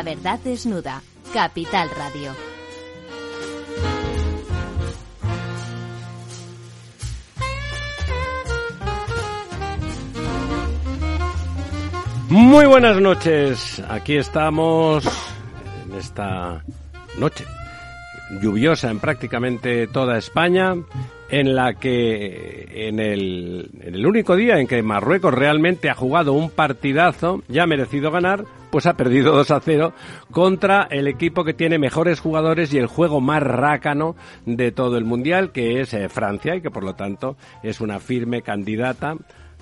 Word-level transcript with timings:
La 0.00 0.04
verdad 0.14 0.40
desnuda. 0.42 1.02
Capital 1.30 1.90
Radio. 1.90 2.32
Muy 12.30 12.64
buenas 12.64 12.98
noches. 12.98 13.82
Aquí 13.90 14.16
estamos 14.16 15.04
en 15.84 15.94
esta 15.98 16.64
noche 17.18 17.44
lluviosa 18.40 18.90
en 18.90 19.00
prácticamente 19.00 19.86
toda 19.86 20.16
España, 20.16 20.76
en 21.28 21.54
la 21.54 21.74
que 21.74 22.88
en 22.88 23.00
el, 23.00 23.68
en 23.82 23.94
el 23.94 24.06
único 24.06 24.34
día 24.34 24.60
en 24.60 24.66
que 24.66 24.82
Marruecos 24.82 25.34
realmente 25.34 25.90
ha 25.90 25.94
jugado 25.94 26.32
un 26.32 26.48
partidazo, 26.48 27.42
ya 27.48 27.64
ha 27.64 27.66
merecido 27.66 28.10
ganar, 28.10 28.46
pues 28.70 28.86
ha 28.86 28.94
perdido 28.94 29.34
2 29.34 29.50
a 29.50 29.60
0 29.60 29.92
contra 30.30 30.86
el 30.90 31.08
equipo 31.08 31.44
que 31.44 31.54
tiene 31.54 31.78
mejores 31.78 32.20
jugadores 32.20 32.72
y 32.72 32.78
el 32.78 32.86
juego 32.86 33.20
más 33.20 33.42
rácano 33.42 34.16
de 34.46 34.72
todo 34.72 34.96
el 34.96 35.04
mundial, 35.04 35.52
que 35.52 35.80
es 35.80 35.94
eh, 35.94 36.08
Francia, 36.08 36.54
y 36.56 36.60
que 36.60 36.70
por 36.70 36.84
lo 36.84 36.94
tanto 36.94 37.36
es 37.62 37.80
una 37.80 37.98
firme 38.00 38.42
candidata 38.42 39.16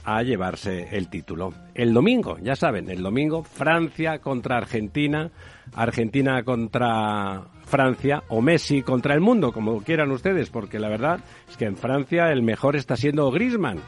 a 0.05 0.23
llevarse 0.23 0.97
el 0.97 1.09
título. 1.09 1.53
El 1.75 1.93
domingo, 1.93 2.39
ya 2.41 2.57
saben, 2.57 2.89
el 2.89 3.03
domingo 3.03 3.43
Francia 3.43 4.21
contra 4.21 4.57
Argentina, 4.57 5.31
Argentina 5.75 6.43
contra 6.45 7.43
Francia 7.65 8.23
o 8.29 8.41
Messi 8.41 8.83
contra 8.83 9.15
el 9.15 9.21
mundo, 9.21 9.53
como 9.53 9.83
quieran 9.83 10.11
ustedes, 10.11 10.49
porque 10.49 10.79
la 10.79 10.89
verdad 10.89 11.21
es 11.49 11.57
que 11.57 11.67
en 11.67 11.77
Francia 11.77 12.33
el 12.33 12.43
mejor 12.43 12.77
está 12.77 12.97
siendo 12.97 13.31
Griezmann 13.31 13.81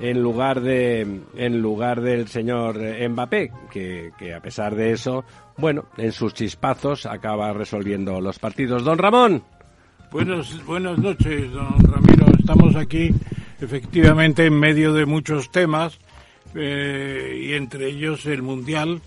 en 0.00 0.22
lugar 0.22 0.60
de 0.60 1.20
en 1.36 1.62
lugar 1.62 2.00
del 2.00 2.28
señor 2.28 2.78
Mbappé, 2.78 3.50
que, 3.70 4.10
que 4.18 4.34
a 4.34 4.40
pesar 4.40 4.74
de 4.74 4.92
eso, 4.92 5.24
bueno, 5.56 5.86
en 5.96 6.12
sus 6.12 6.34
chispazos 6.34 7.06
acaba 7.06 7.52
resolviendo 7.52 8.20
los 8.20 8.38
partidos. 8.38 8.84
Don 8.84 8.98
Ramón. 8.98 9.42
Buenas, 10.10 10.64
buenas 10.64 10.98
noches, 10.98 11.50
don 11.52 11.78
Ramiro. 11.82 12.26
Estamos 12.38 12.76
aquí 12.76 13.10
efectivamente 13.60 14.46
en 14.46 14.58
medio 14.58 14.92
de 14.92 15.04
muchos 15.04 15.50
temas 15.50 15.98
eh, 16.54 17.40
y 17.42 17.54
entre 17.54 17.88
ellos 17.88 18.26
el 18.26 18.42
Mundial. 18.42 19.00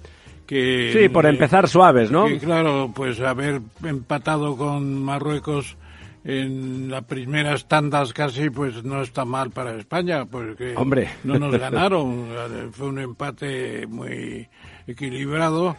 Que, 0.45 0.91
Sí, 0.93 1.09
por 1.09 1.25
eh, 1.25 1.29
empezar 1.29 1.67
suaves, 1.67 2.11
¿no? 2.11 2.25
que, 2.25 2.39
claro, 2.39 2.91
pues 2.93 3.19
haber 3.21 3.61
empatado 3.83 4.57
con 4.57 5.01
Marruecos 5.03 5.77
en 6.23 6.89
las 6.91 7.03
primeras 7.05 7.67
tandas 7.67 8.11
casi, 8.13 8.49
pues 8.49 8.83
no 8.83 9.01
está 9.01 9.23
mal 9.25 9.51
para 9.51 9.75
España, 9.75 10.25
porque 10.25 10.73
Hombre. 10.75 11.09
no 11.23 11.39
nos 11.39 11.57
ganaron. 11.57 12.27
Fue 12.71 12.87
un 12.87 12.99
empate 12.99 13.87
muy 13.87 14.47
equilibrado. 14.87 15.77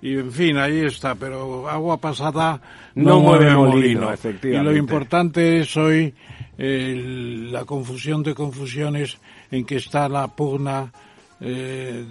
Y 0.00 0.14
en 0.16 0.32
fin, 0.32 0.56
ahí 0.56 0.80
está, 0.80 1.14
pero 1.14 1.68
agua 1.68 1.96
pasada 1.98 2.60
No 2.96 3.10
no, 3.10 3.20
mueve 3.20 3.54
molino, 3.54 4.10
molino. 4.10 4.38
Y 4.42 4.56
lo 4.64 4.74
importante 4.76 5.60
es 5.60 5.76
hoy 5.76 6.12
el- 6.58 7.52
la 7.52 7.64
confusión 7.64 8.22
de 8.24 8.34
confusiones 8.34 9.18
en 9.52 9.64
que 9.64 9.76
está 9.76 10.08
la 10.08 10.26
pugna 10.34 10.92
eh, 11.40 12.04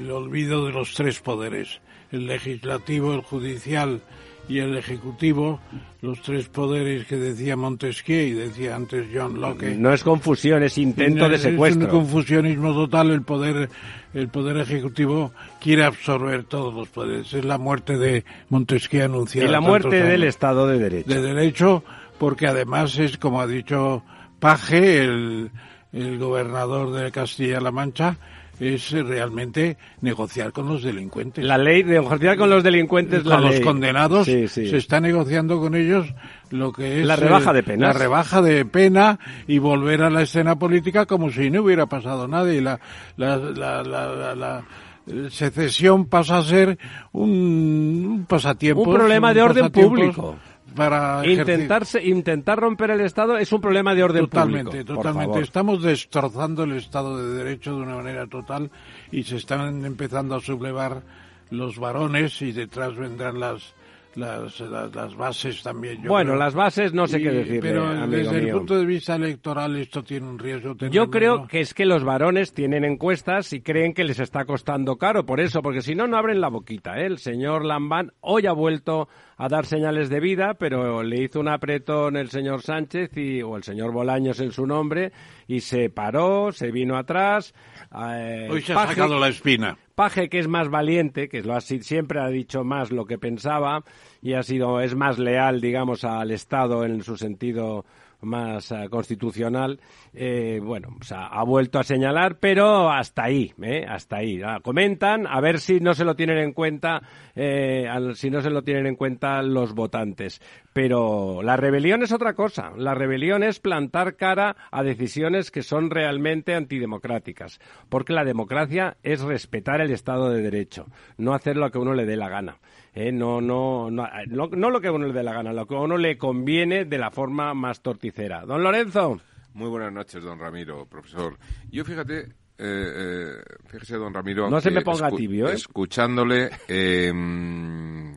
del 0.00 0.10
olvido 0.10 0.66
de 0.66 0.72
los 0.72 0.92
tres 0.94 1.20
poderes, 1.20 1.80
el 2.12 2.26
legislativo, 2.26 3.14
el 3.14 3.20
judicial 3.22 4.02
y 4.48 4.58
el 4.60 4.76
ejecutivo, 4.76 5.60
los 6.00 6.22
tres 6.22 6.48
poderes 6.48 7.06
que 7.06 7.16
decía 7.16 7.56
Montesquieu 7.56 8.28
y 8.28 8.32
decía 8.32 8.74
antes 8.76 9.06
John 9.14 9.40
Locke. 9.40 9.76
No 9.76 9.92
es 9.92 10.02
confusión, 10.02 10.62
es 10.62 10.78
intento 10.78 11.28
de 11.28 11.36
Es 11.36 11.44
un 11.44 11.50
secuestro. 11.52 11.88
confusionismo 11.88 12.72
total. 12.72 13.10
El 13.10 13.22
poder, 13.22 13.68
el 14.14 14.28
poder 14.28 14.56
ejecutivo 14.58 15.32
quiere 15.60 15.84
absorber 15.84 16.44
todos 16.44 16.72
los 16.74 16.88
poderes. 16.88 17.32
Es 17.34 17.44
la 17.44 17.58
muerte 17.58 17.98
de 17.98 18.24
Montesquieu 18.48 19.00
Y 19.02 19.04
anunciada. 19.04 19.50
la 19.50 19.60
muerte 19.60 19.90
tantos 19.90 20.08
del 20.08 20.22
años. 20.22 20.34
Estado 20.34 20.66
de 20.66 20.78
Derecho. 20.78 21.08
de 21.10 21.20
derecho, 21.22 21.84
porque 22.18 22.46
además 22.46 22.98
es, 22.98 23.18
como 23.18 23.40
ha 23.40 23.46
dicho 23.46 24.02
Paje, 24.40 25.02
el, 25.04 25.50
el 25.92 26.18
gobernador 26.18 26.92
de 26.92 27.10
Castilla-La 27.10 27.70
Mancha, 27.72 28.16
es 28.60 28.90
realmente 28.90 29.76
negociar 30.00 30.52
con 30.52 30.68
los 30.68 30.82
delincuentes. 30.82 31.44
La 31.44 31.58
ley 31.58 31.84
negociar 31.84 32.36
con 32.36 32.50
los 32.50 32.62
delincuentes, 32.64 33.24
la 33.24 33.36
con 33.36 33.44
los 33.44 33.54
ley. 33.54 33.60
condenados 33.62 34.26
Sí, 34.26 34.48
sí. 34.48 34.68
se 34.68 34.76
está 34.78 35.00
negociando 35.00 35.60
con 35.60 35.74
ellos 35.74 36.06
lo 36.50 36.72
que 36.72 37.00
es 37.00 37.06
La 37.06 37.16
rebaja 37.16 37.50
eh, 37.50 37.54
de 37.54 37.62
penas. 37.62 37.94
la 37.94 38.00
rebaja 38.00 38.42
de 38.42 38.64
pena 38.64 39.18
y 39.46 39.58
volver 39.58 40.02
a 40.02 40.10
la 40.10 40.22
escena 40.22 40.58
política 40.58 41.06
como 41.06 41.30
si 41.30 41.50
no 41.50 41.62
hubiera 41.62 41.86
pasado 41.86 42.26
nada 42.26 42.52
y 42.52 42.60
la 42.60 42.80
la, 43.16 43.36
la, 43.36 43.82
la, 43.82 44.12
la- 44.12 44.34
la, 44.34 44.64
eh, 45.06 45.28
secesión 45.30 46.06
pasa 46.06 46.38
a 46.38 46.42
ser 46.42 46.78
un, 47.12 47.30
un 47.30 48.26
pasatiempo 48.28 48.82
Un 48.82 48.94
problema 48.94 49.32
de 49.32 49.42
orden 49.42 49.70
público. 49.70 50.36
Para 50.74 51.22
ejercer- 51.24 51.38
Intentarse, 51.40 52.04
intentar 52.04 52.58
romper 52.58 52.90
el 52.90 53.00
Estado 53.00 53.36
es 53.38 53.52
un 53.52 53.60
problema 53.60 53.94
de 53.94 54.02
orden 54.04 54.24
Totalmente, 54.24 54.70
público. 54.70 54.94
totalmente. 54.94 55.26
favor. 55.28 55.42
Estamos 55.42 55.82
destrozando 55.82 56.64
el 56.64 56.72
Estado 56.72 57.16
de 57.18 57.36
Derecho 57.44 57.76
de 57.76 57.82
una 57.82 57.96
manera 57.96 58.26
total 58.26 58.70
y 59.10 59.22
se 59.24 59.36
están 59.36 59.84
empezando 59.84 60.34
a 60.36 60.40
sublevar 60.40 61.02
los 61.50 61.78
varones 61.78 62.40
y 62.42 62.52
detrás 62.52 62.96
vendrán 62.96 63.40
las 63.40 63.74
las, 64.14 64.58
las, 64.58 64.92
las 64.96 65.14
bases 65.16 65.62
también. 65.62 66.02
yo 66.02 66.08
Bueno, 66.08 66.30
creo. 66.32 66.40
las 66.40 66.54
bases 66.54 66.92
no 66.92 67.06
sé 67.06 67.20
Y- 67.20 67.22
qué 67.22 67.30
decir, 67.30 67.60
Pero 67.60 67.86
amigo 67.86 68.06
desde 68.08 68.38
el 68.38 68.50
punto 68.50 68.76
de 68.76 68.84
vista 68.84 69.14
electoral 69.14 69.76
esto 69.76 70.02
tiene 70.02 70.26
un 70.28 70.38
riesgo. 70.40 70.74
Yo 70.90 71.08
creo 71.08 71.46
que 71.46 71.60
es 71.60 71.72
que 71.72 71.86
los 71.86 72.02
varones 72.02 72.52
tienen 72.52 72.84
encuestas 72.84 73.52
y 73.52 73.60
creen 73.60 73.94
que 73.94 74.02
les 74.02 74.18
está 74.18 74.44
costando 74.44 74.96
caro, 74.96 75.24
por 75.24 75.38
eso, 75.38 75.62
porque 75.62 75.82
si 75.82 75.94
no, 75.94 76.08
no 76.08 76.16
abren 76.16 76.40
la 76.40 76.48
boquita. 76.48 76.98
¿eh? 76.98 77.06
El 77.06 77.18
señor 77.18 77.64
Lambán 77.64 78.12
hoy 78.20 78.46
ha 78.46 78.52
vuelto 78.52 79.08
a 79.38 79.48
dar 79.48 79.64
señales 79.66 80.08
de 80.10 80.18
vida, 80.20 80.54
pero 80.54 81.02
le 81.02 81.22
hizo 81.22 81.38
un 81.40 81.48
apretón 81.48 82.16
el 82.16 82.28
señor 82.28 82.60
Sánchez 82.62 83.16
y, 83.16 83.40
o 83.40 83.56
el 83.56 83.62
señor 83.62 83.92
Bolaños 83.92 84.40
en 84.40 84.50
su 84.52 84.66
nombre 84.66 85.12
y 85.46 85.60
se 85.60 85.90
paró, 85.90 86.50
se 86.52 86.70
vino 86.72 86.96
atrás. 86.96 87.54
eh, 87.96 88.48
Hoy 88.50 88.60
se 88.62 88.72
ha 88.72 88.76
Paje- 88.76 88.94
sacado 88.94 89.18
la 89.18 89.28
espina. 89.28 89.78
Paje, 89.94 90.28
que 90.28 90.38
es 90.40 90.48
más 90.48 90.68
valiente, 90.68 91.28
que 91.28 91.42
lo 91.42 91.54
ha, 91.54 91.60
si- 91.60 91.82
siempre 91.82 92.20
ha 92.20 92.28
dicho 92.28 92.64
más 92.64 92.90
lo 92.90 93.04
que 93.06 93.16
pensaba 93.18 93.82
y 94.20 94.34
ha 94.34 94.42
sido 94.42 94.80
es 94.80 94.94
más 94.94 95.18
leal, 95.18 95.60
digamos, 95.60 96.04
al 96.04 96.30
Estado 96.32 96.84
en 96.84 97.02
su 97.02 97.16
sentido 97.16 97.84
más 98.20 98.72
eh, 98.72 98.88
constitucional, 98.90 99.80
eh, 100.12 100.60
bueno, 100.62 100.88
o 101.00 101.04
ha 101.26 101.44
vuelto 101.44 101.78
a 101.78 101.84
señalar, 101.84 102.38
pero 102.40 102.90
hasta 102.90 103.24
ahí, 103.24 103.52
¿eh? 103.62 103.84
hasta 103.88 104.16
ahí. 104.16 104.40
Ah, 104.44 104.58
comentan, 104.62 105.26
a 105.26 105.40
ver 105.40 105.60
si 105.60 105.80
no 105.80 105.94
se 105.94 106.04
lo 106.04 106.14
tienen 106.16 106.38
en 106.38 106.52
cuenta, 106.52 107.00
eh, 107.34 107.86
al- 107.88 108.16
si 108.16 108.30
no 108.30 108.40
se 108.40 108.50
lo 108.50 108.62
tienen 108.62 108.86
en 108.86 108.96
cuenta 108.96 109.40
los 109.42 109.74
votantes. 109.74 110.40
Pero 110.78 111.42
la 111.42 111.56
rebelión 111.56 112.04
es 112.04 112.12
otra 112.12 112.34
cosa. 112.34 112.70
La 112.76 112.94
rebelión 112.94 113.42
es 113.42 113.58
plantar 113.58 114.14
cara 114.14 114.54
a 114.70 114.84
decisiones 114.84 115.50
que 115.50 115.64
son 115.64 115.90
realmente 115.90 116.54
antidemocráticas. 116.54 117.58
Porque 117.88 118.12
la 118.12 118.24
democracia 118.24 118.96
es 119.02 119.20
respetar 119.22 119.80
el 119.80 119.90
Estado 119.90 120.30
de 120.30 120.40
Derecho, 120.40 120.86
no 121.16 121.34
hacer 121.34 121.56
lo 121.56 121.68
que 121.72 121.78
a 121.78 121.80
uno 121.80 121.94
le 121.94 122.06
dé 122.06 122.16
la 122.16 122.28
gana. 122.28 122.58
¿eh? 122.94 123.10
No, 123.10 123.40
no, 123.40 123.90
no, 123.90 124.06
no, 124.28 124.46
no 124.46 124.70
lo 124.70 124.80
que 124.80 124.86
a 124.86 124.92
uno 124.92 125.08
le 125.08 125.12
dé 125.12 125.24
la 125.24 125.32
gana, 125.32 125.52
lo 125.52 125.66
que 125.66 125.74
a 125.74 125.80
uno 125.80 125.96
le 125.96 126.16
conviene 126.16 126.84
de 126.84 126.98
la 126.98 127.10
forma 127.10 127.54
más 127.54 127.82
torticera. 127.82 128.46
Don 128.46 128.62
Lorenzo. 128.62 129.20
Muy 129.54 129.70
buenas 129.70 129.92
noches, 129.92 130.22
don 130.22 130.38
Ramiro, 130.38 130.86
profesor. 130.86 131.38
Yo 131.72 131.84
fíjate, 131.84 132.20
eh, 132.20 132.26
eh, 132.58 133.42
fíjese, 133.66 133.96
don 133.96 134.12
Ramiro. 134.12 134.50
No 134.50 134.60
se 134.60 134.70
me 134.70 134.82
ponga 134.82 135.10
tibio, 135.10 135.48
¿eh? 135.48 135.54
Escuchándole, 135.54 136.50
eh, 136.66 137.12
mm, 137.12 138.16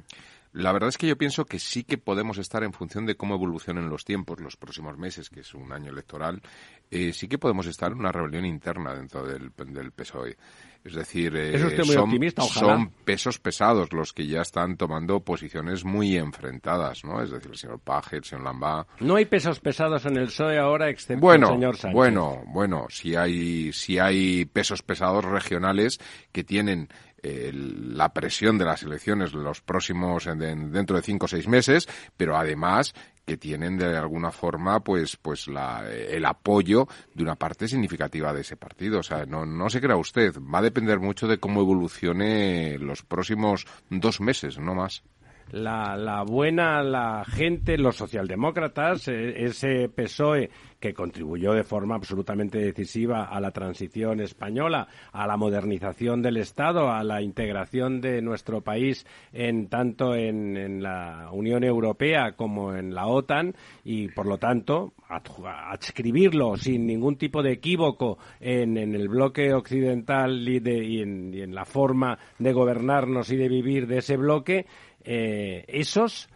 la 0.54 0.72
verdad 0.72 0.90
es 0.90 0.98
que 0.98 1.08
yo 1.08 1.18
pienso 1.18 1.46
que 1.46 1.60
sí 1.60 1.84
que 1.84 1.98
podemos 1.98 2.38
estar 2.38 2.64
en 2.64 2.74
función 2.74 3.06
de 3.06 3.16
cómo 3.16 3.36
evolucionen 3.36 3.90
los 3.90 4.04
tiempos 4.04 4.40
los 4.40 4.58
próximos 4.58 4.98
meses, 4.98 5.30
que 5.30 5.42
es 5.42 5.54
un 5.54 5.72
año 5.72 5.92
electoral, 5.92 6.42
eh, 6.90 7.14
sí 7.14 7.28
que 7.28 7.38
podemos 7.38 7.68
estar 7.68 7.92
en 7.92 8.00
una 8.00 8.12
rebelión 8.12 8.46
interna 8.46 8.94
dentro 8.94 9.26
del, 9.26 9.52
del 9.56 9.92
PSOE. 9.92 10.36
Es 10.84 10.96
decir, 10.96 11.36
eh, 11.36 11.54
Es 11.56 11.96
optimista, 11.96 12.42
son 12.42 12.90
pesos 13.06 13.38
pesados 13.38 13.94
los 13.94 14.14
que 14.14 14.26
ya 14.26 14.42
están 14.42 14.78
tomando 14.78 15.20
posiciones 15.20 15.86
muy 15.86 16.18
enfrentadas, 16.18 17.06
¿no? 17.06 17.22
Es 17.22 17.30
decir, 17.30 17.52
el 17.52 17.58
señor 17.58 17.80
Paje, 17.80 18.18
el 18.18 18.24
señor 18.24 18.46
Lambá, 18.46 18.88
No 19.00 19.16
hay 19.16 19.26
pesos 19.26 19.60
pesados 19.60 20.06
en 20.08 20.18
el 20.18 20.26
PSOE 20.26 20.58
ahora, 20.58 20.90
excepto 20.90 21.22
bueno, 21.22 21.50
el 21.50 21.54
señor 21.54 21.78
Sánchez. 21.78 21.96
bueno, 21.96 22.44
bueno, 22.48 22.88
si 22.90 23.16
hay, 23.16 23.72
si 23.74 24.00
hay 24.00 24.46
pesos 24.46 24.82
pesados 24.82 25.24
regionales 25.24 26.00
que 26.32 26.44
tienen 26.44 26.90
eh, 27.24 27.52
la 27.54 28.14
presión 28.14 28.58
de 28.58 28.66
las 28.66 28.84
elecciones 28.84 29.34
los 29.34 29.62
próximos 29.62 30.28
en- 30.28 30.42
en- 30.42 30.72
dentro 30.72 30.96
de 30.96 31.02
cinco 31.04 31.26
o 31.26 31.30
seis 31.30 31.48
meses, 31.48 31.88
pero 32.18 32.36
además 32.38 32.94
que 33.26 33.38
tienen 33.38 33.78
de 33.78 33.96
alguna 33.96 34.32
forma 34.32 34.80
pues 34.80 35.16
pues 35.16 35.48
la, 35.48 35.88
el 35.90 36.26
apoyo 36.26 36.88
de 37.14 37.22
una 37.24 37.36
parte 37.36 37.68
significativa 37.68 38.34
de 38.34 38.42
ese 38.42 38.58
partido. 38.58 39.00
O 39.00 39.04
sea, 39.04 39.26
no, 39.28 39.46
no 39.46 39.70
se 39.70 39.80
crea 39.80 39.96
usted, 39.98 40.34
va 40.54 40.60
a 40.60 40.64
depender 40.64 41.00
mucho 41.00 41.28
de 41.28 41.38
cómo 41.38 41.62
evolucione 41.62 42.78
los 42.80 43.04
próximos 43.04 43.66
dos 43.90 44.20
meses, 44.22 44.58
no 44.58 44.74
más. 44.76 45.04
La, 45.52 45.96
la 45.98 46.24
buena, 46.24 46.82
la 46.84 47.24
gente, 47.26 47.78
los 47.78 47.96
socialdemócratas, 47.96 49.08
eh, 49.08 49.46
ese 49.46 49.90
PSOE 49.90 50.50
que 50.82 50.94
contribuyó 50.94 51.54
de 51.54 51.64
forma 51.64 51.96
absolutamente 51.96 52.58
decisiva 52.58 53.26
a 53.26 53.40
la 53.40 53.52
transición 53.52 54.20
española, 54.20 54.88
a 55.14 55.28
la 55.28 55.38
modernización 55.38 56.22
del 56.24 56.38
Estado, 56.38 56.92
a 56.92 57.04
la 57.04 57.22
integración 57.22 58.02
de 58.02 58.22
nuestro 58.22 58.62
país 58.62 59.06
en 59.32 59.68
tanto 59.68 60.16
en, 60.16 60.82
la 60.82 61.30
Unión 61.32 61.64
Europea 61.64 62.32
como 62.36 62.74
en 62.74 62.96
la 62.96 63.06
OTAN 63.06 63.54
y, 63.84 64.08
por 64.08 64.26
lo 64.26 64.40
tanto, 64.40 64.94
adscribirlo 65.08 66.58
sin 66.58 66.88
ningún 66.88 67.16
tipo 67.16 67.44
de 67.44 67.52
equívoco 67.52 68.18
en, 68.40 68.78
el 68.78 69.08
bloque 69.08 69.54
occidental 69.54 70.48
y, 70.50 71.02
en, 71.02 71.54
la 71.54 71.66
forma 71.66 72.18
de 72.40 72.54
gobernarnos 72.54 73.32
y 73.32 73.36
de 73.36 73.50
vivir 73.50 73.86
de 73.86 74.00
ese 74.00 74.18
bloque, 74.18 74.66
eh, 75.06 75.66
esos 75.68 76.30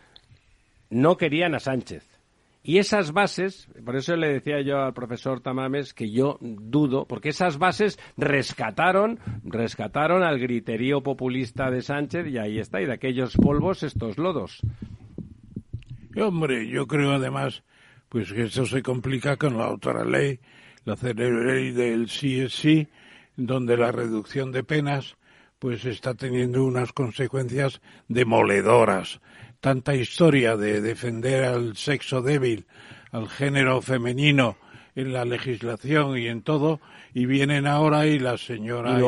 no 0.89 1.17
querían 1.17 1.55
a 1.55 1.59
Sánchez 1.59 2.15
y 2.67 2.79
esas 2.79 3.11
bases, 3.11 3.67
por 3.85 3.95
eso 3.95 4.15
le 4.15 4.27
decía 4.27 4.59
yo 4.61 4.79
al 4.79 4.93
profesor 4.95 5.39
Tamames 5.39 5.93
que 5.93 6.09
yo 6.09 6.39
dudo, 6.41 7.05
porque 7.05 7.29
esas 7.29 7.59
bases 7.59 7.99
rescataron, 8.17 9.19
rescataron 9.43 10.23
al 10.23 10.39
griterío 10.39 11.03
populista 11.03 11.69
de 11.69 11.83
Sánchez 11.83 12.25
y 12.25 12.39
ahí 12.39 12.57
está, 12.57 12.81
y 12.81 12.87
de 12.87 12.93
aquellos 12.93 13.35
polvos 13.35 13.83
estos 13.83 14.17
lodos. 14.17 14.61
Hombre, 16.17 16.67
yo 16.67 16.87
creo 16.87 17.11
además, 17.11 17.61
pues 18.09 18.33
que 18.33 18.45
eso 18.45 18.65
se 18.65 18.81
complica 18.81 19.37
con 19.37 19.59
la 19.59 19.69
otra 19.69 20.03
ley, 20.03 20.39
la 20.85 20.95
ley 20.95 21.71
del 21.71 22.07
CSC, 22.07 22.89
donde 23.37 23.77
la 23.77 23.91
reducción 23.91 24.51
de 24.51 24.63
penas 24.63 25.17
pues 25.65 25.83
está 25.85 26.13
teniendo 26.13 26.63
unas 26.63 26.93
consecuencias 26.93 27.81
demoledoras. 28.07 29.19
Tanta 29.61 29.95
historia 29.95 30.57
de 30.57 30.79
defender 30.79 31.43
al 31.43 31.75
sexo 31.75 32.21
débil, 32.21 32.67
al 33.11 33.27
género 33.27 33.81
femenino 33.81 34.57
en 34.95 35.11
la 35.11 35.25
legislación 35.25 36.19
y 36.19 36.27
en 36.27 36.43
todo, 36.43 36.81
y 37.15 37.25
vienen 37.25 37.65
ahora 37.65 38.05
y 38.05 38.19
la 38.19 38.37
señora 38.37 38.99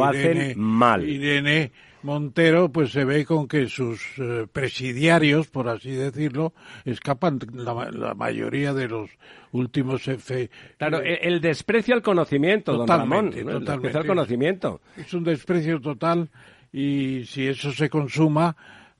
Irene, 1.03 1.71
Montero 2.03 2.71
pues 2.71 2.91
se 2.91 3.05
ve 3.05 3.25
con 3.25 3.47
que 3.47 3.67
sus 3.67 4.01
eh, 4.17 4.45
presidiarios, 4.51 5.47
por 5.47 5.67
así 5.67 5.91
decirlo, 5.91 6.53
escapan 6.85 7.39
la, 7.53 8.13
mayoría 8.13 8.73
de 8.73 8.87
los 8.87 9.09
últimos 9.51 10.07
efectos. 10.07 10.57
Claro, 10.77 11.01
el, 11.01 11.41
desprecio 11.41 11.95
al 11.95 12.01
conocimiento, 12.01 12.73
don 12.73 12.87
Ramón. 12.87 13.33
El 13.35 13.65
desprecio 13.65 13.99
al 13.99 14.07
conocimiento. 14.07 14.81
Es 14.95 15.13
un 15.13 15.23
desprecio 15.23 15.81
total 15.81 16.29
y 16.71 17.25
si 17.25 17.47
eso 17.47 17.71
se 17.71 17.89
consuma, 17.89 18.55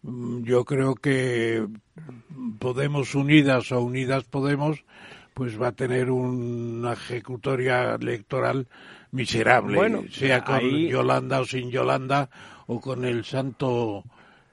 Mm, 0.07 0.44
yo 0.44 0.63
creo 0.63 0.95
que 0.95 1.67
Podemos 2.59 3.15
Unidas 3.15 3.71
o 3.71 3.81
Unidas 3.81 4.23
Podemos 4.23 4.83
pues 5.33 5.61
va 5.61 5.67
a 5.67 5.71
tener 5.71 6.09
una 6.09 6.94
ejecutoria 6.94 7.95
electoral 7.95 8.67
miserable, 9.11 10.09
sea 10.09 10.44
con 10.44 10.61
Yolanda 10.61 11.41
o 11.41 11.45
sin 11.45 11.69
Yolanda 11.69 12.29
o 12.67 12.79
con 12.79 13.05
el 13.05 13.25
santo 13.25 14.03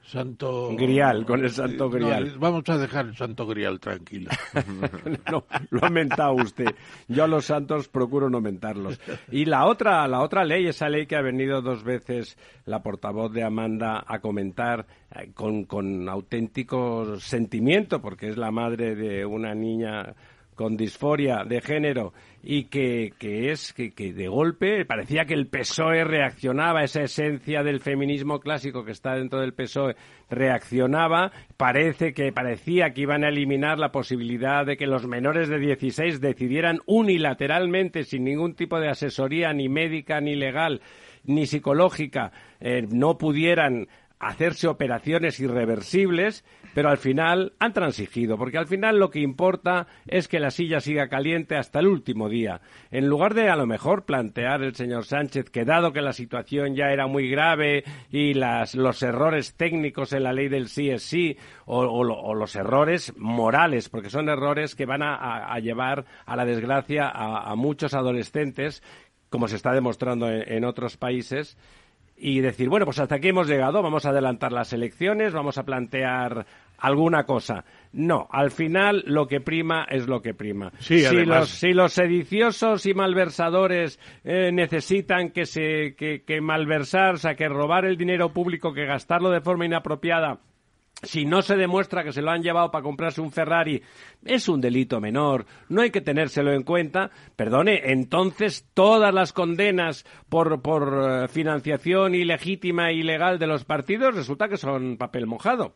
Santo 0.05 0.75
Grial, 0.77 1.25
con 1.25 1.43
el 1.43 1.49
Santo 1.49 1.89
Grial. 1.89 2.37
vamos 2.37 2.69
a 2.69 2.77
dejar 2.77 3.07
el 3.07 3.15
Santo 3.15 3.47
Grial 3.47 3.79
tranquilo. 3.79 4.29
no, 5.31 5.45
lo 5.71 5.83
ha 5.83 5.89
mentado 5.89 6.33
usted. 6.33 6.75
Yo 7.07 7.23
a 7.23 7.27
los 7.27 7.45
santos 7.45 7.87
procuro 7.87 8.29
no 8.29 8.39
mentarlos. 8.39 8.99
Y 9.31 9.45
la 9.45 9.65
otra, 9.65 10.07
la 10.07 10.21
otra 10.21 10.45
ley, 10.45 10.67
esa 10.67 10.89
ley 10.89 11.07
que 11.07 11.15
ha 11.15 11.21
venido 11.21 11.63
dos 11.63 11.83
veces 11.83 12.37
la 12.65 12.83
portavoz 12.83 13.33
de 13.33 13.43
Amanda 13.43 14.03
a 14.05 14.19
comentar 14.19 14.85
eh, 15.15 15.31
con, 15.33 15.65
con 15.65 16.07
auténtico 16.07 17.19
sentimiento, 17.19 17.99
porque 17.99 18.29
es 18.29 18.37
la 18.37 18.51
madre 18.51 18.95
de 18.95 19.25
una 19.25 19.55
niña 19.55 20.13
con 20.55 20.77
disforia 20.77 21.43
de 21.43 21.61
género 21.61 22.13
y 22.41 22.65
que, 22.65 23.13
que 23.17 23.51
es 23.51 23.73
que, 23.73 23.91
que, 23.91 24.13
de 24.13 24.27
golpe 24.27 24.85
parecía 24.85 25.25
que 25.25 25.33
el 25.33 25.47
PSOE 25.47 26.03
reaccionaba, 26.03 26.83
esa 26.83 27.01
esencia 27.01 27.63
del 27.63 27.79
feminismo 27.79 28.39
clásico 28.39 28.85
que 28.85 28.91
está 28.91 29.15
dentro 29.15 29.41
del 29.41 29.53
PSOE 29.53 29.95
reaccionaba, 30.29 31.31
parece 31.57 32.13
que 32.13 32.31
parecía 32.31 32.93
que 32.93 33.01
iban 33.01 33.23
a 33.23 33.29
eliminar 33.29 33.79
la 33.79 33.91
posibilidad 33.91 34.65
de 34.65 34.77
que 34.77 34.87
los 34.87 35.05
menores 35.07 35.49
de 35.49 35.59
16 35.59 36.21
decidieran 36.21 36.79
unilateralmente, 36.85 38.03
sin 38.03 38.23
ningún 38.23 38.55
tipo 38.55 38.79
de 38.79 38.89
asesoría 38.89 39.53
ni 39.53 39.69
médica 39.69 40.21
ni 40.21 40.35
legal 40.35 40.81
ni 41.25 41.47
psicológica, 41.47 42.31
eh, 42.59 42.85
no 42.87 43.17
pudieran 43.17 43.87
hacerse 44.19 44.67
operaciones 44.67 45.39
irreversibles, 45.39 46.45
pero 46.75 46.89
al 46.89 46.97
final 46.97 47.53
han 47.57 47.71
transigido, 47.71 48.37
porque 48.37 48.57
al 48.57 48.67
final 48.67 48.99
lo 48.99 49.09
que 49.09 49.21
importa 49.21 49.87
es 50.07 50.27
que 50.27 50.41
la 50.41 50.51
silla 50.51 50.81
siga 50.81 51.07
caliente 51.07 51.55
hasta 51.55 51.79
el 51.79 51.87
último 51.87 52.27
día. 52.27 52.59
En 52.91 53.07
lugar 53.07 53.33
de 53.33 53.47
a 53.47 53.55
lo 53.55 53.65
mejor 53.65 54.03
plantear 54.03 54.61
el 54.61 54.75
señor 54.75 55.05
Sánchez 55.05 55.49
que 55.49 55.63
dado 55.63 55.93
que 55.93 56.01
la 56.01 56.11
situación 56.11 56.75
ya 56.75 56.91
era 56.91 57.07
muy 57.07 57.29
grave 57.29 57.85
y 58.11 58.33
las, 58.33 58.75
los 58.75 59.01
errores 59.03 59.55
técnicos 59.55 60.11
en 60.11 60.23
la 60.23 60.33
ley 60.33 60.49
del 60.49 60.67
sí 60.67 60.89
es 60.89 61.03
sí 61.03 61.37
o, 61.65 62.03
los 62.03 62.55
errores 62.57 63.13
morales, 63.15 63.87
porque 63.87 64.09
son 64.09 64.27
errores 64.27 64.75
que 64.75 64.85
van 64.85 65.01
a, 65.01 65.57
llevar 65.59 66.03
a 66.25 66.35
la 66.35 66.43
desgracia 66.43 67.09
a, 67.09 67.55
muchos 67.55 67.93
adolescentes, 67.93 68.83
como 69.29 69.47
se 69.47 69.55
está 69.55 69.71
demostrando 69.71 70.29
en 70.29 70.65
otros 70.65 70.97
países, 70.97 71.57
y 72.17 72.39
decir, 72.39 72.69
bueno, 72.69 72.85
pues 72.85 72.99
hasta 72.99 73.15
aquí 73.15 73.29
hemos 73.29 73.47
llegado, 73.47 73.81
vamos 73.81 74.05
a 74.05 74.09
adelantar 74.09 74.51
las 74.51 74.71
elecciones, 74.73 75.33
vamos 75.33 75.57
a 75.57 75.63
plantear 75.63 76.45
alguna 76.77 77.23
cosa. 77.25 77.65
No, 77.91 78.27
al 78.31 78.51
final 78.51 79.03
lo 79.05 79.27
que 79.27 79.41
prima 79.41 79.85
es 79.89 80.07
lo 80.07 80.21
que 80.21 80.33
prima. 80.33 80.71
si, 80.79 81.01
los, 81.25 81.49
si 81.49 81.73
los 81.73 81.93
sediciosos 81.93 82.85
y 82.85 82.93
malversadores 82.93 83.99
eh, 84.23 84.51
necesitan 84.51 85.31
que 85.31 85.45
se 85.45 85.95
que, 85.95 86.23
que 86.23 86.41
malversar, 86.41 87.15
o 87.15 87.17
sea, 87.17 87.35
que 87.35 87.47
robar 87.49 87.85
el 87.85 87.97
dinero 87.97 88.29
público, 88.29 88.73
que 88.73 88.85
gastarlo 88.85 89.29
de 89.29 89.41
forma 89.41 89.65
inapropiada 89.65 90.39
si 91.03 91.25
no 91.25 91.41
se 91.41 91.55
demuestra 91.55 92.03
que 92.03 92.13
se 92.13 92.21
lo 92.21 92.31
han 92.31 92.41
llevado 92.41 92.71
para 92.71 92.83
comprarse 92.83 93.21
un 93.21 93.31
Ferrari, 93.31 93.81
es 94.23 94.47
un 94.47 94.61
delito 94.61 94.99
menor, 94.99 95.45
no 95.69 95.81
hay 95.81 95.91
que 95.91 96.01
tenérselo 96.01 96.53
en 96.53 96.63
cuenta. 96.63 97.11
Perdone, 97.35 97.91
entonces 97.91 98.67
todas 98.73 99.13
las 99.13 99.33
condenas 99.33 100.05
por, 100.29 100.61
por 100.61 101.23
eh, 101.23 101.27
financiación 101.27 102.15
ilegítima 102.15 102.89
e 102.89 102.95
ilegal 102.95 103.39
de 103.39 103.47
los 103.47 103.65
partidos 103.65 104.15
resulta 104.15 104.47
que 104.47 104.57
son 104.57 104.97
papel 104.97 105.27
mojado. 105.27 105.75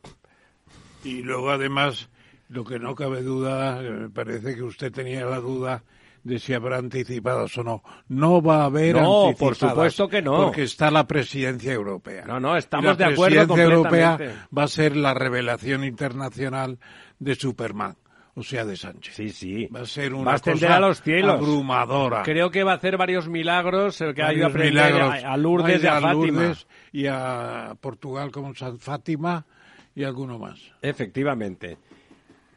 Y 1.03 1.21
luego, 1.21 1.51
además, 1.51 2.09
lo 2.49 2.65
que 2.65 2.79
no 2.79 2.95
cabe 2.95 3.21
duda, 3.21 3.83
eh, 3.83 3.89
me 3.89 4.09
parece 4.09 4.55
que 4.55 4.63
usted 4.63 4.91
tenía 4.91 5.25
la 5.25 5.39
duda 5.39 5.83
de 6.23 6.39
si 6.39 6.53
habrá 6.53 6.77
anticipadas 6.77 7.57
o 7.57 7.63
no. 7.63 7.83
No 8.07 8.41
va 8.41 8.61
a 8.61 8.65
haber 8.65 8.95
no, 8.95 9.33
por 9.37 9.55
supuesto 9.55 10.07
que 10.07 10.21
no. 10.21 10.45
Porque 10.45 10.63
está 10.63 10.91
la 10.91 11.07
presidencia 11.07 11.73
europea. 11.73 12.25
No, 12.25 12.39
no, 12.39 12.57
estamos 12.57 12.97
de 12.97 13.05
acuerdo. 13.05 13.35
La 13.35 13.47
presidencia 13.47 13.63
europea 13.63 14.47
va 14.55 14.63
a 14.63 14.67
ser 14.67 14.95
la 14.95 15.13
revelación 15.13 15.83
internacional 15.83 16.79
de 17.19 17.35
Superman 17.35 17.95
o 18.39 18.43
sea, 18.43 18.63
de 18.63 18.77
Sánchez. 18.77 19.15
Sí, 19.15 19.29
sí. 19.29 19.67
Va 19.67 19.81
a 19.81 19.85
ser 19.85 20.13
una 20.13 20.39
cosa 20.39 20.77
a 20.77 20.79
los 20.79 21.01
cielos. 21.01 21.35
abrumadora. 21.35 22.23
Creo 22.23 22.49
que 22.49 22.63
va 22.63 22.71
a 22.71 22.75
hacer 22.75 22.95
varios 22.95 23.27
milagros, 23.27 23.99
el 23.99 24.13
que 24.13 24.23
ha 24.23 24.33
ido 24.33 24.45
a 24.45 24.49
aprender 24.49 24.93
a, 24.93 25.35
Lourdes 25.35 25.83
y 25.83 25.87
a, 25.87 25.99
Fátima. 25.99 26.53
y 26.93 27.05
a 27.07 27.75
Portugal 27.81 28.31
como 28.31 28.55
San 28.55 28.79
Fátima 28.79 29.45
y 29.93 30.05
alguno 30.05 30.39
más. 30.39 30.57
Efectivamente. 30.81 31.77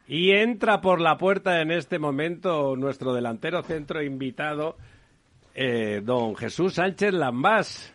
Y 0.07 0.31
entra 0.31 0.81
por 0.81 0.99
la 0.99 1.17
puerta 1.17 1.61
en 1.61 1.71
este 1.71 1.97
momento 1.97 2.75
nuestro 2.75 3.13
delantero 3.13 3.63
centro 3.63 4.03
invitado, 4.03 4.77
eh, 5.55 6.01
don 6.03 6.35
Jesús 6.35 6.73
Sánchez 6.73 7.13
Lambás, 7.13 7.93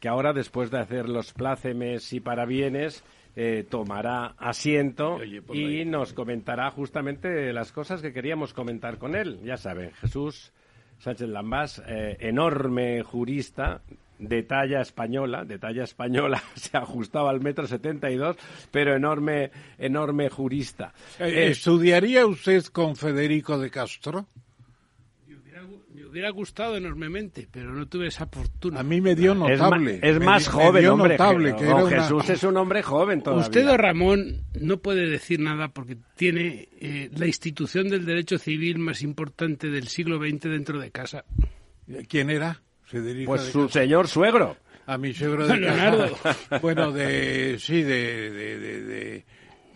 que 0.00 0.08
ahora 0.08 0.32
después 0.32 0.70
de 0.70 0.80
hacer 0.80 1.08
los 1.08 1.32
plácemes 1.32 2.12
y 2.12 2.20
parabienes, 2.20 3.02
eh, 3.36 3.64
tomará 3.68 4.34
asiento 4.36 5.18
y 5.22 5.84
nos 5.84 6.12
comentará 6.12 6.70
justamente 6.70 7.52
las 7.52 7.72
cosas 7.72 8.02
que 8.02 8.12
queríamos 8.12 8.52
comentar 8.52 8.98
con 8.98 9.14
él. 9.14 9.40
Ya 9.44 9.56
saben, 9.56 9.92
Jesús 9.92 10.52
Sánchez 10.98 11.28
Lambás, 11.28 11.82
eh, 11.86 12.16
enorme 12.20 13.02
jurista, 13.02 13.80
de 14.18 14.42
talla 14.42 14.80
española, 14.80 15.44
de 15.44 15.58
talla 15.58 15.84
española, 15.84 16.42
se 16.54 16.76
ajustaba 16.76 17.30
al 17.30 17.40
metro 17.40 17.66
setenta 17.66 18.10
y 18.10 18.16
dos, 18.16 18.36
pero 18.70 18.94
enorme, 18.94 19.50
enorme 19.78 20.28
jurista. 20.28 20.92
Eh, 21.18 21.28
eh, 21.28 21.48
¿Estudiaría 21.48 22.26
usted 22.26 22.64
con 22.66 22.96
Federico 22.96 23.58
de 23.58 23.70
Castro? 23.70 24.28
Me 25.94 26.06
hubiera, 26.06 26.30
gustado 26.30 26.76
enormemente, 26.76 27.46
pero 27.50 27.72
no 27.72 27.86
tuve 27.86 28.06
esa 28.06 28.26
fortuna. 28.26 28.80
A 28.80 28.82
mí 28.82 29.00
me 29.00 29.14
dio 29.14 29.34
notable. 29.34 30.00
Es, 30.02 30.18
más 30.18 30.48
joven, 30.48 30.86
hombre. 30.86 31.10
Notable, 31.10 31.54
que 31.54 31.66
Jesús 31.66 32.30
es 32.30 32.42
un 32.44 32.56
hombre 32.56 32.82
joven 32.82 33.22
todavía. 33.22 33.44
Usted, 33.44 33.76
Ramón, 33.76 34.44
no 34.58 34.78
puede 34.78 35.06
decir 35.06 35.38
nada 35.38 35.68
porque 35.68 35.98
tiene 36.16 36.68
eh, 36.80 37.10
la 37.14 37.26
institución 37.26 37.88
del 37.88 38.06
derecho 38.06 38.38
civil 38.38 38.78
más 38.78 39.02
importante 39.02 39.68
del 39.68 39.88
siglo 39.88 40.18
XX 40.18 40.44
dentro 40.44 40.80
de 40.80 40.90
casa. 40.90 41.24
¿Quién 42.08 42.30
era? 42.30 42.62
Pues 43.26 43.42
su 43.42 43.68
señor 43.68 44.08
suegro. 44.08 44.56
a 44.86 44.96
mi 44.98 45.12
suegro 45.12 45.46
de 45.46 45.56
Leonardo. 45.60 46.16
casa. 46.22 46.58
Bueno, 46.62 46.92
de, 46.92 47.56
sí, 47.58 47.82
de, 47.82 48.30
de, 48.30 48.58
de, 48.58 48.82
de 48.82 49.24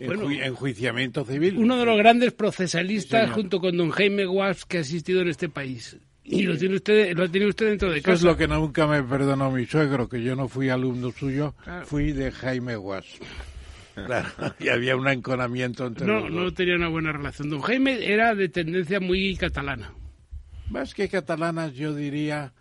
Bueno. 0.06 0.24
enju- 0.30 0.42
enjuiciamiento 0.44 1.24
civil. 1.24 1.58
Uno 1.58 1.76
de 1.78 1.84
los 1.84 1.98
grandes 1.98 2.32
procesalistas, 2.32 3.20
Señor. 3.22 3.34
junto 3.34 3.60
con 3.60 3.76
don 3.76 3.90
Jaime 3.90 4.24
Guas, 4.24 4.64
que 4.64 4.78
ha 4.78 4.80
existido 4.80 5.20
en 5.20 5.28
este 5.28 5.48
país. 5.48 5.96
Y 6.24 6.42
lo 6.44 6.56
tiene 6.56 6.76
usted, 6.76 7.16
lo 7.16 7.28
tiene 7.28 7.48
usted 7.48 7.66
dentro 7.70 7.90
de 7.90 7.98
Eso 7.98 8.12
es 8.12 8.20
casa. 8.20 8.26
lo 8.30 8.36
que 8.36 8.46
nunca 8.48 8.86
me 8.86 9.02
perdonó 9.02 9.50
mi 9.50 9.66
suegro, 9.66 10.08
que 10.08 10.22
yo 10.22 10.36
no 10.36 10.48
fui 10.48 10.68
alumno 10.70 11.10
suyo, 11.10 11.54
Claro. 11.64 11.84
fui 11.84 12.12
de 12.12 12.30
Jaime 12.30 12.76
Guas. 12.76 13.04
Claro, 13.94 14.28
y 14.58 14.68
había 14.68 14.96
un 14.96 15.06
enconamiento 15.08 15.84
entre 15.86 16.06
No, 16.06 16.20
los 16.20 16.30
no 16.30 16.42
dos. 16.44 16.54
tenía 16.54 16.76
una 16.76 16.88
buena 16.88 17.12
relación. 17.12 17.50
Don 17.50 17.60
Jaime 17.60 18.06
era 18.10 18.34
de 18.34 18.48
tendencia 18.48 19.00
muy 19.00 19.36
catalana. 19.36 19.92
Más 20.70 20.94
que 20.94 21.08
catalanas, 21.10 21.74
yo 21.74 21.94
diría 21.94 22.54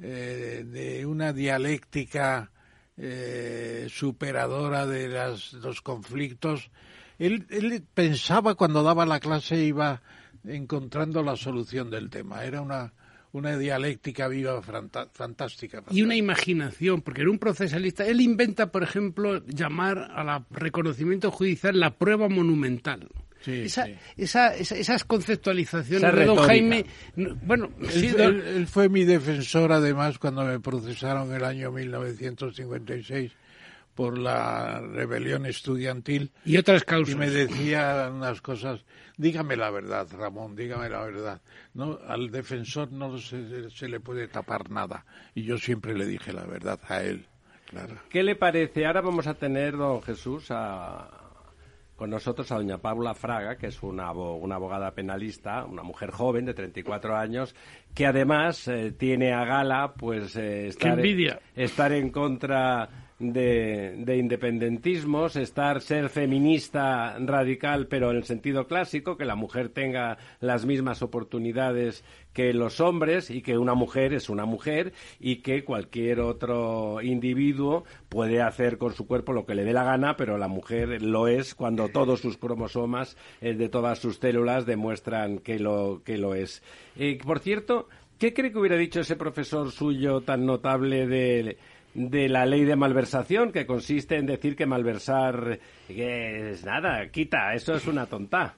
eh, 0.00 0.64
de 0.66 1.06
una 1.06 1.32
dialéctica 1.32 2.50
eh, 2.96 3.86
superadora 3.90 4.86
de 4.86 5.08
las, 5.08 5.52
los 5.54 5.80
conflictos. 5.82 6.70
Él, 7.18 7.46
él 7.50 7.82
pensaba 7.94 8.54
cuando 8.54 8.82
daba 8.82 9.06
la 9.06 9.20
clase 9.20 9.56
iba 9.64 10.02
encontrando 10.44 11.22
la 11.22 11.36
solución 11.36 11.90
del 11.90 12.10
tema. 12.10 12.44
Era 12.44 12.60
una, 12.60 12.92
una 13.32 13.56
dialéctica 13.58 14.28
viva 14.28 14.60
franta- 14.62 15.08
fantástica. 15.12 15.82
y 15.90 16.02
una 16.02 16.16
imaginación, 16.16 17.02
porque 17.02 17.22
era 17.22 17.30
un 17.30 17.38
procesalista. 17.38 18.06
Él 18.06 18.20
inventa, 18.20 18.70
por 18.70 18.82
ejemplo, 18.82 19.44
llamar 19.46 20.10
a 20.14 20.22
la 20.24 20.46
reconocimiento 20.50 21.30
judicial 21.30 21.78
la 21.78 21.96
prueba 21.98 22.28
monumental. 22.28 23.08
Sí, 23.40 23.62
esa, 23.62 23.84
sí. 23.86 23.94
esa- 24.16 24.54
esa- 24.56 24.74
esas 24.76 25.04
conceptualizaciones 25.04 26.02
Esa 26.02 26.12
de 26.16 26.24
don. 26.26 26.38
Jaime, 26.38 26.84
no, 27.16 27.34
bueno, 27.36 27.70
Él, 27.80 27.90
sí, 27.90 28.08
don- 28.08 28.20
él- 28.34 28.42
él 28.46 28.66
fue 28.66 28.88
mi 28.88 29.04
defensor 29.04 29.72
además 29.72 30.18
cuando 30.18 30.44
me 30.44 30.58
procesaron 30.60 31.32
el 31.32 31.44
año 31.44 31.70
1956 31.72 33.32
por 33.94 34.16
la 34.18 34.80
rebelión 34.80 35.44
estudiantil 35.46 36.30
y 36.44 36.56
otras 36.56 36.82
y 36.82 36.84
causas. 36.84 37.16
me 37.16 37.30
decía 37.30 38.10
unas 38.12 38.40
cosas. 38.40 38.84
Dígame 39.16 39.56
la 39.56 39.70
verdad, 39.70 40.06
Ramón, 40.16 40.54
dígame 40.54 40.88
la 40.88 41.02
verdad. 41.02 41.40
No, 41.74 41.98
al 42.06 42.30
defensor 42.30 42.92
no 42.92 43.18
se, 43.18 43.70
se 43.70 43.88
le 43.88 43.98
puede 43.98 44.28
tapar 44.28 44.70
nada 44.70 45.04
y 45.34 45.42
yo 45.42 45.58
siempre 45.58 45.96
le 45.98 46.06
dije 46.06 46.32
la 46.32 46.44
verdad 46.44 46.78
a 46.88 47.02
él. 47.02 47.26
Claro. 47.66 47.96
¿Qué 48.08 48.22
le 48.22 48.36
parece? 48.36 48.86
Ahora 48.86 49.00
vamos 49.00 49.26
a 49.26 49.34
tener, 49.34 49.76
don 49.76 50.00
Jesús, 50.02 50.46
a- 50.50 51.10
con 51.98 52.10
nosotros 52.10 52.50
a 52.52 52.54
doña 52.54 52.78
Paula 52.78 53.12
Fraga, 53.12 53.56
que 53.56 53.66
es 53.66 53.82
una, 53.82 54.12
una 54.12 54.54
abogada 54.54 54.92
penalista, 54.92 55.64
una 55.64 55.82
mujer 55.82 56.12
joven 56.12 56.44
de 56.44 56.54
34 56.54 57.16
años, 57.16 57.56
que 57.92 58.06
además 58.06 58.68
eh, 58.68 58.92
tiene 58.96 59.32
a 59.32 59.44
gala 59.44 59.94
pues 59.94 60.36
eh, 60.36 60.68
estar 61.56 61.92
en 61.92 62.10
contra 62.10 63.07
de, 63.18 63.94
de 63.98 64.16
independentismos, 64.16 65.36
estar 65.36 65.80
ser 65.80 66.08
feminista 66.08 67.18
radical, 67.18 67.86
pero 67.88 68.10
en 68.10 68.18
el 68.18 68.24
sentido 68.24 68.66
clásico, 68.66 69.16
que 69.16 69.24
la 69.24 69.34
mujer 69.34 69.70
tenga 69.70 70.18
las 70.40 70.64
mismas 70.64 71.02
oportunidades 71.02 72.04
que 72.32 72.52
los 72.52 72.80
hombres 72.80 73.30
y 73.30 73.42
que 73.42 73.58
una 73.58 73.74
mujer 73.74 74.14
es 74.14 74.28
una 74.28 74.44
mujer 74.44 74.92
y 75.18 75.36
que 75.36 75.64
cualquier 75.64 76.20
otro 76.20 77.02
individuo 77.02 77.84
puede 78.08 78.40
hacer 78.40 78.78
con 78.78 78.94
su 78.94 79.08
cuerpo 79.08 79.32
lo 79.32 79.44
que 79.44 79.56
le 79.56 79.64
dé 79.64 79.72
la 79.72 79.82
gana, 79.82 80.16
pero 80.16 80.38
la 80.38 80.46
mujer 80.46 81.02
lo 81.02 81.26
es 81.26 81.56
cuando 81.56 81.88
todos 81.88 82.20
sus 82.20 82.36
cromosomas 82.36 83.16
eh, 83.40 83.54
de 83.54 83.68
todas 83.68 83.98
sus 83.98 84.18
células 84.18 84.66
demuestran 84.66 85.38
que 85.38 85.58
lo, 85.58 86.02
que 86.04 86.16
lo 86.16 86.36
es. 86.36 86.62
Eh, 86.96 87.18
por 87.24 87.40
cierto, 87.40 87.88
¿qué 88.18 88.32
cree 88.32 88.52
que 88.52 88.58
hubiera 88.58 88.76
dicho 88.76 89.00
ese 89.00 89.16
profesor 89.16 89.72
suyo 89.72 90.20
tan 90.20 90.46
notable 90.46 91.08
de 91.08 91.58
de 91.98 92.28
la 92.28 92.46
ley 92.46 92.64
de 92.64 92.76
malversación, 92.76 93.50
que 93.50 93.66
consiste 93.66 94.16
en 94.16 94.26
decir 94.26 94.54
que 94.54 94.66
malversar 94.66 95.58
es 95.88 96.64
nada, 96.64 97.08
quita, 97.10 97.54
eso 97.54 97.74
es 97.74 97.86
una 97.86 98.06
tonta. 98.06 98.54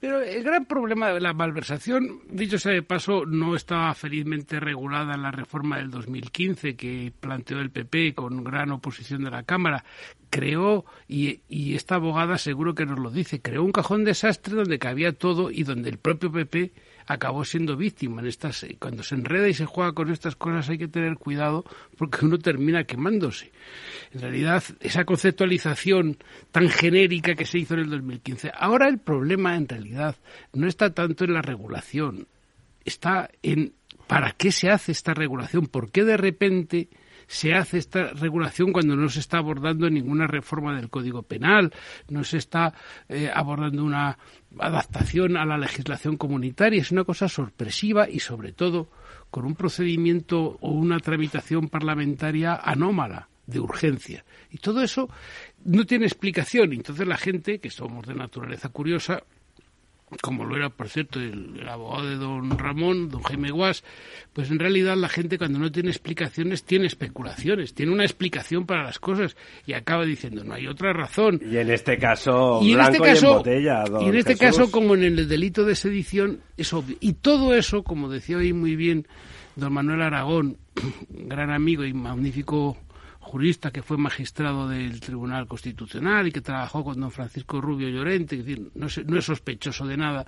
Pero 0.00 0.20
el 0.20 0.42
gran 0.42 0.64
problema 0.64 1.10
de 1.12 1.20
la 1.20 1.32
malversación, 1.32 2.22
dicho 2.28 2.58
sea 2.58 2.72
de 2.72 2.82
paso, 2.82 3.24
no 3.24 3.54
estaba 3.54 3.94
felizmente 3.94 4.58
regulada 4.58 5.14
en 5.14 5.22
la 5.22 5.30
reforma 5.30 5.76
del 5.76 5.92
2015 5.92 6.74
que 6.74 7.12
planteó 7.20 7.60
el 7.60 7.70
PP 7.70 8.14
con 8.14 8.42
gran 8.42 8.72
oposición 8.72 9.22
de 9.22 9.30
la 9.30 9.44
Cámara. 9.44 9.84
Creó, 10.28 10.84
y, 11.06 11.42
y 11.48 11.76
esta 11.76 11.96
abogada 11.96 12.38
seguro 12.38 12.74
que 12.74 12.84
nos 12.84 12.98
lo 12.98 13.10
dice, 13.10 13.40
creó 13.40 13.62
un 13.62 13.70
cajón 13.70 14.02
desastre 14.02 14.56
donde 14.56 14.80
cabía 14.80 15.12
todo 15.12 15.52
y 15.52 15.62
donde 15.62 15.90
el 15.90 15.98
propio 15.98 16.32
PP 16.32 16.72
acabó 17.06 17.44
siendo 17.44 17.76
víctima. 17.76 18.20
En 18.20 18.28
estas, 18.28 18.66
cuando 18.78 19.02
se 19.02 19.14
enreda 19.14 19.48
y 19.48 19.54
se 19.54 19.66
juega 19.66 19.92
con 19.92 20.10
estas 20.10 20.36
cosas 20.36 20.68
hay 20.68 20.78
que 20.78 20.88
tener 20.88 21.16
cuidado 21.16 21.64
porque 21.96 22.24
uno 22.24 22.38
termina 22.38 22.84
quemándose. 22.84 23.52
En 24.12 24.20
realidad, 24.20 24.62
esa 24.80 25.04
conceptualización 25.04 26.18
tan 26.50 26.68
genérica 26.68 27.34
que 27.34 27.46
se 27.46 27.58
hizo 27.58 27.74
en 27.74 27.80
el 27.80 27.90
2015. 27.90 28.52
Ahora 28.54 28.88
el 28.88 28.98
problema, 28.98 29.56
en 29.56 29.68
realidad, 29.68 30.16
no 30.52 30.66
está 30.66 30.92
tanto 30.92 31.24
en 31.24 31.34
la 31.34 31.42
regulación, 31.42 32.26
está 32.84 33.30
en 33.42 33.72
para 34.06 34.32
qué 34.32 34.52
se 34.52 34.68
hace 34.68 34.92
esta 34.92 35.14
regulación, 35.14 35.66
por 35.66 35.90
qué 35.90 36.04
de 36.04 36.16
repente 36.16 36.88
se 37.26 37.54
hace 37.54 37.78
esta 37.78 38.08
regulación 38.12 38.72
cuando 38.72 38.96
no 38.96 39.08
se 39.08 39.20
está 39.20 39.38
abordando 39.38 39.88
ninguna 39.88 40.26
reforma 40.26 40.74
del 40.74 40.90
Código 40.90 41.22
Penal, 41.22 41.72
no 42.08 42.24
se 42.24 42.38
está 42.38 42.74
eh, 43.08 43.30
abordando 43.32 43.84
una 43.84 44.18
adaptación 44.58 45.36
a 45.36 45.44
la 45.44 45.58
legislación 45.58 46.16
comunitaria. 46.16 46.80
Es 46.80 46.92
una 46.92 47.04
cosa 47.04 47.28
sorpresiva 47.28 48.08
y, 48.08 48.20
sobre 48.20 48.52
todo, 48.52 48.88
con 49.30 49.44
un 49.44 49.54
procedimiento 49.54 50.58
o 50.60 50.70
una 50.70 50.98
tramitación 51.00 51.68
parlamentaria 51.68 52.54
anómala 52.54 53.28
de 53.46 53.60
urgencia. 53.60 54.24
Y 54.50 54.58
todo 54.58 54.82
eso 54.82 55.08
no 55.64 55.84
tiene 55.84 56.06
explicación. 56.06 56.72
Entonces 56.72 57.06
la 57.06 57.16
gente, 57.16 57.58
que 57.58 57.70
somos 57.70 58.06
de 58.06 58.14
naturaleza 58.14 58.68
curiosa, 58.68 59.22
como 60.20 60.44
lo 60.44 60.56
era, 60.56 60.68
por 60.68 60.88
cierto, 60.88 61.20
el, 61.20 61.58
el, 61.60 61.68
abogado 61.68 62.08
de 62.08 62.16
don 62.16 62.58
Ramón, 62.58 63.08
don 63.08 63.22
Jaime 63.22 63.50
Guas, 63.50 63.84
pues 64.32 64.50
en 64.50 64.58
realidad 64.58 64.96
la 64.96 65.08
gente 65.08 65.38
cuando 65.38 65.58
no 65.58 65.70
tiene 65.70 65.90
explicaciones 65.90 66.64
tiene 66.64 66.86
especulaciones, 66.86 67.74
tiene 67.74 67.92
una 67.92 68.04
explicación 68.04 68.66
para 68.66 68.84
las 68.84 68.98
cosas 68.98 69.36
y 69.66 69.72
acaba 69.72 70.04
diciendo 70.04 70.44
no 70.44 70.54
hay 70.54 70.66
otra 70.66 70.92
razón. 70.92 71.40
Y 71.44 71.56
en 71.56 71.70
este 71.70 71.98
caso, 71.98 72.60
y 72.62 72.72
en 72.72 72.76
blanco 72.76 72.92
este 72.92 73.08
caso, 73.08 73.26
y 73.26 73.30
en 73.30 73.36
botella, 73.36 73.84
don 73.84 74.02
y 74.04 74.08
en 74.08 74.16
este 74.16 74.36
Jesús. 74.36 74.58
caso, 74.58 74.70
como 74.70 74.94
en 74.94 75.04
el 75.04 75.28
delito 75.28 75.64
de 75.64 75.74
sedición, 75.74 76.40
es 76.56 76.72
obvio. 76.72 76.96
Y 77.00 77.14
todo 77.14 77.54
eso, 77.54 77.82
como 77.82 78.08
decía 78.08 78.36
hoy 78.36 78.52
muy 78.52 78.76
bien 78.76 79.06
don 79.56 79.72
Manuel 79.72 80.02
Aragón, 80.02 80.58
gran 81.10 81.50
amigo 81.50 81.84
y 81.84 81.92
magnífico 81.92 82.78
jurista 83.22 83.70
que 83.70 83.82
fue 83.82 83.96
magistrado 83.96 84.68
del 84.68 85.00
Tribunal 85.00 85.46
Constitucional 85.46 86.26
y 86.26 86.32
que 86.32 86.40
trabajó 86.40 86.84
con 86.84 87.00
don 87.00 87.10
Francisco 87.10 87.60
Rubio 87.60 87.88
Llorente, 87.88 88.36
es 88.36 88.44
decir, 88.44 88.70
no, 88.74 88.86
es, 88.86 89.06
no 89.06 89.18
es 89.18 89.24
sospechoso 89.24 89.86
de 89.86 89.96
nada, 89.96 90.26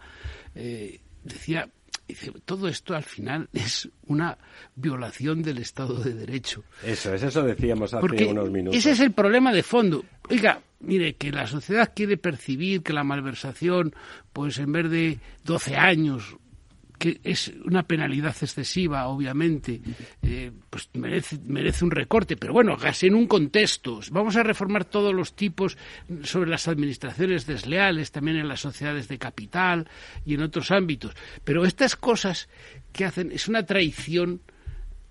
eh, 0.54 1.00
decía, 1.24 1.68
dice, 2.06 2.32
todo 2.44 2.68
esto 2.68 2.94
al 2.94 3.02
final 3.02 3.48
es 3.52 3.90
una 4.06 4.38
violación 4.76 5.42
del 5.42 5.58
Estado 5.58 5.98
de 5.98 6.14
Derecho. 6.14 6.64
Eso 6.84 7.12
es, 7.12 7.22
eso 7.24 7.42
decíamos 7.42 7.92
hace 7.92 8.00
Porque 8.00 8.26
unos 8.26 8.50
minutos. 8.50 8.78
Ese 8.78 8.92
es 8.92 9.00
el 9.00 9.12
problema 9.12 9.52
de 9.52 9.64
fondo. 9.64 10.04
Oiga, 10.30 10.62
mire, 10.80 11.16
que 11.16 11.32
la 11.32 11.48
sociedad 11.48 11.92
quiere 11.94 12.16
percibir 12.16 12.82
que 12.82 12.92
la 12.92 13.04
malversación, 13.04 13.92
pues 14.32 14.58
en 14.58 14.72
vez 14.72 14.88
de 14.88 15.18
12 15.44 15.76
años, 15.76 16.36
que 16.98 17.20
es 17.24 17.52
una 17.64 17.82
penalidad 17.82 18.34
excesiva, 18.40 19.06
obviamente, 19.08 19.80
eh, 20.22 20.52
pues 20.70 20.88
merece, 20.94 21.38
merece 21.44 21.84
un 21.84 21.90
recorte, 21.90 22.36
pero 22.36 22.52
bueno, 22.52 22.76
casi 22.76 23.06
en 23.08 23.14
un 23.14 23.26
contexto. 23.26 24.00
Vamos 24.10 24.36
a 24.36 24.42
reformar 24.42 24.84
todos 24.84 25.12
los 25.14 25.34
tipos 25.34 25.76
sobre 26.22 26.50
las 26.50 26.68
administraciones 26.68 27.46
desleales, 27.46 28.12
también 28.12 28.36
en 28.38 28.48
las 28.48 28.60
sociedades 28.60 29.08
de 29.08 29.18
capital 29.18 29.88
y 30.24 30.34
en 30.34 30.42
otros 30.42 30.70
ámbitos. 30.70 31.14
Pero 31.42 31.64
estas 31.64 31.96
cosas 31.96 32.48
que 32.92 33.04
hacen 33.04 33.32
es 33.32 33.48
una 33.48 33.64
traición 33.66 34.40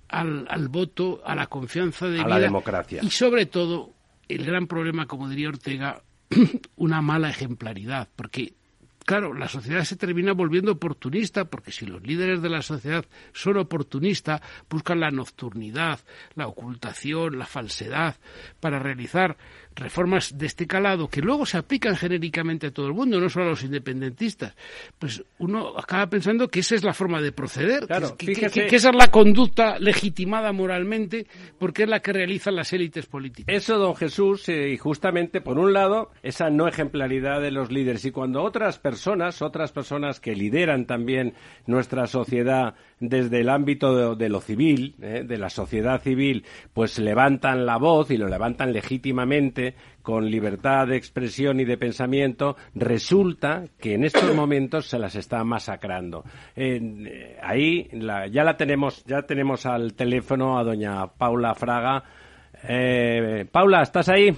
al, 0.08 0.48
al 0.50 0.70
voto, 0.70 1.22
a 1.26 1.36
la 1.36 1.48
confianza 1.48 2.08
de 2.08 2.22
a 2.22 2.26
vida 2.26 2.36
la 2.36 2.40
democracia. 2.40 3.02
y 3.04 3.10
sobre 3.10 3.46
todo 3.46 3.94
el 4.28 4.46
gran 4.46 4.68
problema, 4.68 5.06
como 5.06 5.28
diría 5.28 5.50
Ortega, 5.50 6.02
una 6.76 7.02
mala 7.02 7.30
ejemplaridad, 7.30 8.10
porque 8.16 8.54
claro, 9.04 9.34
la 9.34 9.48
sociedad 9.48 9.84
se 9.84 9.96
termina 9.96 10.34
volviendo 10.34 10.72
oportunista, 10.72 11.46
porque 11.46 11.72
si 11.72 11.86
los 11.86 12.02
líderes 12.04 12.42
de 12.42 12.50
la 12.50 12.62
sociedad 12.62 13.06
son 13.34 13.58
oportunistas, 13.58 14.42
buscan 14.70 15.00
la 15.00 15.12
nocturnidad, 15.12 16.00
la 16.36 16.48
ocultación, 16.48 17.38
la 17.38 17.46
falsedad, 17.46 18.16
para 18.60 18.80
realizar 18.80 19.38
reformas 19.76 20.38
de 20.38 20.46
este 20.46 20.68
calado 20.68 21.08
que 21.08 21.22
luego 21.22 21.46
se 21.46 21.58
aplican 21.58 21.96
genéricamente 21.96 22.68
a 22.68 22.72
todo 22.72 22.88
el 22.88 22.94
mundo, 22.94 23.20
no 23.20 23.30
solo 23.30 23.46
a 23.46 23.50
los 23.50 23.64
independentistas, 23.64 24.56
pues 25.00 25.24
uno 25.40 25.78
acaba 25.78 26.08
pensando 26.08 26.48
que 26.48 26.60
esa 26.60 26.76
es 26.76 26.84
la 26.84 26.94
forma 26.94 27.22
de 27.22 27.32
proceder, 27.32 27.88
que, 28.18 28.34
que, 28.34 28.76
esa 28.76 28.90
es 28.90 28.96
la 28.96 29.10
conducta 29.10 29.80
legitimada 29.80 30.52
moralmente 30.52 31.28
porque 31.58 31.84
es 31.84 31.90
la 31.90 32.00
que 32.02 32.14
realizan 32.14 32.56
las 32.56 32.74
élites 32.74 33.06
políticas. 33.06 33.56
Eso, 33.56 33.78
don 33.78 33.96
Jesús, 33.96 34.48
eh, 34.50 34.70
y 34.70 34.78
justamente, 34.78 35.42
por 35.42 35.58
un 35.58 35.74
lado, 35.74 36.12
esa 36.22 36.50
no 36.50 36.68
ejemplaridad 36.68 37.42
de 37.42 37.52
los 37.52 37.72
líderes 37.72 38.06
y 38.06 38.12
cuando 38.12 38.44
otras 38.44 38.80
personas, 38.80 39.42
otras 39.42 39.72
personas 39.72 40.20
que 40.20 40.36
lideran 40.36 40.86
también 40.86 41.34
nuestra 41.66 42.08
sociedad 42.08 42.76
desde 43.00 43.42
el 43.42 43.50
ámbito 43.50 44.16
de, 44.16 44.30
lo 44.30 44.40
civil, 44.40 44.96
eh, 45.02 45.24
de 45.28 45.38
la 45.38 45.50
sociedad 45.50 46.02
civil, 46.02 46.46
pues 46.74 47.00
levantan 47.00 47.66
la 47.66 47.78
voz 47.78 48.12
y 48.12 48.18
lo 48.18 48.28
levantan 48.28 48.72
legítimamente 48.72 49.63
con 50.02 50.30
libertad 50.30 50.88
de 50.88 50.98
expresión 50.98 51.60
y 51.60 51.66
de 51.66 51.78
pensamiento, 51.78 52.56
resulta 52.76 53.66
que 53.80 53.94
en 53.94 54.04
estos 54.04 54.36
momentos 54.36 54.88
se 54.88 55.00
las 55.00 55.16
está 55.16 55.44
masacrando. 55.44 56.24
Eh, 56.56 57.38
ahí 57.42 57.90
ya 58.32 58.44
la 58.44 58.58
tenemos, 58.58 59.04
ya 59.06 59.22
tenemos 59.24 59.66
al 59.66 59.94
teléfono 59.94 60.58
a 60.58 60.64
doña 60.64 61.08
Paula 61.08 61.56
Fraga. 61.56 62.04
Eh, 62.68 63.46
Paula, 63.52 63.82
¿estás 63.82 64.10
ahí? 64.10 64.36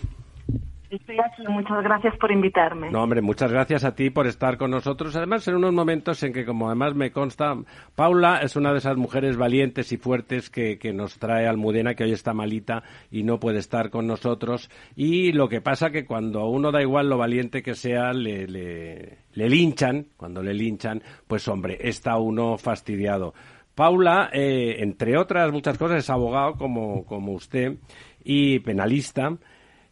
Muchas 1.48 1.84
gracias 1.84 2.18
por 2.18 2.32
invitarme. 2.32 2.92
No, 2.92 3.04
hombre, 3.04 3.22
muchas 3.22 3.52
gracias 3.52 3.84
a 3.84 3.96
ti 3.96 4.10
por 4.10 4.28
estar 4.28 4.58
con 4.58 4.72
nosotros. 4.72 5.16
Además, 5.16 5.48
en 5.48 5.56
unos 5.56 5.74
momentos 5.74 6.22
en 6.24 6.34
que, 6.34 6.46
como 6.46 6.68
además 6.68 6.96
me 6.96 7.12
consta, 7.12 7.56
Paula 7.96 8.40
es 8.42 8.56
una 8.56 8.72
de 8.72 8.80
esas 8.80 8.98
mujeres 8.98 9.38
valientes 9.38 9.92
y 9.92 9.98
fuertes 9.98 10.50
que, 10.50 10.78
que 10.78 10.94
nos 10.94 11.18
trae 11.18 11.48
Almudena, 11.48 11.96
que 11.96 12.04
hoy 12.04 12.12
está 12.12 12.34
malita 12.34 12.84
y 13.12 13.24
no 13.24 13.40
puede 13.40 13.60
estar 13.60 13.90
con 13.90 14.08
nosotros. 14.08 14.70
Y 14.96 15.32
lo 15.32 15.50
que 15.50 15.62
pasa 15.62 15.92
que 15.92 16.06
cuando 16.06 16.46
uno 16.48 16.72
da 16.72 16.82
igual 16.82 17.10
lo 17.10 17.18
valiente 17.18 17.64
que 17.64 17.75
sea, 17.75 18.14
le, 18.14 18.48
le, 18.48 19.18
le 19.34 19.50
linchan, 19.50 20.08
cuando 20.18 20.42
le 20.42 20.54
linchan, 20.54 21.02
pues 21.28 21.48
hombre, 21.48 21.78
está 21.82 22.18
uno 22.18 22.58
fastidiado. 22.58 23.34
Paula, 23.75 24.30
eh, 24.32 24.78
entre 24.80 25.18
otras 25.18 25.52
muchas 25.52 25.78
cosas, 25.78 25.98
es 25.98 26.10
abogado 26.10 26.54
como, 26.54 27.06
como 27.06 27.34
usted 27.34 27.78
y 28.24 28.60
penalista 28.60 29.38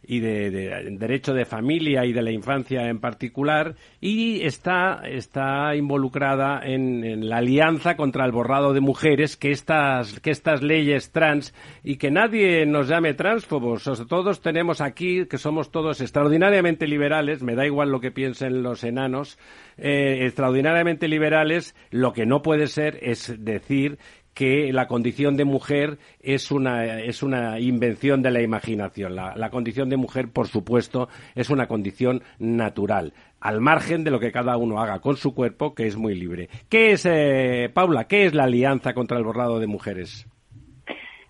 y 0.06 0.20
de, 0.20 0.50
derecho 0.98 1.34
de 1.34 1.44
familia 1.44 2.04
y 2.04 2.12
de 2.12 2.22
la 2.22 2.30
infancia 2.30 2.88
en 2.88 3.00
particular 3.00 3.74
y 4.00 4.42
está, 4.42 5.02
está 5.04 5.74
involucrada 5.76 6.60
en, 6.64 7.28
la 7.28 7.38
alianza 7.38 7.96
contra 7.96 8.24
el 8.24 8.32
borrado 8.32 8.72
de 8.72 8.80
mujeres 8.80 9.36
que 9.36 9.50
estas, 9.50 10.20
que 10.20 10.30
estas 10.30 10.62
leyes 10.62 11.10
trans 11.10 11.54
y 11.82 11.96
que 11.96 12.10
nadie 12.10 12.66
nos 12.66 12.88
llame 12.88 13.14
transfobos. 13.14 13.84
todos 14.08 14.40
tenemos 14.40 14.80
aquí 14.80 15.26
que 15.26 15.38
somos 15.38 15.70
todos 15.70 16.00
extraordinariamente 16.00 16.86
liberales, 16.86 17.42
me 17.42 17.54
da 17.54 17.66
igual 17.66 17.90
lo 17.90 18.00
que 18.00 18.10
piensen 18.10 18.62
los 18.62 18.84
enanos, 18.84 19.38
eh, 19.76 20.20
extraordinariamente 20.22 21.08
liberales, 21.08 21.74
lo 21.90 22.12
que 22.12 22.26
no 22.26 22.42
puede 22.42 22.66
ser 22.66 22.98
es 23.02 23.34
decir 23.44 23.98
que 24.34 24.72
la 24.72 24.86
condición 24.88 25.36
de 25.36 25.44
mujer 25.44 25.98
es 26.20 26.50
una, 26.50 26.98
es 27.00 27.22
una 27.22 27.60
invención 27.60 28.20
de 28.20 28.32
la 28.32 28.42
imaginación. 28.42 29.14
La, 29.14 29.50
condición 29.50 29.88
de 29.88 29.96
mujer, 29.96 30.28
por 30.28 30.48
supuesto, 30.48 31.08
es 31.34 31.50
una 31.50 31.68
condición 31.68 32.22
natural, 32.38 33.14
al 33.40 33.60
margen 33.60 34.04
de 34.04 34.10
lo 34.10 34.18
que 34.18 34.32
cada 34.32 34.56
uno 34.56 34.80
haga 34.80 34.98
con 34.98 35.16
su 35.16 35.34
cuerpo, 35.34 35.74
que 35.74 35.86
es 35.86 35.96
muy 35.96 36.14
libre. 36.14 36.48
¿Qué 36.68 36.92
es, 36.92 37.06
eh, 37.06 37.70
Paula, 37.72 38.04
qué 38.08 38.26
es 38.26 38.34
la 38.34 38.44
Alianza 38.44 38.92
contra 38.92 39.16
el 39.16 39.24
Borrado 39.24 39.60
de 39.60 39.68
Mujeres? 39.68 40.26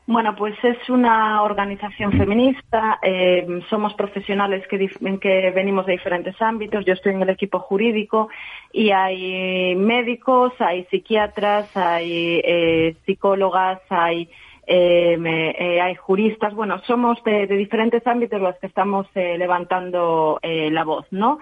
Bueno, 0.07 0.37
pues 0.37 0.55
es 0.63 0.91
una 0.91 1.43
organización 1.43 2.13
feminista, 2.13 2.99
eh, 3.03 3.63
somos 3.71 3.95
profesionales 3.95 4.67
que, 4.69 4.91
que 5.19 5.51
venimos 5.51 5.87
de 5.87 5.93
diferentes 5.93 6.41
ámbitos, 6.43 6.85
yo 6.85 6.93
estoy 6.93 7.15
en 7.15 7.23
el 7.23 7.31
equipo 7.31 7.59
jurídico 7.61 8.29
y 8.71 8.91
hay 8.91 9.75
médicos, 9.77 10.53
hay 10.59 10.85
psiquiatras, 10.91 11.75
hay 11.75 12.43
eh, 12.45 12.97
psicólogas, 13.07 13.81
hay, 13.89 14.29
eh, 14.67 15.81
hay 15.83 15.95
juristas, 15.95 16.53
bueno, 16.55 16.83
somos 16.87 17.25
de, 17.25 17.47
diferentes 17.47 18.07
ámbitos 18.07 18.43
los 18.43 18.57
que 18.57 18.67
estamos 18.67 19.07
levantando 19.15 20.39
la 20.43 20.85
voz, 20.85 21.07
¿no? 21.13 21.39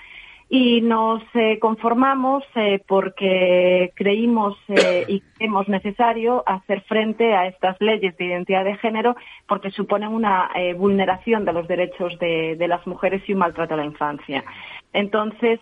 Y 0.54 0.82
nos 0.82 1.22
eh, 1.32 1.58
conformamos 1.58 2.44
eh, 2.56 2.78
porque 2.86 3.90
creímos 3.96 4.54
eh, 4.68 5.06
y 5.08 5.22
creemos 5.38 5.66
necesario 5.66 6.44
hacer 6.46 6.82
frente 6.82 7.32
a 7.32 7.46
estas 7.46 7.80
leyes 7.80 8.14
de 8.18 8.26
identidad 8.26 8.62
de 8.62 8.76
género 8.76 9.16
porque 9.48 9.70
suponen 9.70 10.10
una 10.10 10.50
vulneración 10.76 11.46
de 11.46 11.54
los 11.54 11.66
derechos 11.66 12.18
de, 12.18 12.56
de, 12.56 12.68
las 12.68 12.86
mujeres 12.86 13.22
y 13.26 13.32
un 13.32 13.38
maltrato 13.38 13.72
a 13.72 13.78
la 13.78 13.86
infancia. 13.86 14.44
Entonces, 14.92 15.58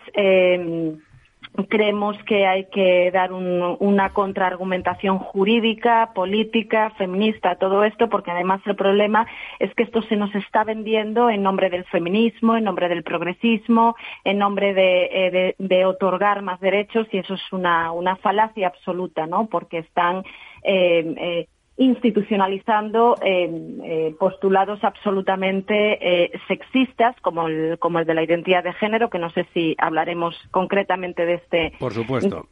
creemos 1.69 2.17
que 2.23 2.45
hay 2.47 2.65
que 2.65 3.11
dar 3.11 3.33
una 3.33 4.09
contraargumentación 4.13 5.19
jurídica, 5.19 6.11
política, 6.13 6.91
feminista 6.97 7.55
todo 7.55 7.83
esto, 7.83 8.09
porque 8.09 8.31
además 8.31 8.61
el 8.65 8.75
problema 8.75 9.27
es 9.59 9.73
que 9.75 9.83
esto 9.83 10.01
se 10.03 10.15
nos 10.15 10.33
está 10.35 10.63
vendiendo 10.63 11.29
en 11.29 11.43
nombre 11.43 11.69
del 11.69 11.83
feminismo, 11.85 12.55
en 12.55 12.63
nombre 12.63 12.87
del 12.87 13.03
progresismo, 13.03 13.95
en 14.23 14.37
nombre 14.37 14.73
de, 14.73 15.55
eh, 15.59 15.85
otorgar 15.85 16.41
más 16.41 16.59
derechos 16.59 17.07
y 17.11 17.17
eso 17.17 17.33
es 17.33 17.41
una, 17.51 17.91
falacia 18.21 18.67
absoluta, 18.67 19.25
¿no? 19.25 19.47
Porque 19.47 19.79
están 19.79 20.23
eh, 20.63 21.15
eh, 21.17 21.47
institucionalizando 21.77 23.15
eh, 23.23 23.49
eh, 23.83 24.15
postulados 24.19 24.83
absolutamente 24.83 26.25
eh, 26.25 26.31
sexistas 26.47 27.15
como 27.21 27.47
el, 27.47 27.79
como 27.79 27.99
el 27.99 28.05
de 28.05 28.13
la 28.13 28.23
identidad 28.23 28.63
de 28.63 28.73
género, 28.73 29.09
que 29.09 29.19
no 29.19 29.29
sé 29.31 29.47
si 29.53 29.75
hablaremos 29.79 30.35
concretamente 30.51 31.25
de 31.25 31.33
este. 31.35 31.73
Por 31.79 31.93
supuesto. 31.93 32.47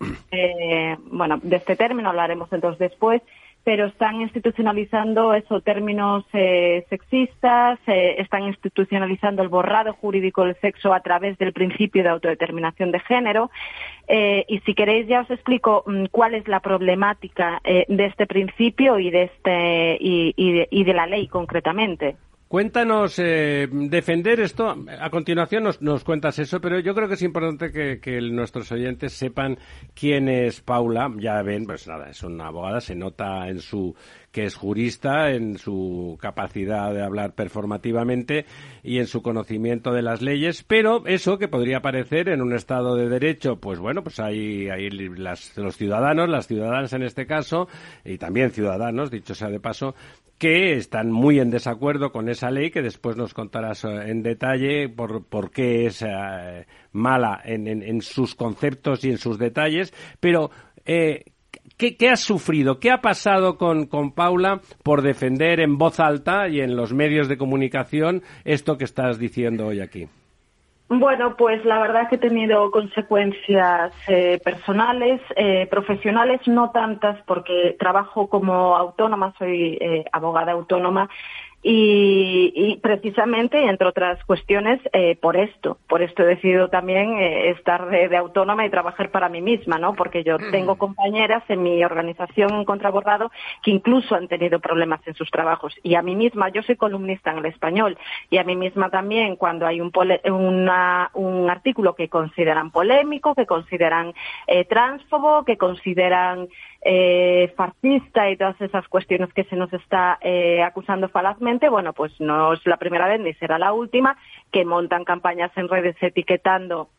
bueno, 1.12 1.40
de 1.44 1.56
este 1.56 1.76
término 1.76 2.10
hablaremos 2.10 2.52
entonces 2.52 2.80
después 2.80 3.22
pero 3.64 3.86
están 3.86 4.22
institucionalizando 4.22 5.34
esos 5.34 5.64
términos 5.64 6.26
eh, 6.34 6.86
sexistas, 6.90 7.80
eh, 7.88 8.16
están 8.18 8.44
institucionalizando 8.44 9.44
el 9.44 9.50
borrado 9.50 9.94
jurídico 9.94 10.46
del 10.46 10.56
sexo 10.60 10.94
a 10.94 11.02
través 11.02 11.38
del 11.38 11.54
principio 11.54 12.04
de 12.04 12.10
autodeterminación 12.10 12.92
de 12.92 13.00
género. 13.02 13.52
Eh, 14.08 14.46
y 14.48 14.60
si 14.62 14.74
queréis 14.74 15.08
ya 15.08 15.22
os 15.22 15.30
explico 15.30 15.84
mm, 15.86 16.06
cuál 16.12 16.36
es 16.36 16.48
la 16.48 16.62
problemática 16.62 17.62
de 17.64 18.06
este 18.06 18.26
principio 18.26 18.98
y 19.00 19.12
de 19.12 19.24
este 19.24 19.98
y 20.00 20.84
de 20.84 20.94
la 20.94 21.06
ley 21.06 21.28
concretamente. 21.28 22.16
Cuéntanos, 22.50 23.20
eh, 23.20 23.68
defender 23.72 24.40
esto, 24.40 24.76
a 25.00 25.10
continuación 25.12 25.66
nos, 25.66 25.84
nos, 25.84 26.04
cuentas 26.04 26.40
eso, 26.40 26.60
pero 26.60 26.80
yo 26.80 26.96
creo 26.96 27.08
que 27.08 27.14
es 27.14 27.22
importante 27.22 28.00
que, 28.02 28.22
nuestros 28.22 28.72
oyentes 28.72 29.14
sepan 29.14 29.60
quién 29.94 30.28
es 30.28 30.60
Paula. 30.60 31.12
Ya 31.20 31.44
ven, 31.44 31.68
pues 31.68 31.88
nada, 31.88 32.10
es 32.10 32.24
una 32.24 32.48
abogada, 32.48 32.82
se 32.82 32.96
nota 32.96 33.48
en 33.50 33.60
su 33.60 33.94
que 34.32 34.46
es 34.46 34.56
jurista, 34.56 35.30
en 35.30 35.60
su 35.60 36.18
capacidad 36.20 36.92
de 36.92 37.04
hablar 37.04 37.36
performativamente 37.36 38.46
y 38.82 38.98
en 38.98 39.06
su 39.06 39.22
conocimiento 39.22 39.92
de 39.92 40.02
las 40.02 40.24
leyes, 40.24 40.64
pero 40.64 41.06
eso 41.06 41.38
que 41.38 41.48
podría 41.48 41.82
parecer 41.82 42.30
en 42.30 42.42
un 42.42 42.54
Estado 42.54 42.96
de 42.96 43.10
Derecho, 43.10 43.58
pues 43.58 43.80
bueno, 43.80 44.04
pues 44.04 44.20
hay, 44.20 44.70
hay 44.70 44.90
los 44.90 45.78
ciudadanos, 45.78 46.30
las 46.30 46.48
ciudadanas 46.48 46.94
en 46.94 47.04
este 47.04 47.28
caso, 47.28 47.68
y 48.04 48.18
también 48.18 48.52
ciudadanos, 48.52 49.12
dicho 49.12 49.36
sea 49.36 49.50
de 49.50 49.60
paso, 49.60 49.96
que 50.40 50.74
están 50.78 51.12
muy 51.12 51.40
en 51.40 51.52
desacuerdo 51.52 52.12
con 52.12 52.30
esa 52.30 52.50
ley, 52.50 52.72
que 52.72 52.82
después 52.82 53.18
nos 53.18 53.34
contarás 53.34 53.84
eh, 53.84 53.90
en 54.08 54.24
detalle 54.24 54.88
por, 54.88 55.26
por 55.26 55.52
qué 55.52 55.86
es 55.86 56.02
eh, 56.02 56.66
mala 56.94 57.42
en, 57.44 57.68
en, 57.68 58.02
sus 58.02 58.36
conceptos 58.36 59.04
y 59.04 59.10
en 59.10 59.18
sus 59.18 59.38
detalles, 59.38 59.94
pero 60.22 60.50
eh, 60.86 61.26
¿qué, 61.78 61.98
¿qué, 61.98 62.10
has 62.10 62.22
sufrido? 62.22 62.80
¿Qué 62.80 62.90
ha 62.90 63.02
pasado 63.02 63.58
con, 63.58 63.88
con 63.88 64.14
Paula 64.14 64.62
por 64.82 65.02
defender 65.02 65.60
en 65.60 65.78
voz 65.78 66.00
alta 66.00 66.48
y 66.48 66.62
en 66.62 66.78
los 66.78 66.94
medios 66.94 67.28
de 67.28 67.38
comunicación 67.38 68.24
esto 68.46 68.78
que 68.78 68.86
estás 68.86 69.20
diciendo 69.20 69.68
hoy 69.68 69.82
aquí? 69.82 70.08
Bueno, 70.92 71.38
pues 71.38 71.64
la 71.66 71.78
verdad 71.80 72.10
que 72.10 72.16
he 72.16 72.18
tenido 72.20 72.72
consecuencias 72.72 73.94
eh, 74.08 74.40
personales, 74.44 75.22
eh, 75.36 75.68
profesionales, 75.70 76.42
no 76.48 76.72
tantas 76.72 77.22
porque 77.28 77.76
trabajo 77.80 78.28
como 78.28 78.76
autónoma, 78.76 79.36
soy 79.38 79.78
eh, 79.80 80.06
abogada 80.12 80.54
autónoma 80.54 81.08
y, 81.62 82.80
precisamente, 82.82 83.62
entre 83.66 83.88
otras 83.88 84.24
cuestiones, 84.24 84.80
eh, 84.94 85.18
por 85.22 85.36
esto. 85.36 85.78
Por 85.90 86.02
esto 86.02 86.24
he 86.24 86.28
decidido 86.28 86.70
también 86.70 87.20
eh, 87.20 87.50
estar 87.50 87.90
de, 87.90 88.16
autónoma 88.16 88.66
y 88.66 88.70
trabajar 88.70 89.12
para 89.12 89.28
mí 89.28 89.42
misma, 89.42 89.78
¿no? 89.78 89.94
Porque 89.94 90.24
yo 90.24 90.38
mm. 90.38 90.52
tengo 90.52 90.78
compañeras 90.78 91.44
en 91.50 91.62
mi 91.62 91.84
organización 91.84 92.54
en 92.54 92.64
Contrabordado 92.64 93.30
que 93.62 93.72
incluso 93.72 94.16
han 94.16 94.30
tenido 94.30 94.60
problemas 94.60 95.06
en 95.06 95.16
sus 95.16 95.30
trabajos. 95.32 95.76
Y 95.84 95.96
a 95.96 96.02
mí 96.02 96.16
misma, 96.16 96.48
yo 96.48 96.64
soy 96.64 96.78
columnista 96.78 97.32
en 97.32 97.40
el 97.40 97.46
español, 97.48 97.98
y 98.30 98.38
a 98.38 98.46
mí 98.46 98.56
misma 98.56 98.90
también, 98.90 99.36
cuando 99.36 99.68
hay 99.68 99.82
un, 99.82 99.92
un 101.14 101.50
artículo 101.50 101.94
que 101.94 102.08
consideran 102.08 102.72
polémico, 102.72 103.36
que 103.36 103.46
consideran 103.46 104.14
eh, 104.48 104.64
transfobo, 104.64 105.44
que 105.44 105.58
consideran 105.58 106.48
eh, 106.82 107.54
fascista 107.58 108.30
y 108.30 108.38
todas 108.38 108.60
esas 108.62 108.88
cuestiones 108.88 109.34
que 109.34 109.44
se 109.44 109.58
nos 109.58 109.72
está 109.74 110.18
acusando 110.64 111.10
falazmente, 111.10 111.49
bueno, 111.70 111.94
pues 111.94 112.20
no 112.20 112.54
es 112.54 112.66
la 112.66 112.78
primera 112.78 113.08
vez 113.08 113.20
ni 113.20 113.34
será 113.34 113.58
la 113.58 113.74
última, 113.74 114.18
que 114.52 114.66
montan 114.66 115.04
campañas 115.04 115.52
en 115.56 115.68
redes 115.68 115.96
etiquetando 116.02 116.90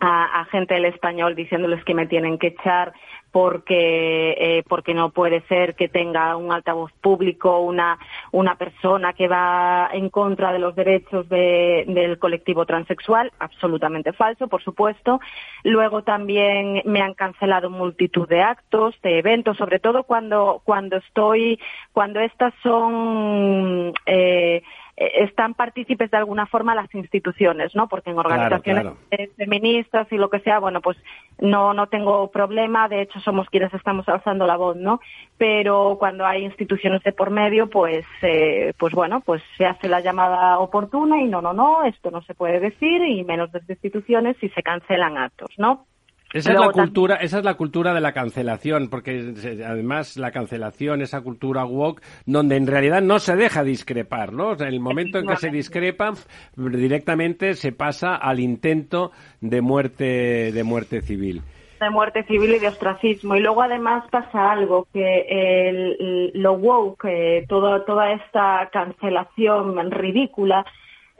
a, 0.00 0.44
gente 0.50 0.74
del 0.74 0.86
español 0.86 1.34
diciéndoles 1.34 1.84
que 1.84 1.94
me 1.94 2.06
tienen 2.06 2.38
que 2.38 2.48
echar 2.48 2.92
porque 3.32 4.34
eh, 4.38 4.64
porque 4.68 4.92
no 4.92 5.10
puede 5.10 5.42
ser 5.42 5.76
que 5.76 5.88
tenga 5.88 6.34
un 6.36 6.52
altavoz 6.52 6.90
público 7.00 7.60
una 7.60 7.98
una 8.32 8.56
persona 8.56 9.12
que 9.12 9.28
va 9.28 9.88
en 9.92 10.08
contra 10.08 10.52
de 10.52 10.58
los 10.58 10.74
derechos 10.74 11.28
del 11.28 12.18
colectivo 12.18 12.66
transexual 12.66 13.30
absolutamente 13.38 14.12
falso 14.12 14.48
por 14.48 14.62
supuesto. 14.62 15.20
Luego 15.62 16.02
también 16.02 16.82
me 16.86 17.02
han 17.02 17.14
cancelado 17.14 17.70
multitud 17.70 18.28
de 18.28 18.42
actos 18.42 18.94
de 19.02 19.18
eventos 19.18 19.56
sobre 19.58 19.78
todo 19.78 20.04
cuando 20.04 20.62
cuando 20.64 20.96
estoy 20.96 21.60
cuando 21.92 22.20
estas 22.20 22.52
son 22.62 23.92
eh, 24.06 24.62
están 25.00 25.54
partícipes 25.54 26.10
de 26.10 26.18
alguna 26.18 26.44
forma 26.46 26.74
las 26.74 26.94
instituciones, 26.94 27.74
¿no? 27.74 27.88
Porque 27.88 28.10
en 28.10 28.18
organizaciones 28.18 28.92
feministas 29.36 30.06
y 30.12 30.16
lo 30.16 30.28
que 30.28 30.40
sea, 30.40 30.58
bueno, 30.58 30.82
pues 30.82 30.98
no, 31.38 31.72
no 31.72 31.86
tengo 31.86 32.30
problema, 32.30 32.86
de 32.88 33.02
hecho 33.02 33.18
somos 33.20 33.48
quienes 33.48 33.72
estamos 33.72 34.06
alzando 34.10 34.46
la 34.46 34.58
voz, 34.58 34.76
¿no? 34.76 35.00
Pero 35.38 35.96
cuando 35.98 36.26
hay 36.26 36.44
instituciones 36.44 37.02
de 37.02 37.12
por 37.12 37.30
medio, 37.30 37.70
pues, 37.70 38.04
eh, 38.20 38.74
pues 38.78 38.92
bueno, 38.92 39.22
pues 39.22 39.42
se 39.56 39.64
hace 39.64 39.88
la 39.88 40.00
llamada 40.00 40.58
oportuna 40.58 41.18
y 41.18 41.28
no, 41.28 41.40
no, 41.40 41.54
no, 41.54 41.82
esto 41.84 42.10
no 42.10 42.20
se 42.22 42.34
puede 42.34 42.60
decir 42.60 43.02
y 43.02 43.24
menos 43.24 43.50
desde 43.52 43.72
instituciones 43.72 44.36
y 44.42 44.50
se 44.50 44.62
cancelan 44.62 45.16
actos, 45.16 45.48
¿no? 45.56 45.86
Esa 46.32 46.52
es, 46.52 46.60
la 46.60 46.70
cultura, 46.70 47.16
esa 47.16 47.38
es 47.38 47.44
la 47.44 47.54
cultura 47.54 47.92
de 47.92 48.00
la 48.00 48.12
cancelación, 48.12 48.88
porque 48.88 49.34
además 49.66 50.16
la 50.16 50.30
cancelación, 50.30 51.02
esa 51.02 51.22
cultura 51.22 51.64
woke, 51.64 52.02
donde 52.24 52.56
en 52.56 52.68
realidad 52.68 53.02
no 53.02 53.18
se 53.18 53.34
deja 53.34 53.64
discrepar, 53.64 54.32
¿no? 54.32 54.52
en 54.52 54.62
el 54.62 54.78
momento 54.78 55.18
en 55.18 55.26
que 55.26 55.36
se 55.36 55.50
discrepa, 55.50 56.12
directamente 56.56 57.54
se 57.54 57.72
pasa 57.72 58.14
al 58.14 58.38
intento 58.38 59.10
de 59.40 59.60
muerte, 59.60 60.52
de 60.52 60.64
muerte 60.64 61.02
civil 61.02 61.42
de 61.80 61.90
muerte 61.90 62.22
civil 62.24 62.54
y 62.54 62.58
de 62.58 62.68
ostracismo. 62.68 63.36
Y 63.36 63.40
luego 63.40 63.62
además 63.62 64.04
pasa 64.10 64.52
algo, 64.52 64.86
que 64.92 65.24
el, 65.28 66.30
lo 66.34 66.52
woke, 66.52 67.06
eh, 67.06 67.46
toda 67.48 68.12
esta 68.12 68.68
cancelación 68.70 69.90
ridícula, 69.90 70.64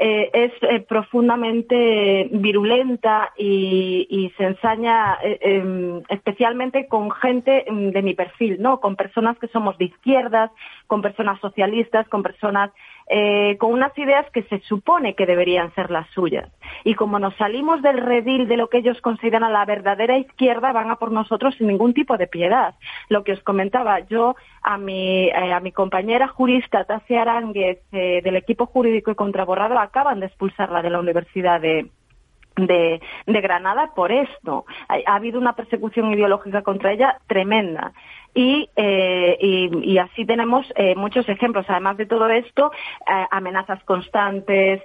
eh, 0.03 0.31
es 0.33 0.53
eh, 0.63 0.81
profundamente 0.81 2.31
virulenta 2.33 3.35
y, 3.37 4.33
se 4.39 4.45
ensaña 4.45 5.19
eh, 5.23 5.39
em, 5.43 6.03
especialmente 6.09 6.89
con 6.89 7.11
gente 7.11 7.69
em, 7.69 7.91
de 7.91 8.01
mi 8.01 8.15
perfil, 8.15 8.57
¿no? 8.61 8.81
Con 8.81 8.97
personas 8.97 9.39
que 9.39 9.49
somos 9.49 9.77
de 9.77 9.85
izquierdas, 9.85 10.51
con 10.87 11.03
personas 11.03 11.39
socialistas, 11.41 12.09
con 12.09 12.23
personas 12.23 12.71
con 13.59 13.73
unas 13.73 13.99
ideas 13.99 14.25
que 14.31 14.45
se 14.45 14.61
supone 14.61 15.17
que 15.17 15.27
deberían 15.27 15.75
ser 15.75 15.91
las 15.91 16.09
suyas. 16.11 16.49
Y 16.85 16.95
como 16.95 17.19
nos 17.19 17.35
salimos 17.35 17.83
del 17.83 17.99
redil 17.99 18.47
de 18.47 18.57
lo 18.57 18.69
que 18.69 18.79
ellos 18.79 19.01
consideran 19.01 19.53
la 19.53 19.65
verdadera 19.65 20.17
izquierda, 20.17 20.71
van 20.71 20.93
a 20.93 20.95
por 20.95 21.11
nosotros 21.11 21.57
sin 21.57 21.67
ningún 21.67 21.93
tipo 21.93 22.17
de 22.17 22.29
piedad. 22.29 22.77
Lo 23.09 23.25
que 23.25 23.33
os 23.33 23.43
comentaba, 23.43 23.99
yo 24.07 24.37
a 24.63 24.79
mi, 24.79 25.29
a 25.33 25.59
mi 25.59 25.73
compañera 25.73 26.29
jurista 26.29 26.85
Tasia 26.85 27.23
Aránguez 27.23 27.81
del 27.91 28.37
equipo 28.37 28.67
jurídico 28.67 29.11
y 29.11 29.17
contraborrado 29.17 29.75
acaban 29.91 30.21
de 30.21 30.27
expulsarla 30.27 30.83
de 30.83 30.91
la 30.91 31.01
Universidad 31.01 31.61
de, 31.61 31.91
de, 32.57 33.01
Granada 33.27 33.93
por 33.95 34.13
esto. 34.13 34.65
ha, 34.89 35.15
habido 35.15 35.39
una 35.39 35.55
persecución 35.55 36.13
ideológica 36.13 36.63
contra 36.63 36.93
ella 36.93 37.19
tremenda. 37.27 37.93
Eh, 38.35 39.37
y, 39.41 39.93
y, 39.93 39.99
así 39.99 40.25
tenemos 40.25 40.67
eh, 40.77 40.95
muchos 40.95 41.29
ejemplos. 41.29 41.67
Además 41.69 41.97
de 41.97 42.07
todo 42.07 42.29
esto, 42.29 42.71
eh, 43.07 43.27
amenazas 43.31 43.83
constantes, 43.85 44.83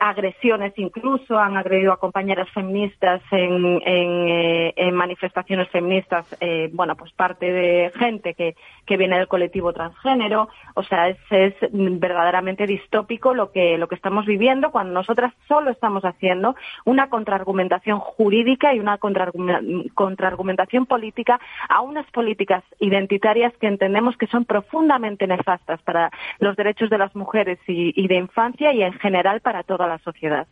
agresiones 0.00 0.72
incluso, 0.76 1.38
han 1.38 1.56
agredido 1.56 1.92
a 1.92 1.98
compañeras 1.98 2.48
feministas 2.50 3.20
en, 3.30 3.82
en, 3.84 4.94
manifestaciones 4.94 5.68
feministas, 5.68 6.24
bueno, 6.72 6.96
pues 6.96 7.12
parte 7.12 7.52
de 7.52 7.90
gente 7.98 8.32
que, 8.34 8.54
que 8.86 8.96
viene 8.96 9.18
del 9.18 9.28
colectivo 9.28 9.72
transgénero. 9.72 10.48
O 10.74 10.82
sea, 10.82 11.08
es, 11.08 11.18
es 11.30 11.54
verdaderamente 11.70 12.66
distópico 12.66 13.34
lo 13.34 13.52
que, 13.52 13.76
lo 13.76 13.88
que 13.88 13.96
estamos 13.96 14.24
viviendo 14.24 14.70
cuando 14.70 14.94
nosotras 14.94 15.34
solo 15.46 15.70
estamos 15.70 16.04
haciendo 16.04 16.56
una 16.84 17.10
contraargumentación 17.10 17.98
jurídica 17.98 18.72
y 18.72 18.80
una 18.80 18.98
contraargumentación 18.98 20.86
política 20.86 21.38
a 21.68 21.82
unas 21.96 22.10
políticas 22.10 22.62
identitarias 22.78 23.54
que 23.58 23.66
entendemos 23.66 24.16
que 24.18 24.26
son 24.26 24.44
profundamente 24.44 25.26
nefastas 25.26 25.80
para 25.82 26.10
los 26.38 26.54
derechos 26.56 26.90
de 26.90 26.98
las 26.98 27.14
mujeres 27.16 27.58
y, 27.66 28.06
de 28.06 28.16
infancia 28.16 28.72
y 28.74 28.82
en 28.82 28.92
general 28.94 29.40
para 29.40 29.62
toda 29.62 29.86
la 29.86 29.98
sociedad. 29.98 30.46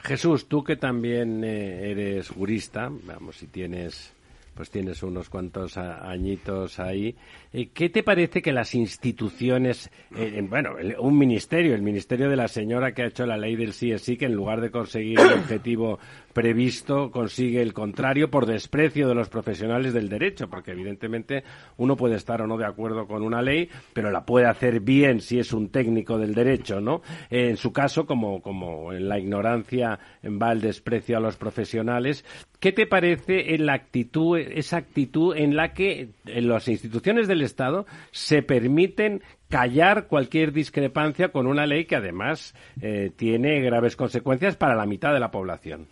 Jesús, 0.00 0.48
tú 0.48 0.64
que 0.64 0.76
también 0.76 1.44
eh, 1.44 1.90
eres 1.90 2.30
jurista, 2.30 2.90
vamos, 3.04 3.36
si 3.36 3.46
tienes 3.46 4.16
pues 4.52 4.68
tienes 4.68 5.02
unos 5.02 5.30
cuantos 5.30 5.78
añitos 5.78 6.80
ahí. 6.80 7.14
Eh, 7.52 7.68
¿Qué 7.72 7.88
te 7.88 8.02
parece 8.02 8.42
que 8.42 8.52
las 8.52 8.74
instituciones, 8.74 9.90
eh, 10.14 10.44
bueno, 10.46 10.72
un 10.98 11.16
ministerio, 11.16 11.74
el 11.74 11.80
ministerio 11.80 12.28
de 12.28 12.36
la 12.36 12.46
señora 12.46 12.92
que 12.92 13.02
ha 13.02 13.06
hecho 13.06 13.24
la 13.24 13.38
ley 13.38 13.56
del 13.56 13.72
sí 13.72 13.90
es 13.90 14.02
sí, 14.02 14.18
que 14.18 14.26
en 14.26 14.34
lugar 14.34 14.60
de 14.60 14.70
conseguir 14.70 15.18
el 15.18 15.32
objetivo 15.32 15.98
previsto 16.32 17.10
consigue 17.10 17.62
el 17.62 17.72
contrario 17.72 18.30
por 18.30 18.46
desprecio 18.46 19.08
de 19.08 19.14
los 19.14 19.28
profesionales 19.28 19.92
del 19.92 20.08
derecho, 20.08 20.48
porque 20.48 20.72
evidentemente 20.72 21.44
uno 21.76 21.96
puede 21.96 22.16
estar 22.16 22.42
o 22.42 22.46
no 22.46 22.56
de 22.56 22.66
acuerdo 22.66 23.06
con 23.06 23.22
una 23.22 23.42
ley, 23.42 23.68
pero 23.92 24.10
la 24.10 24.24
puede 24.24 24.46
hacer 24.46 24.80
bien 24.80 25.20
si 25.20 25.38
es 25.38 25.52
un 25.52 25.70
técnico 25.70 26.18
del 26.18 26.34
derecho, 26.34 26.80
¿no? 26.80 27.02
en 27.30 27.56
su 27.56 27.72
caso, 27.72 28.06
como, 28.06 28.42
como 28.42 28.92
en 28.92 29.08
la 29.08 29.18
ignorancia 29.18 29.98
va 30.24 30.52
el 30.52 30.60
desprecio 30.60 31.16
a 31.16 31.20
los 31.20 31.36
profesionales, 31.36 32.24
¿qué 32.58 32.72
te 32.72 32.86
parece 32.86 33.54
en 33.54 33.66
la 33.66 33.74
actitud, 33.74 34.38
esa 34.38 34.78
actitud 34.78 35.36
en 35.36 35.56
la 35.56 35.72
que 35.72 36.10
en 36.26 36.48
las 36.48 36.68
instituciones 36.68 37.28
del 37.28 37.42
Estado 37.42 37.86
se 38.10 38.42
permiten 38.42 39.22
callar 39.48 40.06
cualquier 40.06 40.52
discrepancia 40.52 41.30
con 41.30 41.46
una 41.46 41.66
ley 41.66 41.84
que 41.84 41.96
además 41.96 42.54
eh, 42.80 43.10
tiene 43.16 43.60
graves 43.60 43.96
consecuencias 43.96 44.56
para 44.56 44.76
la 44.76 44.86
mitad 44.86 45.12
de 45.12 45.20
la 45.20 45.30
población? 45.30 45.88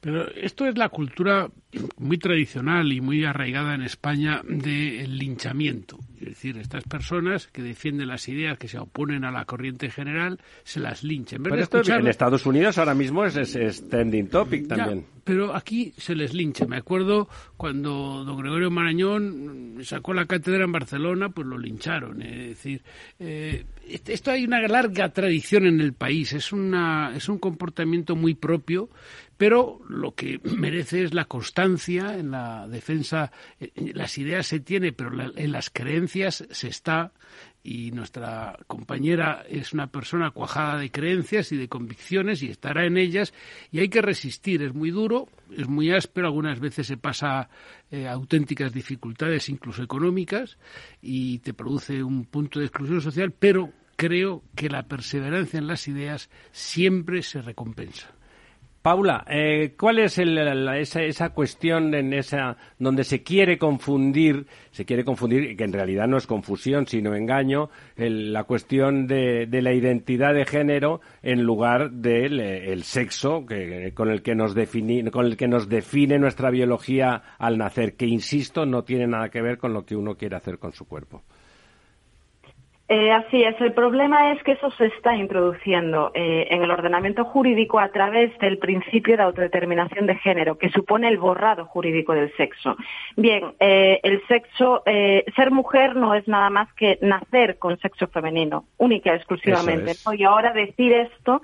Pero 0.00 0.28
esto 0.30 0.66
es 0.66 0.76
la 0.78 0.88
cultura 0.88 1.50
muy 1.98 2.18
tradicional 2.18 2.92
y 2.92 3.00
muy 3.00 3.24
arraigada 3.24 3.74
en 3.74 3.82
España 3.82 4.42
del 4.44 5.16
linchamiento. 5.16 5.98
Es 6.20 6.28
decir, 6.28 6.56
estas 6.58 6.84
personas 6.84 7.48
que 7.48 7.62
defienden 7.62 8.08
las 8.08 8.28
ideas 8.28 8.58
que 8.58 8.68
se 8.68 8.78
oponen 8.78 9.24
a 9.24 9.30
la 9.30 9.44
corriente 9.44 9.90
general, 9.90 10.38
se 10.62 10.80
las 10.80 11.02
linchen. 11.02 11.42
Pero 11.42 11.56
esto 11.56 11.82
en 11.82 12.06
Estados 12.06 12.46
Unidos 12.46 12.78
ahora 12.78 12.94
mismo 12.94 13.24
es, 13.24 13.36
es, 13.36 13.88
trending 13.88 14.28
topic 14.28 14.68
también. 14.68 15.04
pero 15.24 15.54
aquí 15.54 15.92
se 15.96 16.14
les 16.14 16.32
lincha. 16.34 16.66
Me 16.66 16.76
acuerdo 16.76 17.28
cuando 17.56 18.22
don 18.24 18.36
Gregorio 18.36 18.70
Marañón 18.70 19.78
sacó 19.82 20.12
la 20.14 20.26
cátedra 20.26 20.64
en 20.64 20.72
Barcelona, 20.72 21.30
pues 21.30 21.46
lo 21.46 21.58
lincharon. 21.58 22.22
Es 22.22 22.48
decir, 22.48 22.82
eh, 23.18 23.64
esto 23.88 24.30
hay 24.30 24.44
una 24.44 24.60
larga 24.68 25.12
tradición 25.12 25.66
en 25.66 25.80
el 25.80 25.92
país. 25.92 26.32
Es, 26.34 26.52
una, 26.52 27.12
es 27.16 27.28
un 27.28 27.38
comportamiento 27.38 28.14
muy 28.14 28.34
propio 28.34 28.90
pero 29.42 29.80
lo 29.88 30.14
que 30.14 30.40
merece 30.44 31.02
es 31.02 31.14
la 31.14 31.24
constancia 31.24 31.61
en 31.64 32.30
la 32.30 32.66
defensa. 32.68 33.30
Las 33.74 34.18
ideas 34.18 34.46
se 34.46 34.60
tiene, 34.60 34.92
pero 34.92 35.10
en 35.36 35.52
las 35.52 35.70
creencias 35.70 36.44
se 36.50 36.68
está 36.68 37.12
y 37.64 37.92
nuestra 37.92 38.58
compañera 38.66 39.44
es 39.48 39.72
una 39.72 39.86
persona 39.86 40.32
cuajada 40.32 40.78
de 40.78 40.90
creencias 40.90 41.52
y 41.52 41.56
de 41.56 41.68
convicciones 41.68 42.42
y 42.42 42.48
estará 42.48 42.84
en 42.84 42.96
ellas 42.96 43.32
y 43.70 43.78
hay 43.78 43.88
que 43.88 44.02
resistir. 44.02 44.62
Es 44.62 44.74
muy 44.74 44.90
duro, 44.90 45.28
es 45.50 45.68
muy 45.68 45.92
áspero, 45.92 46.26
algunas 46.26 46.58
veces 46.60 46.86
se 46.86 46.96
pasa 46.96 47.48
eh, 47.90 48.08
auténticas 48.08 48.72
dificultades, 48.72 49.48
incluso 49.48 49.82
económicas, 49.82 50.58
y 51.00 51.38
te 51.38 51.54
produce 51.54 52.02
un 52.02 52.24
punto 52.24 52.58
de 52.58 52.66
exclusión 52.66 53.00
social, 53.00 53.32
pero 53.32 53.72
creo 53.96 54.42
que 54.56 54.68
la 54.68 54.82
perseverancia 54.84 55.58
en 55.58 55.68
las 55.68 55.86
ideas 55.86 56.30
siempre 56.50 57.22
se 57.22 57.40
recompensa. 57.40 58.12
Paula, 58.82 59.24
eh, 59.28 59.74
¿cuál 59.78 60.00
es 60.00 60.18
esa, 60.18 61.30
cuestión 61.30 61.94
en 61.94 62.12
esa 62.12 62.56
donde 62.80 63.04
se 63.04 63.22
quiere 63.22 63.56
confundir, 63.56 64.46
se 64.72 64.84
quiere 64.84 65.04
confundir, 65.04 65.56
que 65.56 65.62
en 65.62 65.72
realidad 65.72 66.08
no 66.08 66.16
es 66.16 66.26
confusión 66.26 66.88
sino 66.88 67.14
engaño, 67.14 67.70
la 67.96 68.42
cuestión 68.42 69.06
de, 69.06 69.46
la 69.48 69.72
identidad 69.72 70.34
de 70.34 70.44
género 70.46 71.00
en 71.22 71.44
lugar 71.44 71.92
del 71.92 72.40
el 72.40 72.82
sexo 72.82 73.46
con 73.94 74.10
el 74.10 74.22
que 74.22 74.34
nos 74.34 74.56
con 75.12 75.26
el 75.26 75.36
que 75.36 75.46
nos 75.46 75.68
define 75.68 76.18
nuestra 76.18 76.50
biología 76.50 77.22
al 77.38 77.58
nacer, 77.58 77.94
que 77.94 78.06
insisto 78.06 78.66
no 78.66 78.82
tiene 78.82 79.06
nada 79.06 79.28
que 79.28 79.42
ver 79.42 79.58
con 79.58 79.72
lo 79.72 79.86
que 79.86 79.94
uno 79.94 80.16
quiere 80.16 80.34
hacer 80.34 80.58
con 80.58 80.72
su 80.72 80.86
cuerpo. 80.88 81.22
Eh, 82.94 83.10
así 83.10 83.42
es, 83.42 83.58
el 83.62 83.72
problema 83.72 84.32
es 84.32 84.42
que 84.42 84.52
eso 84.52 84.70
se 84.72 84.84
está 84.84 85.16
introduciendo 85.16 86.10
eh, 86.12 86.48
en 86.50 86.62
el 86.62 86.70
ordenamiento 86.70 87.24
jurídico 87.24 87.80
a 87.80 87.88
través 87.88 88.36
del 88.38 88.58
principio 88.58 89.16
de 89.16 89.22
autodeterminación 89.22 90.06
de 90.06 90.16
género, 90.16 90.58
que 90.58 90.68
supone 90.68 91.08
el 91.08 91.16
borrado 91.16 91.64
jurídico 91.64 92.12
del 92.12 92.30
sexo. 92.36 92.76
Bien, 93.16 93.54
eh, 93.60 93.98
el 94.02 94.22
sexo, 94.28 94.82
ser 94.84 95.50
mujer 95.52 95.96
no 95.96 96.14
es 96.14 96.28
nada 96.28 96.50
más 96.50 96.70
que 96.74 96.98
nacer 97.00 97.58
con 97.58 97.78
sexo 97.78 98.08
femenino, 98.08 98.66
única 98.76 99.14
y 99.14 99.16
exclusivamente. 99.16 99.92
Y 100.12 100.24
ahora 100.24 100.52
decir 100.52 100.92
esto 100.92 101.40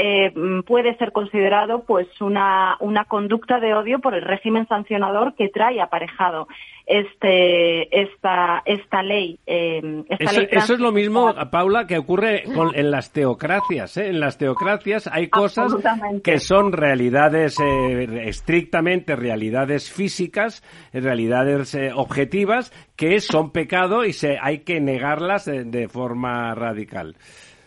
eh, 0.00 0.32
puede 0.64 0.96
ser 0.96 1.10
considerado 1.10 1.82
pues 1.82 2.06
una, 2.20 2.76
una 2.78 3.04
conducta 3.06 3.58
de 3.58 3.74
odio 3.74 3.98
por 3.98 4.14
el 4.14 4.22
régimen 4.22 4.64
sancionador 4.68 5.34
que 5.34 5.48
trae 5.48 5.80
aparejado 5.80 6.46
este 6.86 8.02
esta 8.02 8.62
esta 8.64 9.02
ley. 9.02 9.40
Eh, 9.44 10.04
eso, 10.20 10.74
es 10.74 10.78
lo 10.78 10.92
mismo, 10.92 11.34
Paula, 11.50 11.88
que 11.88 11.98
ocurre 11.98 12.44
en 12.44 12.90
las 12.92 13.12
teocracias. 13.12 13.96
¿eh? 13.96 14.06
En 14.06 14.20
las 14.20 14.38
teocracias 14.38 15.08
hay 15.12 15.28
cosas 15.30 15.74
que 16.22 16.38
son 16.38 16.70
realidades 16.70 17.58
estrictamente 17.58 19.16
realidades 19.16 19.90
físicas, 19.90 20.62
realidades 20.92 21.76
objetivas 21.96 22.72
que 22.94 23.18
son 23.18 23.50
pecado 23.50 24.04
y 24.04 24.12
se 24.12 24.38
hay 24.40 24.60
que 24.60 24.80
negarlas 24.80 25.46
de 25.46 25.88
forma 25.88 26.54
radical. 26.54 27.16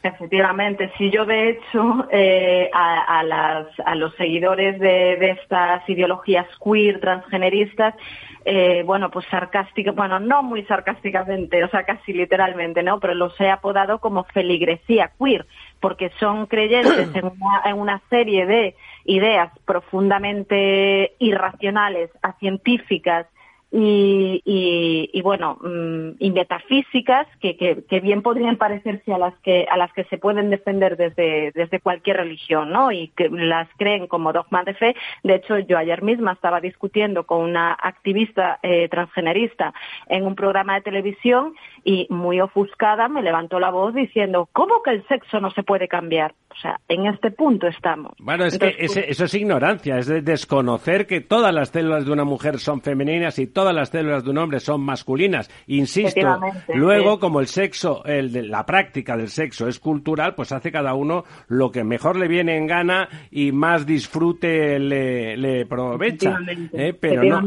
Efectivamente, 0.04 0.92
si 0.98 1.12
yo 1.12 1.26
de 1.26 1.50
hecho 1.50 2.08
eh, 2.10 2.72
a, 2.74 3.24
los 3.96 4.16
seguidores 4.16 4.80
de, 4.80 5.32
estas 5.32 5.88
ideologías 5.88 6.48
queer, 6.64 7.00
transgeneristas, 7.00 7.94
eh, 8.44 8.82
bueno, 8.84 9.12
pues 9.12 9.28
sarcástica, 9.30 9.92
bueno, 9.92 10.20
no 10.20 10.42
muy 10.42 10.64
sarcásticamente, 10.64 11.64
o 11.64 11.70
sea, 11.70 11.84
casi 11.84 12.14
literalmente, 12.14 12.82
¿no? 12.82 13.00
Pero 13.00 13.14
los 13.14 13.40
he 13.40 13.52
apodado 13.52 14.00
como 14.00 14.24
feligresía 14.24 15.12
queer, 15.20 15.46
porque 15.80 16.10
son 16.20 16.48
creyentes 16.48 17.14
en 17.14 17.26
una, 17.40 17.62
en 17.66 17.78
una 17.78 18.02
serie 18.10 18.48
de 18.48 18.76
ideas 19.06 19.52
profundamente 19.66 21.14
irracionales, 21.20 22.10
científicas 22.40 23.28
y, 23.74 24.42
y, 25.14 25.22
bueno 25.22 25.58
mm, 25.62 26.16
y 26.20 26.32
metafísicas 26.32 27.26
que, 27.40 27.56
que, 27.56 28.00
bien 28.02 28.22
podrían 28.22 28.58
parecerse 28.58 29.14
a 29.14 29.18
las 29.18 29.34
que 29.40 29.66
a 29.70 29.78
las 29.78 29.94
que 29.94 30.04
se 30.06 30.18
pueden 30.18 30.50
defender 30.50 30.98
desde 30.98 31.52
desde 31.56 31.80
cualquier 31.80 32.18
religión 32.18 32.72
no 32.72 32.92
y 32.92 33.08
que 33.16 33.30
las 33.30 33.70
creen 33.78 34.08
como 34.08 34.34
dogma 34.34 34.64
de 34.64 34.74
fe. 34.74 34.96
De 35.24 35.36
hecho 35.36 35.58
yo 35.60 35.78
ayer 35.78 36.02
misma 36.02 36.34
estaba 36.34 36.60
discutiendo 36.60 37.26
con 37.26 37.40
una 37.42 37.72
activista 37.72 38.60
eh, 38.62 38.90
transgenerista 38.90 39.74
en 40.08 40.26
un 40.26 40.36
programa 40.36 40.76
de 40.76 40.82
televisión 40.82 41.54
y 41.86 42.08
muy 42.10 42.42
ofuscada 42.42 43.08
me 43.08 43.22
levantó 43.22 43.60
la 43.60 43.70
voz 43.70 43.94
diciendo 43.94 44.50
cómo 44.52 44.84
que 44.84 44.92
el 44.92 45.08
sexo 45.08 45.40
no 45.40 45.50
se 45.52 45.64
puede 45.64 45.88
cambiar 45.88 46.34
o 46.52 46.62
sea 46.62 46.80
en 46.88 47.08
este 47.08 47.32
punto 47.32 47.68
estamos 47.68 48.14
bueno 48.20 48.46
es 48.46 48.58
que 48.58 48.76
eso 48.78 49.26
es 49.26 49.34
ignorancia 49.34 49.98
es 49.98 50.08
de 50.08 50.22
desconocer 50.22 51.08
que 51.08 51.22
todas 51.22 51.54
las 51.54 51.70
células 51.70 52.06
de 52.06 52.12
una 52.12 52.24
mujer 52.24 52.60
son 52.60 52.82
femeninas 52.82 53.40
y 53.40 53.48
todas 53.48 53.74
las 53.74 53.90
células 53.90 54.24
de 54.24 54.30
un 54.32 54.38
hombre 54.38 54.60
son 54.60 54.82
masculinas. 54.82 55.50
Insisto, 55.68 56.40
luego 56.74 57.20
como 57.20 57.40
el 57.40 57.48
sexo, 57.48 58.04
el 58.06 58.50
la 58.50 58.66
práctica 58.66 59.16
del 59.18 59.30
sexo 59.30 59.68
es 59.68 59.80
cultural, 59.80 60.36
pues 60.36 60.52
hace 60.52 60.72
cada 60.72 60.94
uno 60.94 61.24
lo 61.48 61.72
que 61.72 61.84
mejor 61.84 62.18
le 62.18 62.28
viene 62.28 62.58
en 62.58 62.68
gana 62.68 63.08
y 63.30 63.52
más 63.52 63.86
disfrute 63.86 64.80
le, 64.80 65.38
le 65.38 65.64
aprovecha. 65.64 66.38
¿eh? 66.74 66.94
Pero 67.00 67.24
no, 67.24 67.42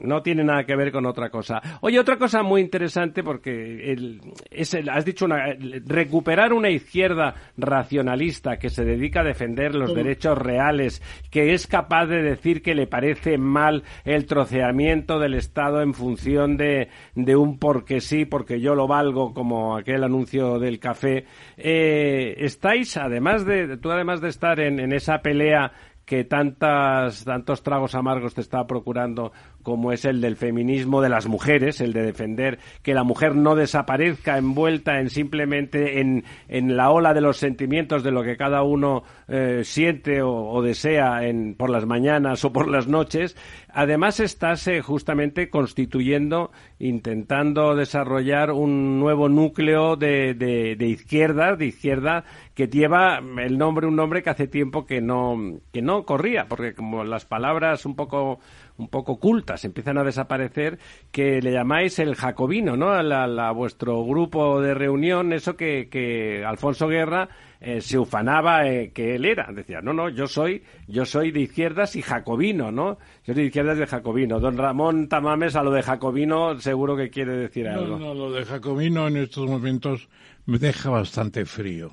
no 0.00 0.22
tiene 0.22 0.44
nada 0.44 0.64
que 0.64 0.76
ver 0.76 0.92
con 0.92 1.06
otra 1.06 1.30
cosa. 1.30 1.60
Oye, 1.80 1.98
otra 1.98 2.16
cosa 2.16 2.42
muy 2.42 2.60
interesante 2.60 3.22
porque 3.22 3.92
el, 3.92 4.20
es 4.50 4.74
has 4.74 5.04
dicho 5.04 5.24
una, 5.24 5.54
recuperar 5.86 6.52
una 6.52 6.70
izquierda 6.70 7.34
racionalista 7.56 8.47
que 8.56 8.70
se 8.70 8.84
dedica 8.84 9.20
a 9.20 9.24
defender 9.24 9.74
los 9.74 9.94
derechos 9.94 10.38
reales, 10.38 11.02
que 11.30 11.52
es 11.52 11.66
capaz 11.66 12.06
de 12.06 12.22
decir 12.22 12.62
que 12.62 12.74
le 12.74 12.86
parece 12.86 13.36
mal 13.36 13.84
el 14.04 14.26
troceamiento 14.26 15.18
del 15.18 15.34
Estado 15.34 15.82
en 15.82 15.92
función 15.92 16.56
de, 16.56 16.88
de 17.14 17.36
un 17.36 17.58
porque 17.58 18.00
sí, 18.00 18.24
porque 18.24 18.60
yo 18.60 18.74
lo 18.74 18.86
valgo, 18.86 19.34
como 19.34 19.76
aquel 19.76 20.04
anuncio 20.04 20.58
del 20.58 20.78
café. 20.78 21.26
Eh, 21.56 22.34
estáis, 22.38 22.96
además 22.96 23.44
de, 23.44 23.76
tú 23.76 23.90
además 23.90 24.20
de 24.20 24.28
estar 24.28 24.60
en, 24.60 24.80
en 24.80 24.92
esa 24.92 25.18
pelea 25.18 25.72
que 26.08 26.24
tantas, 26.24 27.22
tantos 27.24 27.62
tragos 27.62 27.94
amargos 27.94 28.34
te 28.34 28.40
está 28.40 28.66
procurando 28.66 29.30
como 29.62 29.92
es 29.92 30.04
el 30.04 30.20
del 30.20 30.36
feminismo 30.36 31.02
de 31.02 31.08
las 31.08 31.26
mujeres, 31.26 31.80
el 31.80 31.92
de 31.92 32.02
defender 32.02 32.58
que 32.82 32.94
la 32.94 33.04
mujer 33.04 33.34
no 33.34 33.54
desaparezca 33.54 34.38
envuelta 34.38 35.00
en 35.00 35.10
simplemente 35.10 36.00
en, 36.00 36.24
en 36.48 36.76
la 36.76 36.90
ola 36.90 37.14
de 37.14 37.20
los 37.20 37.36
sentimientos 37.36 38.02
de 38.02 38.10
lo 38.10 38.22
que 38.22 38.36
cada 38.36 38.62
uno 38.62 39.02
eh, 39.28 39.62
siente 39.64 40.22
o, 40.22 40.62
desea 40.62 41.26
en, 41.26 41.54
por 41.54 41.70
las 41.70 41.86
mañanas 41.86 42.44
o 42.44 42.52
por 42.52 42.68
las 42.68 42.88
noches. 42.88 43.36
Además 43.70 44.20
estás 44.20 44.66
eh, 44.68 44.80
justamente 44.80 45.50
constituyendo, 45.50 46.50
intentando 46.78 47.74
desarrollar 47.74 48.52
un 48.52 48.98
nuevo 48.98 49.28
núcleo 49.28 49.96
de, 49.96 50.34
de, 50.34 50.76
de 50.76 50.86
izquierda, 50.86 51.56
de 51.56 51.66
izquierda 51.66 52.24
que 52.54 52.66
lleva 52.66 53.20
el 53.38 53.56
nombre, 53.56 53.86
un 53.86 53.94
nombre 53.94 54.22
que 54.22 54.30
hace 54.30 54.48
tiempo 54.48 54.84
que 54.84 55.00
no, 55.00 55.60
que 55.72 55.80
no 55.80 56.04
corría, 56.04 56.46
porque 56.48 56.74
como 56.74 57.04
las 57.04 57.24
palabras 57.24 57.86
un 57.86 57.94
poco 57.94 58.40
un 58.78 58.88
poco 58.88 59.18
cultas, 59.18 59.64
empiezan 59.64 59.98
a 59.98 60.04
desaparecer, 60.04 60.78
que 61.10 61.42
le 61.42 61.52
llamáis 61.52 61.98
el 61.98 62.14
jacobino, 62.14 62.76
¿no? 62.76 62.90
A, 62.90 63.50
vuestro 63.52 64.04
grupo 64.04 64.60
de 64.60 64.72
reunión, 64.72 65.32
eso 65.32 65.56
que, 65.56 65.88
que 65.90 66.44
Alfonso 66.44 66.86
Guerra 66.86 67.28
eh, 67.60 67.80
se 67.80 67.98
ufanaba 67.98 68.68
eh, 68.68 68.92
que 68.92 69.16
él 69.16 69.24
era. 69.24 69.50
Decía, 69.52 69.80
no, 69.82 69.92
no, 69.92 70.08
yo 70.08 70.28
soy, 70.28 70.62
yo 70.86 71.04
soy 71.04 71.32
de 71.32 71.40
izquierdas 71.40 71.96
y 71.96 72.02
jacobino, 72.02 72.70
¿no? 72.70 72.98
Yo 73.24 73.34
soy 73.34 73.42
de 73.42 73.44
izquierdas 73.44 73.76
y 73.76 73.80
de 73.80 73.86
jacobino. 73.88 74.38
Don 74.38 74.56
Ramón 74.56 75.08
Tamames 75.08 75.56
a 75.56 75.64
lo 75.64 75.72
de 75.72 75.82
jacobino 75.82 76.58
seguro 76.60 76.96
que 76.96 77.10
quiere 77.10 77.36
decir 77.36 77.66
algo. 77.66 77.98
No, 77.98 77.98
no, 77.98 78.14
lo 78.14 78.32
de 78.32 78.44
jacobino 78.44 79.08
en 79.08 79.16
estos 79.16 79.48
momentos 79.48 80.08
me 80.46 80.58
deja 80.58 80.90
bastante 80.90 81.44
frío. 81.44 81.90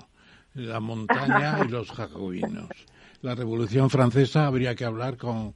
La 0.54 0.80
montaña 0.80 1.58
y 1.66 1.68
los 1.68 1.92
jacobinos. 1.92 2.70
La 3.22 3.34
Revolución 3.34 3.90
Francesa 3.90 4.46
habría 4.46 4.76
que 4.76 4.86
hablar 4.86 5.18
con 5.18 5.56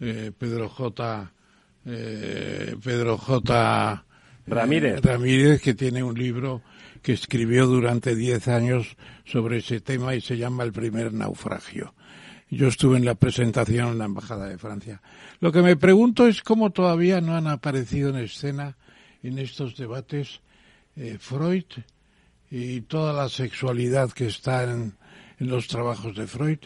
eh, 0.00 0.32
Pedro 0.36 0.68
J. 0.68 1.32
Eh, 1.84 2.76
Pedro 2.82 3.18
J. 3.18 4.04
Eh, 4.04 4.50
Ramírez. 4.50 5.00
Ramírez, 5.02 5.60
que 5.60 5.74
tiene 5.74 6.02
un 6.02 6.18
libro 6.18 6.62
que 7.02 7.12
escribió 7.12 7.66
durante 7.66 8.14
diez 8.14 8.48
años 8.48 8.96
sobre 9.24 9.58
ese 9.58 9.80
tema 9.80 10.14
y 10.14 10.20
se 10.20 10.36
llama 10.36 10.64
El 10.64 10.72
primer 10.72 11.12
naufragio. 11.12 11.94
Yo 12.50 12.68
estuve 12.68 12.96
en 12.96 13.04
la 13.04 13.14
presentación 13.14 13.88
en 13.88 13.98
la 13.98 14.06
Embajada 14.06 14.48
de 14.48 14.56
Francia. 14.56 15.02
Lo 15.40 15.52
que 15.52 15.60
me 15.60 15.76
pregunto 15.76 16.26
es 16.26 16.42
cómo 16.42 16.70
todavía 16.70 17.20
no 17.20 17.36
han 17.36 17.46
aparecido 17.46 18.08
en 18.08 18.16
escena 18.16 18.76
en 19.22 19.38
estos 19.38 19.76
debates 19.76 20.40
Freud 21.18 21.66
y 22.50 22.80
toda 22.80 23.12
la 23.12 23.28
sexualidad 23.28 24.10
que 24.10 24.26
está 24.26 24.64
en 24.64 24.94
los 25.38 25.68
trabajos 25.68 26.16
de 26.16 26.26
Freud 26.26 26.58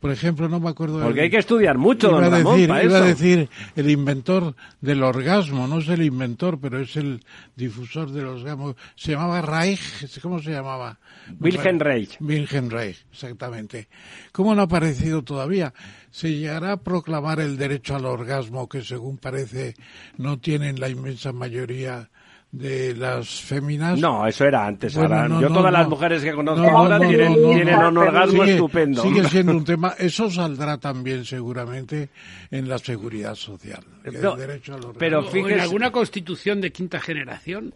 por 0.00 0.12
ejemplo, 0.12 0.48
no 0.48 0.60
me 0.60 0.68
acuerdo. 0.68 1.02
Porque 1.02 1.22
hay 1.22 1.30
que 1.30 1.38
estudiar 1.38 1.76
mucho, 1.76 2.10
don 2.10 2.22
Ramón, 2.22 2.54
decir, 2.54 2.68
para 2.68 2.84
Iba 2.84 2.98
a 2.98 3.02
decir 3.02 3.48
el 3.74 3.90
inventor 3.90 4.54
del 4.80 5.02
orgasmo, 5.02 5.66
no 5.66 5.78
es 5.80 5.88
el 5.88 6.02
inventor, 6.02 6.58
pero 6.60 6.80
es 6.80 6.96
el 6.96 7.24
difusor 7.56 8.12
del 8.12 8.26
orgasmo. 8.26 8.76
Se 8.94 9.12
llamaba 9.12 9.42
Reich, 9.42 10.20
¿cómo 10.20 10.40
se 10.40 10.52
llamaba? 10.52 10.98
Wilhelm 11.40 11.80
Reich. 11.80 12.16
Wilhelm 12.20 12.70
Reich, 12.70 13.04
exactamente. 13.10 13.88
¿Cómo 14.30 14.54
no 14.54 14.62
ha 14.62 14.64
aparecido 14.66 15.22
todavía? 15.22 15.74
Se 16.10 16.32
llegará 16.32 16.72
a 16.72 16.82
proclamar 16.82 17.40
el 17.40 17.56
derecho 17.56 17.96
al 17.96 18.06
orgasmo, 18.06 18.68
que 18.68 18.82
según 18.82 19.18
parece 19.18 19.74
no 20.16 20.38
tienen 20.38 20.78
la 20.78 20.88
inmensa 20.88 21.32
mayoría 21.32 22.08
de 22.50 22.94
las 22.94 23.42
féminas. 23.42 23.98
No, 23.98 24.26
eso 24.26 24.44
era 24.44 24.66
antes. 24.66 24.94
Yo 24.94 25.48
todas 25.48 25.72
las 25.72 25.88
mujeres 25.88 26.22
que 26.22 26.32
conozco 26.32 26.66
ahora 26.66 26.98
tienen, 26.98 27.32
un 27.32 27.98
orgasmo 27.98 28.44
estupendo. 28.44 29.02
Sigue 29.02 29.24
siendo 29.24 29.52
un 29.52 29.64
tema. 29.66 29.94
Eso 29.98 30.30
saldrá 30.30 30.78
también 30.78 31.24
seguramente 31.24 32.08
en 32.50 32.68
la 32.68 32.78
seguridad 32.78 33.34
social. 33.34 33.84
pero 34.98 35.22
fíjese, 35.24 35.54
en 35.54 35.60
alguna 35.60 35.90
constitución 35.90 36.60
de 36.60 36.72
quinta 36.72 37.00
generación. 37.00 37.74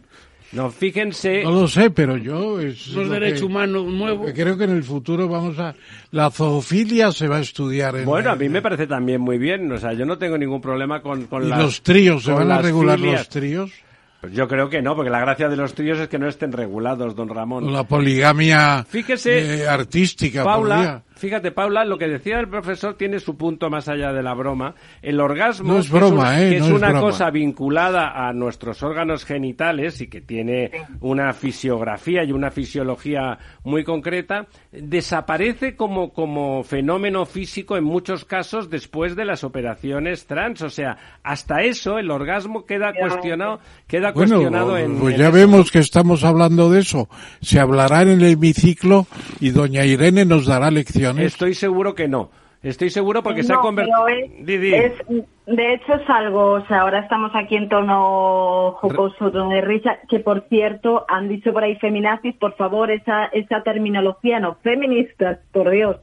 No, 0.53 0.71
fíjense. 0.71 1.43
No 1.45 1.51
lo 1.53 1.67
sé, 1.67 1.91
pero 1.91 2.19
yo. 2.19 2.61
Es 2.61 2.89
los 2.89 3.09
derechos 3.09 3.43
humanos 3.43 3.87
nuevos. 3.87 4.33
Creo 4.35 4.59
que 4.59 4.65
en 4.65 4.73
el 4.73 4.85
futuro 4.85 5.27
vamos 5.27 5.59
a. 5.59 5.75
La 6.11 6.31
zoofilia 6.31 7.11
se 7.11 7.27
va 7.27 7.39
a 7.39 7.41
estudiar. 7.41 7.97
En 7.97 8.05
bueno, 8.05 8.31
a 8.31 8.37
mí 8.37 8.51
me 8.51 8.61
parece 8.61 8.87
también 8.87 9.23
muy 9.23 9.39
bien. 9.39 9.73
O 9.73 9.79
sea, 9.79 9.95
yo 9.95 10.05
no 10.05 10.19
tengo 10.19 10.37
ningún 10.37 10.61
problema 10.61 11.01
con, 11.01 11.27
con 11.27 11.47
¿Y 11.47 11.49
los 11.49 11.83
tríos? 11.83 12.25
¿Se 12.25 12.33
van 12.33 12.51
a 12.53 12.61
regular 12.61 13.01
los 13.01 13.31
tríos? 13.31 13.73
Pues 14.23 14.35
yo 14.35 14.47
creo 14.47 14.71
que 14.71 14.81
no, 14.81 14.95
porque 14.95 15.11
la 15.11 15.19
gracia 15.19 15.49
de 15.49 15.57
los 15.57 15.75
tríos 15.75 15.99
es 15.99 16.07
que 16.07 16.17
no 16.17 16.29
estén 16.29 16.53
regulados, 16.53 17.17
don 17.17 17.29
Ramón. 17.29 17.73
La 17.73 17.83
poligamia 17.83 18.87
Fíjese, 18.89 19.63
eh, 19.63 19.67
artística. 19.67 20.45
Paula, 20.45 21.03
fíjate, 21.23 21.53
Paula, 21.53 21.85
lo 21.85 21.99
que 21.99 22.09
decía 22.09 22.41
el 22.41 22.49
profesor 22.49 22.95
tiene 22.97 23.21
su 23.21 23.37
punto 23.37 23.71
más 23.71 23.89
allá 23.89 24.13
de 24.13 24.25
la 24.25 24.35
broma. 24.35 24.75
El 25.03 25.21
orgasmo 25.21 25.75
No 25.75 25.79
es 25.79 25.89
broma, 25.89 26.35
que 26.35 26.35
es, 26.35 26.43
¿eh? 26.43 26.49
que 26.51 26.57
es 26.57 26.61
No 26.63 26.67
es 26.67 26.83
una 26.83 27.01
cosa 27.01 27.31
vinculada 27.31 28.27
a 28.29 28.33
nuestros 28.33 28.83
órganos 28.83 29.25
genitales 29.25 30.01
y 30.01 30.09
que 30.09 30.21
tiene 30.21 30.73
una 31.01 31.33
fisiografía 31.33 32.25
y 32.25 32.33
una 32.33 32.51
fisiología 32.51 33.39
muy 33.63 33.85
concreta, 33.85 34.49
desaparece 34.73 35.77
como, 35.77 36.13
como 36.13 36.65
fenómeno 36.65 37.25
físico 37.25 37.77
en 37.77 37.85
muchos 37.85 38.25
casos 38.25 38.69
después 38.69 39.15
de 39.15 39.25
las 39.25 39.45
operaciones 39.45 40.27
trans. 40.27 40.63
O 40.63 40.71
sea, 40.71 40.99
hasta 41.23 41.63
eso 41.63 42.01
el 42.01 42.11
orgasmo 42.11 42.67
queda 42.67 42.93
cuestionado, 42.93 43.61
queda 43.87 44.11
Bueno, 44.11 44.35
cuestionado 44.35 44.77
en. 44.77 44.97
pues 44.99 45.15
en 45.15 45.21
ya 45.21 45.29
eso. 45.29 45.37
vemos 45.37 45.71
que 45.71 45.79
estamos 45.79 46.25
hablando 46.25 46.69
de 46.69 46.81
eso. 46.81 47.09
Se 47.41 47.61
hablará 47.61 48.03
en 48.03 48.09
el 48.09 48.25
hemiciclo 48.25 49.07
y 49.39 49.51
doña 49.51 49.85
Irene 49.85 50.25
nos 50.25 50.47
dará 50.47 50.73
Estoy 51.19 51.55
seguro 51.55 51.95
que 51.95 52.09
no. 52.09 52.31
Estoy 52.63 52.91
seguro 52.91 53.23
porque 53.25 53.43
se 53.43 53.53
ha 53.53 53.57
convertido. 53.57 54.07
es- 54.07 54.31
es- 55.09 55.25
de 55.47 55.75
hecho 55.75 55.95
es 55.95 56.09
algo, 56.09 56.53
o 56.53 56.67
sea, 56.67 56.83
ahora 56.83 57.01
estamos 57.01 57.33
aquí 57.35 57.57
en 57.57 57.69
tono 57.69 58.73
jocoso, 58.81 59.33
tono 59.33 59.51
de 59.51 59.61
risa, 59.63 59.99
que 60.09 60.21
por 60.21 60.47
cierto 60.49 61.05
han 61.09 61.29
dicho 61.29 61.53
por 61.53 61.65
ahí 61.65 61.75
feminazis, 61.77 62.37
por 62.37 62.55
favor, 62.55 62.93
esa, 62.93 63.25
esa 63.27 63.65
terminología, 63.65 64.39
no, 64.39 64.55
feministas, 64.63 65.39
por 65.51 65.71
Dios. 65.71 65.97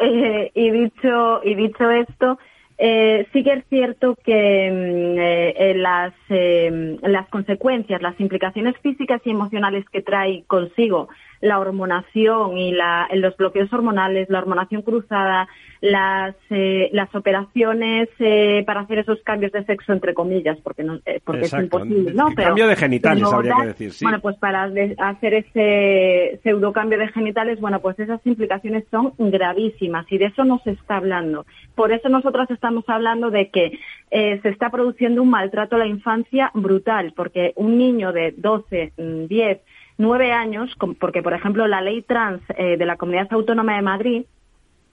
Eh, 0.00 0.50
y 0.54 0.70
dicho, 0.70 1.40
y 1.44 1.54
dicho 1.54 1.88
esto, 1.88 2.36
eh, 2.78 3.28
sí 3.32 3.44
que 3.44 3.52
es 3.52 3.64
cierto 3.68 4.16
que 4.24 4.70
mm, 4.72 5.18
eh, 5.20 5.54
eh, 5.56 5.74
las, 5.76 6.12
eh, 6.30 6.98
las 7.02 7.28
consecuencias, 7.28 8.02
las 8.02 8.18
implicaciones 8.18 8.76
físicas 8.78 9.20
y 9.24 9.30
emocionales 9.30 9.84
que 9.92 10.02
trae 10.02 10.42
consigo 10.48 11.08
la 11.42 11.58
hormonación 11.58 12.56
y 12.56 12.70
la, 12.72 13.08
los 13.14 13.36
bloqueos 13.36 13.70
hormonales, 13.72 14.30
la 14.30 14.38
hormonación 14.38 14.82
cruzada, 14.82 15.48
las, 15.80 16.36
eh, 16.50 16.88
las 16.92 17.12
operaciones 17.14 18.08
eh, 18.20 18.62
para 18.64 18.82
hacer 18.82 19.00
esos 19.00 19.20
cambios 19.22 19.50
de 19.50 19.64
sexo, 19.64 19.92
entre 19.92 20.14
comillas, 20.14 20.56
porque, 20.62 20.84
no, 20.84 21.00
eh, 21.04 21.20
porque 21.24 21.46
es 21.46 21.52
imposible. 21.52 22.14
¿no? 22.14 22.28
El 22.28 22.36
cambio 22.36 22.68
de 22.68 22.76
genitales, 22.76 23.24
pero 23.24 23.36
habría 23.36 23.56
que 23.60 23.66
decir, 23.66 23.92
sí. 23.92 24.04
Bueno, 24.04 24.20
pues 24.20 24.36
para 24.36 24.70
hacer 24.98 25.34
ese 25.34 26.40
pseudocambio 26.44 26.98
de 26.98 27.08
genitales, 27.08 27.60
bueno, 27.60 27.80
pues 27.80 27.98
esas 27.98 28.24
implicaciones 28.24 28.84
son 28.88 29.12
gravísimas 29.18 30.06
y 30.10 30.18
de 30.18 30.26
eso 30.26 30.44
no 30.44 30.60
se 30.62 30.70
está 30.70 30.98
hablando. 30.98 31.44
Por 31.74 31.92
eso 31.92 32.08
nosotras 32.08 32.48
estamos 32.52 32.84
hablando 32.86 33.30
de 33.30 33.50
que 33.50 33.78
eh, 34.12 34.38
se 34.42 34.48
está 34.50 34.70
produciendo 34.70 35.22
un 35.22 35.30
maltrato 35.30 35.74
a 35.74 35.80
la 35.80 35.86
infancia 35.86 36.52
brutal, 36.54 37.14
porque 37.16 37.52
un 37.56 37.78
niño 37.78 38.12
de 38.12 38.32
12, 38.36 38.92
mm, 38.96 39.26
10, 39.26 39.60
9 39.98 40.32
años, 40.32 40.74
porque 40.98 41.22
por 41.22 41.32
ejemplo 41.34 41.66
la 41.66 41.80
ley 41.80 42.02
trans 42.02 42.40
eh, 42.56 42.76
de 42.76 42.86
la 42.86 42.96
Comunidad 42.96 43.28
Autónoma 43.32 43.76
de 43.76 43.82
Madrid 43.82 44.24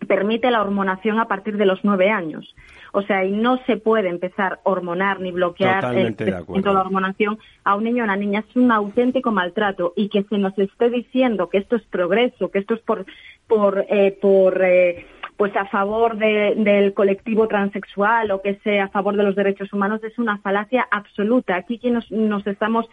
permite 0.08 0.50
la 0.50 0.62
hormonación 0.62 1.20
a 1.20 1.26
partir 1.28 1.58
de 1.58 1.66
los 1.66 1.80
nueve 1.84 2.10
años. 2.10 2.56
O 2.94 3.02
sea, 3.02 3.26
y 3.26 3.32
no 3.32 3.58
se 3.66 3.78
puede 3.78 4.08
empezar 4.10 4.54
a 4.54 4.60
hormonar 4.64 5.20
ni 5.20 5.32
bloquear 5.32 5.84
el 6.00 6.16
de 6.48 6.74
la 6.74 6.82
hormonación 6.82 7.38
a 7.64 7.76
un 7.76 7.84
niño 7.84 7.98
o 7.98 8.02
a 8.02 8.06
una 8.06 8.16
niña. 8.16 8.44
Es 8.48 8.56
un 8.56 8.72
auténtico 8.72 9.32
maltrato 9.32 9.94
y 9.96 10.08
que 10.10 10.24
se 10.24 10.38
nos 10.38 10.58
esté 10.58 10.90
diciendo 10.90 11.50
que 11.50 11.58
esto 11.60 11.76
es 11.76 11.84
progreso, 11.84 12.50
que 12.50 12.60
esto 12.60 12.74
es 12.76 12.80
por, 12.80 13.06
por, 13.48 13.86
eh, 13.90 14.18
por 14.22 14.62
eh, 14.64 15.06
pues 15.38 15.56
a 15.56 15.66
favor 15.66 16.18
de- 16.18 16.56
del 16.58 16.94
colectivo 16.94 17.48
transexual 17.48 18.32
o 18.32 18.42
que 18.42 18.56
sea 18.64 18.86
a 18.86 18.90
favor 18.90 19.16
de 19.16 19.24
los 19.24 19.36
derechos 19.36 19.72
humanos 19.74 20.04
es 20.04 20.18
una 20.18 20.38
falacia 20.40 20.88
absoluta. 20.90 21.56
Aquí 21.56 21.78
quien 21.78 21.94
nos, 21.96 22.10
nos 22.10 22.48
estamos 22.48 22.88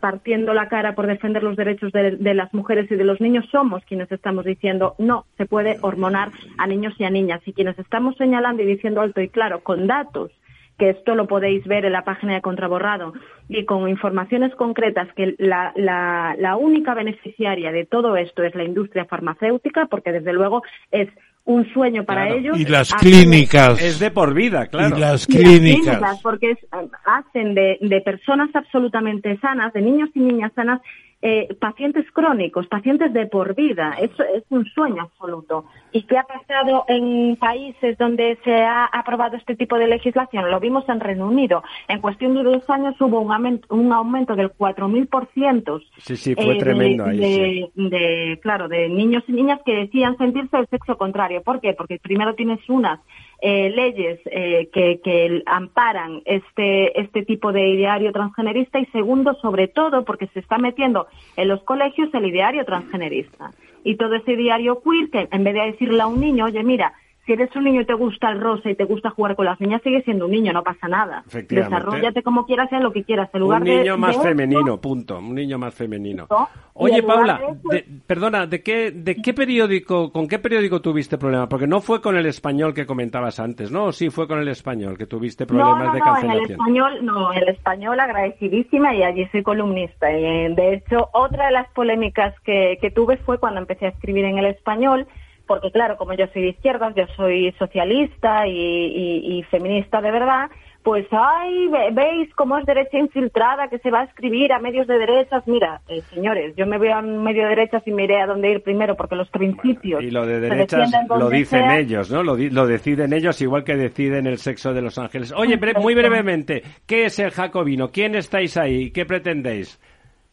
partiendo 0.00 0.52
la 0.52 0.68
cara 0.68 0.94
por 0.94 1.06
defender 1.06 1.44
los 1.44 1.56
derechos 1.56 1.92
de, 1.92 2.34
las 2.34 2.52
mujeres 2.52 2.90
y 2.90 2.96
de 2.96 3.04
los 3.04 3.20
niños 3.20 3.46
somos 3.52 3.84
quienes 3.84 4.10
estamos 4.10 4.44
diciendo 4.44 4.96
no 4.98 5.26
se 5.36 5.46
puede 5.46 5.78
hormonar 5.82 6.30
a 6.58 6.66
niños 6.66 6.94
y 6.98 7.04
a 7.04 7.10
niñas. 7.10 7.40
Y 7.46 7.52
quienes 7.52 7.78
estamos 7.78 8.16
señalando 8.16 8.62
y 8.62 8.66
diciendo 8.66 9.00
alto 9.00 9.20
y 9.20 9.28
claro 9.28 9.60
con 9.60 9.86
datos 9.86 10.32
que 10.76 10.90
esto 10.90 11.14
lo 11.14 11.26
podéis 11.26 11.64
ver 11.66 11.84
en 11.84 11.92
la 11.92 12.04
página 12.04 12.34
de 12.34 12.40
Contraborrado 12.40 13.12
y 13.48 13.64
con 13.64 13.88
informaciones 13.88 14.54
concretas 14.54 15.08
que 15.14 15.34
la, 15.38 15.72
la 15.76 16.56
única 16.56 16.94
beneficiaria 16.94 17.72
de 17.72 17.84
todo 17.84 18.16
esto 18.16 18.42
es 18.42 18.54
la 18.54 18.64
industria 18.64 19.04
farmacéutica 19.04 19.86
porque 19.86 20.12
desde 20.12 20.32
luego 20.32 20.62
es 20.92 21.08
un 21.48 21.64
sueño 21.72 22.04
para 22.04 22.26
Claro. 22.26 22.38
ellos 22.40 22.60
Y 22.60 22.66
las 22.66 22.92
clínicas. 22.94 23.82
Es 23.82 23.98
de 23.98 24.10
por 24.10 24.34
vida, 24.34 24.66
claro. 24.66 24.96
Y 24.96 25.00
las 25.00 25.26
y 25.26 25.32
las 25.32 25.42
clínicas. 25.42 26.20
porque 26.22 26.50
es- 26.50 26.66
hacen 27.06 27.54
de, 27.54 27.78
de 27.80 28.00
personas 28.02 28.50
absolutamente 28.54 29.36
sanas, 29.40 29.72
de 29.72 29.80
niños 29.80 30.10
y 30.14 30.20
niñas 30.20 30.52
sanas, 30.54 30.80
eh, 31.20 31.48
pacientes 31.60 32.04
crónicos, 32.12 32.68
pacientes 32.68 33.12
de 33.12 33.26
por 33.26 33.56
vida. 33.56 33.96
Eso 34.00 34.22
es 34.22 34.44
un 34.50 34.64
sueño 34.66 35.02
absoluto. 35.02 35.64
¿Y 35.90 36.02
qué 36.02 36.16
ha 36.16 36.22
pasado 36.22 36.84
en 36.86 37.36
países 37.36 37.98
donde 37.98 38.38
se 38.44 38.54
ha 38.54 38.84
aprobado 38.84 39.36
este 39.36 39.56
tipo 39.56 39.76
de 39.78 39.88
legislación? 39.88 40.50
Lo 40.50 40.60
vimos 40.60 40.88
en 40.88 41.00
Reino 41.00 41.26
Unido. 41.26 41.64
En 41.88 42.00
cuestión 42.00 42.34
de 42.34 42.44
dos 42.44 42.68
años 42.70 42.94
hubo 43.00 43.20
un, 43.20 43.32
aumento, 43.32 43.74
un 43.74 43.92
aumento 43.92 44.36
del 44.36 44.52
4.000%. 44.52 45.82
Sí, 45.98 46.16
sí, 46.16 46.34
fue 46.34 46.56
eh, 46.56 46.58
tremendo 46.58 47.04
de, 47.04 47.10
ahí. 47.10 47.18
de- 47.18 47.70
sí. 47.74 47.88
de, 47.88 48.38
claro, 48.40 48.68
de 48.68 48.88
niños 48.88 49.24
y 49.26 49.32
niñas 49.32 49.60
que 49.64 49.74
decían 49.74 50.16
sentirse 50.18 50.56
del 50.56 50.68
sexo 50.68 50.96
contrario. 50.96 51.42
¿Por 51.42 51.60
qué? 51.60 51.72
Porque 51.72 51.98
primero 51.98 52.34
tienes 52.34 52.60
unas 52.68 53.00
eh, 53.40 53.70
leyes 53.70 54.20
eh, 54.26 54.68
que, 54.72 55.00
que 55.02 55.42
amparan 55.46 56.22
este, 56.24 57.00
este 57.00 57.24
tipo 57.24 57.52
de 57.52 57.68
ideario 57.68 58.12
transgenerista 58.12 58.80
y 58.80 58.86
segundo, 58.86 59.34
sobre 59.34 59.68
todo, 59.68 60.04
porque 60.04 60.26
se 60.28 60.40
está 60.40 60.58
metiendo 60.58 61.06
en 61.36 61.48
los 61.48 61.62
colegios 61.62 62.12
el 62.14 62.26
ideario 62.26 62.64
transgenerista. 62.64 63.52
Y 63.84 63.96
todo 63.96 64.14
ese 64.16 64.32
ideario 64.32 64.82
queer 64.82 65.10
que 65.10 65.28
en 65.30 65.44
vez 65.44 65.54
de 65.54 65.60
decirle 65.60 66.02
a 66.02 66.08
un 66.08 66.20
niño, 66.20 66.46
oye, 66.46 66.62
mira, 66.64 66.94
si 67.28 67.34
eres 67.34 67.54
un 67.54 67.64
niño 67.64 67.82
y 67.82 67.84
te 67.84 67.92
gusta 67.92 68.30
el 68.30 68.40
rosa 68.40 68.70
y 68.70 68.74
te 68.74 68.84
gusta 68.84 69.10
jugar 69.10 69.36
con 69.36 69.44
las 69.44 69.60
niñas, 69.60 69.82
sigue 69.84 70.00
siendo 70.02 70.24
un 70.24 70.30
niño, 70.30 70.50
no 70.54 70.62
pasa 70.62 70.88
nada. 70.88 71.22
Desarrollate 71.30 72.22
como 72.22 72.46
quieras, 72.46 72.70
sea 72.70 72.80
lo 72.80 72.90
que 72.90 73.04
quieras. 73.04 73.28
En 73.34 73.40
lugar 73.40 73.60
Un 73.60 73.68
de- 73.68 73.76
niño 73.80 73.98
más 73.98 74.16
de 74.16 74.22
femenino, 74.30 74.80
punto. 74.80 75.18
Un 75.18 75.34
niño 75.34 75.58
más 75.58 75.74
femenino. 75.74 76.26
Oye, 76.72 77.02
Paula, 77.02 77.38
de 77.70 77.76
de- 77.76 77.84
perdona, 78.06 78.46
¿de 78.46 78.62
qué, 78.62 78.92
¿de 78.92 79.16
qué 79.16 79.34
periódico, 79.34 80.10
con 80.10 80.26
qué 80.26 80.38
periódico 80.38 80.80
tuviste 80.80 81.18
problema? 81.18 81.48
Porque 81.48 81.66
no 81.66 81.80
fue 81.80 82.00
con 82.00 82.16
el 82.16 82.24
español 82.24 82.72
que 82.72 82.86
comentabas 82.86 83.38
antes, 83.40 83.70
¿no? 83.70 83.84
¿O 83.86 83.92
Sí, 83.92 84.08
fue 84.10 84.26
con 84.26 84.38
el 84.38 84.48
español 84.48 84.96
que 84.96 85.06
tuviste 85.06 85.44
problemas 85.44 85.78
no, 85.78 85.84
no, 85.86 85.92
de 85.92 85.98
no, 85.98 86.04
en 86.06 86.08
el 86.08 86.14
cancelación. 86.14 86.50
español, 86.60 86.98
no, 87.04 87.32
en 87.32 87.42
el 87.42 87.48
español 87.48 88.00
agradecidísima 88.00 88.94
y 88.94 89.02
allí 89.02 89.26
soy 89.32 89.42
columnista. 89.42 90.10
Y, 90.16 90.24
eh, 90.24 90.48
de 90.54 90.74
hecho, 90.74 91.08
otra 91.12 91.46
de 91.46 91.52
las 91.52 91.68
polémicas 91.72 92.34
que, 92.44 92.78
que 92.80 92.90
tuve 92.90 93.16
fue 93.18 93.38
cuando 93.38 93.60
empecé 93.60 93.86
a 93.86 93.90
escribir 93.90 94.24
en 94.24 94.38
el 94.38 94.46
español, 94.46 95.06
porque 95.48 95.72
claro, 95.72 95.96
como 95.96 96.12
yo 96.14 96.26
soy 96.32 96.42
de 96.42 96.48
izquierdas, 96.50 96.94
yo 96.94 97.06
soy 97.16 97.50
socialista 97.58 98.46
y, 98.46 98.52
y- 98.52 99.38
y 99.38 99.42
feminista 99.44 100.00
de 100.00 100.10
verdad, 100.12 100.48
pues, 100.84 101.06
ay, 101.10 101.66
ve- 101.68 101.90
veis 101.92 102.32
cómo 102.34 102.56
es 102.56 102.64
derecha 102.64 102.98
infiltrada, 102.98 103.68
que 103.68 103.78
se 103.80 103.90
va 103.90 104.00
a 104.00 104.04
escribir 104.04 104.52
a 104.52 104.58
medios 104.60 104.86
de 104.86 104.96
derechas. 104.98 105.42
Mira, 105.46 105.80
eh, 105.88 106.02
señores, 106.14 106.54
yo 106.56 106.66
me 106.66 106.78
voy 106.78 106.88
a 106.88 106.98
un 107.00 107.22
medio 107.24 107.42
de 107.42 107.48
derechas 107.50 107.82
y 107.86 107.90
me 107.90 108.04
iré 108.04 108.20
a 108.22 108.26
dónde 108.26 108.50
ir 108.52 108.62
primero, 108.62 108.94
porque 108.96 109.16
los 109.16 109.28
principios... 109.28 110.02
Y 110.02 110.10
lo 110.10 110.24
de 110.24 110.38
derechas 110.40 110.90
lo 111.10 111.28
dicen 111.28 111.64
sea. 111.64 111.78
ellos, 111.78 112.10
¿no? 112.10 112.22
Lo, 112.22 112.36
di- 112.36 112.50
lo 112.50 112.66
deciden 112.66 113.12
ellos 113.12 113.40
igual 113.42 113.64
que 113.64 113.74
deciden 113.76 114.26
el 114.26 114.38
sexo 114.38 114.72
de 114.72 114.80
los 114.82 114.96
ángeles. 114.98 115.32
Oye, 115.36 115.58
bre- 115.58 115.78
muy 115.80 115.94
brevemente, 115.94 116.62
¿qué 116.86 117.06
es 117.06 117.18
el 117.18 117.32
jacobino? 117.32 117.88
¿Quién 117.88 118.14
estáis 118.14 118.56
ahí? 118.56 118.90
¿Qué 118.90 119.04
pretendéis? 119.04 119.80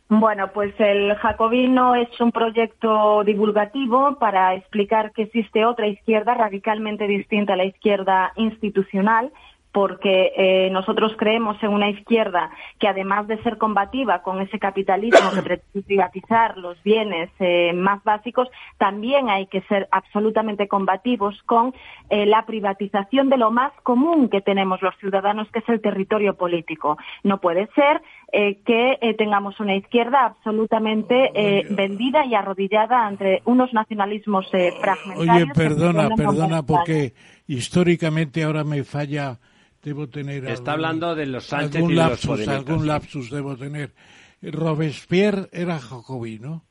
Bueno, 0.07 0.51
pues 0.53 0.73
el 0.79 1.15
Jacobino 1.15 1.95
es 1.95 2.09
un 2.21 2.31
proyecto 2.31 3.23
divulgativo 3.23 4.17
para 4.19 4.53
explicar 4.53 5.11
que 5.13 5.23
existe 5.23 5.65
otra 5.65 5.87
izquierda 5.87 6.35
radicalmente 6.35 7.07
distinta 7.07 7.53
a 7.53 7.57
la 7.57 7.65
izquierda 7.65 8.31
institucional 8.35 9.31
porque 9.75 10.31
eh, 10.37 10.69
nosotros 10.71 11.11
creemos 11.17 11.61
en 11.61 11.73
una 11.73 11.89
izquierda 11.89 12.49
que 12.79 12.87
además 12.87 13.27
de 13.27 13.43
ser 13.43 13.57
combativa 13.57 14.21
con 14.21 14.39
ese 14.39 14.57
capitalismo 14.57 15.31
que 15.33 15.41
pretende 15.43 15.85
privatizar 15.85 16.57
los 16.57 16.81
bienes 16.81 17.29
eh, 17.39 17.73
más 17.73 18.01
básicos, 18.05 18.47
también 18.77 19.29
hay 19.29 19.47
que 19.47 19.59
ser 19.63 19.89
absolutamente 19.91 20.69
combativos 20.69 21.35
con 21.45 21.73
eh, 22.09 22.25
la 22.25 22.45
privatización 22.45 23.29
de 23.29 23.35
lo 23.35 23.51
más 23.51 23.73
común 23.83 24.29
que 24.29 24.39
tenemos 24.39 24.81
los 24.81 24.95
ciudadanos, 24.95 25.49
que 25.51 25.59
es 25.59 25.67
el 25.67 25.81
territorio 25.81 26.35
político. 26.35 26.97
No 27.23 27.41
puede 27.41 27.67
ser 27.75 28.01
eh, 28.31 28.59
que 28.65 28.97
eh, 29.01 29.13
tengamos 29.13 29.59
una 29.59 29.75
izquierda 29.75 30.25
absolutamente 30.25 31.31
eh, 31.35 31.65
vendida 31.69 32.25
y 32.25 32.35
arrodillada 32.35 33.05
ante 33.05 33.41
unos 33.45 33.71
nacionalismos 33.73 34.45
eh, 34.51 34.73
fragmentarios. 34.81 35.35
Oye, 35.35 35.53
perdona, 35.53 36.09
perdona, 36.15 36.63
porque 36.63 37.13
históricamente 37.47 38.43
ahora 38.43 38.63
me 38.63 38.83
falla, 38.83 39.39
debo 39.85 40.07
tener... 40.09 40.43
Está 40.45 40.71
algún- 40.73 40.85
hablando 40.85 41.15
de 41.15 41.25
los 41.27 41.45
Sánchez 41.45 41.75
algún 41.77 41.91
y 41.91 41.95
de 41.95 42.01
los 42.01 42.09
lapsus, 42.09 42.27
Podemitas. 42.29 42.55
algún 42.57 42.87
lapsus 42.87 43.31
debo 43.31 43.55
tener. 43.55 43.93
Robespierre 44.41 45.47
era 45.51 45.79
jacobino. 45.79 46.63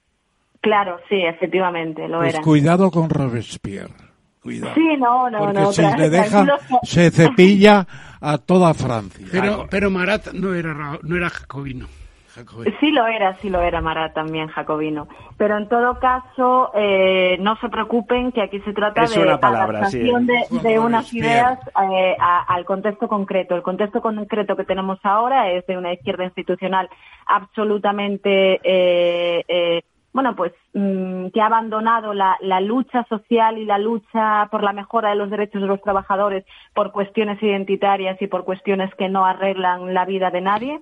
Claro, 0.60 0.98
sí, 1.08 1.16
efectivamente, 1.16 2.06
lo 2.08 2.18
Pues 2.18 2.34
era. 2.34 2.42
cuidado 2.42 2.90
con 2.90 3.08
Robespierre. 3.10 3.94
Cuidado. 4.40 4.74
Sí, 4.74 4.96
no, 4.98 5.30
no, 5.30 5.38
Porque 5.38 5.60
no. 5.60 5.72
si 5.72 5.82
le 5.82 6.10
deja, 6.10 6.46
se 6.82 7.10
cepilla 7.10 7.86
a 8.20 8.36
toda 8.38 8.74
Francia. 8.74 9.26
Pero, 9.32 9.66
pero 9.70 9.90
Marat 9.90 10.32
no 10.32 10.54
era, 10.54 10.74
ra- 10.74 10.98
no 11.02 11.16
era 11.16 11.30
jacobino. 11.30 11.86
Jacobino. 12.34 12.76
Sí 12.80 12.90
lo 12.90 13.06
era, 13.06 13.34
sí 13.38 13.48
lo 13.50 13.60
era 13.62 13.80
Marat 13.80 14.12
también 14.14 14.48
jacobino. 14.48 15.08
Pero 15.36 15.56
en 15.56 15.68
todo 15.68 15.98
caso, 15.98 16.70
eh, 16.74 17.36
no 17.40 17.56
se 17.56 17.68
preocupen 17.68 18.32
que 18.32 18.42
aquí 18.42 18.60
se 18.60 18.72
trata 18.72 19.04
Es 19.04 19.14
de 19.14 19.22
una 19.22 19.38
palabra, 19.40 19.86
sí. 19.86 20.08
adaptación 20.10 20.62
de, 20.62 20.78
unas 20.78 21.12
ideas 21.14 21.58
eh, 21.92 22.16
a- 22.18 22.42
al 22.54 22.64
contexto 22.64 23.08
concreto. 23.08 23.54
El 23.54 23.62
contexto 23.62 24.00
concreto 24.02 24.56
que 24.56 24.64
tenemos 24.64 24.98
ahora 25.02 25.50
es 25.50 25.66
de 25.66 25.76
una 25.78 25.92
izquierda 25.92 26.24
institucional 26.24 26.88
absolutamente 27.26 28.60
eh, 28.62 29.44
eh, 29.48 29.82
bueno, 30.12 30.36
pues 30.36 30.52
mm, 30.74 31.28
que 31.30 31.40
ha 31.40 31.46
abandonado 31.46 32.14
la, 32.14 32.36
la 32.40 32.60
lucha 32.60 33.04
social 33.08 33.58
y 33.58 33.64
la 33.64 33.78
lucha 33.78 34.46
por 34.50 34.62
la 34.62 34.72
mejora 34.72 35.10
de 35.10 35.16
los 35.16 35.28
derechos 35.28 35.60
de 35.60 35.66
los 35.66 35.82
trabajadores 35.82 36.44
por 36.72 36.92
cuestiones 36.92 37.42
identitarias 37.42 38.20
y 38.22 38.28
por 38.28 38.44
cuestiones 38.44 38.94
que 38.94 39.08
no 39.08 39.24
arreglan 39.26 39.92
la 39.92 40.04
vida 40.04 40.30
de 40.30 40.40
nadie 40.40 40.80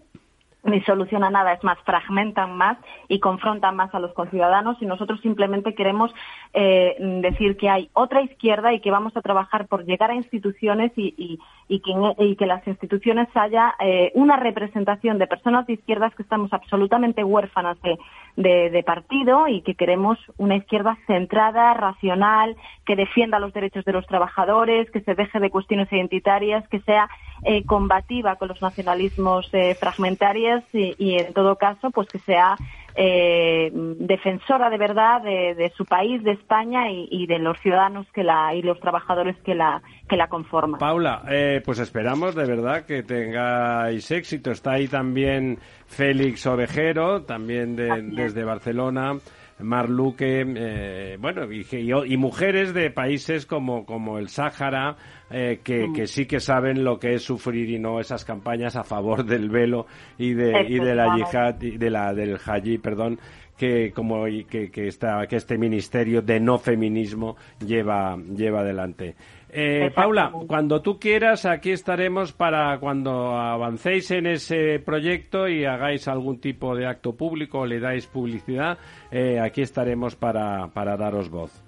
ni 0.64 0.80
solucionan 0.82 1.32
nada, 1.32 1.52
es 1.54 1.64
más, 1.64 1.78
fragmentan 1.84 2.56
más 2.56 2.78
y 3.08 3.18
confrontan 3.18 3.74
más 3.76 3.92
a 3.94 3.98
los 3.98 4.12
conciudadanos 4.12 4.76
y 4.80 4.86
nosotros 4.86 5.20
simplemente 5.20 5.74
queremos 5.74 6.14
eh, 6.54 6.96
decir 7.22 7.56
que 7.56 7.68
hay 7.68 7.90
otra 7.94 8.22
izquierda 8.22 8.72
y 8.72 8.80
que 8.80 8.90
vamos 8.90 9.16
a 9.16 9.22
trabajar 9.22 9.66
por 9.66 9.84
llegar 9.84 10.10
a 10.10 10.14
instituciones 10.14 10.92
y, 10.96 11.14
y- 11.16 11.38
y 11.68 11.80
que, 11.80 11.92
y 12.24 12.36
que 12.36 12.46
las 12.46 12.66
instituciones 12.66 13.28
haya 13.34 13.74
eh, 13.80 14.12
una 14.14 14.36
representación 14.36 15.18
de 15.18 15.26
personas 15.26 15.66
de 15.66 15.72
izquierdas 15.74 16.14
que 16.14 16.22
estamos 16.22 16.52
absolutamente 16.52 17.24
huérfanas 17.24 17.80
de, 17.82 17.98
de- 18.36 18.70
de 18.70 18.82
partido 18.82 19.46
y 19.48 19.62
que 19.62 19.74
queremos 19.74 20.18
una 20.38 20.56
izquierda 20.56 20.96
centrada, 21.06 21.74
racional, 21.74 22.56
que 22.86 22.96
defienda 22.96 23.38
los 23.38 23.52
derechos 23.52 23.84
de 23.84 23.92
los 23.92 24.06
trabajadores, 24.06 24.90
que 24.90 25.00
se 25.02 25.14
deje 25.14 25.38
de 25.40 25.50
cuestiones 25.50 25.92
identitarias, 25.92 26.66
que 26.68 26.80
sea 26.80 27.08
eh, 27.44 27.64
combativa 27.64 28.36
con 28.36 28.48
los 28.48 28.62
nacionalismos 28.62 29.48
eh, 29.52 29.76
fragmentarios 29.80 30.62
y, 30.72 30.94
y, 30.96 31.18
en 31.18 31.32
todo 31.32 31.56
caso, 31.56 31.90
pues 31.90 32.08
que 32.08 32.20
sea 32.20 32.56
eh, 32.94 33.70
defensora 33.72 34.70
de 34.70 34.78
verdad 34.78 35.22
de, 35.22 35.54
de 35.54 35.72
su 35.76 35.84
país, 35.84 36.22
de 36.22 36.32
España 36.32 36.90
y, 36.90 37.08
y 37.10 37.26
de 37.26 37.38
los 37.38 37.58
ciudadanos 37.60 38.06
que 38.12 38.22
la 38.22 38.54
y 38.54 38.62
los 38.62 38.78
trabajadores 38.80 39.36
que 39.44 39.54
la 39.54 39.82
que 40.08 40.16
la 40.16 40.28
conforman. 40.28 40.78
Paula, 40.78 41.22
eh, 41.30 41.62
pues 41.64 41.78
esperamos 41.78 42.34
de 42.34 42.44
verdad 42.46 42.84
que 42.84 43.02
tengáis 43.02 44.10
éxito. 44.10 44.50
Está 44.50 44.72
ahí 44.72 44.88
también 44.88 45.58
Félix 45.86 46.46
Ovejero, 46.46 47.22
también 47.22 47.76
de- 47.76 48.02
desde 48.02 48.44
Barcelona. 48.44 49.14
Mar 49.60 49.88
Luque, 49.88 50.44
eh, 50.56 51.16
bueno, 51.20 51.44
y, 51.52 51.64
y- 51.70 52.12
y 52.14 52.16
mujeres 52.16 52.74
de 52.74 52.90
países 52.90 53.46
como, 53.46 53.84
como 53.86 54.18
el 54.18 54.28
Sáhara, 54.28 54.96
eh, 55.32 55.60
que, 55.62 55.88
que 55.94 56.06
sí 56.06 56.26
que 56.26 56.40
saben 56.40 56.84
lo 56.84 56.98
que 56.98 57.14
es 57.14 57.22
sufrir 57.22 57.70
y 57.70 57.78
no 57.78 58.00
esas 58.00 58.24
campañas 58.24 58.76
a 58.76 58.84
favor 58.84 59.24
del 59.26 59.48
velo 59.48 59.86
y 60.18 60.34
de, 60.34 60.66
y 60.68 60.78
de 60.78 60.94
la 60.94 61.16
yihad, 61.16 61.60
y 61.60 61.78
de 61.78 61.90
la, 61.90 62.12
del 62.12 62.36
hajj, 62.36 62.80
perdón, 62.82 63.18
que 63.56 63.92
como 63.92 64.24
que, 64.24 64.70
que, 64.70 64.88
esta, 64.88 65.26
que 65.26 65.36
este 65.36 65.56
ministerio 65.56 66.22
de 66.22 66.40
no 66.40 66.58
feminismo 66.58 67.36
lleva, 67.64 68.16
lleva 68.16 68.60
adelante. 68.60 69.14
Eh, 69.54 69.90
Paula, 69.94 70.32
cuando 70.48 70.80
tú 70.80 70.98
quieras, 70.98 71.44
aquí 71.44 71.72
estaremos 71.72 72.32
para 72.32 72.78
cuando 72.78 73.36
avancéis 73.36 74.10
en 74.10 74.26
ese 74.26 74.80
proyecto 74.80 75.46
y 75.46 75.66
hagáis 75.66 76.08
algún 76.08 76.40
tipo 76.40 76.74
de 76.74 76.86
acto 76.86 77.14
público 77.14 77.60
o 77.60 77.66
le 77.66 77.78
dais 77.78 78.06
publicidad, 78.06 78.78
eh, 79.10 79.38
aquí 79.38 79.60
estaremos 79.60 80.16
para, 80.16 80.68
para 80.68 80.96
daros 80.96 81.28
voz. 81.28 81.62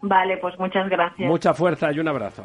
Vale, 0.00 0.36
pues 0.36 0.58
muchas 0.58 0.88
gracias. 0.88 1.28
Mucha 1.28 1.52
fuerza 1.54 1.92
y 1.92 1.98
un 1.98 2.08
abrazo. 2.08 2.44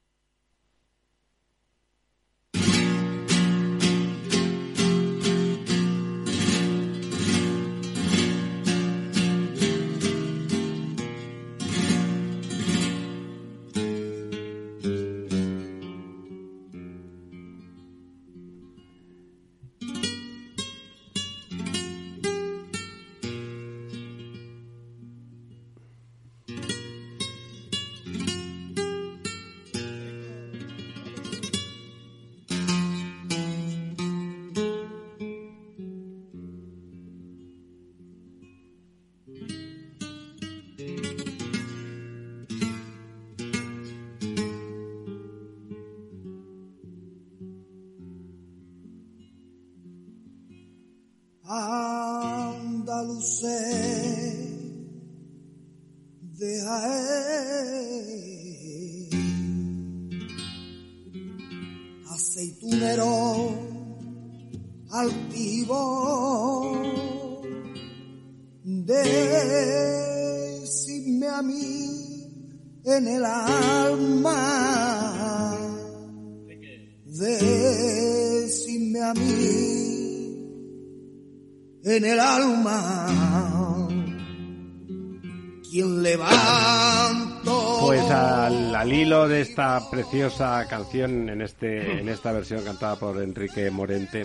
Esta 89.51 89.81
preciosa 89.91 90.65
canción 90.69 91.27
en 91.27 91.41
este 91.41 91.99
en 91.99 92.07
esta 92.07 92.31
versión 92.31 92.63
cantada 92.63 92.95
por 92.95 93.21
Enrique 93.21 93.69
Morente, 93.69 94.23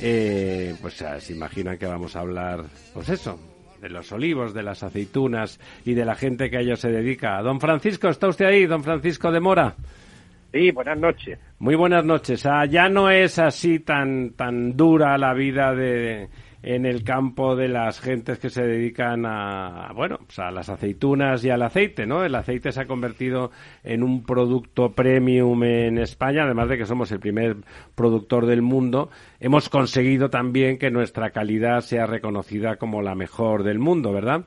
eh, 0.00 0.72
pues 0.80 0.94
se 1.18 1.32
imaginan 1.32 1.76
que 1.76 1.86
vamos 1.86 2.14
a 2.14 2.20
hablar, 2.20 2.62
pues 2.94 3.08
eso, 3.08 3.40
de 3.80 3.88
los 3.88 4.12
olivos, 4.12 4.54
de 4.54 4.62
las 4.62 4.84
aceitunas 4.84 5.58
y 5.84 5.94
de 5.94 6.04
la 6.04 6.14
gente 6.14 6.48
que 6.48 6.58
a 6.58 6.60
ello 6.60 6.76
se 6.76 6.92
dedica. 6.92 7.42
Don 7.42 7.58
Francisco, 7.58 8.08
¿está 8.08 8.28
usted 8.28 8.44
ahí? 8.44 8.66
Don 8.66 8.84
Francisco 8.84 9.32
de 9.32 9.40
Mora. 9.40 9.74
Sí, 10.52 10.70
buenas 10.70 10.98
noches. 10.98 11.40
Muy 11.58 11.74
buenas 11.74 12.04
noches. 12.04 12.46
Ah, 12.46 12.64
ya 12.64 12.88
no 12.88 13.10
es 13.10 13.40
así 13.40 13.80
tan 13.80 14.30
tan 14.34 14.76
dura 14.76 15.18
la 15.18 15.34
vida 15.34 15.74
de 15.74 16.28
en 16.62 16.86
el 16.86 17.04
campo 17.04 17.54
de 17.54 17.68
las 17.68 18.00
gentes 18.00 18.38
que 18.38 18.50
se 18.50 18.64
dedican 18.64 19.24
a 19.26 19.92
bueno 19.94 20.18
pues 20.18 20.38
a 20.38 20.50
las 20.50 20.68
aceitunas 20.68 21.44
y 21.44 21.50
al 21.50 21.62
aceite, 21.62 22.06
¿no? 22.06 22.24
El 22.24 22.34
aceite 22.34 22.72
se 22.72 22.80
ha 22.80 22.86
convertido 22.86 23.50
en 23.84 24.02
un 24.02 24.24
producto 24.24 24.92
premium 24.92 25.62
en 25.64 25.98
España, 25.98 26.44
además 26.44 26.68
de 26.68 26.78
que 26.78 26.86
somos 26.86 27.12
el 27.12 27.20
primer 27.20 27.56
productor 27.94 28.46
del 28.46 28.62
mundo. 28.62 29.10
Hemos 29.40 29.68
conseguido 29.68 30.30
también 30.30 30.78
que 30.78 30.90
nuestra 30.90 31.30
calidad 31.30 31.80
sea 31.80 32.06
reconocida 32.06 32.76
como 32.76 33.02
la 33.02 33.14
mejor 33.14 33.62
del 33.62 33.78
mundo, 33.78 34.12
¿verdad? 34.12 34.44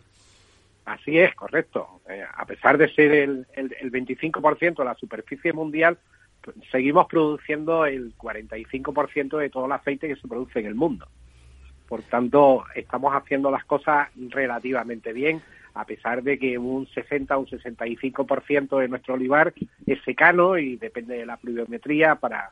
Así 0.85 1.17
es, 1.17 1.33
correcto. 1.35 2.01
Eh, 2.09 2.23
a 2.33 2.45
pesar 2.45 2.77
de 2.77 2.89
ser 2.93 3.13
el, 3.13 3.47
el, 3.53 3.75
el 3.79 3.91
25% 3.91 4.77
de 4.77 4.85
la 4.85 4.95
superficie 4.95 5.53
mundial, 5.53 5.97
pues, 6.41 6.57
seguimos 6.71 7.07
produciendo 7.07 7.85
el 7.85 8.15
45% 8.17 9.37
de 9.37 9.49
todo 9.49 9.67
el 9.67 9.71
aceite 9.71 10.07
que 10.07 10.15
se 10.15 10.27
produce 10.27 10.59
en 10.59 10.65
el 10.65 10.75
mundo. 10.75 11.07
Por 11.91 12.03
tanto, 12.03 12.63
estamos 12.73 13.13
haciendo 13.13 13.51
las 13.51 13.65
cosas 13.65 14.07
relativamente 14.15 15.11
bien, 15.11 15.41
a 15.73 15.83
pesar 15.83 16.23
de 16.23 16.39
que 16.39 16.57
un 16.57 16.87
60 16.87 17.35
o 17.35 17.41
un 17.41 17.47
65% 17.47 18.79
de 18.79 18.87
nuestro 18.87 19.15
olivar 19.15 19.53
es 19.85 20.01
secano 20.05 20.57
y 20.57 20.77
depende 20.77 21.17
de 21.17 21.25
la 21.25 21.35
pluviometría 21.35 22.15
para, 22.15 22.49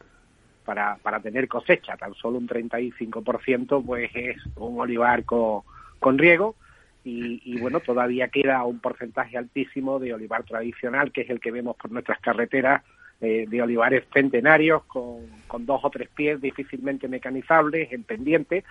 para, 0.65 0.97
para 0.97 1.21
tener 1.21 1.47
cosecha. 1.47 1.95
Tan 1.95 2.15
solo 2.15 2.37
un 2.37 2.49
35% 2.49 3.81
pues 3.85 4.11
es 4.13 4.35
un 4.57 4.77
olivar 4.77 5.23
con, 5.23 5.61
con 6.01 6.17
riego 6.17 6.57
y, 7.05 7.57
bueno, 7.61 7.79
todavía 7.79 8.27
queda 8.27 8.65
un 8.65 8.79
porcentaje 8.79 9.37
altísimo 9.37 9.99
de 9.99 10.15
olivar 10.15 10.43
tradicional, 10.43 11.13
que 11.13 11.21
es 11.21 11.29
el 11.29 11.39
que 11.39 11.51
vemos 11.51 11.77
por 11.77 11.93
nuestras 11.93 12.19
carreteras 12.19 12.83
eh, 13.21 13.45
de 13.47 13.61
olivares 13.61 14.03
centenarios 14.13 14.83
con, 14.83 15.27
con, 15.47 15.65
dos 15.65 15.79
o 15.81 15.89
tres 15.89 16.09
pies 16.09 16.41
difícilmente 16.41 17.07
mecanizables 17.07 17.89
en 17.93 18.03
pendiente, 18.03 18.65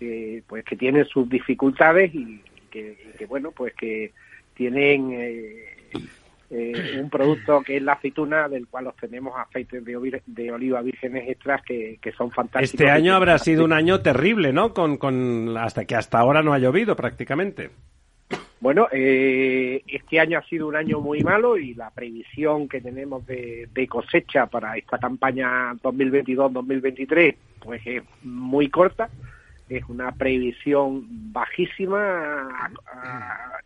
eh, 0.00 0.42
pues 0.46 0.64
que 0.64 0.76
tienen 0.76 1.04
sus 1.06 1.28
dificultades 1.28 2.14
y 2.14 2.42
que, 2.70 2.98
y 3.08 3.16
que 3.16 3.26
bueno, 3.26 3.52
pues 3.52 3.74
que 3.74 4.12
tienen 4.54 5.10
eh, 5.12 6.98
un 7.00 7.10
producto 7.10 7.62
que 7.62 7.76
es 7.76 7.82
la 7.82 7.94
aceituna, 7.94 8.48
del 8.48 8.68
cual 8.68 8.86
obtenemos 8.86 9.34
aceites 9.36 9.84
de, 9.84 10.22
de 10.26 10.52
oliva 10.52 10.82
vírgenes 10.82 11.28
extras 11.28 11.62
que, 11.62 11.98
que, 12.00 12.12
son 12.12 12.30
fantásticos. 12.30 12.80
Este 12.80 12.90
año 12.90 13.14
habrá 13.14 13.38
sido 13.38 13.64
un 13.64 13.72
año 13.72 14.00
terrible, 14.00 14.52
¿no? 14.52 14.72
Con, 14.72 14.96
con 14.96 15.56
hasta 15.56 15.84
que 15.84 15.96
hasta 15.96 16.18
ahora 16.18 16.42
no 16.42 16.52
ha 16.52 16.58
llovido 16.58 16.94
prácticamente. 16.94 17.70
Bueno, 18.58 18.88
eh, 18.90 19.82
este 19.86 20.18
año 20.18 20.38
ha 20.38 20.42
sido 20.42 20.66
un 20.66 20.76
año 20.76 21.00
muy 21.00 21.20
malo 21.20 21.58
y 21.58 21.74
la 21.74 21.90
previsión 21.90 22.68
que 22.68 22.80
tenemos 22.80 23.26
de, 23.26 23.68
de 23.72 23.86
cosecha 23.86 24.46
para 24.46 24.76
esta 24.76 24.98
campaña 24.98 25.74
2022-2023 25.74 27.36
pues 27.60 27.82
es 27.84 28.02
muy 28.22 28.68
corta. 28.70 29.10
Es 29.68 29.84
una 29.88 30.12
previsión 30.12 31.06
bajísima, 31.32 32.48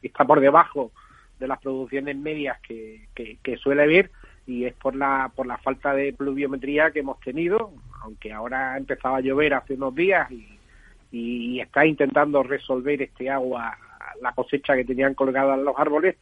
está 0.03 0.25
por 0.25 0.41
debajo 0.41 0.93
de 1.39 1.49
las 1.49 1.61
producciones 1.61 2.17
medias 2.17 2.59
que, 2.61 3.09
que, 3.15 3.57
suele 3.57 3.83
haber 3.83 4.11
y 4.47 4.65
es 4.65 4.75
por 4.75 4.95
la 4.97 5.31
por 5.35 5.47
la 5.47 5.59
falta 5.59 5.95
de 5.95 6.13
pluviometría 6.13 6.91
que 6.91 7.01
hemos 7.01 7.21
tenido, 7.21 7.73
aunque 8.03 8.33
ahora 8.33 8.75
ha 8.75 8.79
empezado 8.79 9.17
a 9.17 9.21
llover 9.21 9.55
hace 9.55 9.75
unos 9.75 9.95
días 9.95 10.31
y, 10.31 10.47
y 11.13 11.61
está 11.61 11.87
intentando 11.87 12.43
resolver 12.43 13.03
este 13.03 13.31
agua 13.31 13.77
la 14.21 14.33
cosecha 14.33 14.75
que 14.77 14.85
tenían 14.85 15.15
colgada 15.15 15.55
en 15.55 15.65
los 15.65 15.75
árboles, 15.79 16.17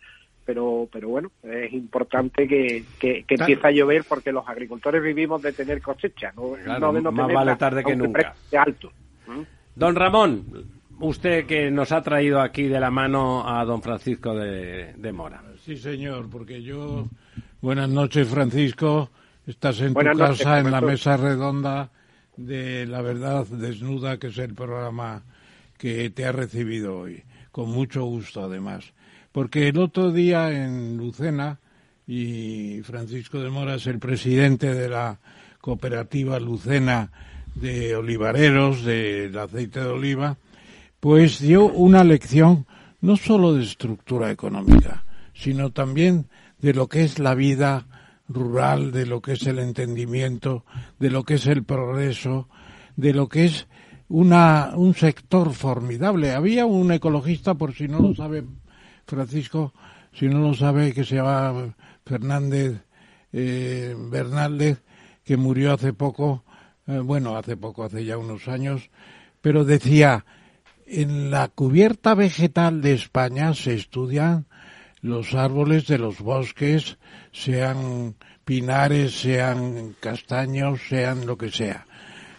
pero 0.44 0.88
pero 0.90 1.08
bueno, 1.08 1.30
es 1.42 1.72
importante 1.72 2.46
que, 2.46 2.84
que, 2.98 3.24
empiece 3.28 3.66
a 3.66 3.70
llover 3.70 4.04
porque 4.08 4.32
los 4.32 4.48
agricultores 4.48 5.02
vivimos 5.02 5.42
de 5.42 5.52
tener 5.52 5.82
cosecha, 5.82 6.32
no, 6.36 6.92
de 6.92 7.02
no 7.02 7.12
más 7.12 7.32
vale 7.32 7.56
tarde 7.56 7.84
que 7.84 7.96
nunca. 7.96 8.34
Alto. 8.56 8.92
Don 9.78 9.94
Ramón, 9.94 10.44
usted 10.98 11.46
que 11.46 11.70
nos 11.70 11.92
ha 11.92 12.02
traído 12.02 12.40
aquí 12.40 12.64
de 12.64 12.80
la 12.80 12.90
mano 12.90 13.48
a 13.48 13.64
don 13.64 13.80
Francisco 13.80 14.34
de, 14.34 15.12
Mora. 15.12 15.40
Sí, 15.64 15.76
señor, 15.76 16.28
porque 16.28 16.60
yo... 16.64 17.08
Buenas 17.60 17.88
noches, 17.88 18.26
Francisco. 18.26 19.08
Estás 19.46 19.80
en 19.80 19.94
tu 19.94 20.00
casa, 20.00 20.58
en 20.58 20.72
la 20.72 20.80
mesa 20.80 21.16
redonda 21.16 21.92
de 22.36 22.86
La 22.86 23.02
Verdad 23.02 23.46
Desnuda, 23.46 24.18
que 24.18 24.26
es 24.26 24.38
el 24.38 24.52
programa 24.52 25.22
que 25.76 26.10
te 26.10 26.26
ha 26.26 26.32
recibido 26.32 26.98
hoy. 26.98 27.22
Con 27.52 27.70
mucho 27.70 28.02
gusto, 28.02 28.42
además. 28.42 28.92
Porque 29.30 29.68
el 29.68 29.78
otro 29.78 30.10
día 30.10 30.50
en 30.50 30.96
Lucena, 30.96 31.60
y 32.04 32.80
Francisco 32.82 33.38
de 33.38 33.50
Mora 33.50 33.76
es 33.76 33.86
el 33.86 34.00
presidente 34.00 34.74
de 34.74 34.88
la 34.88 35.20
cooperativa 35.60 36.40
Lucena 36.40 37.12
de 37.54 37.96
olivareros, 37.96 38.84
del 38.84 39.36
aceite 39.38 39.80
de 39.80 39.86
oliva, 39.86 40.38
pues 41.00 41.40
dio 41.40 41.66
una 41.66 42.04
lección 42.04 42.66
no 43.00 43.16
solo 43.16 43.54
de 43.54 43.64
estructura 43.64 44.30
económica, 44.30 45.04
sino 45.34 45.70
también 45.70 46.26
de 46.60 46.74
lo 46.74 46.88
que 46.88 47.04
es 47.04 47.18
la 47.18 47.34
vida 47.34 47.86
rural, 48.28 48.92
de 48.92 49.06
lo 49.06 49.20
que 49.20 49.32
es 49.32 49.46
el 49.46 49.58
entendimiento, 49.58 50.64
de 50.98 51.10
lo 51.10 51.22
que 51.24 51.34
es 51.34 51.46
el 51.46 51.64
progreso, 51.64 52.48
de 52.96 53.14
lo 53.14 53.28
que 53.28 53.46
es 53.46 53.68
una, 54.08 54.72
un 54.74 54.94
sector 54.94 55.52
formidable. 55.52 56.32
Había 56.32 56.66
un 56.66 56.92
ecologista, 56.92 57.54
por 57.54 57.74
si 57.74 57.88
no 57.88 58.00
lo 58.00 58.14
sabe 58.14 58.44
Francisco, 59.06 59.72
si 60.12 60.26
no 60.26 60.40
lo 60.40 60.54
sabe, 60.54 60.92
que 60.92 61.04
se 61.04 61.16
llama 61.16 61.74
Fernández 62.04 62.80
eh, 63.32 63.94
Bernaldez, 63.96 64.82
que 65.24 65.36
murió 65.36 65.74
hace 65.74 65.92
poco, 65.92 66.44
eh, 66.88 66.98
bueno, 67.00 67.36
hace 67.36 67.56
poco, 67.56 67.84
hace 67.84 68.04
ya 68.04 68.18
unos 68.18 68.48
años, 68.48 68.90
pero 69.40 69.64
decía, 69.64 70.24
en 70.86 71.30
la 71.30 71.48
cubierta 71.48 72.14
vegetal 72.14 72.80
de 72.80 72.94
España 72.94 73.54
se 73.54 73.74
estudian 73.74 74.46
los 75.00 75.34
árboles 75.34 75.86
de 75.86 75.98
los 75.98 76.20
bosques, 76.20 76.98
sean 77.30 78.16
pinares, 78.44 79.20
sean 79.20 79.94
castaños, 80.00 80.80
sean 80.88 81.26
lo 81.26 81.36
que 81.36 81.50
sea. 81.50 81.86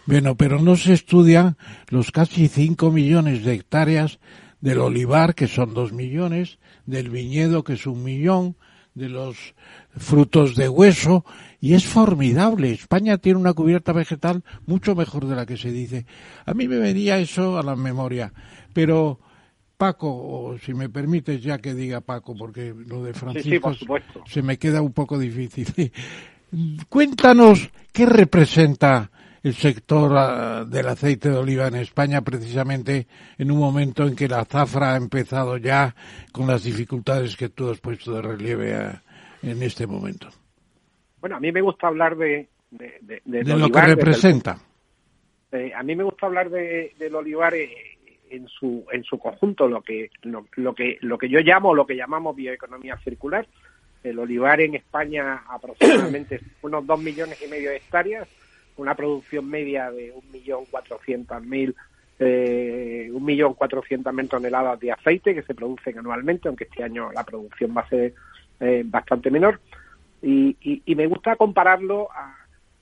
Bueno, 0.06 0.34
pero 0.34 0.58
no 0.58 0.76
se 0.76 0.92
estudian 0.94 1.56
los 1.88 2.10
casi 2.10 2.48
cinco 2.48 2.90
millones 2.90 3.44
de 3.44 3.54
hectáreas 3.54 4.18
del 4.60 4.80
olivar, 4.80 5.34
que 5.34 5.46
son 5.46 5.72
dos 5.72 5.92
millones, 5.92 6.58
del 6.86 7.08
viñedo, 7.08 7.62
que 7.62 7.74
es 7.74 7.86
un 7.86 8.02
millón, 8.02 8.56
de 8.94 9.08
los 9.08 9.54
frutos 9.96 10.56
de 10.56 10.68
hueso, 10.68 11.24
y 11.60 11.74
es 11.74 11.86
formidable. 11.86 12.72
España 12.72 13.18
tiene 13.18 13.38
una 13.38 13.52
cubierta 13.52 13.92
vegetal 13.92 14.42
mucho 14.66 14.94
mejor 14.94 15.26
de 15.26 15.36
la 15.36 15.46
que 15.46 15.56
se 15.56 15.70
dice. 15.70 16.06
A 16.46 16.54
mí 16.54 16.68
me 16.68 16.78
venía 16.78 17.18
eso 17.18 17.58
a 17.58 17.62
la 17.62 17.76
memoria, 17.76 18.32
pero 18.72 19.20
Paco, 19.76 20.08
o 20.10 20.58
si 20.58 20.74
me 20.74 20.88
permites 20.88 21.42
ya 21.42 21.58
que 21.58 21.74
diga 21.74 22.00
Paco, 22.00 22.34
porque 22.36 22.74
lo 22.86 23.02
de 23.02 23.14
Francisco 23.14 23.72
se 24.26 24.42
me 24.42 24.58
queda 24.58 24.82
un 24.82 24.92
poco 24.92 25.18
difícil. 25.18 25.92
Cuéntanos 26.88 27.70
qué 27.92 28.06
representa 28.06 29.10
el 29.42 29.54
sector 29.54 30.12
ah, 30.16 30.64
del 30.66 30.88
aceite 30.88 31.30
de 31.30 31.36
oliva 31.36 31.66
en 31.68 31.76
España 31.76 32.20
precisamente 32.20 33.06
en 33.38 33.50
un 33.50 33.58
momento 33.58 34.06
en 34.06 34.14
que 34.14 34.28
la 34.28 34.44
zafra 34.44 34.92
ha 34.92 34.96
empezado 34.96 35.56
ya 35.56 35.94
con 36.32 36.46
las 36.46 36.64
dificultades 36.64 37.36
que 37.36 37.48
tú 37.48 37.70
has 37.70 37.80
puesto 37.80 38.12
de 38.12 38.22
relieve 38.22 38.74
ah, 38.74 39.02
en 39.42 39.62
este 39.62 39.86
momento. 39.86 40.28
Bueno, 41.20 41.36
a 41.36 41.40
mí 41.40 41.52
me 41.52 41.60
gusta 41.60 41.86
hablar 41.86 42.16
de... 42.16 42.48
De, 42.70 43.20
lo 43.44 43.68
que 43.68 43.80
representa. 43.80 44.56
Eh, 45.50 45.72
a 45.74 45.82
mí 45.82 45.96
me 45.96 46.04
gusta 46.04 46.26
hablar 46.26 46.50
de, 46.50 46.94
del 46.96 47.14
olivar 47.16 47.52
eh, 47.54 47.98
en 48.30 48.46
su 48.46 48.86
en 48.92 49.02
su 49.02 49.18
conjunto, 49.18 49.68
lo 49.68 49.82
que 49.82 50.10
lo, 50.22 50.44
que 50.72 50.98
lo 51.00 51.18
que 51.18 51.28
yo 51.28 51.40
llamo, 51.40 51.74
lo 51.74 51.84
que 51.84 51.96
llamamos 51.96 52.36
bioeconomía 52.36 52.96
circular. 52.98 53.46
El 54.02 54.18
olivar 54.18 54.60
en 54.60 54.76
España 54.76 55.42
aproximadamente 55.50 56.40
unos 56.62 56.86
dos 56.86 57.00
millones 57.00 57.42
y 57.44 57.50
medio 57.50 57.70
de 57.70 57.76
hectáreas, 57.76 58.28
una 58.76 58.94
producción 58.94 59.48
media 59.48 59.90
de 59.90 60.12
un 60.12 60.30
millón 60.30 60.64
cuatrocientas 60.70 61.42
mil 61.42 61.74
eh, 62.18 63.10
un 63.12 63.24
millón 63.24 63.54
cuatrocientas 63.54 64.12
mil 64.14 64.28
toneladas 64.28 64.78
de 64.78 64.92
aceite 64.92 65.34
que 65.34 65.42
se 65.42 65.54
producen 65.54 65.98
anualmente, 65.98 66.48
aunque 66.48 66.64
este 66.64 66.84
año 66.84 67.10
la 67.12 67.24
producción 67.24 67.74
va 67.76 67.80
a 67.80 67.88
ser 67.88 68.14
eh, 68.60 68.82
bastante 68.84 69.30
menor. 69.30 69.58
Y, 70.22 70.82
y, 70.84 70.94
me 70.94 71.06
gusta 71.06 71.36
compararlo 71.36 72.08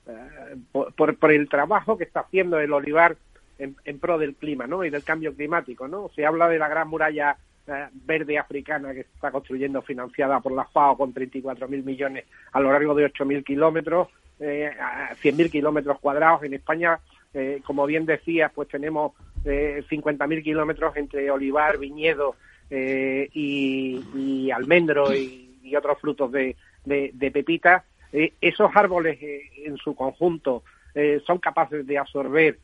eh, 0.07 0.55
por, 0.71 1.15
por, 1.15 1.31
el 1.31 1.47
trabajo 1.47 1.97
que 1.97 2.03
está 2.03 2.21
haciendo 2.21 2.59
el 2.59 2.73
olivar 2.73 3.15
en, 3.57 3.77
en, 3.85 3.99
pro 3.99 4.17
del 4.17 4.35
clima 4.35 4.67
¿no? 4.67 4.83
y 4.83 4.89
del 4.89 5.03
cambio 5.03 5.33
climático. 5.33 5.87
¿no? 5.87 6.09
Se 6.15 6.25
habla 6.25 6.49
de 6.49 6.59
la 6.59 6.67
gran 6.67 6.89
muralla 6.89 7.37
verde 8.05 8.39
africana 8.39 8.93
que 8.93 9.03
se 9.03 9.09
está 9.13 9.31
construyendo 9.31 9.83
financiada 9.83 10.39
por 10.39 10.51
la 10.51 10.65
FAO 10.65 10.97
con 10.97 11.13
34.000 11.13 11.83
millones 11.83 12.25
a 12.51 12.59
lo 12.59 12.71
largo 12.71 12.95
de 12.95 13.05
8.000 13.05 13.43
kilómetros 13.43 14.07
eh, 14.39 14.71
a 14.79 15.15
100.000 15.15 15.51
kilómetros 15.51 15.99
cuadrados. 15.99 16.43
En 16.43 16.53
España, 16.53 16.99
eh, 17.33 17.61
como 17.65 17.85
bien 17.85 18.05
decías, 18.05 18.51
pues 18.53 18.69
tenemos 18.69 19.13
eh, 19.45 19.83
50.000 19.89 20.43
kilómetros 20.43 20.95
entre 20.95 21.29
olivar, 21.29 21.77
viñedo 21.77 22.35
eh, 22.69 23.29
y, 23.33 24.49
almendro 24.51 25.13
y, 25.13 25.45
otros 25.77 25.99
frutos 25.99 26.31
de, 26.31 26.55
de, 26.89 27.31
pepita. 27.31 27.85
Eh, 28.11 28.33
esos 28.41 28.69
árboles 28.75 29.17
en 29.21 29.77
su 29.77 29.95
conjunto 29.95 30.63
son 31.25 31.37
capaces 31.37 31.87
de 31.87 31.97
absorber 31.97 32.57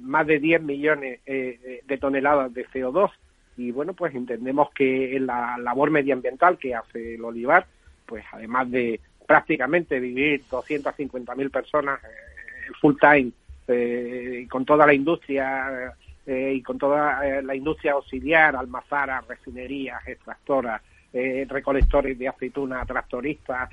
más 0.00 0.26
de 0.26 0.40
10 0.40 0.62
millones 0.62 1.20
de 1.26 1.98
toneladas 2.00 2.52
de 2.52 2.66
CO2 2.66 3.10
y 3.56 3.70
bueno, 3.70 3.92
pues 3.92 4.14
entendemos 4.14 4.70
que 4.70 5.14
en 5.14 5.26
la 5.26 5.58
labor 5.58 5.90
medioambiental 5.90 6.58
que 6.58 6.74
hace 6.74 7.14
el 7.14 7.24
olivar, 7.24 7.66
pues 8.06 8.24
además 8.32 8.70
de, 8.70 8.98
prácticamente 9.30 10.00
vivir 10.00 10.42
250.000 10.50 11.50
personas 11.52 12.00
eh, 12.02 12.72
full 12.80 12.96
time 13.00 13.30
eh, 13.68 14.44
con 14.50 14.64
toda 14.64 14.84
la 14.84 14.92
industria 14.92 15.94
eh, 16.26 16.54
y 16.56 16.62
con 16.62 16.78
toda 16.78 17.24
eh, 17.24 17.40
la 17.40 17.54
industria 17.54 17.92
auxiliar, 17.92 18.56
almazaras, 18.56 19.28
refinerías, 19.28 20.04
extractoras, 20.08 20.82
recolectores 21.12 22.18
de 22.18 22.28
aceituna, 22.28 22.84
tractoristas, 22.86 23.68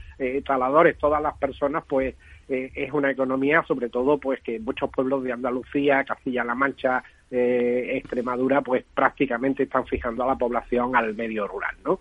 taladores, 0.46 0.98
todas 0.98 1.22
las 1.22 1.38
personas, 1.38 1.84
pues 1.88 2.16
es 2.48 2.92
una 2.94 3.12
economía, 3.12 3.64
sobre 3.68 3.90
todo, 3.90 4.18
pues 4.18 4.42
que 4.42 4.60
muchos 4.60 4.90
pueblos 4.90 5.24
de 5.24 5.34
Andalucía, 5.34 6.04
Castilla-La 6.04 6.56
Mancha, 6.56 7.04
Extremadura, 7.30 8.62
pues 8.62 8.84
prácticamente 8.94 9.64
están 9.64 9.86
fijando 9.86 10.24
a 10.24 10.28
la 10.28 10.36
población 10.36 10.96
al 10.96 11.14
medio 11.14 11.48
rural, 11.48 11.76
¿no? 11.86 12.00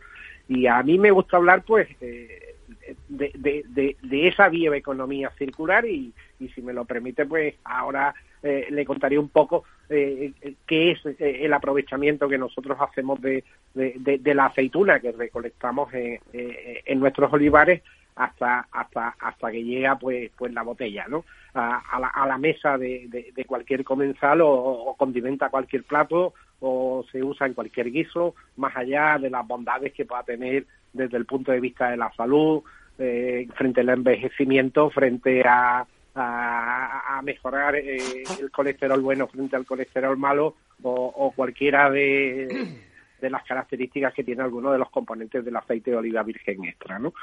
Y 0.48 0.66
a 0.66 0.82
mí 0.82 0.98
me 0.98 1.10
gusta 1.10 1.36
hablar, 1.36 1.62
pues, 1.64 1.88
de, 3.08 3.32
de, 3.34 3.96
de, 4.02 4.28
esa 4.28 4.48
bioeconomía 4.48 5.30
circular 5.38 5.84
y, 5.86 6.12
y, 6.38 6.48
si 6.48 6.62
me 6.62 6.72
lo 6.72 6.84
permite, 6.84 7.26
pues 7.26 7.54
ahora 7.64 8.14
eh, 8.42 8.66
le 8.70 8.84
contaré 8.84 9.18
un 9.18 9.28
poco 9.28 9.64
eh, 9.90 10.32
qué 10.66 10.92
es 10.92 11.06
eh, 11.06 11.44
el 11.44 11.52
aprovechamiento 11.52 12.28
que 12.28 12.38
nosotros 12.38 12.76
hacemos 12.80 13.20
de, 13.20 13.44
de, 13.74 14.34
la 14.34 14.46
aceituna 14.46 15.00
que 15.00 15.12
recolectamos 15.12 15.92
en, 15.94 16.18
en 16.32 17.00
nuestros 17.00 17.32
olivares 17.32 17.82
hasta 18.16 18.66
hasta 18.72 19.14
hasta 19.20 19.50
que 19.50 19.62
llega 19.62 19.98
pues 19.98 20.30
pues 20.36 20.52
la 20.52 20.62
botella 20.62 21.06
no 21.08 21.24
a, 21.54 22.26
la, 22.26 22.38
mesa 22.38 22.76
de, 22.76 23.32
de, 23.34 23.44
cualquier 23.46 23.82
comensal 23.82 24.40
o, 24.42 24.94
condimenta 24.98 25.48
cualquier 25.48 25.84
plato 25.84 26.34
o 26.60 27.02
se 27.10 27.22
usa 27.22 27.46
en 27.46 27.54
cualquier 27.54 27.90
guiso 27.90 28.34
más 28.56 28.76
allá 28.76 29.18
de 29.18 29.30
las 29.30 29.46
bondades 29.46 29.94
que 29.94 30.04
pueda 30.04 30.22
tener 30.22 30.66
desde 30.92 31.16
el 31.16 31.24
punto 31.24 31.52
de 31.52 31.60
vista 31.60 31.90
de 31.90 31.96
la 31.96 32.12
salud 32.12 32.62
eh, 32.98 33.48
frente 33.54 33.80
al 33.82 33.90
envejecimiento 33.90 34.90
frente 34.90 35.42
a 35.46 35.86
a, 36.16 37.20
mejorar 37.22 37.76
eh, 37.76 38.24
el 38.40 38.50
colesterol 38.50 39.00
bueno 39.00 39.26
frente 39.26 39.56
al 39.56 39.66
colesterol 39.66 40.16
malo 40.16 40.56
o, 40.82 40.92
o 40.92 41.32
cualquiera 41.32 41.90
de, 41.90 42.68
de 43.20 43.30
las 43.30 43.44
características 43.44 44.14
que 44.14 44.24
tiene 44.24 44.42
alguno 44.42 44.72
de 44.72 44.78
los 44.78 44.90
componentes 44.90 45.44
del 45.44 45.56
aceite 45.56 45.90
de 45.90 45.96
oliva 45.96 46.22
virgen 46.22 46.64
extra, 46.64 46.98
¿no? 46.98 47.14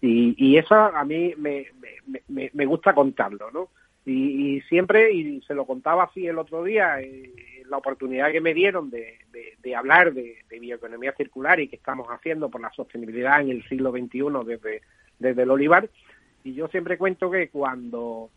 Y, 0.00 0.34
y 0.36 0.58
eso 0.58 0.74
a 0.74 1.04
mí 1.04 1.34
me, 1.38 1.66
me, 2.28 2.50
me 2.52 2.66
gusta 2.66 2.94
contarlo, 2.94 3.50
¿no? 3.50 3.70
Y, 4.08 4.60
siempre, 4.68 5.12
y 5.12 5.40
se 5.42 5.54
lo 5.54 5.66
contaba 5.66 6.04
así 6.04 6.28
el 6.28 6.38
otro 6.38 6.62
día, 6.62 7.00
eh, 7.00 7.32
la 7.68 7.78
oportunidad 7.78 8.30
que 8.30 8.40
me 8.40 8.54
dieron 8.54 8.88
de, 8.88 9.18
de, 9.60 9.74
hablar 9.74 10.14
de, 10.14 10.38
bioeconomía 10.60 11.12
circular 11.16 11.58
y 11.58 11.66
que 11.66 11.74
estamos 11.74 12.06
haciendo 12.08 12.48
por 12.48 12.60
la 12.60 12.70
sostenibilidad 12.70 13.40
en 13.40 13.50
el 13.50 13.68
siglo 13.68 13.90
XXI 13.90 14.22
desde, 14.46 14.82
desde 15.18 15.42
el 15.42 15.50
olivar, 15.50 15.90
y 16.46 16.54
yo 16.54 16.68
siempre 16.68 16.96
cuento 16.96 17.28
que 17.28 17.48
cuando 17.48 18.30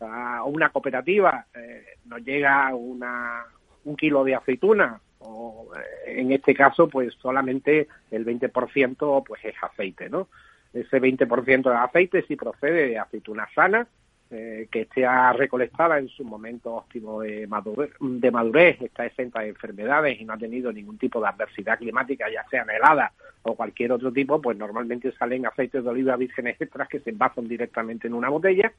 a 0.00 0.44
una 0.44 0.68
cooperativa 0.68 1.46
eh, 1.54 1.82
nos 2.04 2.22
llega 2.22 2.74
una, 2.74 3.42
un 3.86 3.96
kilo 3.96 4.22
de 4.22 4.34
aceituna 4.34 5.00
o 5.20 5.70
eh, 5.74 6.20
en 6.20 6.30
este 6.30 6.54
caso 6.54 6.88
pues 6.88 7.14
solamente 7.14 7.88
el 8.10 8.26
20% 8.26 9.24
pues 9.26 9.42
es 9.46 9.54
aceite, 9.62 10.10
¿no? 10.10 10.28
Ese 10.74 11.00
20% 11.00 11.70
de 11.70 11.76
aceite 11.76 12.22
si 12.28 12.36
procede 12.36 12.88
de 12.88 12.98
aceituna 12.98 13.48
sana, 13.54 13.86
eh, 14.30 14.68
que 14.70 14.82
esté 14.82 15.06
recolectada 15.32 15.98
en 15.98 16.08
su 16.08 16.24
momento 16.24 16.74
óptimo 16.74 17.20
de 17.20 17.46
madurez, 17.46 17.90
de 18.00 18.30
madurez, 18.30 18.80
está 18.82 19.06
exenta 19.06 19.40
de 19.40 19.48
enfermedades 19.48 20.20
y 20.20 20.24
no 20.24 20.34
ha 20.34 20.38
tenido 20.38 20.72
ningún 20.72 20.98
tipo 20.98 21.20
de 21.20 21.28
adversidad 21.28 21.78
climática, 21.78 22.30
ya 22.30 22.44
sea 22.48 22.62
helada 22.64 23.12
o 23.42 23.54
cualquier 23.54 23.92
otro 23.92 24.12
tipo, 24.12 24.40
pues 24.40 24.56
normalmente 24.58 25.12
salen 25.12 25.46
aceites 25.46 25.82
de 25.82 25.90
oliva 25.90 26.16
vírgenes 26.16 26.60
extras 26.60 26.88
que 26.88 27.00
se 27.00 27.10
envasan 27.10 27.48
directamente 27.48 28.06
en 28.06 28.14
una 28.14 28.28
botella 28.28 28.72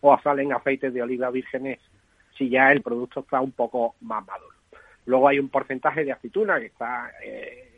o 0.00 0.18
salen 0.20 0.52
aceites 0.52 0.92
de 0.92 1.02
oliva 1.02 1.30
vírgenes 1.30 1.78
si 2.36 2.48
ya 2.48 2.72
el 2.72 2.82
producto 2.82 3.20
está 3.20 3.40
un 3.40 3.52
poco 3.52 3.94
más 4.00 4.26
maduro. 4.26 4.56
Luego 5.06 5.28
hay 5.28 5.38
un 5.38 5.48
porcentaje 5.48 6.04
de 6.04 6.12
aceituna 6.12 6.58
que 6.58 6.66
está 6.66 7.12
eh, 7.22 7.70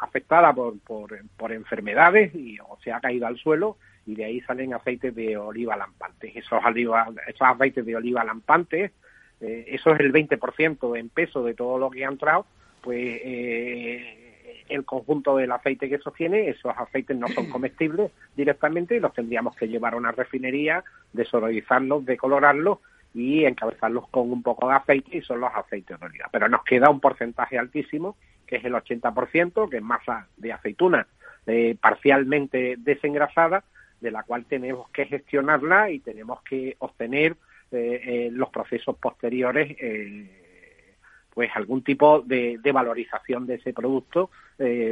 afectada 0.00 0.52
por, 0.52 0.78
por, 0.80 1.52
enfermedades 1.52 2.34
y 2.34 2.58
o 2.60 2.78
se 2.82 2.92
ha 2.92 3.00
caído 3.00 3.26
al 3.26 3.36
suelo 3.36 3.76
y 4.06 4.14
de 4.14 4.24
ahí 4.24 4.40
salen 4.42 4.74
aceites 4.74 5.14
de 5.14 5.36
oliva 5.36 5.76
lampantes. 5.76 6.34
Esos, 6.36 6.60
esos 7.26 7.42
aceites 7.42 7.84
de 7.84 7.96
oliva 7.96 8.24
lampantes, 8.24 8.92
eh, 9.40 9.64
eso 9.68 9.94
es 9.94 10.00
el 10.00 10.12
20% 10.12 10.98
en 10.98 11.08
peso 11.08 11.42
de 11.42 11.54
todo 11.54 11.78
lo 11.78 11.90
que 11.90 12.04
ha 12.04 12.08
entrado, 12.08 12.46
pues 12.82 13.20
eh, 13.24 14.64
el 14.68 14.84
conjunto 14.84 15.36
del 15.36 15.52
aceite 15.52 15.88
que 15.88 15.98
sostiene, 15.98 16.48
esos 16.48 16.72
aceites 16.76 17.16
no 17.16 17.28
son 17.28 17.46
comestibles 17.50 18.10
directamente 18.36 18.96
y 18.96 19.00
los 19.00 19.12
tendríamos 19.12 19.56
que 19.56 19.68
llevar 19.68 19.94
a 19.94 19.98
una 19.98 20.12
refinería, 20.12 20.84
desodorizarlos, 21.12 22.04
decolorarlos 22.04 22.78
y 23.12 23.44
encabezarlos 23.44 24.08
con 24.08 24.30
un 24.30 24.42
poco 24.42 24.68
de 24.68 24.74
aceite 24.74 25.18
y 25.18 25.22
son 25.22 25.40
los 25.40 25.52
aceites 25.54 25.98
de 25.98 26.06
oliva. 26.06 26.28
Pero 26.30 26.48
nos 26.48 26.62
queda 26.64 26.90
un 26.90 27.00
porcentaje 27.00 27.58
altísimo, 27.58 28.16
que 28.46 28.56
es 28.56 28.64
el 28.64 28.74
80%, 28.74 29.68
que 29.68 29.76
es 29.76 29.82
masa 29.82 30.26
de 30.36 30.52
aceituna 30.52 31.06
eh, 31.46 31.76
parcialmente 31.80 32.76
desengrasada, 32.78 33.64
de 34.00 34.10
la 34.10 34.22
cual 34.22 34.44
tenemos 34.44 34.88
que 34.90 35.06
gestionarla 35.06 35.90
y 35.90 36.00
tenemos 36.00 36.42
que 36.42 36.76
obtener 36.78 37.36
eh, 37.72 38.00
eh, 38.04 38.28
los 38.32 38.50
procesos 38.50 38.96
posteriores 38.96 39.76
pues 41.32 41.50
algún 41.54 41.82
tipo 41.82 42.22
de, 42.22 42.58
valorización 42.72 43.46
de 43.46 43.54
ese 43.54 43.72
producto 43.72 44.30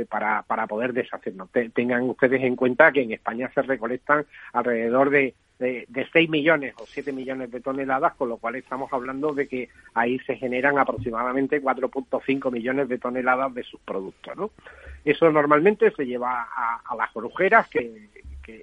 para, 0.08 0.42
para 0.44 0.66
poder 0.66 0.92
deshacernos. 0.92 1.50
tengan 1.74 2.04
ustedes 2.04 2.42
en 2.42 2.54
cuenta 2.54 2.92
que 2.92 3.02
en 3.02 3.12
España 3.12 3.50
se 3.52 3.62
recolectan 3.62 4.24
alrededor 4.52 5.10
de 5.10 5.34
de, 5.58 5.86
de 5.88 6.08
6 6.12 6.30
millones 6.30 6.74
o 6.78 6.86
7 6.86 7.12
millones 7.12 7.50
de 7.50 7.60
toneladas, 7.60 8.14
con 8.14 8.28
lo 8.28 8.36
cual 8.36 8.56
estamos 8.56 8.92
hablando 8.92 9.34
de 9.34 9.48
que 9.48 9.68
ahí 9.94 10.18
se 10.20 10.36
generan 10.36 10.78
aproximadamente 10.78 11.60
4.5 11.60 12.52
millones 12.52 12.88
de 12.88 12.98
toneladas 12.98 13.54
de 13.54 13.64
sus 13.64 13.80
productos. 13.80 14.36
¿no? 14.36 14.50
Eso 15.04 15.30
normalmente 15.30 15.90
se 15.90 16.06
lleva 16.06 16.42
a, 16.42 16.96
las 16.96 17.14
orujeras, 17.14 17.68
que, 17.68 18.08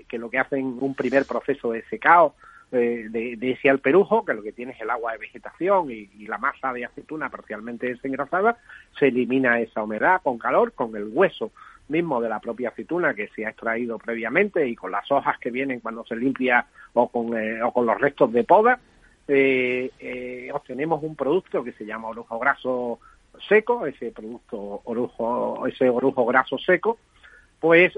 que, 0.08 0.18
lo 0.18 0.30
que 0.30 0.40
hacen 0.40 0.78
un 0.80 0.96
primer 0.96 1.26
proceso 1.26 1.72
de 1.72 1.84
secado 1.84 2.36
eh, 2.72 3.06
de, 3.10 3.52
ese 3.52 3.70
alperujo, 3.70 4.26
que 4.26 4.34
lo 4.34 4.42
que 4.42 4.52
tiene 4.52 4.74
es 4.74 4.82
el 4.82 4.90
agua 4.90 5.14
de 5.14 5.20
vegetación 5.20 5.92
y, 5.92 6.08
la 6.26 6.38
masa 6.38 6.74
de 6.74 6.86
aceituna 6.86 7.30
parcialmente 7.30 7.88
desengrasada, 7.88 8.58
se 8.98 9.08
elimina 9.08 9.60
esa 9.60 9.84
humedad 9.84 10.22
con 10.24 10.38
calor, 10.38 10.74
con 10.74 10.96
el 10.96 11.10
hueso 11.12 11.52
mismo 11.88 12.20
de 12.20 12.30
la 12.30 12.40
propia 12.40 12.70
aceituna 12.70 13.14
que 13.14 13.28
se 13.30 13.46
ha 13.46 13.50
extraído 13.50 14.00
previamente 14.00 14.68
y 14.68 14.76
con 14.76 14.92
las 14.92 15.10
hojas 15.12 15.38
que 15.40 15.52
vienen 15.52 15.80
cuando 15.80 16.04
se 16.06 16.16
limpia 16.16 16.66
o 16.94 17.10
con, 17.10 17.38
eh, 17.38 17.62
o 17.62 17.72
con 17.72 17.86
los 17.86 18.00
restos 18.00 18.32
de 18.34 18.44
poda, 18.44 18.80
eh, 19.28 19.92
eh, 20.00 20.50
obtenemos 20.54 21.02
un 21.04 21.16
producto 21.16 21.64
que 21.64 21.74
se 21.74 21.86
llama 21.86 22.10
orujo 22.10 22.40
graso 22.40 23.00
seco, 23.48 23.86
ese 23.86 24.12
producto 24.12 24.82
orujo, 24.86 25.68
ese 25.68 25.90
orujo 25.90 26.26
graso 26.26 26.58
seco, 26.58 26.98
pues 27.60 27.98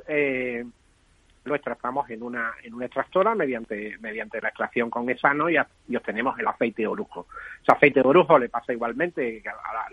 lo 1.47 1.55
extractamos 1.55 2.09
en 2.09 2.21
una, 2.23 2.51
en 2.63 2.73
una 2.73 2.85
extractora 2.85 3.35
mediante, 3.35 3.97
mediante 3.99 4.41
la 4.41 4.49
extracción 4.49 4.89
con 4.89 5.09
esano 5.09 5.49
y, 5.49 5.57
y 5.87 5.95
obtenemos 5.95 6.37
el 6.39 6.47
aceite 6.47 6.83
de 6.83 6.87
orujo. 6.87 7.27
Ese 7.61 7.71
aceite 7.71 8.01
de 8.01 8.07
orujo 8.07 8.37
le 8.37 8.49
pasa 8.49 8.73
igualmente, 8.73 9.41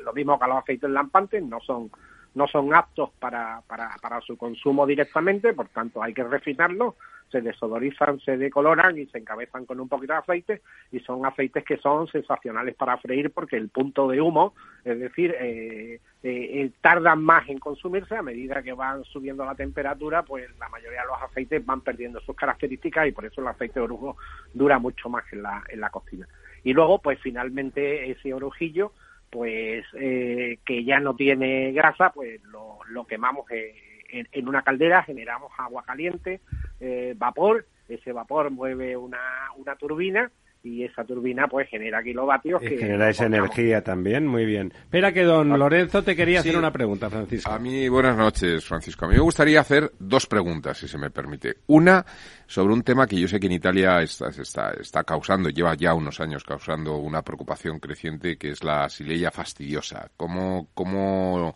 lo 0.04 0.12
mismo 0.12 0.38
que 0.38 0.44
a 0.44 0.48
los 0.48 0.58
aceites 0.58 0.90
lampantes, 0.90 1.42
no 1.42 1.60
son 1.60 1.90
no 2.34 2.48
son 2.48 2.74
aptos 2.74 3.10
para, 3.18 3.62
para, 3.66 3.96
para 4.02 4.20
su 4.20 4.36
consumo 4.36 4.86
directamente, 4.86 5.52
por 5.52 5.68
tanto 5.68 6.02
hay 6.02 6.12
que 6.12 6.24
refinarlos, 6.24 6.94
se 7.30 7.40
desodorizan, 7.40 8.20
se 8.20 8.36
decoloran 8.36 8.96
y 8.98 9.06
se 9.06 9.18
encabezan 9.18 9.66
con 9.66 9.80
un 9.80 9.88
poquito 9.88 10.12
de 10.12 10.18
aceite 10.20 10.62
y 10.92 11.00
son 11.00 11.26
aceites 11.26 11.64
que 11.64 11.76
son 11.78 12.06
sensacionales 12.08 12.74
para 12.74 12.96
freír 12.98 13.30
porque 13.32 13.56
el 13.56 13.68
punto 13.68 14.08
de 14.08 14.20
humo, 14.20 14.54
es 14.84 14.98
decir, 14.98 15.34
eh, 15.40 16.00
eh, 16.22 16.70
tardan 16.80 17.22
más 17.22 17.48
en 17.48 17.58
consumirse 17.58 18.16
a 18.16 18.22
medida 18.22 18.62
que 18.62 18.72
van 18.72 19.04
subiendo 19.04 19.44
la 19.44 19.54
temperatura, 19.54 20.22
pues 20.22 20.48
la 20.58 20.68
mayoría 20.68 21.00
de 21.00 21.06
los 21.06 21.22
aceites 21.22 21.64
van 21.64 21.80
perdiendo 21.80 22.20
sus 22.20 22.36
características 22.36 23.08
y 23.08 23.12
por 23.12 23.26
eso 23.26 23.40
el 23.40 23.48
aceite 23.48 23.80
de 23.80 23.84
orujo 23.84 24.16
dura 24.52 24.78
mucho 24.78 25.08
más 25.08 25.24
en 25.32 25.42
la, 25.42 25.62
en 25.68 25.80
la 25.80 25.90
cocina. 25.90 26.28
Y 26.62 26.72
luego, 26.72 27.00
pues 27.00 27.18
finalmente 27.20 28.10
ese 28.10 28.32
orujillo 28.32 28.92
pues 29.34 29.84
eh, 29.94 30.60
que 30.64 30.84
ya 30.84 31.00
no 31.00 31.16
tiene 31.16 31.72
grasa, 31.72 32.10
pues 32.10 32.40
lo, 32.44 32.78
lo 32.88 33.04
quemamos 33.04 33.50
en, 33.50 34.28
en, 34.30 34.48
una 34.48 34.62
caldera, 34.62 35.02
generamos 35.02 35.50
agua 35.58 35.82
caliente, 35.84 36.40
eh, 36.80 37.14
vapor, 37.16 37.66
ese 37.88 38.12
vapor 38.12 38.50
mueve 38.50 38.96
una, 38.96 39.18
una 39.56 39.76
turbina 39.76 40.30
y 40.64 40.82
esa 40.82 41.04
turbina 41.04 41.46
pues 41.46 41.68
genera 41.68 42.02
kilovatios 42.02 42.60
que 42.60 42.78
genera 42.78 43.10
esa 43.10 43.26
energía 43.26 43.84
también 43.84 44.26
muy 44.26 44.46
bien. 44.46 44.72
Espera 44.74 45.12
que 45.12 45.22
don 45.22 45.58
Lorenzo 45.58 46.02
te 46.02 46.16
quería 46.16 46.40
hacer 46.40 46.56
una 46.56 46.72
pregunta 46.72 47.10
Francisco. 47.10 47.50
A 47.50 47.58
mí 47.58 47.86
buenas 47.88 48.16
noches 48.16 48.64
Francisco. 48.64 49.04
A 49.04 49.08
mí 49.08 49.14
me 49.14 49.20
gustaría 49.20 49.60
hacer 49.60 49.92
dos 49.98 50.26
preguntas 50.26 50.78
si 50.78 50.88
se 50.88 50.96
me 50.96 51.10
permite. 51.10 51.56
Una 51.66 52.04
sobre 52.46 52.72
un 52.72 52.82
tema 52.82 53.06
que 53.06 53.20
yo 53.20 53.28
sé 53.28 53.38
que 53.38 53.46
en 53.46 53.52
Italia 53.52 54.00
está, 54.00 54.28
está, 54.28 54.70
está 54.72 55.04
causando 55.04 55.50
lleva 55.50 55.74
ya 55.74 55.92
unos 55.92 56.18
años 56.20 56.42
causando 56.44 56.96
una 56.96 57.20
preocupación 57.20 57.78
creciente 57.78 58.38
que 58.38 58.48
es 58.50 58.64
la 58.64 58.88
sileya 58.88 59.30
fastidiosa. 59.30 60.10
Cómo 60.16 60.68
cómo 60.72 61.54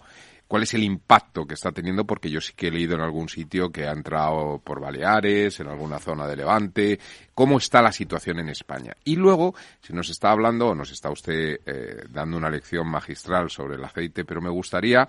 cuál 0.49 0.63
es 0.63 0.75
el 0.75 0.83
impacto 0.83 1.47
que 1.47 1.55
está 1.55 1.71
teniendo, 1.71 2.07
porque 2.07 2.31
yo 2.31 2.41
sí 2.41 2.55
que 2.57 2.69
he 2.69 2.71
leído 2.71 2.97
en 2.97 3.03
algún 3.03 3.29
sitio 3.29 3.71
que 3.71 3.87
ha 3.87 3.93
entrado 3.93 4.59
por 4.65 4.81
Baleares, 4.81 5.61
en 5.61 5.69
alguna 5.69 5.99
zona 5.99 6.27
de 6.27 6.37
Levante, 6.37 6.99
cómo 7.35 7.59
está 7.59 7.83
la 7.83 7.93
situación 7.93 8.39
en 8.41 8.49
España. 8.49 8.97
Y 9.05 9.17
luego, 9.17 9.55
si 9.83 9.93
nos 9.93 10.09
está 10.09 10.31
hablando, 10.31 10.69
o 10.69 10.75
nos 10.75 10.91
está 10.91 11.11
usted 11.11 11.61
eh, 11.67 12.05
dando 12.09 12.39
una 12.39 12.51
lección 12.51 12.89
magistral 12.89 13.51
sobre 13.51 13.77
el 13.77 13.85
aceite, 13.85 14.25
pero 14.25 14.41
me 14.41 14.49
gustaría 14.49 15.07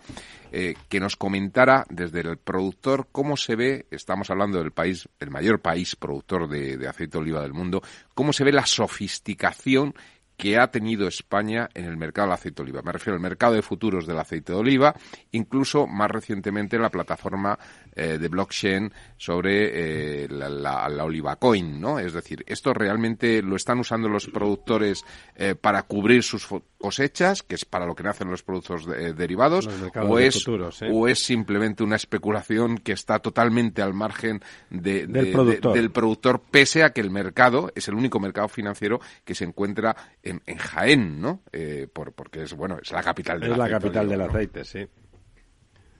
eh, 0.51 0.75
que 0.89 0.99
nos 0.99 1.15
comentara 1.15 1.85
desde 1.89 2.19
el 2.19 2.37
productor 2.37 3.07
cómo 3.11 3.37
se 3.37 3.55
ve, 3.55 3.85
estamos 3.91 4.29
hablando 4.29 4.59
del 4.59 4.71
país, 4.71 5.07
el 5.19 5.31
mayor 5.31 5.61
país 5.61 5.95
productor 5.95 6.49
de, 6.49 6.87
aceite 6.87 7.17
de 7.17 7.21
oliva 7.23 7.41
del 7.41 7.53
mundo, 7.53 7.81
cómo 8.13 8.33
se 8.33 8.43
ve 8.43 8.51
la 8.51 8.65
sofisticación 8.65 9.95
que 10.39 10.57
ha 10.57 10.71
tenido 10.71 11.09
España 11.09 11.67
en 11.73 11.83
el 11.83 11.97
mercado 11.97 12.29
del 12.29 12.35
aceite 12.35 12.63
de 12.63 12.69
oliva. 12.69 12.81
Me 12.81 12.93
refiero 12.93 13.15
al 13.15 13.21
mercado 13.21 13.55
de 13.55 13.61
futuros 13.61 14.07
del 14.07 14.17
aceite 14.19 14.53
de 14.53 14.59
oliva, 14.59 14.95
incluso 15.31 15.85
más 15.85 16.09
recientemente 16.09 16.79
la 16.79 16.89
plataforma 16.89 17.59
eh, 17.95 18.17
de 18.17 18.27
blockchain 18.27 18.91
sobre 19.17 20.23
eh, 20.23 20.27
la, 20.29 20.49
la, 20.49 20.87
la, 20.89 21.03
oliva 21.03 21.35
coin, 21.37 21.79
¿no? 21.81 21.99
Es 21.99 22.13
decir, 22.13 22.43
esto 22.47 22.73
realmente 22.73 23.41
lo 23.41 23.55
están 23.55 23.79
usando 23.79 24.07
los 24.09 24.27
productores 24.27 25.03
eh, 25.35 25.55
para 25.55 25.83
cubrir 25.83 26.23
sus 26.23 26.47
cosechas, 26.77 27.43
que 27.43 27.55
es 27.55 27.65
para 27.65 27.85
lo 27.85 27.95
que 27.95 28.03
nacen 28.03 28.29
los 28.29 28.43
productos 28.43 28.85
de, 28.85 29.13
derivados, 29.13 29.67
o 29.95 30.17
de 30.17 30.27
es, 30.27 30.35
futuros, 30.35 30.79
o 30.89 31.07
es 31.07 31.19
simplemente 31.23 31.83
una 31.83 31.97
especulación 31.97 32.77
que 32.77 32.93
está 32.93 33.19
totalmente 33.19 33.81
al 33.81 33.93
margen 33.93 34.41
de, 34.69 35.07
Del 35.07 35.25
de- 35.25 35.31
productor. 35.31 35.73
de- 35.73 35.79
del 35.81 35.91
productor, 35.91 36.41
pese 36.49 36.83
a 36.83 36.91
que 36.91 37.01
el 37.01 37.11
mercado 37.11 37.71
es 37.75 37.87
el 37.89 37.95
único 37.95 38.19
mercado 38.19 38.47
financiero 38.47 38.99
que 39.25 39.35
se 39.35 39.43
encuentra 39.43 39.95
en, 40.23 40.41
en 40.45 40.57
Jaén, 40.57 41.19
¿no? 41.19 41.41
Eh, 41.51 41.87
por, 41.91 42.13
porque 42.13 42.43
es, 42.43 42.53
bueno, 42.53 42.77
es 42.81 42.91
la 42.91 43.03
capital 43.03 43.39
del 43.39 43.51
Es 43.51 43.57
la 43.57 43.65
aceite, 43.65 43.81
capital 43.81 44.09
del 44.09 44.21
aceite, 44.21 44.63
sí. 44.63 44.87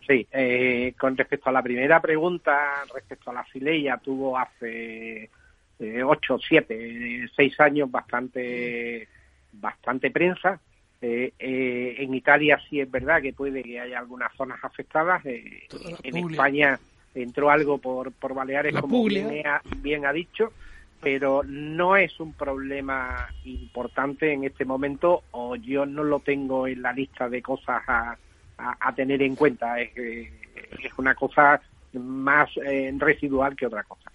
Sí, 0.09 0.25
eh, 0.31 0.95
con 0.97 1.15
respecto 1.15 1.49
a 1.49 1.51
la 1.51 1.61
primera 1.61 2.01
pregunta, 2.01 2.83
respecto 2.91 3.29
a 3.29 3.33
la 3.35 3.43
fileya, 3.43 3.97
tuvo 3.97 4.39
hace 4.39 5.29
eh, 5.77 6.03
ocho, 6.03 6.39
siete, 6.39 7.29
seis 7.35 7.59
años 7.59 7.91
bastante, 7.91 9.07
bastante 9.51 10.09
prensa. 10.09 10.59
Eh, 10.99 11.33
eh, 11.37 11.95
en 11.99 12.15
Italia 12.15 12.59
sí 12.67 12.79
es 12.79 12.89
verdad 12.89 13.21
que 13.21 13.33
puede 13.33 13.61
que 13.61 13.79
haya 13.79 13.99
algunas 13.99 14.33
zonas 14.35 14.57
afectadas. 14.63 15.23
eh, 15.27 15.67
en 16.01 16.11
Puglia. 16.11 16.31
España 16.31 16.79
entró 17.13 17.51
algo 17.51 17.77
por, 17.77 18.11
por 18.11 18.33
Baleares, 18.33 18.73
La 18.73 18.81
como 18.81 19.05
bien 19.05 19.45
ha, 19.45 19.61
bien 19.77 20.07
ha 20.07 20.11
dicho, 20.11 20.53
pero 20.99 21.43
no 21.45 21.95
es 21.95 22.19
un 22.19 22.33
problema 22.33 23.27
importante 23.45 24.33
en 24.33 24.43
este 24.43 24.65
momento 24.65 25.21
o 25.29 25.55
yo 25.55 25.85
no 25.85 26.03
lo 26.03 26.19
tengo 26.21 26.65
en 26.65 26.81
la 26.81 26.93
lista 26.93 27.29
de 27.29 27.43
cosas 27.43 27.83
a, 27.87 28.17
a, 28.59 28.93
tener 28.93 29.21
en 29.21 29.35
cuenta. 29.35 29.79
Es, 29.79 29.95
eh, 29.97 30.31
una 30.97 31.15
cosa 31.15 31.61
más 31.93 32.49
eh, 32.57 32.93
residual 32.97 33.55
que 33.55 33.65
otra 33.65 33.83
cosa. 33.83 34.11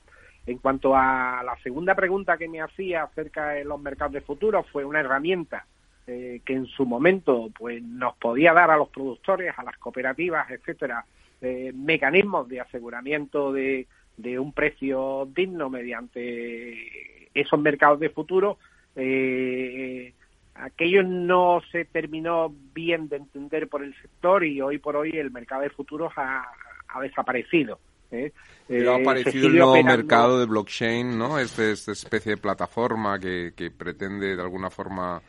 En 0.47 0.59
cuanto 0.59 0.95
a 0.95 1.43
la 1.45 1.57
segunda 1.63 1.95
pregunta 1.95 2.37
que 2.37 2.49
me 2.49 2.61
hacía 2.61 3.05
acerca 3.05 3.51
de 3.51 3.65
los 3.65 3.81
mercados 3.81 4.13
de 4.13 4.21
futuro, 4.21 4.63
fue 4.65 4.85
una 4.85 5.01
herramienta 5.01 5.65
eh, 6.07 6.43
que 6.45 6.53
en 6.53 6.67
su 6.67 6.85
momento 6.85 7.51
pues 7.59 7.83
nos 7.83 8.15
podía 8.17 8.53
dar 8.53 8.71
a 8.71 8.77
los 8.77 8.91
productores, 8.91 9.55
a 9.57 9.63
las 9.63 9.79
cooperativas, 9.79 10.51
etcétera, 10.51 11.07
eh, 11.41 11.73
mecanismos 11.75 12.47
de 12.47 12.61
aseguramiento 12.61 13.53
de, 13.53 13.87
de 14.19 14.39
un 14.39 14.53
precio 14.53 15.27
digno 15.35 15.71
mediante 15.71 17.31
esos 17.33 17.59
mercados 17.59 18.01
de 18.01 18.11
futuro. 18.11 18.59
Eh, 18.95 20.13
aquello 20.55 21.03
no 21.03 21.61
se 21.73 21.85
terminó 21.85 22.53
bien 22.75 23.09
de 23.09 23.17
entender 23.17 23.69
por 23.69 23.83
el 23.83 23.95
sector 24.01 24.45
y 24.45 24.61
hoy 24.61 24.79
por 24.79 24.97
hoy 24.97 25.11
el 25.11 25.31
mercado 25.31 25.63
de 25.63 25.71
futuros 25.71 26.13
ha, 26.17 26.45
ha 26.89 27.01
desaparecido. 27.01 27.79
¿eh? 28.11 28.33
Pero 28.69 28.93
ha 28.95 28.99
Eh, 28.99 29.03
aparecido 29.03 29.49
el 29.49 29.57
nuevo 29.57 29.73
operando- 29.73 29.97
mercado 29.97 30.41
de 30.41 30.47
blockchain, 30.47 31.19
¿no? 31.19 31.39
Este, 31.39 31.73
esta 31.73 31.93
especie 31.93 32.33
de 32.33 32.37
plataforma 32.41 33.19
que, 33.19 33.53
que 33.57 33.71
pretende 33.71 34.37
de 34.37 34.43
alguna 34.43 34.71
forma. 34.71 35.21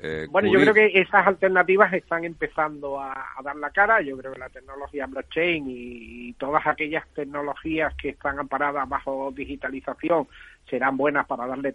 eh, 0.00 0.26
Bueno, 0.30 0.52
yo 0.52 0.60
creo 0.60 0.74
que 0.74 1.00
esas 1.00 1.26
alternativas 1.26 1.92
están 1.94 2.24
empezando 2.24 3.00
a, 3.00 3.12
a 3.36 3.42
dar 3.42 3.56
la 3.56 3.70
cara. 3.70 4.00
Yo 4.02 4.16
creo 4.18 4.32
que 4.32 4.38
la 4.38 4.50
tecnología 4.50 5.06
blockchain 5.06 5.64
y, 5.68 6.32
todas 6.34 6.64
aquellas 6.66 7.04
tecnologías 7.14 7.92
que 7.96 8.10
están 8.10 8.38
amparadas 8.38 8.88
bajo 8.88 9.32
digitalización 9.34 10.28
serán 10.68 10.96
buenas 10.96 11.26
para 11.26 11.46
darle 11.46 11.72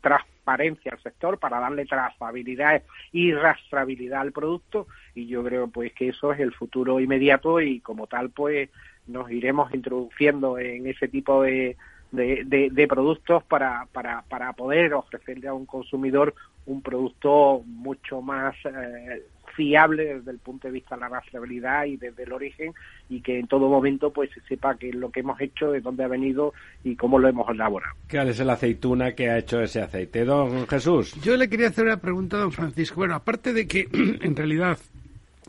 transparencia 0.00 0.92
al 0.92 1.00
sector, 1.02 1.38
para 1.38 1.60
darle 1.60 1.86
trazabilidad 1.86 2.82
y 3.12 3.32
rastreabilidad 3.32 4.20
al 4.20 4.32
producto. 4.32 4.86
Y 5.14 5.26
yo 5.26 5.42
creo 5.44 5.68
pues 5.68 5.92
que 5.92 6.08
eso 6.08 6.32
es 6.32 6.40
el 6.40 6.52
futuro 6.52 7.00
inmediato 7.00 7.60
y 7.60 7.80
como 7.80 8.06
tal 8.06 8.30
pues 8.30 8.70
nos 9.06 9.30
iremos 9.30 9.72
introduciendo 9.74 10.58
en 10.58 10.86
ese 10.86 11.08
tipo 11.08 11.42
de, 11.42 11.76
de, 12.10 12.42
de- 12.46 12.70
de 12.70 12.88
productos 12.88 13.44
para, 13.44 13.86
para, 13.92 14.22
para 14.22 14.52
poder 14.54 14.94
ofrecerle 14.94 15.48
a 15.48 15.54
un 15.54 15.66
consumidor 15.66 16.34
un 16.66 16.80
producto 16.80 17.62
mucho 17.66 18.22
más 18.22 18.54
eh, 18.64 19.22
fiable 19.54 20.14
desde 20.16 20.30
el 20.30 20.38
punto 20.38 20.68
de 20.68 20.72
vista 20.74 20.94
de 20.94 21.00
la 21.02 21.08
rastreabilidad 21.08 21.84
y 21.86 21.96
desde 21.96 22.24
el 22.24 22.32
origen 22.32 22.72
y 23.08 23.20
que 23.20 23.38
en 23.38 23.46
todo 23.46 23.68
momento 23.68 24.12
pues 24.12 24.30
se 24.32 24.40
sepa 24.42 24.76
qué 24.76 24.88
es 24.90 24.94
lo 24.94 25.10
que 25.10 25.20
hemos 25.20 25.40
hecho, 25.40 25.70
de 25.70 25.80
dónde 25.80 26.04
ha 26.04 26.08
venido 26.08 26.52
y 26.82 26.96
cómo 26.96 27.18
lo 27.18 27.28
hemos 27.28 27.48
elaborado. 27.48 27.94
¿Cuál 28.10 28.28
es 28.28 28.38
la 28.40 28.54
aceituna 28.54 29.12
que 29.14 29.30
ha 29.30 29.38
hecho 29.38 29.60
ese 29.60 29.80
aceite? 29.80 30.24
Don 30.24 30.66
Jesús. 30.66 31.14
Yo 31.22 31.36
le 31.36 31.48
quería 31.48 31.68
hacer 31.68 31.84
una 31.84 31.96
pregunta 32.00 32.36
a 32.36 32.40
don 32.40 32.52
Francisco. 32.52 32.96
Bueno, 32.96 33.14
aparte 33.14 33.52
de 33.52 33.66
que 33.66 33.88
en 33.92 34.36
realidad, 34.36 34.78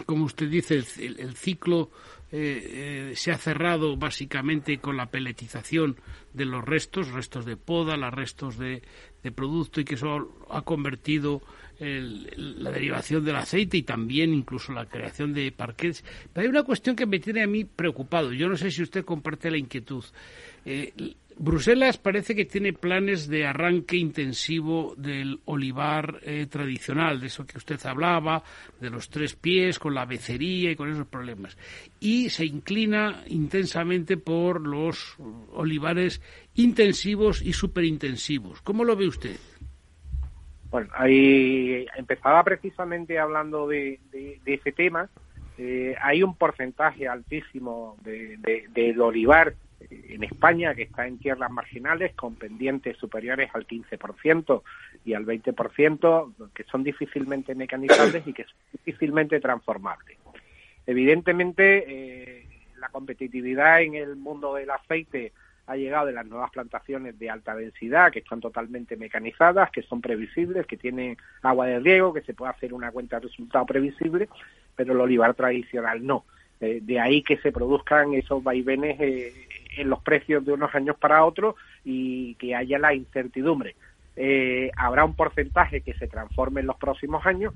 como 0.06 0.26
usted 0.26 0.48
dice, 0.50 0.76
el, 0.76 0.86
el- 1.00 1.20
el 1.20 1.36
ciclo 1.36 1.90
eh, 2.32 3.10
eh, 3.12 3.16
se 3.16 3.32
ha 3.32 3.38
cerrado 3.38 3.96
básicamente 3.98 4.80
con 4.80 4.98
la 4.98 5.06
peletización 5.06 5.96
de 6.34 6.46
los 6.46 6.66
restos, 6.66 7.12
restos 7.12 7.46
de 7.46 7.56
poda, 7.56 7.96
los 7.96 8.14
restos 8.14 8.58
de, 8.58 8.82
de 9.24 9.32
producto 9.32 9.80
y 9.80 9.86
que 9.86 9.96
eso 9.96 10.28
ha 10.50 10.62
convertido 10.64 11.42
el- 11.80 12.64
la 12.64 12.72
derivación 12.72 13.24
del 13.26 13.36
aceite 13.36 13.78
y 13.78 13.84
también 13.84 14.34
incluso 14.34 14.72
la 14.74 14.86
creación 14.86 15.34
de 15.34 15.52
parquets. 15.52 16.04
Pero 16.34 16.44
hay 16.46 16.50
una 16.50 16.64
cuestión 16.64 16.96
que 16.96 17.06
me 17.06 17.20
tiene 17.20 17.44
a 17.44 17.48
mí 17.48 17.66
preocupado. 17.66 18.32
Yo 18.34 18.48
no 18.50 18.58
sé 18.58 18.72
si 18.72 18.82
usted 18.84 19.04
comparte 19.06 19.52
la 19.52 19.58
inquietud. 19.58 20.04
Eh, 20.66 20.94
Bruselas 21.38 21.98
parece 21.98 22.34
que 22.34 22.46
tiene 22.46 22.72
planes 22.72 23.28
de 23.28 23.46
arranque 23.46 23.98
intensivo 23.98 24.96
del 24.98 25.42
olivar 25.44 26.22
eh, 26.24 26.48
tradicional, 26.50 27.20
de 27.20 27.28
eso 27.28 27.46
que 27.46 27.58
usted 27.58 27.78
hablaba, 27.86 28.42
de 28.80 28.90
los 28.90 29.10
tres 29.10 29.36
pies, 29.36 29.78
con 29.78 29.94
la 29.94 30.06
becería 30.06 30.72
y 30.72 30.76
con 30.78 30.90
esos 30.90 31.08
problemas. 31.08 31.58
Y 32.00 32.30
se 32.30 32.46
inclina 32.46 33.26
intensamente 33.28 34.16
por 34.16 34.62
los 34.66 35.18
olivares 35.52 36.22
intensivos 36.56 37.42
y 37.42 37.52
superintensivos. 37.52 38.62
¿Cómo 38.62 38.86
lo 38.86 38.96
ve 38.96 39.08
usted? 39.10 39.36
Bueno, 40.76 40.90
ahí 40.94 41.86
empezaba 41.96 42.44
precisamente 42.44 43.18
hablando 43.18 43.66
de, 43.66 43.98
de- 44.12 44.42
de 44.44 44.54
ese 44.56 44.74
tema. 44.74 45.08
Eh, 45.58 45.96
hay 46.02 46.22
un 46.22 46.36
porcentaje 46.36 47.08
altísimo 47.08 47.96
de, 48.04 48.36
de- 48.40 48.66
del 48.74 49.00
olivar 49.00 49.54
eh, 49.80 50.08
en 50.10 50.26
España 50.26 50.76
que 50.76 50.82
está 50.84 51.08
en 51.08 51.18
tierras 51.18 51.50
marginales 51.50 52.14
con 52.16 52.36
pendientes 52.36 52.98
superiores 52.98 53.50
al 53.54 53.66
15% 53.66 54.64
y 55.06 55.14
al 55.14 55.26
20% 55.26 56.34
que 56.54 56.64
son 56.66 56.84
difícilmente 56.84 57.56
mecanizables 57.56 58.28
y 58.28 58.34
que 58.34 58.44
son 58.44 58.58
difícilmente 58.74 59.40
transformables. 59.40 60.18
Evidentemente, 60.86 61.86
eh, 61.88 62.48
la 62.80 62.90
competitividad 62.90 63.82
en 63.82 63.96
el 63.96 64.18
mundo 64.18 64.56
del 64.56 64.72
aceite 64.72 65.32
ha 65.68 65.76
llegado 65.76 66.08
de 66.08 66.14
las 66.14 66.26
nuevas 66.26 66.52
plantaciones 66.52 67.18
de 67.18 67.30
alta 67.30 67.56
densidad, 67.56 68.12
que 68.12 68.20
están 68.20 68.40
totalmente 68.40 68.98
mecanizadas, 68.98 69.72
que 69.72 69.82
son 69.82 70.02
previsibles, 70.02 70.68
que 70.68 70.78
tienen 70.78 71.18
agua 71.42 71.68
de 71.68 71.80
riego, 71.80 72.14
que 72.14 72.22
se 72.22 72.34
puede 72.34 72.52
hacer 72.52 72.74
una 72.74 72.92
cuenta 72.92 73.20
de 73.20 73.28
resultado 73.28 73.66
previsible, 73.66 74.30
pero 74.76 74.94
el 74.94 75.00
olivar 75.00 75.34
tradicional 75.34 76.06
no. 76.06 76.26
Eh, 76.62 76.80
de 76.82 77.00
ahí 77.00 77.22
que 77.22 77.38
se 77.38 77.52
produzcan 77.52 78.14
esos 78.14 78.44
vaivenes 78.44 79.00
eh, 79.00 79.34
en 79.78 79.90
los 79.90 80.02
precios 80.02 80.46
de 80.46 80.54
unos 80.54 80.74
años 80.74 80.96
para 80.98 81.26
otros 81.26 81.56
y 81.84 82.36
que 82.36 82.56
haya 82.56 82.80
la 82.80 82.94
incertidumbre. 82.94 83.76
Eh, 84.16 84.72
habrá 84.78 85.04
un 85.04 85.16
porcentaje 85.16 85.82
que 85.82 85.94
se 85.96 86.08
transforme 86.08 86.62
en 86.62 86.68
los 86.68 86.78
próximos 86.78 87.26
años, 87.26 87.54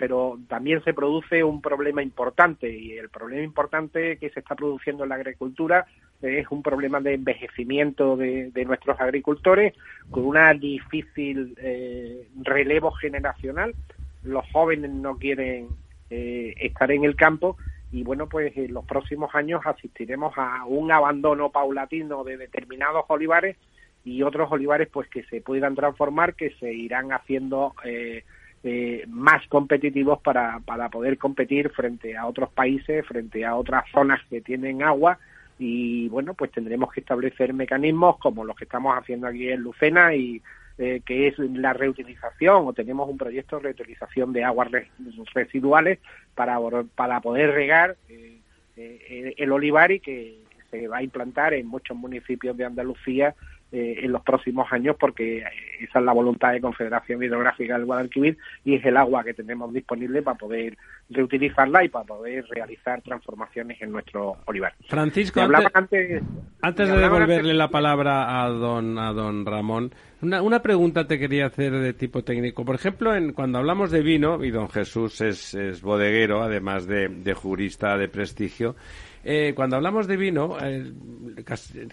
pero 0.00 0.38
también 0.48 0.82
se 0.82 0.94
produce 0.94 1.44
un 1.44 1.60
problema 1.60 2.02
importante 2.02 2.74
y 2.74 2.92
el 2.92 3.10
problema 3.10 3.42
importante 3.42 4.16
que 4.16 4.30
se 4.30 4.40
está 4.40 4.54
produciendo 4.54 5.02
en 5.02 5.10
la 5.10 5.16
agricultura 5.16 5.84
es 6.22 6.46
un 6.50 6.62
problema 6.62 7.00
de 7.00 7.12
envejecimiento 7.12 8.16
de, 8.16 8.50
de 8.50 8.64
nuestros 8.64 8.98
agricultores 8.98 9.74
con 10.10 10.24
una 10.24 10.54
difícil 10.54 11.54
eh, 11.58 12.26
relevo 12.40 12.92
generacional. 12.92 13.74
Los 14.22 14.50
jóvenes 14.52 14.90
no 14.90 15.18
quieren 15.18 15.68
eh, 16.08 16.54
estar 16.56 16.90
en 16.90 17.04
el 17.04 17.14
campo 17.14 17.58
y 17.92 18.02
bueno, 18.02 18.26
pues 18.26 18.56
en 18.56 18.72
los 18.72 18.86
próximos 18.86 19.34
años 19.34 19.60
asistiremos 19.66 20.32
a 20.38 20.64
un 20.64 20.90
abandono 20.92 21.50
paulatino 21.50 22.24
de 22.24 22.38
determinados 22.38 23.04
olivares 23.08 23.58
y 24.02 24.22
otros 24.22 24.50
olivares 24.50 24.88
pues 24.90 25.10
que 25.10 25.24
se 25.24 25.42
puedan 25.42 25.74
transformar, 25.74 26.36
que 26.36 26.52
se 26.52 26.72
irán 26.72 27.12
haciendo 27.12 27.74
eh, 27.84 28.24
eh, 28.62 29.04
más 29.08 29.46
competitivos 29.48 30.20
para, 30.20 30.60
para 30.60 30.88
poder 30.88 31.16
competir 31.18 31.70
frente 31.70 32.16
a 32.16 32.26
otros 32.26 32.50
países, 32.50 33.06
frente 33.06 33.44
a 33.44 33.56
otras 33.56 33.84
zonas 33.90 34.20
que 34.28 34.40
tienen 34.40 34.82
agua. 34.82 35.18
Y 35.58 36.08
bueno, 36.08 36.34
pues 36.34 36.50
tendremos 36.52 36.92
que 36.92 37.00
establecer 37.00 37.52
mecanismos 37.52 38.18
como 38.18 38.44
los 38.44 38.56
que 38.56 38.64
estamos 38.64 38.96
haciendo 38.98 39.26
aquí 39.26 39.50
en 39.50 39.60
Lucena 39.60 40.14
y 40.14 40.40
eh, 40.78 41.02
que 41.04 41.28
es 41.28 41.38
la 41.38 41.74
reutilización 41.74 42.66
o 42.66 42.72
tenemos 42.72 43.08
un 43.10 43.18
proyecto 43.18 43.56
de 43.56 43.64
reutilización 43.64 44.32
de 44.32 44.44
aguas 44.44 44.70
re- 44.70 44.90
residuales 45.34 45.98
para, 46.34 46.58
para 46.94 47.20
poder 47.20 47.50
regar 47.50 47.96
eh, 48.08 48.38
eh, 48.76 49.34
el 49.36 49.52
olivar 49.52 49.90
y 49.92 50.00
que 50.00 50.38
se 50.70 50.88
va 50.88 50.98
a 50.98 51.02
implantar 51.02 51.52
en 51.52 51.66
muchos 51.66 51.96
municipios 51.96 52.56
de 52.56 52.64
Andalucía 52.64 53.34
eh, 53.72 54.00
en 54.02 54.12
los 54.12 54.22
próximos 54.22 54.66
años 54.72 54.96
porque 54.98 55.44
esa 55.80 55.98
es 56.00 56.04
la 56.04 56.12
voluntad 56.12 56.52
de 56.52 56.60
Confederación 56.60 57.22
Hidrográfica 57.22 57.74
del 57.76 57.86
Guadalquivir 57.86 58.36
y 58.64 58.74
es 58.74 58.84
el 58.84 58.96
agua 58.96 59.22
que 59.24 59.34
tenemos 59.34 59.72
disponible 59.72 60.22
para 60.22 60.36
poder 60.38 60.76
reutilizarla 61.08 61.84
y 61.84 61.88
para 61.88 62.04
poder 62.04 62.44
realizar 62.50 63.00
transformaciones 63.02 63.80
en 63.82 63.92
nuestro 63.92 64.36
olivar. 64.46 64.72
Francisco, 64.88 65.40
antes, 65.40 65.66
antes, 65.74 66.22
antes 66.62 66.88
de 66.88 66.96
devolverle 66.98 67.34
antes- 67.36 67.56
la 67.56 67.68
palabra 67.68 68.42
a 68.42 68.48
don, 68.48 68.98
a 68.98 69.12
don 69.12 69.46
Ramón, 69.46 69.92
una, 70.22 70.42
una 70.42 70.60
pregunta 70.60 71.06
te 71.06 71.18
quería 71.18 71.46
hacer 71.46 71.72
de 71.72 71.92
tipo 71.92 72.22
técnico. 72.22 72.64
Por 72.64 72.74
ejemplo, 72.74 73.14
en, 73.14 73.32
cuando 73.32 73.58
hablamos 73.58 73.90
de 73.90 74.02
vino, 74.02 74.44
y 74.44 74.50
don 74.50 74.68
Jesús 74.68 75.20
es, 75.20 75.80
bodeguero, 75.82 76.42
además 76.42 76.86
de, 76.86 77.34
jurista 77.34 77.96
de 77.96 78.08
prestigio, 78.08 78.76
eh, 79.24 79.52
cuando 79.54 79.76
hablamos 79.76 80.06
de 80.06 80.16
vino, 80.16 80.56
eh, 80.60 80.92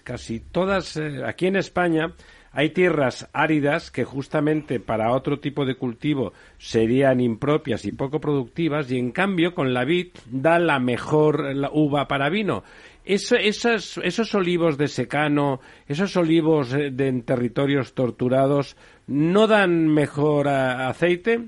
casi, 0.02 0.40
todas, 0.40 0.96
eh, 0.96 1.22
aquí 1.26 1.46
en 1.46 1.56
España, 1.56 2.12
hay 2.52 2.70
tierras 2.70 3.28
áridas 3.32 3.90
que 3.90 4.04
justamente 4.04 4.80
para 4.80 5.12
otro 5.12 5.38
tipo 5.38 5.66
de 5.66 5.76
cultivo 5.76 6.32
serían 6.56 7.20
impropias 7.20 7.84
y 7.84 7.92
poco 7.92 8.20
productivas 8.20 8.90
y 8.90 8.98
en 8.98 9.12
cambio 9.12 9.54
con 9.54 9.74
la 9.74 9.84
vid 9.84 10.08
da 10.30 10.58
la 10.58 10.78
mejor 10.78 11.44
uva 11.72 12.08
para 12.08 12.30
vino. 12.30 12.64
Eso- 13.08 13.36
esos, 13.36 14.34
olivos 14.34 14.76
de 14.76 14.86
secano, 14.86 15.60
esos 15.86 16.14
olivos 16.14 16.74
eh, 16.74 16.90
de, 16.90 17.08
en 17.08 17.22
territorios 17.22 17.94
torturados, 17.94 18.76
¿no 19.06 19.46
dan 19.46 19.88
mejor 19.88 20.46
aceite? 20.48 21.40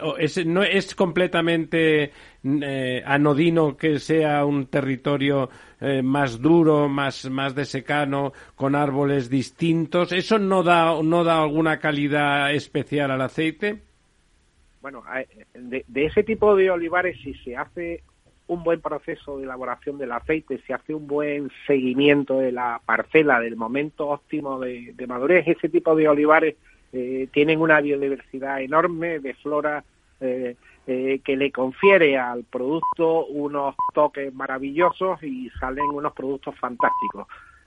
¿O 0.00 0.16
es, 0.18 0.44
¿No 0.44 0.64
es 0.64 0.94
completamente 0.96 2.10
eh, 2.42 3.02
anodino 3.06 3.76
que 3.76 4.00
sea 4.00 4.44
un 4.44 4.66
territorio 4.66 5.48
eh, 5.80 6.02
más 6.02 6.40
duro, 6.40 6.88
más, 6.88 7.30
más 7.30 7.54
de 7.54 7.64
secano, 7.64 8.32
con 8.56 8.74
árboles 8.74 9.30
distintos? 9.30 10.10
¿Eso 10.10 10.40
no 10.40 10.64
da, 10.64 11.00
no 11.00 11.22
da 11.22 11.40
alguna 11.42 11.78
calidad 11.78 12.52
especial 12.52 13.12
al 13.12 13.20
aceite? 13.20 13.82
bueno, 14.82 15.02
de 15.54 16.04
ese 16.04 16.24
tipo 16.24 16.54
de 16.56 16.70
olivares, 16.70 17.16
si 17.22 17.32
se 17.36 17.56
hace 17.56 18.02
un 18.46 18.62
buen 18.62 18.80
proceso 18.80 19.38
de 19.38 19.44
elaboración 19.44 19.98
del 19.98 20.12
aceite, 20.12 20.60
se 20.66 20.74
hace 20.74 20.94
un 20.94 21.06
buen 21.06 21.50
seguimiento 21.66 22.38
de 22.38 22.52
la 22.52 22.80
parcela, 22.84 23.40
del 23.40 23.56
momento 23.56 24.08
óptimo 24.08 24.60
de, 24.60 24.94
madurez, 25.08 25.48
ese 25.48 25.68
tipo 25.68 25.96
de 25.96 26.08
olivares 26.08 26.56
eh, 26.92 27.28
tienen 27.32 27.60
una 27.60 27.80
biodiversidad 27.80 28.60
enorme 28.60 29.18
de 29.18 29.34
flora 29.34 29.82
eh, 30.20 30.56
eh, 30.86 31.20
que 31.24 31.36
le 31.36 31.50
confiere 31.50 32.18
al 32.18 32.44
producto 32.44 33.24
unos 33.24 33.74
toques 33.94 34.32
maravillosos 34.34 35.22
y 35.22 35.48
salen 35.58 35.86
unos 35.86 36.12
productos 36.12 36.54
fantásticos. 36.58 37.26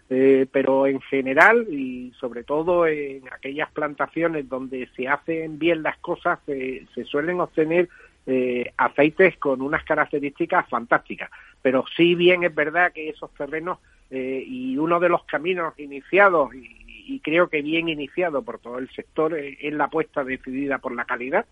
Eh, 0.09 0.45
pero 0.51 0.87
en 0.87 1.01
general 1.01 1.67
y 1.69 2.13
sobre 2.19 2.43
todo 2.43 2.87
en 2.87 3.23
aquellas 3.33 3.69
plantaciones 3.71 4.47
donde 4.47 4.87
se 4.95 5.07
hacen 5.07 5.59
bien 5.59 5.83
las 5.83 5.97
cosas 5.97 6.39
se 6.45 7.03
suelen 7.03 7.41
obtener 7.41 7.89
eh, 8.29 8.73
aceites 8.75 9.37
con 9.37 9.61
unas 9.61 9.85
características 9.85 10.67
fantásticas. 10.67 11.31
Pero 11.61 11.85
sí 11.95 12.13
bien 12.13 12.43
es 12.43 12.53
verdad 12.53 12.91
que 12.91 13.07
esos 13.07 13.33
terrenos 13.33 13.79
eh, 14.11 14.43
y 14.45 14.77
uno 14.77 14.99
de 14.99 15.07
los 15.07 15.23
caminos 15.23 15.73
iniciados 15.79 16.53
y, 16.53 17.21
creo 17.23 17.49
que 17.49 17.61
bien 17.61 17.87
iniciado 17.87 18.41
por 18.41 18.59
todo 18.59 18.79
el 18.79 18.89
sector 18.89 19.33
eh, 19.33 19.57
es 19.61 19.73
la 19.73 19.85
apuesta 19.85 20.25
decidida 20.25 20.77
por 20.77 20.93
la 20.93 21.05
calidad 21.05 21.45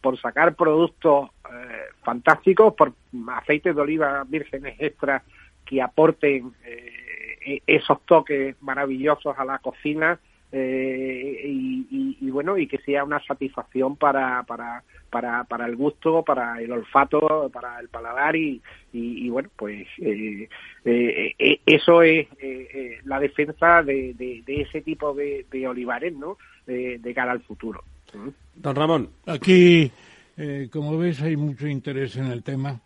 por 0.00 0.18
sacar 0.18 0.54
productos 0.54 1.30
eh, 1.52 1.82
fantásticos, 2.02 2.74
por 2.74 2.92
aceites 3.32 3.74
de 3.74 3.80
oliva 3.80 4.24
vírgenes 4.26 4.76
extras 4.78 5.22
que 5.64 5.82
aporten 5.82 6.54
e- 6.64 7.62
esos 7.66 8.00
toques 8.06 8.54
maravillosos 8.62 9.36
a 9.36 9.44
la 9.44 9.58
cocina 9.58 10.18
eh, 10.52 11.42
y, 11.46 11.86
y- 11.90 12.16
y 12.20 12.30
bueno 12.30 12.58
y 12.58 12.66
que 12.66 12.78
sea 12.78 13.04
una 13.04 13.22
satisfacción 13.24 13.96
para 13.96 14.42
para 14.44 14.82
para, 15.10 15.42
para 15.44 15.66
el 15.66 15.74
gusto, 15.74 16.22
para 16.22 16.60
el 16.62 16.70
olfato, 16.70 17.50
para 17.52 17.80
el 17.80 17.88
paladar 17.88 18.36
y, 18.36 18.62
y, 18.92 19.26
y 19.26 19.28
bueno 19.28 19.48
pues 19.56 19.86
eh, 19.98 20.48
eh, 20.84 21.34
eh, 21.38 21.60
eso 21.66 22.02
es 22.02 22.28
eh, 22.40 22.68
eh, 22.72 22.98
la 23.04 23.18
defensa 23.18 23.82
de, 23.82 24.14
de- 24.14 24.42
de 24.46 24.60
ese 24.62 24.82
tipo 24.82 25.12
de, 25.12 25.46
de 25.50 25.66
olivares, 25.66 26.14
¿no? 26.14 26.38
De, 26.66 26.98
de 26.98 27.14
cara 27.14 27.32
al 27.32 27.40
futuro. 27.42 27.82
¿Mm? 28.14 28.28
Don 28.54 28.76
Ramón. 28.76 29.10
Aquí, 29.26 29.90
eh, 30.36 30.68
como 30.72 30.96
ves, 30.96 31.20
hay 31.22 31.36
mucho 31.36 31.66
interés 31.66 32.16
en 32.16 32.26
el 32.26 32.42
tema 32.44 32.80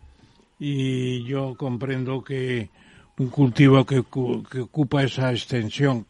y 0.59 1.25
yo 1.25 1.55
comprendo 1.57 2.23
que 2.25 2.71
un 3.19 3.29
cultivo 3.29 3.85
que, 3.85 4.03
que 4.51 4.61
ocupa 4.61 5.03
esa 5.03 5.31
extensión, 5.31 6.07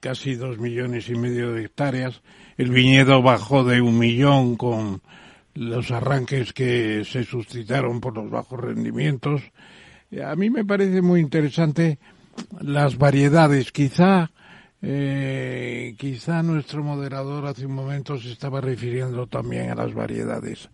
casi 0.00 0.34
dos 0.34 0.58
millones 0.58 1.08
y 1.08 1.14
medio 1.14 1.52
de 1.52 1.64
hectáreas, 1.64 2.22
el 2.56 2.70
viñedo 2.70 3.22
bajó 3.22 3.64
de 3.64 3.80
un 3.80 3.98
millón 3.98 4.56
con 4.56 5.02
los 5.54 5.90
arranques 5.90 6.52
que 6.52 7.04
se 7.04 7.24
suscitaron 7.24 8.00
por 8.00 8.14
los 8.14 8.30
bajos 8.30 8.60
rendimientos. 8.60 9.42
A 10.24 10.34
mí 10.34 10.50
me 10.50 10.64
parece 10.64 11.02
muy 11.02 11.20
interesante 11.20 11.98
las 12.60 12.96
variedades. 12.96 13.70
Quizá, 13.70 14.30
eh, 14.80 15.94
quizá 15.98 16.42
nuestro 16.42 16.82
moderador 16.82 17.46
hace 17.46 17.66
un 17.66 17.74
momento 17.74 18.18
se 18.18 18.32
estaba 18.32 18.60
refiriendo 18.60 19.26
también 19.26 19.70
a 19.70 19.74
las 19.74 19.92
variedades. 19.92 20.70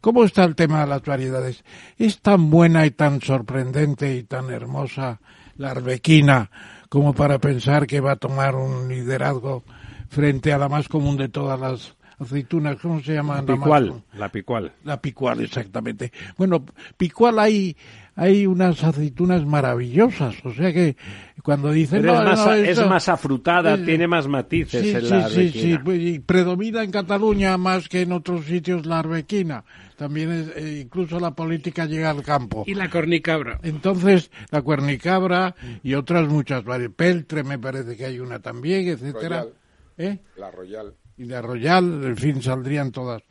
¿Cómo 0.00 0.24
está 0.24 0.44
el 0.44 0.54
tema 0.54 0.82
de 0.82 0.86
las 0.86 1.02
variedades? 1.02 1.64
¿Es 1.98 2.20
tan 2.20 2.50
buena 2.50 2.86
y 2.86 2.92
tan 2.92 3.20
sorprendente 3.20 4.14
y 4.14 4.22
tan 4.22 4.50
hermosa 4.50 5.20
la 5.56 5.72
arbequina 5.72 6.50
como 6.88 7.12
para 7.12 7.38
pensar 7.38 7.86
que 7.86 8.00
va 8.00 8.12
a 8.12 8.16
tomar 8.16 8.54
un 8.54 8.88
liderazgo 8.88 9.64
frente 10.08 10.52
a 10.52 10.58
la 10.58 10.68
más 10.68 10.88
común 10.88 11.16
de 11.16 11.28
todas 11.28 11.58
las 11.60 11.94
aceitunas? 12.18 12.76
¿Cómo 12.80 13.00
se 13.00 13.14
llama? 13.14 13.36
la 13.36 13.42
Picual, 13.46 13.88
común? 13.88 14.04
la 14.14 14.28
picual. 14.30 14.72
La 14.84 15.00
picual, 15.00 15.40
exactamente. 15.40 16.12
Bueno, 16.36 16.64
picual 16.96 17.38
hay, 17.38 17.76
hay 18.20 18.46
unas 18.48 18.82
aceitunas 18.82 19.46
maravillosas, 19.46 20.34
o 20.44 20.52
sea 20.52 20.72
que 20.72 20.96
cuando 21.44 21.70
dicen... 21.70 22.00
Pero 22.02 22.14
no, 22.14 22.18
es, 22.20 22.24
más, 22.26 22.46
no, 22.46 22.52
es 22.54 22.68
esto- 22.70 22.88
más 22.88 23.08
afrutada, 23.08 23.76
Sí, 23.76 23.84
tiene 23.84 24.08
más 24.08 24.26
matices 24.26 24.82
Sí, 24.82 24.90
en 24.90 25.00
sí, 25.02 25.08
la 25.08 25.28
sí, 25.28 25.34
sí, 25.50 25.72
arbequina. 25.72 25.84
pues, 25.84 26.00
y 26.02 26.18
predomina 26.18 26.82
en 26.82 26.90
Cataluña 26.90 27.56
más 27.56 27.88
que 27.88 28.02
en 28.02 28.10
otros 28.12 28.44
sitios 28.46 28.86
la 28.86 28.98
arbequina. 28.98 29.64
También 29.96 30.32
es, 30.32 30.48
eh, 30.56 30.80
incluso 30.84 31.20
la 31.20 31.30
política 31.30 31.86
llega 31.86 32.10
al 32.10 32.22
campo. 32.24 32.64
Y 32.66 32.74
la 32.74 32.90
cornicabra. 32.90 33.60
Entonces, 33.62 34.30
la 34.50 34.62
cuernicabra 34.62 35.54
y 35.84 35.94
otras 35.94 36.28
muchas 36.28 36.64
variedades. 36.64 36.96
Peltre 36.96 37.44
me 37.44 37.58
parece 37.60 37.96
que 37.96 38.04
hay 38.04 38.18
una 38.18 38.40
también, 38.40 38.88
etcétera. 38.88 39.42
Royal. 39.42 39.52
¿Eh? 39.96 40.18
La 40.36 40.50
Royal. 40.50 40.94
y 41.16 41.24
la 41.24 41.40
Royal, 41.40 42.04
en 42.04 42.16
fin, 42.16 42.42
saldrían 42.42 42.90
todas. 42.90 43.22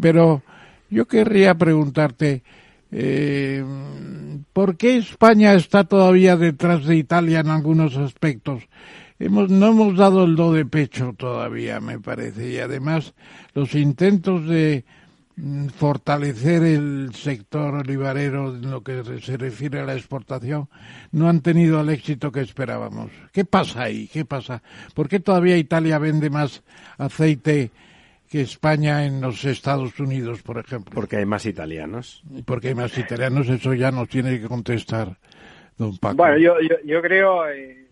Pero 0.00 0.42
yo 0.90 1.06
querría 1.06 1.54
preguntarte, 1.54 2.42
eh, 2.92 3.64
¿por 4.52 4.76
qué 4.76 4.96
España 4.96 5.54
está 5.54 5.84
todavía 5.84 6.36
detrás 6.36 6.84
de 6.84 6.96
Italia 6.96 7.40
en 7.40 7.48
algunos 7.48 7.96
aspectos? 7.96 8.62
Hemos, 9.18 9.50
no 9.50 9.68
hemos 9.68 9.96
dado 9.96 10.24
el 10.24 10.36
do 10.36 10.52
de 10.52 10.66
pecho 10.66 11.14
todavía, 11.16 11.80
me 11.80 11.98
parece, 11.98 12.50
y 12.50 12.58
además 12.58 13.14
los 13.54 13.74
intentos 13.74 14.46
de 14.46 14.84
mm, 15.36 15.68
fortalecer 15.68 16.62
el 16.62 17.14
sector 17.14 17.74
olivarero 17.74 18.54
en 18.54 18.70
lo 18.70 18.82
que 18.82 19.02
se 19.22 19.38
refiere 19.38 19.80
a 19.80 19.86
la 19.86 19.94
exportación 19.94 20.68
no 21.12 21.30
han 21.30 21.40
tenido 21.40 21.80
el 21.80 21.88
éxito 21.88 22.30
que 22.30 22.42
esperábamos. 22.42 23.10
¿Qué 23.32 23.46
pasa 23.46 23.84
ahí? 23.84 24.06
¿Qué 24.06 24.26
pasa? 24.26 24.62
¿Por 24.94 25.08
qué 25.08 25.18
todavía 25.18 25.56
Italia 25.56 25.98
vende 25.98 26.28
más 26.28 26.62
aceite 26.98 27.72
que 28.30 28.40
España 28.40 29.04
en 29.06 29.20
los 29.20 29.44
Estados 29.44 29.98
Unidos, 30.00 30.42
por 30.42 30.58
ejemplo? 30.58 30.92
Porque 30.94 31.16
hay 31.16 31.26
más 31.26 31.46
italianos. 31.46 32.22
Porque 32.44 32.68
hay 32.68 32.74
más 32.74 32.96
italianos, 32.98 33.48
eso 33.48 33.74
ya 33.74 33.90
nos 33.90 34.08
tiene 34.08 34.40
que 34.40 34.46
contestar 34.48 35.16
don 35.78 35.96
Paco. 35.98 36.16
Bueno, 36.16 36.38
yo, 36.38 36.60
yo, 36.60 36.76
yo 36.84 37.00
creo, 37.02 37.48
eh, 37.48 37.84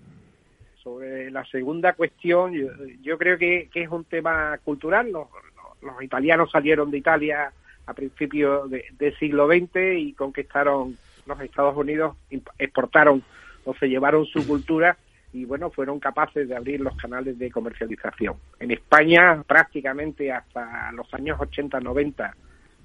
sobre 0.82 1.30
la 1.30 1.44
segunda 1.46 1.92
cuestión, 1.94 2.52
yo, 2.52 2.68
yo 3.02 3.16
creo 3.18 3.38
que, 3.38 3.68
que 3.72 3.82
es 3.82 3.88
un 3.90 4.04
tema 4.04 4.58
cultural. 4.64 5.10
Los, 5.10 5.28
los- 5.30 5.92
los 5.92 6.02
italianos 6.02 6.50
salieron 6.50 6.90
de 6.90 6.98
Italia 6.98 7.52
a 7.86 7.92
principios 7.94 8.70
de- 8.70 8.86
del 8.98 9.14
siglo 9.18 9.46
XX 9.46 9.76
y 9.98 10.12
conquistaron 10.14 10.96
los 11.26 11.40
Estados 11.40 11.76
Unidos, 11.76 12.16
exportaron 12.58 13.22
o 13.64 13.74
se 13.74 13.88
llevaron 13.88 14.24
su 14.26 14.46
cultura 14.46 14.96
y 15.34 15.44
bueno, 15.44 15.68
fueron 15.70 15.98
capaces 16.00 16.48
de 16.48 16.56
abrir 16.56 16.80
los 16.80 16.96
canales 16.96 17.36
de 17.38 17.50
comercialización. 17.50 18.36
En 18.60 18.70
España, 18.70 19.42
prácticamente 19.46 20.32
hasta 20.32 20.90
los 20.92 21.12
años 21.12 21.38
80-90, 21.40 22.32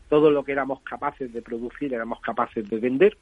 todo 0.09 0.31
lo 0.31 0.43
que 0.43 0.51
éramos 0.53 0.81
capaces 0.81 1.31
de 1.31 1.41
producir 1.43 1.93
éramos 1.93 2.19
capaces 2.21 2.67
de 2.69 2.79
vender 2.79 3.15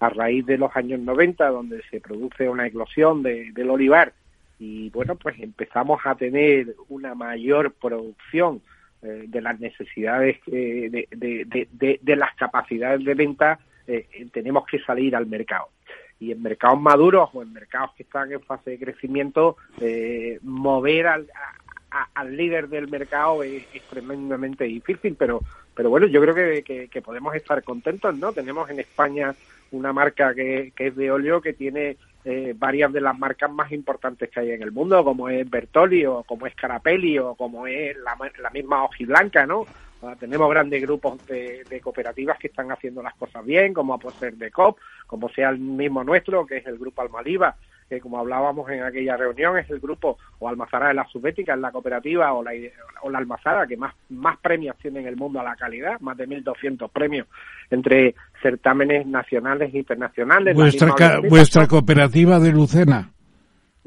a 0.00 0.10
raíz 0.10 0.44
de 0.46 0.58
los 0.58 0.70
años 0.76 1.00
90, 1.00 1.48
donde 1.48 1.82
se 1.90 2.00
produce 2.00 2.48
una 2.48 2.66
eclosión 2.66 3.22
de- 3.22 3.50
del 3.52 3.70
olivar 3.70 4.12
y 4.60 4.90
bueno, 4.90 5.16
pues 5.16 5.38
empezamos 5.40 6.00
a 6.04 6.14
tener 6.14 6.74
una 6.88 7.14
mayor 7.14 7.72
producción 7.72 8.60
eh, 9.02 9.24
de 9.28 9.40
las 9.40 9.58
necesidades 9.60 10.36
eh, 10.48 11.06
de, 11.10 11.98
de- 12.02 12.16
las 12.16 12.34
capacidades 12.36 13.04
de 13.04 13.14
venta, 13.14 13.58
eh, 13.86 14.06
tenemos 14.32 14.66
que 14.66 14.80
salir 14.80 15.14
al 15.16 15.26
mercado. 15.26 15.68
Y 16.20 16.32
en 16.32 16.42
mercados 16.42 16.80
maduros 16.80 17.30
o 17.32 17.42
en 17.42 17.52
mercados 17.52 17.92
que 17.96 18.02
están 18.02 18.32
en 18.32 18.40
fase 18.42 18.70
de 18.70 18.78
crecimiento, 18.78 19.56
eh, 19.80 20.38
mover 20.42 21.06
al, 21.06 21.26
a- 21.90 22.08
al 22.14 22.36
líder 22.36 22.68
del 22.68 22.88
mercado 22.88 23.42
es, 23.42 23.62
es 23.74 23.82
tremendamente 23.84 24.64
difícil, 24.64 25.14
pero 25.18 25.40
pero 25.74 25.90
bueno, 25.90 26.08
yo 26.08 26.20
creo 26.20 26.34
que, 26.34 26.88
que- 26.90 27.02
podemos 27.02 27.36
estar 27.36 27.62
contentos, 27.62 28.12
¿no? 28.18 28.32
Tenemos 28.32 28.68
en 28.68 28.80
España 28.80 29.32
una 29.70 29.92
marca 29.92 30.34
que, 30.34 30.72
que 30.74 30.88
es 30.88 30.96
de 30.96 31.12
óleo 31.12 31.40
que 31.40 31.52
tiene 31.52 31.96
eh, 32.24 32.52
varias 32.58 32.92
de 32.92 33.00
las 33.00 33.16
marcas 33.16 33.48
más 33.52 33.70
importantes 33.70 34.28
que 34.28 34.40
hay 34.40 34.50
en 34.50 34.62
el 34.62 34.72
mundo, 34.72 35.04
como 35.04 35.28
es 35.28 35.48
Bertoli 35.48 36.04
o 36.04 36.24
como 36.24 36.48
es 36.48 36.54
Carapelli 36.56 37.20
o 37.20 37.36
como 37.36 37.68
es 37.68 37.96
la, 37.98 38.16
la 38.42 38.50
misma 38.50 38.82
Ojiblanca, 38.82 39.46
¿no? 39.46 39.66
Ah, 40.02 40.14
tenemos 40.18 40.48
grandes 40.50 40.80
grupos 40.82 41.26
de, 41.26 41.64
de 41.68 41.80
cooperativas 41.80 42.38
que 42.38 42.46
están 42.48 42.70
haciendo 42.70 43.02
las 43.02 43.14
cosas 43.14 43.44
bien, 43.44 43.74
como 43.74 43.98
puede 43.98 44.16
ser 44.18 44.34
de 44.36 44.50
COP, 44.50 44.78
como 45.06 45.28
sea 45.28 45.48
el 45.50 45.58
mismo 45.58 46.04
nuestro, 46.04 46.46
que 46.46 46.58
es 46.58 46.66
el 46.66 46.78
grupo 46.78 47.02
Almaliva, 47.02 47.56
que 47.88 48.00
como 48.00 48.18
hablábamos 48.18 48.70
en 48.70 48.82
aquella 48.84 49.16
reunión 49.16 49.58
es 49.58 49.68
el 49.70 49.80
grupo 49.80 50.18
o 50.38 50.48
Almazara 50.48 50.88
de 50.88 50.94
la 50.94 51.06
Subbética, 51.06 51.54
es 51.54 51.60
la 51.60 51.72
cooperativa 51.72 52.32
o 52.34 52.42
la, 52.44 52.52
o 53.02 53.10
la 53.10 53.18
Almazara 53.18 53.66
que 53.66 53.76
más, 53.76 53.92
más 54.10 54.36
premios 54.38 54.76
tiene 54.76 55.00
en 55.00 55.06
el 55.06 55.16
mundo 55.16 55.40
a 55.40 55.42
la 55.44 55.56
calidad, 55.56 55.98
más 56.00 56.16
de 56.16 56.28
1.200 56.28 56.90
premios 56.90 57.26
entre 57.70 58.14
certámenes 58.42 59.04
nacionales 59.06 59.74
e 59.74 59.78
internacionales. 59.78 60.54
Vuestra, 60.54 60.94
ca- 60.94 61.20
vuestra 61.28 61.66
cooperativa 61.66 62.38
de 62.38 62.52
Lucena. 62.52 63.10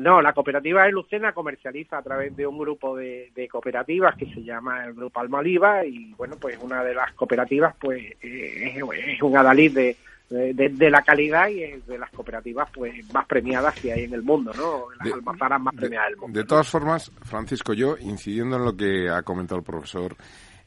No, 0.02 0.22
la 0.22 0.34
cooperativa 0.34 0.84
de 0.84 0.92
Lucena 0.92 1.32
comercializa 1.34 1.98
a 1.98 2.02
través 2.02 2.36
de 2.36 2.48
un 2.48 2.58
grupo 2.58 2.96
de, 2.98 3.32
de 3.36 3.48
cooperativas 3.48 4.16
que 4.16 4.26
se 4.34 4.44
llama 4.44 4.86
el 4.86 4.94
Grupo 4.94 5.20
Almaliva 5.20 5.86
y 5.86 6.14
bueno, 6.16 6.36
pues 6.40 6.58
una 6.62 6.84
de 6.84 6.94
las 6.96 7.14
cooperativas 7.14 7.76
pues 7.80 8.02
eh, 8.22 8.78
es, 8.78 9.22
un 9.22 9.38
adalid 9.38 9.74
de, 9.74 9.98
de, 10.30 10.70
de 10.70 10.90
la 10.90 11.02
calidad 11.04 11.48
y 11.50 11.64
es 11.64 11.86
de 11.86 11.98
las 12.00 12.10
cooperativas 12.12 12.70
pues 12.74 12.94
más 13.14 13.26
premiadas 13.28 13.80
que 13.80 13.94
hay 13.94 14.06
en 14.06 14.14
el 14.14 14.24
mundo, 14.24 14.52
¿no? 14.58 14.86
Las 14.98 15.08
De- 15.08 15.14
almazaras 15.14 15.62
más 15.62 15.76
premiadas 15.76 16.10
del 16.10 16.18
mundo. 16.18 16.40
De 16.40 16.46
todas 16.46 16.68
formas, 16.68 17.12
Francisco, 17.24 17.74
yo, 17.74 17.96
incidiendo 18.00 18.56
en 18.58 18.66
lo 18.66 18.76
que 18.76 19.10
ha 19.10 19.22
comentado 19.24 19.60
el 19.60 19.66
profesor, 19.66 20.16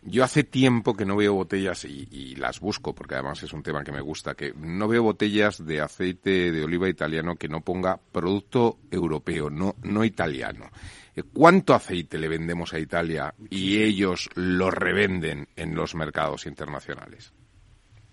yo 0.05 0.25
hace 0.25 0.45
tiempo 0.45 0.95
que 0.95 1.05
no 1.05 1.17
veo 1.17 1.35
botellas 1.35 1.85
y, 1.85 2.07
y 2.11 2.37
las 2.37 2.61
busco, 2.61 2.95
porque 2.95 3.15
además 3.15 3.43
es 3.43 3.53
un 3.53 3.63
tema 3.63 3.83
que 3.83 3.93
me 3.93 4.01
gusta, 4.01 4.35
que 4.35 4.53
no 4.55 4.87
veo 4.87 5.03
botellas 5.03 5.65
de 5.65 5.81
aceite 5.81 6.53
de 6.53 6.65
oliva 6.65 6.89
italiano 6.89 7.37
que 7.37 7.49
no 7.49 7.63
ponga 7.63 7.99
producto 8.13 8.79
europeo, 8.91 9.51
no, 9.51 9.77
no 9.83 10.05
italiano. 10.05 10.71
Eh, 11.17 11.23
¿Cuánto 11.33 11.75
aceite 11.75 12.19
le 12.19 12.29
vendemos 12.29 12.75
a 12.75 12.79
Italia 12.79 13.35
y 13.51 13.83
ellos 13.83 14.29
lo 14.35 14.71
revenden 14.71 15.49
en 15.57 15.75
los 15.75 15.95
mercados 15.95 16.47
internacionales? 16.47 17.33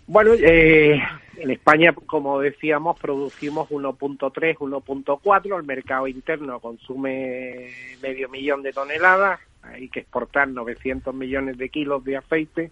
Bueno, 0.08 0.34
eh, 0.34 1.02
en 1.38 1.52
España, 1.52 1.94
como 1.94 2.40
decíamos, 2.40 3.00
producimos 3.00 3.70
1.3, 3.70 4.58
1.4, 4.58 5.58
el 5.58 5.64
mercado 5.64 6.08
interno 6.08 6.60
consume 6.60 7.70
medio 8.02 8.28
millón 8.30 8.62
de 8.62 8.74
toneladas, 8.74 9.40
hay 9.64 9.90
que 9.90 10.02
exportar 10.02 10.48
900 10.50 11.14
millones 11.14 11.58
de 11.58 11.70
kilos 11.70 12.04
de 12.04 12.18
aceite 12.18 12.72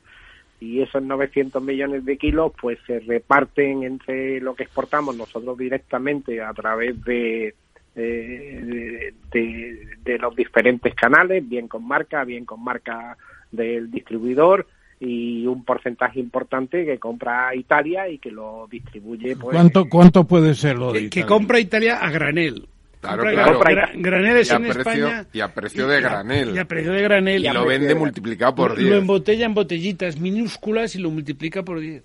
y 0.60 0.82
esos 0.82 1.02
900 1.02 1.64
millones 1.64 2.04
de 2.06 2.18
kilos 2.18 2.52
pues 2.60 2.78
se 2.86 3.00
reparten 3.00 3.84
entre 3.84 4.42
lo 4.42 4.56
que 4.56 4.64
exportamos 4.64 5.16
nosotros 5.16 5.58
directamente 5.58 6.42
a 6.42 6.54
través 6.54 7.02
de, 7.06 7.56
eh, 7.96 8.60
de, 8.64 9.14
de- 9.32 9.90
de 10.04 10.18
los 10.18 10.36
diferentes 10.36 10.94
canales, 10.96 11.48
bien 11.48 11.68
con 11.68 11.88
marca, 11.88 12.24
bien 12.24 12.46
con 12.46 12.64
marca 12.64 13.18
del 13.52 13.90
distribuidor 13.92 14.68
y 15.00 15.48
un 15.48 15.64
porcentaje 15.64 16.20
importante 16.20 16.86
que 16.86 16.98
compra 17.00 17.56
Italia 17.56 18.10
y 18.10 18.18
que 18.18 18.32
lo 18.32 18.68
distribuye 18.70 19.36
pues 19.38 19.56
¿Cuánto, 19.56 19.88
¿Cuánto 19.88 20.26
puede 20.26 20.54
ser 20.56 20.78
lo 20.78 20.92
de 20.92 21.04
Que, 21.04 21.10
que 21.10 21.20
Italia? 21.22 21.26
compra 21.28 21.60
Italia 21.60 21.98
a 22.00 22.12
granel. 22.12 22.68
Claro, 23.02 23.24
claro. 23.24 23.60
gra- 23.62 23.72
gra- 23.72 23.92
graneles 23.96 24.50
Y 24.50 24.52
a 24.52 24.56
en 24.58 24.62
precio- 24.64 24.82
España. 25.08 25.26
y 25.32 25.40
a 25.40 25.54
precio 25.54 25.88
de 25.88 26.00
y 26.00 26.02
granel. 26.02 26.56
Y 26.56 26.58
a 26.60 26.66
precio 26.66 26.92
de 26.92 27.02
granel. 27.02 27.44
Y 27.44 27.48
a 27.48 27.54
lo 27.54 27.66
vende 27.66 27.88
de- 27.88 27.96
multiplicado 27.96 28.56
por 28.56 28.72
lo- 28.72 28.76
10. 28.76 28.90
Lo 28.90 28.98
embotella 28.98 29.46
en 29.46 29.54
botellitas 29.54 30.20
minúsculas 30.20 30.96
y 30.96 31.00
lo 31.00 31.10
multiplica 31.10 31.64
por 31.64 31.80
10. 31.80 32.04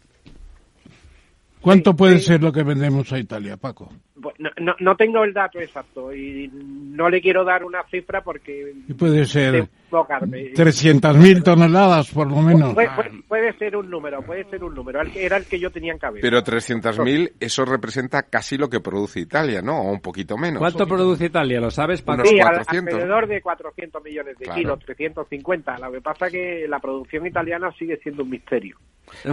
¿Cuánto 1.61 1.97
puede 1.97 2.18
ser 2.20 2.42
lo 2.42 2.53
que 2.53 2.62
vendemos 2.62 3.11
a 3.12 3.18
Italia, 3.18 3.57
Paco? 3.57 3.90
Pues, 4.25 4.35
no, 4.41 4.51
no, 4.59 4.75
no 4.81 4.97
tengo 4.97 5.22
el 5.22 5.33
dato 5.35 5.61
exacto 5.61 6.12
y 6.12 6.51
no 6.53 7.09
le 7.11 7.20
quiero 7.20 7.45
dar 7.45 7.62
una 7.62 7.83
cifra 7.91 8.22
porque 8.22 8.72
Y 8.89 8.95
puede 8.95 9.25
ser 9.27 9.53
de 9.53 9.59
equivocarme. 9.59 10.53
300.000 10.55 11.43
toneladas, 11.45 12.11
por 12.11 12.27
lo 12.29 12.37
menos. 12.41 12.72
Puede, 12.75 12.89
puede- 12.97 13.22
puede 13.29 13.53
ser 13.59 13.77
un 13.77 13.91
número, 13.91 14.22
puede 14.22 14.45
ser 14.45 14.64
un 14.64 14.75
número. 14.75 15.01
Era 15.14 15.37
el 15.37 15.45
que 15.45 15.61
yo 15.61 15.70
tenía 15.70 15.93
en 15.93 15.99
cabeza. 15.99 16.22
Pero 16.22 16.43
300.000, 16.43 17.33
eso 17.39 17.64
representa 17.66 18.22
casi 18.22 18.57
lo 18.57 18.68
que 18.70 18.81
produce 18.81 19.20
Italia, 19.20 19.61
¿no? 19.61 19.79
O 19.83 19.93
un 19.93 20.01
poquito 20.01 20.39
menos. 20.39 20.59
¿Cuánto 20.59 20.87
produce 20.87 21.27
Italia? 21.27 21.61
¿Lo 21.61 21.70
sabes, 21.70 22.01
Paco? 22.03 22.25
Sí, 22.25 22.41
al- 22.41 22.55
400. 22.55 22.95
alrededor 22.95 23.27
de 23.29 23.43
400 23.43 24.03
millones 24.03 24.39
de 24.39 24.45
Claro. 24.47 24.59
kilos, 24.59 24.79
350. 24.87 25.79
Lo 25.79 25.93
que 25.93 26.01
pasa 26.01 26.27
es 26.27 26.33
que 26.33 26.66
la 26.66 26.79
producción 26.79 27.27
italiana 27.27 27.70
sigue 27.79 27.99
siendo 27.99 28.22
un 28.22 28.31
misterio. 28.31 28.79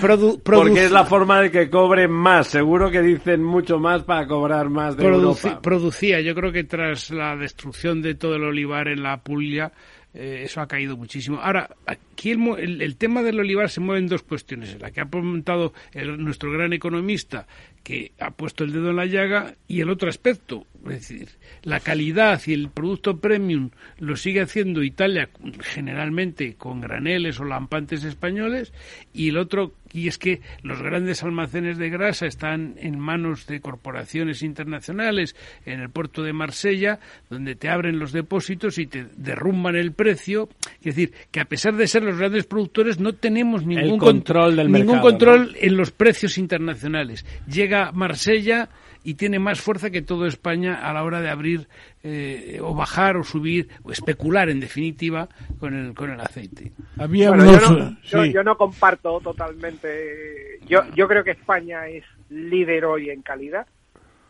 Produ- 0.00 0.40
Porque 0.42 0.84
es 0.84 0.90
la 0.90 1.04
forma 1.04 1.40
de 1.40 1.50
que 1.50 1.70
cobren 1.70 2.10
más. 2.10 2.46
Seguro 2.48 2.90
que 2.90 3.00
dicen 3.00 3.42
mucho 3.60 3.78
más 3.78 4.02
para 4.02 4.26
cobrar 4.26 4.68
más 4.70 4.96
de 4.96 5.04
Produci- 5.04 5.44
Europa. 5.46 5.62
producía, 5.62 6.20
yo 6.20 6.34
creo 6.34 6.52
que 6.52 6.64
tras 6.64 7.10
la 7.10 7.36
destrucción 7.36 8.02
de 8.02 8.14
todo 8.14 8.36
el 8.36 8.44
olivar 8.44 8.88
en 8.88 9.02
la 9.02 9.18
Puglia, 9.22 9.72
eh, 10.12 10.42
eso 10.44 10.60
ha 10.60 10.66
caído 10.66 10.96
muchísimo. 10.96 11.38
Ahora, 11.40 11.68
aquí 11.86 12.30
el, 12.32 12.38
mo- 12.38 12.56
el- 12.56 12.82
el 12.82 12.96
tema 12.96 13.22
del 13.22 13.38
olivar 13.38 13.68
se 13.70 13.80
mueve 13.80 14.00
en 14.00 14.08
dos 14.08 14.22
cuestiones. 14.22 14.80
La 14.80 14.90
que 14.90 15.00
ha 15.00 15.04
comentado 15.08 15.72
el- 15.92 16.18
nuestro 16.22 16.50
gran 16.50 16.72
economista, 16.72 17.46
que 17.82 18.12
ha 18.20 18.30
puesto 18.30 18.64
el 18.64 18.72
dedo 18.72 18.90
en 18.90 18.96
la 18.96 19.06
llaga, 19.06 19.54
y 19.66 19.80
el 19.80 19.90
otro 19.90 20.08
aspecto, 20.08 20.66
es 20.84 21.08
decir, 21.08 21.28
la 21.62 21.80
calidad 21.80 22.40
y 22.46 22.52
el 22.52 22.70
producto 22.70 23.18
premium 23.18 23.70
lo 23.98 24.16
sigue 24.16 24.40
haciendo 24.40 24.82
Italia 24.82 25.28
generalmente 25.60 26.54
con 26.54 26.80
graneles 26.80 27.40
o 27.40 27.44
lampantes 27.44 28.04
españoles, 28.04 28.72
y 29.12 29.28
el 29.30 29.38
otro 29.38 29.74
y 29.92 30.08
es 30.08 30.18
que 30.18 30.40
los 30.62 30.80
grandes 30.82 31.22
almacenes 31.22 31.78
de 31.78 31.90
grasa 31.90 32.26
están 32.26 32.74
en 32.78 32.98
manos 32.98 33.46
de 33.46 33.60
corporaciones 33.60 34.42
internacionales 34.42 35.34
en 35.66 35.80
el 35.80 35.90
puerto 35.90 36.22
de 36.22 36.32
Marsella, 36.32 37.00
donde 37.28 37.56
te 37.56 37.68
abren 37.68 37.98
los 37.98 38.12
depósitos 38.12 38.78
y 38.78 38.86
te 38.86 39.06
derrumban 39.16 39.76
el 39.76 39.92
precio. 39.92 40.48
Es 40.78 40.94
decir, 40.94 41.12
que 41.30 41.40
a 41.40 41.44
pesar 41.44 41.74
de 41.76 41.88
ser 41.88 42.04
los 42.04 42.18
grandes 42.18 42.46
productores, 42.46 43.00
no 43.00 43.14
tenemos 43.14 43.66
ningún 43.66 43.98
control 43.98 44.56
del 44.56 44.70
ningún 44.70 44.96
mercado, 44.96 45.10
control 45.10 45.56
en 45.60 45.76
los 45.76 45.90
precios 45.90 46.38
internacionales. 46.38 47.26
Llega 47.46 47.69
Marsella 47.92 48.68
y 49.02 49.14
tiene 49.14 49.38
más 49.38 49.60
fuerza 49.60 49.88
que 49.90 50.02
todo 50.02 50.26
España 50.26 50.74
a 50.88 50.92
la 50.92 51.02
hora 51.04 51.20
de 51.22 51.30
abrir 51.30 51.68
eh, 52.02 52.58
o 52.62 52.74
bajar 52.74 53.16
o 53.16 53.24
subir 53.24 53.68
o 53.82 53.92
especular, 53.92 54.50
en 54.50 54.60
definitiva, 54.60 55.28
con 55.58 55.74
el, 55.74 55.94
con 55.94 56.10
el 56.10 56.20
aceite. 56.20 56.72
Había 56.98 57.30
Bueno, 57.30 57.44
unos... 57.48 57.62
yo, 57.62 57.70
no, 57.78 57.96
yo- 58.02 58.24
sí. 58.24 58.32
yo 58.32 58.44
no 58.44 58.56
comparto 58.58 59.20
totalmente. 59.20 60.58
Yo, 60.66 60.82
yo 60.94 61.08
creo 61.08 61.24
que 61.24 61.30
España 61.30 61.88
es 61.88 62.04
líder 62.28 62.84
hoy 62.84 63.10
en 63.10 63.22
calidad. 63.22 63.66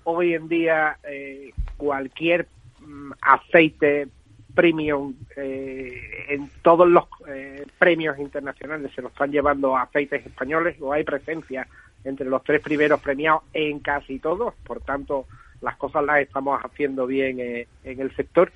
Hoy 0.05 0.35
en 0.35 0.49
día 0.49 0.97
eh, 1.03 1.51
cualquier 1.77 2.47
mm, 2.81 3.13
aceite 3.21 4.09
premium 4.55 5.15
eh, 5.37 6.27
en 6.29 6.49
todos 6.63 6.89
los 6.89 7.05
eh, 7.29 7.65
premios 7.79 8.19
internacionales 8.19 8.91
se 8.95 9.03
lo 9.03 9.09
están 9.09 9.31
llevando 9.31 9.77
a 9.77 9.83
aceites 9.83 10.25
españoles 10.27 10.77
o 10.81 10.93
hay 10.93 11.05
presencia 11.05 11.67
entre 12.05 12.29
los 12.29 12.43
tres 12.45 12.61
primeros 12.61 13.01
premiados 13.01 13.43
en 13.53 13.81
casi 13.81 14.19
todos. 14.19 14.55
Por 14.65 14.81
tanto, 14.81 15.27
las 15.61 15.77
cosas 15.77 16.05
las 16.05 16.21
estamos 16.21 16.61
haciendo 16.63 17.07
bien 17.07 17.41
eh, 17.41 17.67
en 17.85 18.01
el 18.01 18.15
sector. 18.17 18.53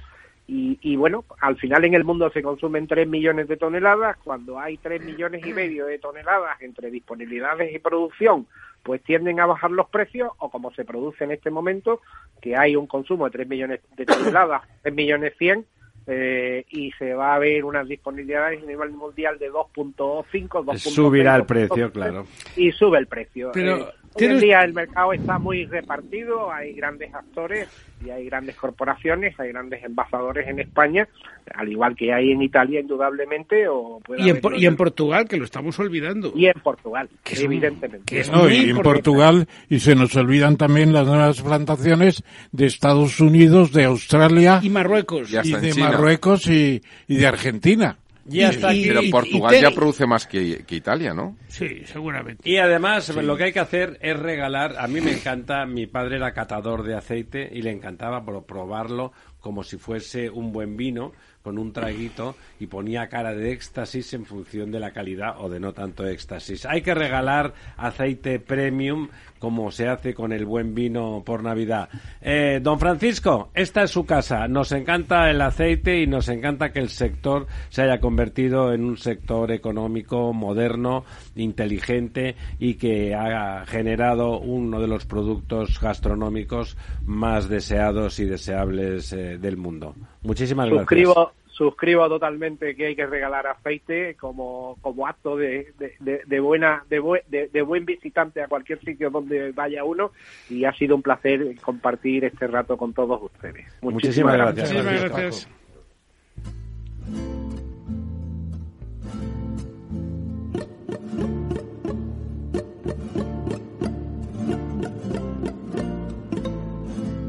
Y, 0.46 0.78
y 0.82 0.96
bueno, 0.96 1.24
al 1.40 1.56
final 1.56 1.84
en 1.84 1.94
el 1.94 2.04
mundo 2.04 2.30
se 2.30 2.42
consumen 2.42 2.86
3 2.86 3.08
millones 3.08 3.48
de 3.48 3.56
toneladas, 3.56 4.18
cuando 4.18 4.58
hay 4.58 4.76
3 4.76 5.02
millones 5.02 5.46
y 5.46 5.54
medio 5.54 5.86
de 5.86 5.98
toneladas 5.98 6.60
entre 6.60 6.90
disponibilidades 6.90 7.74
y 7.74 7.78
producción, 7.78 8.46
pues 8.82 9.02
tienden 9.02 9.40
a 9.40 9.46
bajar 9.46 9.70
los 9.70 9.88
precios, 9.88 10.30
o 10.38 10.50
como 10.50 10.70
se 10.74 10.84
produce 10.84 11.24
en 11.24 11.30
este 11.30 11.50
momento, 11.50 12.02
que 12.42 12.56
hay 12.56 12.76
un 12.76 12.86
consumo 12.86 13.24
de 13.24 13.30
3 13.30 13.48
millones 13.48 13.80
de 13.96 14.04
toneladas, 14.04 14.62
3 14.82 14.94
millones 14.94 15.32
100, 15.38 15.64
eh, 16.06 16.64
y 16.70 16.90
se 16.92 17.14
va 17.14 17.34
a 17.34 17.38
ver 17.38 17.64
unas 17.64 17.88
disponibilidades 17.88 18.62
a 18.62 18.66
nivel 18.66 18.90
mundial 18.90 19.38
de 19.38 19.50
2.5, 19.50 20.24
2.6. 20.48 20.78
Subirá 20.78 21.36
el 21.36 21.44
precio, 21.44 21.90
claro. 21.90 22.26
Y 22.56 22.72
sube 22.72 22.98
el 22.98 23.06
precio. 23.06 23.50
Pero, 23.52 23.76
Eh, 23.78 23.86
hoy 24.14 24.24
en 24.24 24.28
¿tienes- 24.30 24.40
día 24.42 24.62
el 24.62 24.72
mercado 24.72 25.12
está 25.12 25.38
muy 25.38 25.64
repartido, 25.66 26.50
hay 26.52 26.72
grandes 26.74 27.12
actores 27.14 27.68
y 28.04 28.10
hay 28.10 28.26
grandes 28.26 28.56
corporaciones, 28.56 29.38
hay 29.40 29.48
grandes 29.50 29.82
envasadores 29.84 30.46
en 30.48 30.60
España, 30.60 31.08
al 31.54 31.68
igual 31.70 31.94
que 31.96 32.12
hay 32.12 32.32
en 32.32 32.42
Italia 32.42 32.80
indudablemente 32.80 33.66
o 33.68 34.00
puede 34.04 34.22
Y 34.22 34.30
en, 34.30 34.40
y 34.56 34.66
en 34.66 34.76
Portugal, 34.76 35.26
que 35.28 35.36
lo 35.36 35.44
estamos 35.44 35.78
olvidando. 35.78 36.32
y 36.34 36.46
en 36.46 36.60
Portugal, 36.62 37.08
Que 37.22 37.42
evidentemente. 37.42 38.04
que 38.06 38.20
es 38.20 38.30
No, 38.30 38.48
y 38.50 38.70
en. 38.70 38.78
Portugal, 38.78 39.46
y 39.68 39.78
se 39.80 39.94
nos 39.94 40.14
olvidan 40.16 40.56
también 40.56 40.92
las 40.92 41.06
nuevas 41.06 41.40
plantaciones 41.42 42.22
de 42.52 42.66
Estados 42.66 43.20
Unidos, 43.20 43.72
de 43.72 43.84
Australia 43.84 44.60
Y 44.62 44.70
Marruecos. 44.70 45.32
Y 45.32 45.36
en 45.36 45.60
de 45.60 45.70
China. 45.72 45.90
Marruecos 45.90 46.46
y, 46.48 46.82
y 47.08 47.16
de 47.16 47.26
Argentina. 47.26 47.96
Y 48.30 48.42
hasta 48.42 48.70
aquí- 48.70 48.86
Pero 48.88 49.00
Portugal 49.10 49.54
y- 49.54 49.60
ya 49.60 49.70
produce 49.70 50.06
más 50.06 50.26
que, 50.26 50.64
que 50.66 50.76
Italia, 50.76 51.12
¿no? 51.12 51.36
Sí, 51.48 51.82
seguramente. 51.84 52.48
Y 52.48 52.56
además 52.56 53.08
lo 53.14 53.36
que 53.36 53.44
hay 53.44 53.52
que 53.52 53.60
hacer 53.60 53.98
es 54.00 54.18
regalar, 54.18 54.76
a 54.78 54.86
mí 54.88 55.00
me 55.00 55.12
encanta, 55.12 55.66
mi 55.66 55.86
padre 55.86 56.16
era 56.16 56.32
catador 56.32 56.82
de 56.84 56.94
aceite 56.94 57.48
y 57.52 57.62
le 57.62 57.70
encantaba 57.70 58.24
pro- 58.24 58.44
probarlo 58.46 59.12
como 59.40 59.62
si 59.62 59.76
fuese 59.76 60.30
un 60.30 60.52
buen 60.52 60.76
vino 60.76 61.12
con 61.44 61.58
un 61.58 61.74
traguito 61.74 62.36
y 62.58 62.68
ponía 62.68 63.10
cara 63.10 63.34
de 63.34 63.52
éxtasis 63.52 64.14
en 64.14 64.24
función 64.24 64.72
de 64.72 64.80
la 64.80 64.92
calidad 64.92 65.34
o 65.38 65.50
de 65.50 65.60
no 65.60 65.74
tanto 65.74 66.06
éxtasis. 66.06 66.64
Hay 66.64 66.80
que 66.80 66.94
regalar 66.94 67.52
aceite 67.76 68.40
premium 68.40 69.08
como 69.38 69.70
se 69.70 69.88
hace 69.88 70.14
con 70.14 70.32
el 70.32 70.46
buen 70.46 70.74
vino 70.74 71.22
por 71.22 71.42
Navidad. 71.42 71.90
Eh, 72.22 72.60
don 72.62 72.80
Francisco, 72.80 73.50
esta 73.52 73.82
es 73.82 73.90
su 73.90 74.06
casa. 74.06 74.48
Nos 74.48 74.72
encanta 74.72 75.30
el 75.30 75.42
aceite 75.42 76.00
y 76.00 76.06
nos 76.06 76.30
encanta 76.30 76.72
que 76.72 76.78
el 76.78 76.88
sector 76.88 77.46
se 77.68 77.82
haya 77.82 78.00
convertido 78.00 78.72
en 78.72 78.82
un 78.82 78.96
sector 78.96 79.52
económico 79.52 80.32
moderno, 80.32 81.04
inteligente 81.36 82.36
y 82.58 82.76
que 82.76 83.14
ha 83.14 83.66
generado 83.66 84.40
uno 84.40 84.80
de 84.80 84.88
los 84.88 85.04
productos 85.04 85.78
gastronómicos 85.78 86.78
más 87.04 87.50
deseados 87.50 88.18
y 88.20 88.24
deseables 88.24 89.12
eh, 89.12 89.36
del 89.36 89.58
mundo. 89.58 89.94
Muchísimas 90.24 90.66
gracias. 90.66 90.80
Suscribo, 90.88 91.32
suscribo 91.46 92.08
totalmente 92.08 92.74
que 92.74 92.86
hay 92.86 92.96
que 92.96 93.06
regalar 93.06 93.46
aceite 93.46 94.16
como, 94.16 94.76
como 94.80 95.06
acto 95.06 95.36
de, 95.36 95.72
de, 95.78 95.94
de- 96.00 96.22
de 96.26 96.40
buena 96.40 96.82
de, 96.90 97.00
bue- 97.00 97.22
de- 97.28 97.48
de 97.48 97.62
buen 97.62 97.84
visitante 97.84 98.42
a 98.42 98.48
cualquier 98.48 98.80
sitio 98.80 99.10
donde 99.10 99.52
vaya 99.52 99.84
uno 99.84 100.10
y 100.50 100.64
ha 100.64 100.72
sido 100.72 100.96
un 100.96 101.02
placer 101.02 101.54
compartir 101.60 102.24
este 102.24 102.46
rato 102.46 102.76
con 102.76 102.92
todos 102.92 103.22
ustedes. 103.22 103.66
Muchísimas 103.82 104.34
gracias. 104.36 104.72
Muchísimas 104.72 105.02
gracias. 105.04 105.48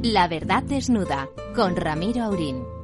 La 0.03 0.27
verdad 0.27 0.63
desnuda 0.63 1.27
con 1.55 1.75
Ramiro 1.75 2.23
Aurín. 2.23 2.74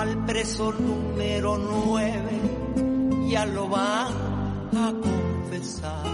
Al 0.00 0.24
preso 0.24 0.72
número 0.72 1.58
nueve 1.58 2.40
ya 3.28 3.44
lo 3.44 3.68
van 3.68 4.12
a 4.72 4.92
confesar. 5.00 6.06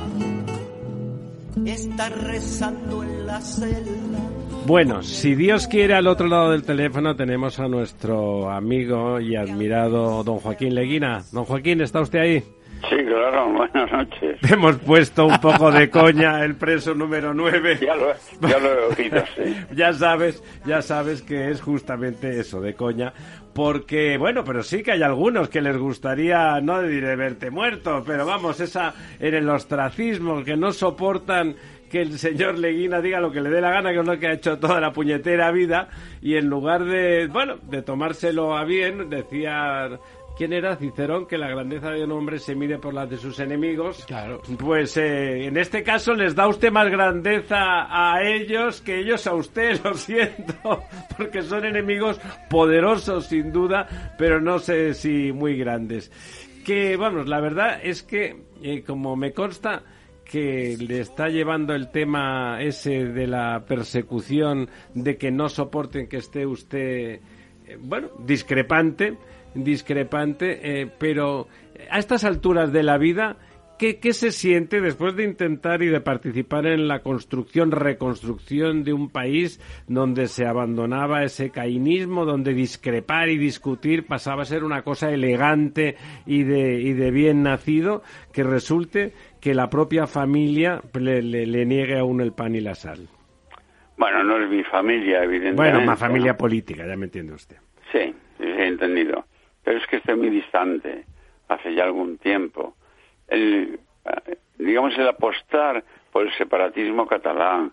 Está 1.64 2.08
rezando 2.08 3.02
en 3.04 3.26
la 3.26 3.40
celda. 3.40 4.18
Bueno, 4.66 5.02
si 5.02 5.36
Dios 5.36 5.68
quiere, 5.68 5.94
al 5.94 6.08
otro 6.08 6.26
lado 6.26 6.50
del 6.50 6.64
teléfono 6.64 7.14
tenemos 7.14 7.60
a 7.60 7.68
nuestro 7.68 8.50
amigo 8.50 9.20
y 9.20 9.36
admirado 9.36 10.24
don 10.24 10.38
Joaquín 10.38 10.74
Leguina. 10.74 11.24
Don 11.30 11.44
Joaquín, 11.44 11.80
¿está 11.80 12.00
usted 12.00 12.18
ahí? 12.18 12.44
Sí, 12.88 12.96
claro, 13.04 13.52
buenas 13.52 13.90
noches. 13.90 14.38
Hemos 14.50 14.76
puesto 14.78 15.26
un 15.26 15.38
poco 15.40 15.70
de 15.70 15.90
coña 15.90 16.44
el 16.44 16.54
preso 16.56 16.94
número 16.94 17.34
9. 17.34 17.78
Ya 17.80 17.96
lo, 17.96 18.12
ya 18.48 18.58
lo 18.58 18.72
he 18.72 19.02
oído, 19.02 19.24
sí. 19.34 19.56
Ya 19.74 19.92
sabes, 19.92 20.42
ya 20.64 20.82
sabes 20.82 21.22
que 21.22 21.50
es 21.50 21.60
justamente 21.60 22.38
eso, 22.38 22.60
de 22.60 22.74
coña. 22.74 23.12
Porque, 23.54 24.18
bueno, 24.18 24.44
pero 24.44 24.62
sí 24.62 24.82
que 24.82 24.92
hay 24.92 25.02
algunos 25.02 25.48
que 25.48 25.62
les 25.62 25.78
gustaría, 25.78 26.60
no 26.60 26.82
diré 26.82 27.16
verte 27.16 27.50
muerto, 27.50 28.02
pero 28.06 28.26
vamos, 28.26 28.60
esa 28.60 28.92
en 29.18 29.34
el 29.34 29.48
ostracismo, 29.48 30.44
que 30.44 30.56
no 30.56 30.72
soportan 30.72 31.56
que 31.90 32.02
el 32.02 32.18
señor 32.18 32.58
Leguina 32.58 33.00
diga 33.00 33.20
lo 33.20 33.30
que 33.30 33.40
le 33.40 33.48
dé 33.48 33.60
la 33.60 33.70
gana, 33.70 33.92
que 33.92 34.00
es 34.00 34.06
lo 34.06 34.18
que 34.18 34.26
ha 34.26 34.32
hecho 34.32 34.58
toda 34.58 34.80
la 34.80 34.92
puñetera 34.92 35.50
vida, 35.52 35.88
y 36.20 36.36
en 36.36 36.48
lugar 36.48 36.84
de, 36.84 37.28
bueno, 37.28 37.56
de 37.62 37.80
tomárselo 37.80 38.56
a 38.56 38.64
bien, 38.64 39.08
decía 39.08 39.88
¿Quién 40.36 40.52
era 40.52 40.76
Cicerón? 40.76 41.26
Que 41.26 41.38
la 41.38 41.48
grandeza 41.48 41.90
de 41.90 42.04
un 42.04 42.12
hombre 42.12 42.38
se 42.38 42.54
mide 42.54 42.78
por 42.78 42.92
las 42.92 43.08
de 43.08 43.16
sus 43.16 43.40
enemigos. 43.40 44.04
Claro. 44.04 44.42
Pues 44.58 44.94
eh, 44.98 45.46
en 45.46 45.56
este 45.56 45.82
caso 45.82 46.12
les 46.12 46.34
da 46.34 46.46
usted 46.46 46.70
más 46.70 46.90
grandeza 46.90 47.86
a 47.88 48.22
ellos 48.22 48.82
que 48.82 48.98
ellos 48.98 49.26
a 49.26 49.34
usted, 49.34 49.80
lo 49.84 49.94
siento, 49.94 50.82
porque 51.16 51.40
son 51.40 51.64
enemigos 51.64 52.20
poderosos 52.50 53.26
sin 53.26 53.50
duda, 53.50 54.14
pero 54.18 54.38
no 54.38 54.58
sé 54.58 54.92
si 54.92 55.32
muy 55.32 55.56
grandes. 55.56 56.12
Que 56.66 56.98
vamos, 56.98 57.28
la 57.28 57.40
verdad 57.40 57.80
es 57.82 58.02
que, 58.02 58.44
eh, 58.62 58.82
como 58.86 59.16
me 59.16 59.32
consta, 59.32 59.84
que 60.22 60.76
le 60.76 61.00
está 61.00 61.28
llevando 61.28 61.74
el 61.74 61.90
tema 61.90 62.60
ese 62.60 63.06
de 63.06 63.26
la 63.26 63.64
persecución, 63.66 64.68
de 64.92 65.16
que 65.16 65.30
no 65.30 65.48
soporten 65.48 66.08
que 66.08 66.18
esté 66.18 66.44
usted, 66.44 67.20
eh, 67.66 67.78
bueno, 67.80 68.10
discrepante, 68.18 69.16
discrepante, 69.64 70.80
eh, 70.82 70.86
pero 70.98 71.48
a 71.90 71.98
estas 71.98 72.24
alturas 72.24 72.72
de 72.72 72.82
la 72.82 72.98
vida, 72.98 73.36
¿qué, 73.78 73.98
¿qué 73.98 74.12
se 74.12 74.32
siente 74.32 74.80
después 74.80 75.14
de 75.16 75.24
intentar 75.24 75.82
y 75.82 75.86
de 75.88 76.00
participar 76.00 76.66
en 76.66 76.88
la 76.88 77.00
construcción, 77.00 77.70
reconstrucción 77.70 78.84
de 78.84 78.92
un 78.92 79.10
país 79.10 79.60
donde 79.86 80.26
se 80.28 80.46
abandonaba 80.46 81.22
ese 81.24 81.50
cainismo, 81.50 82.24
donde 82.24 82.54
discrepar 82.54 83.28
y 83.28 83.36
discutir 83.38 84.06
pasaba 84.06 84.42
a 84.42 84.46
ser 84.46 84.64
una 84.64 84.82
cosa 84.82 85.10
elegante 85.12 85.96
y 86.26 86.42
de, 86.44 86.80
y 86.80 86.92
de 86.94 87.10
bien 87.10 87.42
nacido, 87.42 88.02
que 88.32 88.42
resulte 88.42 89.12
que 89.40 89.54
la 89.54 89.68
propia 89.70 90.06
familia 90.06 90.80
le, 90.98 91.22
le- 91.22 91.46
le 91.46 91.66
niegue 91.66 91.98
a 91.98 92.04
uno 92.04 92.22
el 92.22 92.32
pan 92.32 92.54
y 92.54 92.60
la 92.60 92.74
sal? 92.74 93.08
Bueno, 93.98 94.22
no 94.24 94.42
es 94.42 94.50
mi 94.50 94.62
familia, 94.64 95.22
evidentemente. 95.22 95.56
Bueno, 95.62 95.80
una 95.80 95.96
familia 95.96 96.36
política, 96.36 96.86
ya 96.86 96.96
me 96.96 97.06
entiende 97.06 97.32
usted. 97.32 97.56
Sí, 97.92 98.14
sí, 98.36 98.44
he 98.44 98.66
entendido. 98.68 99.24
Pero 99.66 99.78
es 99.78 99.86
que 99.88 99.96
estoy 99.96 100.14
muy 100.14 100.30
distante, 100.30 101.06
hace 101.48 101.74
ya 101.74 101.82
algún 101.82 102.18
tiempo. 102.18 102.76
El, 103.26 103.80
eh, 104.04 104.38
digamos, 104.58 104.96
el 104.96 105.08
apostar 105.08 105.82
por 106.12 106.24
el 106.24 106.32
separatismo 106.34 107.04
catalán, 107.08 107.72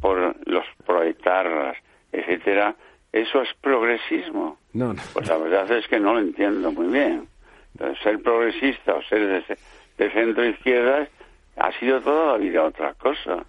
por 0.00 0.36
los 0.46 0.64
proetarras, 0.86 1.76
etcétera, 2.12 2.76
eso 3.10 3.42
es 3.42 3.48
progresismo. 3.60 4.58
No, 4.72 4.94
no. 4.94 5.02
Pues 5.12 5.26
la 5.26 5.36
verdad 5.36 5.68
es 5.72 5.88
que 5.88 5.98
no 5.98 6.14
lo 6.14 6.20
entiendo 6.20 6.70
muy 6.70 6.86
bien. 6.86 7.26
Entonces, 7.72 7.98
ser 8.04 8.22
progresista 8.22 8.94
o 8.94 9.02
ser 9.02 9.26
de, 9.26 9.58
de 9.98 10.10
centro 10.12 10.44
izquierda 10.44 11.08
ha 11.56 11.72
sido 11.80 12.00
toda 12.02 12.34
la 12.34 12.38
vida 12.38 12.62
otra 12.62 12.94
cosa. 12.94 13.44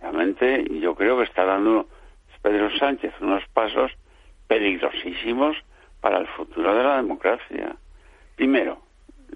Realmente 0.00 0.64
yo 0.80 0.96
creo 0.96 1.18
que 1.18 1.24
está 1.24 1.44
dando 1.44 1.86
Pedro 2.42 2.76
Sánchez 2.76 3.14
unos 3.20 3.46
pasos 3.54 3.92
peligrosísimos 4.48 5.56
para 6.00 6.18
el 6.18 6.26
futuro 6.28 6.74
de 6.74 6.82
la 6.82 6.96
democracia. 6.96 7.76
Primero, 8.36 8.78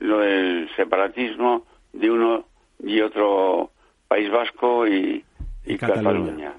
lo 0.00 0.18
del 0.18 0.68
separatismo 0.76 1.64
de 1.92 2.10
uno 2.10 2.44
y 2.82 3.00
otro 3.00 3.70
País 4.08 4.30
Vasco 4.30 4.86
y, 4.86 5.24
Cataluña. 5.78 6.02
Cataluña. 6.02 6.52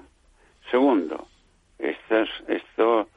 Segundo, 0.70 1.26
esto, 1.78 2.18
es- 2.20 2.44
esto, 2.48 3.08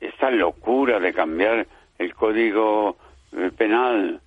esta 0.00 0.30
locura 0.30 0.98
de 1.00 1.12
cambiar 1.12 1.66
el 1.98 2.14
código 2.14 2.96
eh, 3.32 3.50
penal 3.56 4.20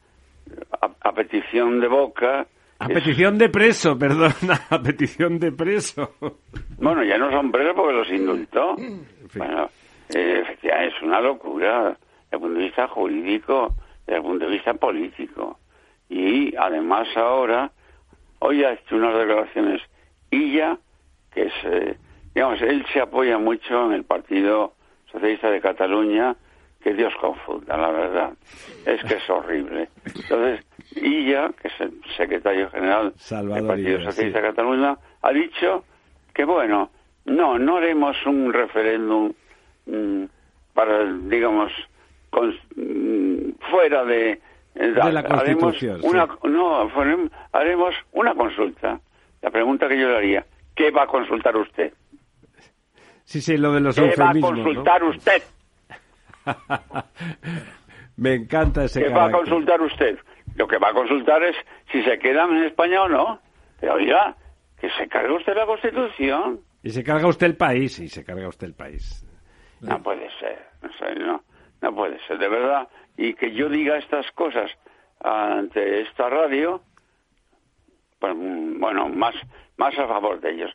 a, 0.81 0.89
a 1.09 1.11
petición 1.13 1.79
de 1.79 1.87
boca. 1.87 2.47
A 2.79 2.87
es- 2.87 2.93
petición 2.93 3.37
de 3.37 3.49
preso, 3.49 3.97
perdona, 3.99 4.65
a 4.69 4.81
petición 4.81 5.39
de 5.39 5.51
preso. 5.51 6.15
Bueno, 6.77 7.03
ya 7.03 7.17
no 7.17 7.29
son 7.31 7.51
presos 7.51 7.73
porque 7.75 7.93
los 7.93 8.09
indultó. 8.09 8.75
fin. 8.75 9.05
Bueno, 9.35 9.69
eh, 10.13 10.41
efectivamente, 10.41 10.95
es 10.95 11.01
una 11.03 11.21
locura 11.21 11.97
desde 12.31 12.35
el 12.35 12.39
punto 12.39 12.59
de 12.59 12.65
vista 12.65 12.87
jurídico, 12.87 13.75
desde 14.05 14.17
el 14.17 14.23
punto 14.23 14.45
de 14.45 14.51
vista 14.51 14.73
político. 14.73 15.59
Y 16.09 16.55
además 16.55 17.07
ahora, 17.15 17.71
hoy 18.39 18.63
ha 18.63 18.73
hecho 18.73 18.95
unas 18.95 19.17
declaraciones 19.17 19.81
Illa, 20.29 20.77
que 21.33 21.43
es, 21.43 21.53
eh, 21.63 21.97
digamos, 22.33 22.61
él 22.61 22.85
se 22.91 23.01
apoya 23.01 23.37
mucho 23.37 23.85
en 23.87 23.93
el 23.93 24.03
Partido 24.03 24.73
Socialista 25.11 25.49
de 25.49 25.61
Cataluña, 25.61 26.35
que 26.81 26.93
Dios 26.93 27.13
confunda, 27.19 27.77
la 27.77 27.91
verdad. 27.91 28.31
Es 28.85 29.03
que 29.03 29.15
es 29.15 29.29
horrible. 29.29 29.89
Entonces, 30.05 30.65
Illa, 30.95 31.51
que 31.61 31.67
es 31.67 31.81
el 31.81 32.01
secretario 32.17 32.69
general 32.71 33.13
Salvador 33.17 33.57
del 33.57 33.67
Partido 33.67 34.03
Socialista 34.03 34.39
sí. 34.39 34.43
de 34.43 34.49
Cataluña, 34.49 34.97
ha 35.21 35.31
dicho 35.31 35.83
que 36.33 36.43
bueno, 36.43 36.89
no, 37.25 37.59
no 37.59 37.77
haremos 37.77 38.17
un 38.25 38.51
referéndum 38.51 39.33
para, 40.73 41.03
digamos, 41.13 41.71
cons- 42.31 42.59
mm, 42.75 43.51
fuera 43.71 44.03
de, 44.05 44.31
eh, 44.31 44.39
De 44.75 44.93
la 45.11 45.19
haremos 45.21 45.63
Constitución, 45.75 46.01
una, 46.03 46.25
sí. 46.27 46.31
no, 46.49 46.89
haremos 47.51 47.95
una 48.13 48.33
consulta. 48.35 48.99
La 49.41 49.49
pregunta 49.51 49.87
que 49.87 49.99
yo 49.99 50.07
le 50.09 50.17
haría, 50.17 50.45
¿qué 50.75 50.91
va 50.91 51.03
a 51.03 51.07
consultar 51.07 51.55
usted? 51.57 51.93
Sí, 53.25 53.41
sí, 53.41 53.57
lo 53.57 53.71
de 53.73 53.79
los 53.81 53.95
¿Qué 53.95 54.01
va 54.01 54.07
a 54.07 54.11
eufemismos, 54.11 54.57
¿no? 54.57 54.63
consultar 54.63 55.03
usted? 55.03 55.43
Me 58.17 58.33
encanta 58.35 58.83
ese 58.83 59.01
¿Qué 59.01 59.09
va 59.09 59.25
a 59.25 59.31
carácter. 59.31 59.39
consultar 59.39 59.81
usted? 59.81 60.19
Lo 60.55 60.67
que 60.67 60.77
va 60.77 60.89
a 60.89 60.93
consultar 60.93 61.41
es 61.43 61.55
si 61.91 62.03
se 62.03 62.19
quedan 62.19 62.55
en 62.57 62.63
España 62.65 63.03
o 63.03 63.09
no. 63.09 63.39
Pero 63.79 63.93
oiga, 63.95 64.35
que 64.79 64.89
se 64.91 65.07
cargue 65.07 65.35
usted 65.35 65.55
la 65.55 65.65
Constitución. 65.65 66.59
Y 66.83 66.89
se 66.91 67.03
carga 67.03 67.27
usted 67.27 67.47
el 67.47 67.55
país, 67.57 67.97
y 67.99 68.09
se 68.09 68.23
carga 68.23 68.47
usted 68.47 68.67
el 68.67 68.73
país. 68.73 69.25
No 69.81 70.01
puede 70.03 70.29
ser, 70.39 70.59
no, 71.17 71.25
no, 71.25 71.43
no 71.81 71.95
puede 71.95 72.19
ser, 72.27 72.37
de 72.37 72.47
verdad. 72.47 72.87
Y 73.17 73.33
que 73.33 73.51
yo 73.53 73.67
diga 73.69 73.97
estas 73.97 74.29
cosas 74.31 74.71
ante 75.23 76.01
esta 76.01 76.29
radio, 76.29 76.81
pues, 78.19 78.35
mm, 78.35 78.79
bueno, 78.79 79.09
más, 79.09 79.35
más 79.77 79.97
a 79.97 80.07
favor 80.07 80.39
de 80.39 80.51
ellos. 80.51 80.71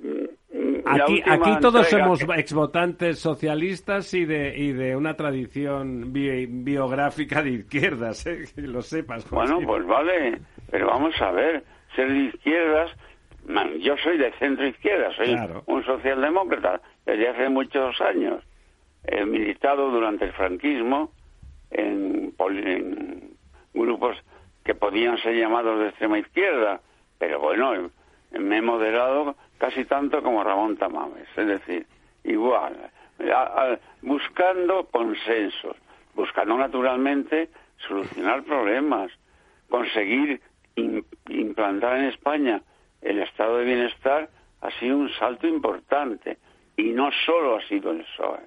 Mm, 0.00 0.96
la 0.96 1.04
Aquí, 1.04 1.22
todos 1.60 1.86
entrega 1.86 2.04
somos 2.04 2.22
exvotantes 2.38 3.18
socialistas 3.18 4.12
y 4.14 4.24
de, 4.26 4.54
y 4.56 4.72
de 4.72 4.94
una 4.94 5.14
tradición 5.14 6.12
bi- 6.12 6.46
biográfica 6.46 7.42
de 7.42 7.50
izquierdas, 7.50 8.26
¿eh? 8.26 8.44
que 8.54 8.62
lo 8.62 8.82
sepas. 8.82 9.24
Joaquín. 9.26 9.54
Bueno, 9.54 9.66
pues 9.66 9.86
vale, 9.86 10.40
pero 10.70 10.86
vamos 10.88 11.14
a 11.20 11.30
ver, 11.32 11.64
ser 11.96 12.12
de 12.12 12.18
izquierdas, 12.26 12.90
man, 13.46 13.78
yo 13.80 13.96
soy 13.98 14.18
de 14.18 14.32
centro 14.32 14.66
izquierda, 14.66 15.12
soy 15.16 15.34
Claro. 15.34 15.62
un 15.66 15.84
socialdemócrata 15.84 16.80
desde 17.04 17.28
hace 17.28 17.48
muchos 17.48 18.00
años. 18.00 18.42
He 19.04 19.24
militado 19.26 19.90
durante 19.90 20.24
el 20.24 20.32
franquismo 20.32 21.12
en, 21.70 22.32
en 22.38 23.30
grupos 23.74 24.16
que 24.64 24.74
podían 24.74 25.18
ser 25.18 25.34
llamados 25.36 25.78
de 25.80 25.88
extrema 25.88 26.18
izquierda, 26.18 26.80
pero 27.18 27.38
bueno, 27.40 27.90
me 28.32 28.58
he 28.58 28.62
moderado 28.62 29.36
casi 29.58 29.84
tanto 29.84 30.22
como 30.22 30.42
Ramón 30.42 30.76
Tamames, 30.76 31.28
es 31.36 31.46
decir, 31.46 31.86
igual, 32.24 32.90
a- 33.32 33.42
a- 33.72 33.78
buscando 34.02 34.86
consensos, 34.86 35.76
buscando 36.14 36.56
naturalmente 36.56 37.50
solucionar 37.86 38.42
problemas, 38.44 39.12
conseguir 39.68 40.40
im- 40.76 41.04
implantar 41.28 41.98
en 41.98 42.04
España 42.06 42.62
el 43.04 43.20
estado 43.20 43.58
de 43.58 43.64
bienestar 43.64 44.30
ha 44.62 44.70
sido 44.80 44.96
un 44.96 45.10
salto 45.10 45.46
importante 45.46 46.38
y 46.76 46.90
no 46.90 47.10
solo 47.24 47.56
ha 47.56 47.68
sido 47.68 47.92
el 47.92 48.02
PSOE, 48.02 48.40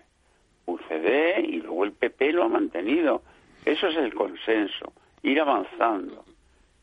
UCD 0.66 1.46
y 1.46 1.62
luego 1.62 1.86
el 1.86 1.94
PP 1.94 2.34
lo 2.34 2.44
ha 2.44 2.50
mantenido. 2.50 3.22
Eso 3.64 3.88
es 3.88 3.96
el 3.98 4.14
consenso, 4.14 4.94
ir 5.22 5.40
avanzando. 5.40 6.26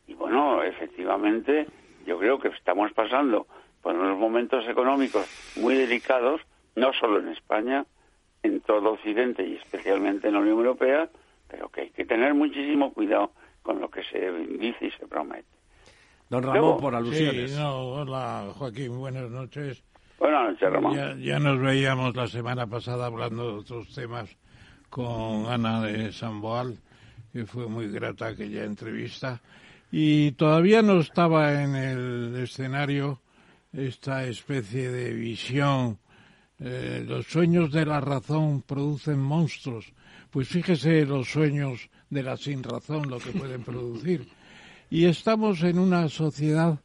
Y 0.06 0.14
bueno, 0.14 0.62
efectivamente, 0.62 1.66
yo 2.06 2.18
creo 2.18 2.38
que 2.38 2.48
estamos 2.48 2.92
pasando 2.92 3.46
por 3.82 3.94
unos 3.94 4.16
momentos 4.18 4.66
económicos 4.68 5.26
muy 5.56 5.74
delicados, 5.74 6.40
no 6.76 6.92
solo 6.92 7.18
en 7.18 7.28
España, 7.28 7.84
en 8.42 8.60
todo 8.60 8.92
Occidente 8.92 9.46
y 9.46 9.56
especialmente 9.56 10.28
en 10.28 10.34
la 10.34 10.40
Unión 10.40 10.58
Europea, 10.58 11.08
pero 11.48 11.68
que 11.70 11.82
hay 11.82 11.90
que 11.90 12.04
tener 12.04 12.34
muchísimo 12.34 12.92
cuidado 12.92 13.32
con 13.62 13.80
lo 13.80 13.90
que 13.90 14.04
se 14.04 14.30
dice 14.30 14.86
y 14.86 14.90
se 14.92 15.06
promete. 15.06 15.63
Don 16.30 16.42
Ramón, 16.42 16.78
por 16.80 16.94
alusiones. 16.94 17.52
Sí, 17.52 17.56
no, 17.58 17.76
hola 17.88 18.50
Joaquín, 18.54 18.98
buenas 18.98 19.30
noches. 19.30 19.82
Buenas 20.18 20.52
noches, 20.52 20.72
Ramón. 20.72 20.94
Ya, 20.96 21.14
ya 21.16 21.38
nos 21.38 21.60
veíamos 21.60 22.16
la 22.16 22.26
semana 22.26 22.66
pasada 22.66 23.06
hablando 23.06 23.44
de 23.52 23.58
otros 23.60 23.94
temas 23.94 24.36
con 24.88 25.46
Ana 25.46 25.82
de 25.82 26.12
Samboal, 26.12 26.78
que 27.32 27.44
fue 27.46 27.66
muy 27.68 27.88
grata 27.88 28.28
aquella 28.28 28.64
entrevista. 28.64 29.40
Y 29.90 30.32
todavía 30.32 30.82
no 30.82 30.98
estaba 31.00 31.62
en 31.62 31.74
el 31.76 32.36
escenario 32.36 33.20
esta 33.72 34.24
especie 34.24 34.90
de 34.90 35.12
visión. 35.12 35.98
eh, 36.60 37.04
los 37.06 37.26
sueños 37.26 37.72
de 37.72 37.84
la 37.84 38.00
razón 38.00 38.62
producen 38.62 39.18
monstruos. 39.20 39.92
Pues 40.30 40.48
fíjese 40.48 41.04
los 41.04 41.28
sueños 41.28 41.90
de 42.10 42.22
la 42.22 42.36
sin 42.36 42.62
razón 42.62 43.08
lo 43.10 43.18
que 43.18 43.30
pueden 43.32 43.62
producir. 43.62 44.26
Y 44.94 45.06
estamos 45.06 45.60
en 45.64 45.80
una 45.80 46.08
sociedad 46.08 46.78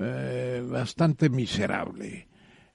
eh, 0.00 0.64
bastante 0.64 1.28
miserable. 1.28 2.28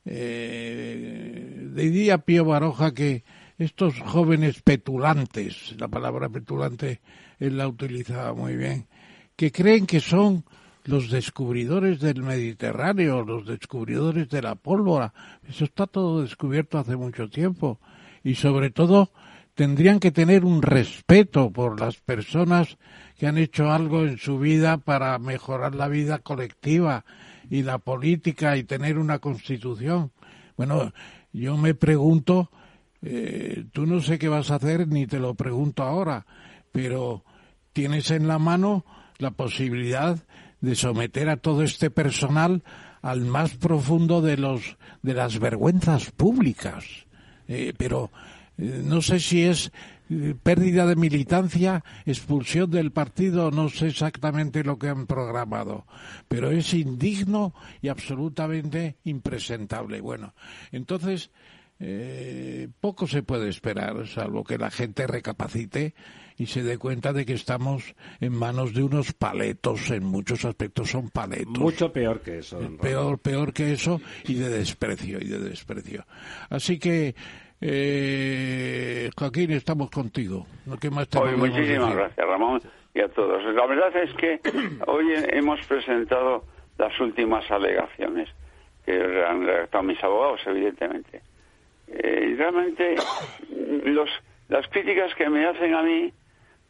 Eh, 0.03 1.69
diría 1.73 2.17
Pío 2.17 2.43
Baroja 2.43 2.93
que 2.93 3.23
estos 3.57 3.97
jóvenes 4.01 4.61
petulantes, 4.61 5.73
la 5.79 5.87
palabra 5.87 6.27
petulante 6.27 6.99
él 7.39 7.57
la 7.57 7.69
utilizaba 7.69 8.33
muy 8.33 8.57
bien, 8.57 8.87
que 9.37 9.49
creen 9.49 9.85
que 9.85 10.01
son 10.01 10.43
los 10.83 11.09
descubridores 11.09 12.01
del 12.01 12.21
Mediterráneo, 12.21 13.23
los 13.23 13.47
descubridores 13.47 14.27
de 14.27 14.41
la 14.41 14.55
pólvora. 14.55 15.13
Eso 15.47 15.63
está 15.63 15.87
todo 15.87 16.21
descubierto 16.21 16.77
hace 16.77 16.97
mucho 16.97 17.29
tiempo. 17.29 17.79
Y 18.25 18.35
sobre 18.35 18.71
todo 18.71 19.09
tendrían 19.53 20.01
que 20.01 20.11
tener 20.11 20.43
un 20.43 20.61
respeto 20.61 21.49
por 21.49 21.79
las 21.79 21.95
personas 21.95 22.77
que 23.17 23.27
han 23.27 23.37
hecho 23.37 23.71
algo 23.71 24.03
en 24.03 24.17
su 24.17 24.39
vida 24.39 24.77
para 24.77 25.17
mejorar 25.19 25.75
la 25.75 25.87
vida 25.87 26.19
colectiva 26.19 27.05
y 27.49 27.63
la 27.63 27.77
política 27.77 28.57
y 28.57 28.63
tener 28.63 28.97
una 28.97 29.19
constitución. 29.19 30.11
Bueno, 30.57 30.93
yo 31.31 31.57
me 31.57 31.75
pregunto, 31.75 32.51
eh, 33.01 33.65
tú 33.71 33.85
no 33.85 34.01
sé 34.01 34.17
qué 34.17 34.27
vas 34.27 34.51
a 34.51 34.55
hacer 34.55 34.87
ni 34.87 35.07
te 35.07 35.19
lo 35.19 35.35
pregunto 35.35 35.83
ahora, 35.83 36.25
pero 36.71 37.23
tienes 37.73 38.11
en 38.11 38.27
la 38.27 38.39
mano 38.39 38.85
la 39.17 39.31
posibilidad 39.31 40.17
de 40.61 40.75
someter 40.75 41.29
a 41.29 41.37
todo 41.37 41.61
este 41.61 41.89
personal 41.89 42.63
al 43.01 43.21
más 43.21 43.55
profundo 43.55 44.21
de 44.21 44.37
los 44.37 44.77
de 45.03 45.13
las 45.13 45.39
vergüenzas 45.39 46.11
públicas. 46.11 47.05
Eh, 47.47 47.73
pero 47.77 48.11
eh, 48.57 48.81
no 48.83 49.01
sé 49.01 49.19
si 49.19 49.43
es 49.43 49.71
pérdida 50.43 50.85
de 50.85 50.95
militancia, 50.95 51.83
expulsión 52.05 52.69
del 52.69 52.91
partido, 52.91 53.51
no 53.51 53.69
sé 53.69 53.87
exactamente 53.87 54.63
lo 54.63 54.77
que 54.77 54.89
han 54.89 55.07
programado, 55.07 55.85
pero 56.27 56.51
es 56.51 56.73
indigno 56.73 57.53
y 57.81 57.87
absolutamente 57.87 58.97
impresentable. 59.03 60.01
Bueno, 60.01 60.35
entonces 60.71 61.31
eh, 61.79 62.69
poco 62.79 63.07
se 63.07 63.23
puede 63.23 63.49
esperar, 63.49 64.07
salvo 64.07 64.43
que 64.43 64.57
la 64.57 64.71
gente 64.71 65.07
recapacite 65.07 65.93
y 66.37 66.47
se 66.47 66.63
dé 66.63 66.77
cuenta 66.77 67.13
de 67.13 67.25
que 67.25 67.33
estamos 67.33 67.95
en 68.19 68.33
manos 68.33 68.73
de 68.73 68.83
unos 68.83 69.13
paletos, 69.13 69.89
en 69.91 70.03
muchos 70.03 70.45
aspectos 70.45 70.91
son 70.91 71.09
paletos. 71.09 71.57
Mucho 71.57 71.91
peor 71.91 72.21
que 72.21 72.39
eso. 72.39 72.59
Ramón. 72.59 72.77
Peor, 72.77 73.19
peor 73.19 73.53
que 73.53 73.73
eso 73.73 74.01
y 74.25 74.35
de 74.35 74.49
desprecio, 74.49 75.19
y 75.19 75.27
de 75.27 75.39
desprecio. 75.39 76.05
Así 76.49 76.77
que, 76.77 77.15
eh, 77.61 79.09
Joaquín, 79.17 79.51
estamos 79.51 79.89
contigo. 79.89 80.45
¿Qué 80.79 80.89
más 80.89 81.07
te 81.09 81.17
Hoy, 81.17 81.25
podemos 81.25 81.49
muchísimas 81.49 81.79
decir? 81.89 81.95
gracias, 81.97 82.27
Ramón, 82.27 82.61
y 82.93 82.99
a 83.01 83.07
todos. 83.09 83.43
La 83.53 83.65
verdad 83.65 83.95
es 83.97 84.13
que 84.15 84.39
hoy 84.87 85.13
hemos 85.29 85.59
presentado 85.67 86.43
las 86.77 86.97
últimas 86.99 87.49
alegaciones 87.49 88.29
que 88.85 88.93
han 89.25 89.45
redactado 89.45 89.83
mis 89.83 90.03
abogados, 90.03 90.41
evidentemente. 90.45 91.21
Eh, 91.87 92.29
y 92.31 92.35
realmente, 92.35 92.95
los, 93.85 94.09
las 94.49 94.67
críticas 94.67 95.13
que 95.15 95.29
me 95.29 95.45
hacen 95.47 95.73
a 95.73 95.81
mí, 95.83 96.11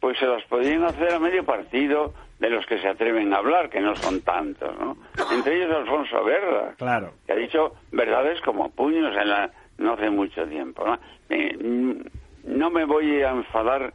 pues 0.00 0.18
se 0.18 0.26
las 0.26 0.42
podrían 0.44 0.84
hacer 0.84 1.12
a 1.12 1.18
medio 1.18 1.44
partido 1.44 2.14
de 2.38 2.50
los 2.50 2.64
que 2.66 2.78
se 2.78 2.88
atreven 2.88 3.32
a 3.32 3.38
hablar, 3.38 3.70
que 3.70 3.80
no 3.80 3.94
son 3.96 4.20
tantos, 4.20 4.70
¿no? 4.78 4.96
Entre 5.34 5.56
ellos 5.56 5.74
Alfonso 5.74 6.22
Guerra, 6.22 6.74
Claro. 6.76 7.14
que 7.26 7.32
ha 7.32 7.36
dicho 7.36 7.74
verdades 7.92 8.40
como 8.42 8.70
puños 8.70 9.16
en 9.16 9.28
la, 9.30 9.50
no 9.78 9.92
hace 9.94 10.10
mucho 10.10 10.46
tiempo. 10.46 10.84
¿no? 10.86 10.98
No 12.44 12.70
me 12.70 12.84
voy 12.84 13.22
a 13.22 13.30
enfadar 13.30 13.92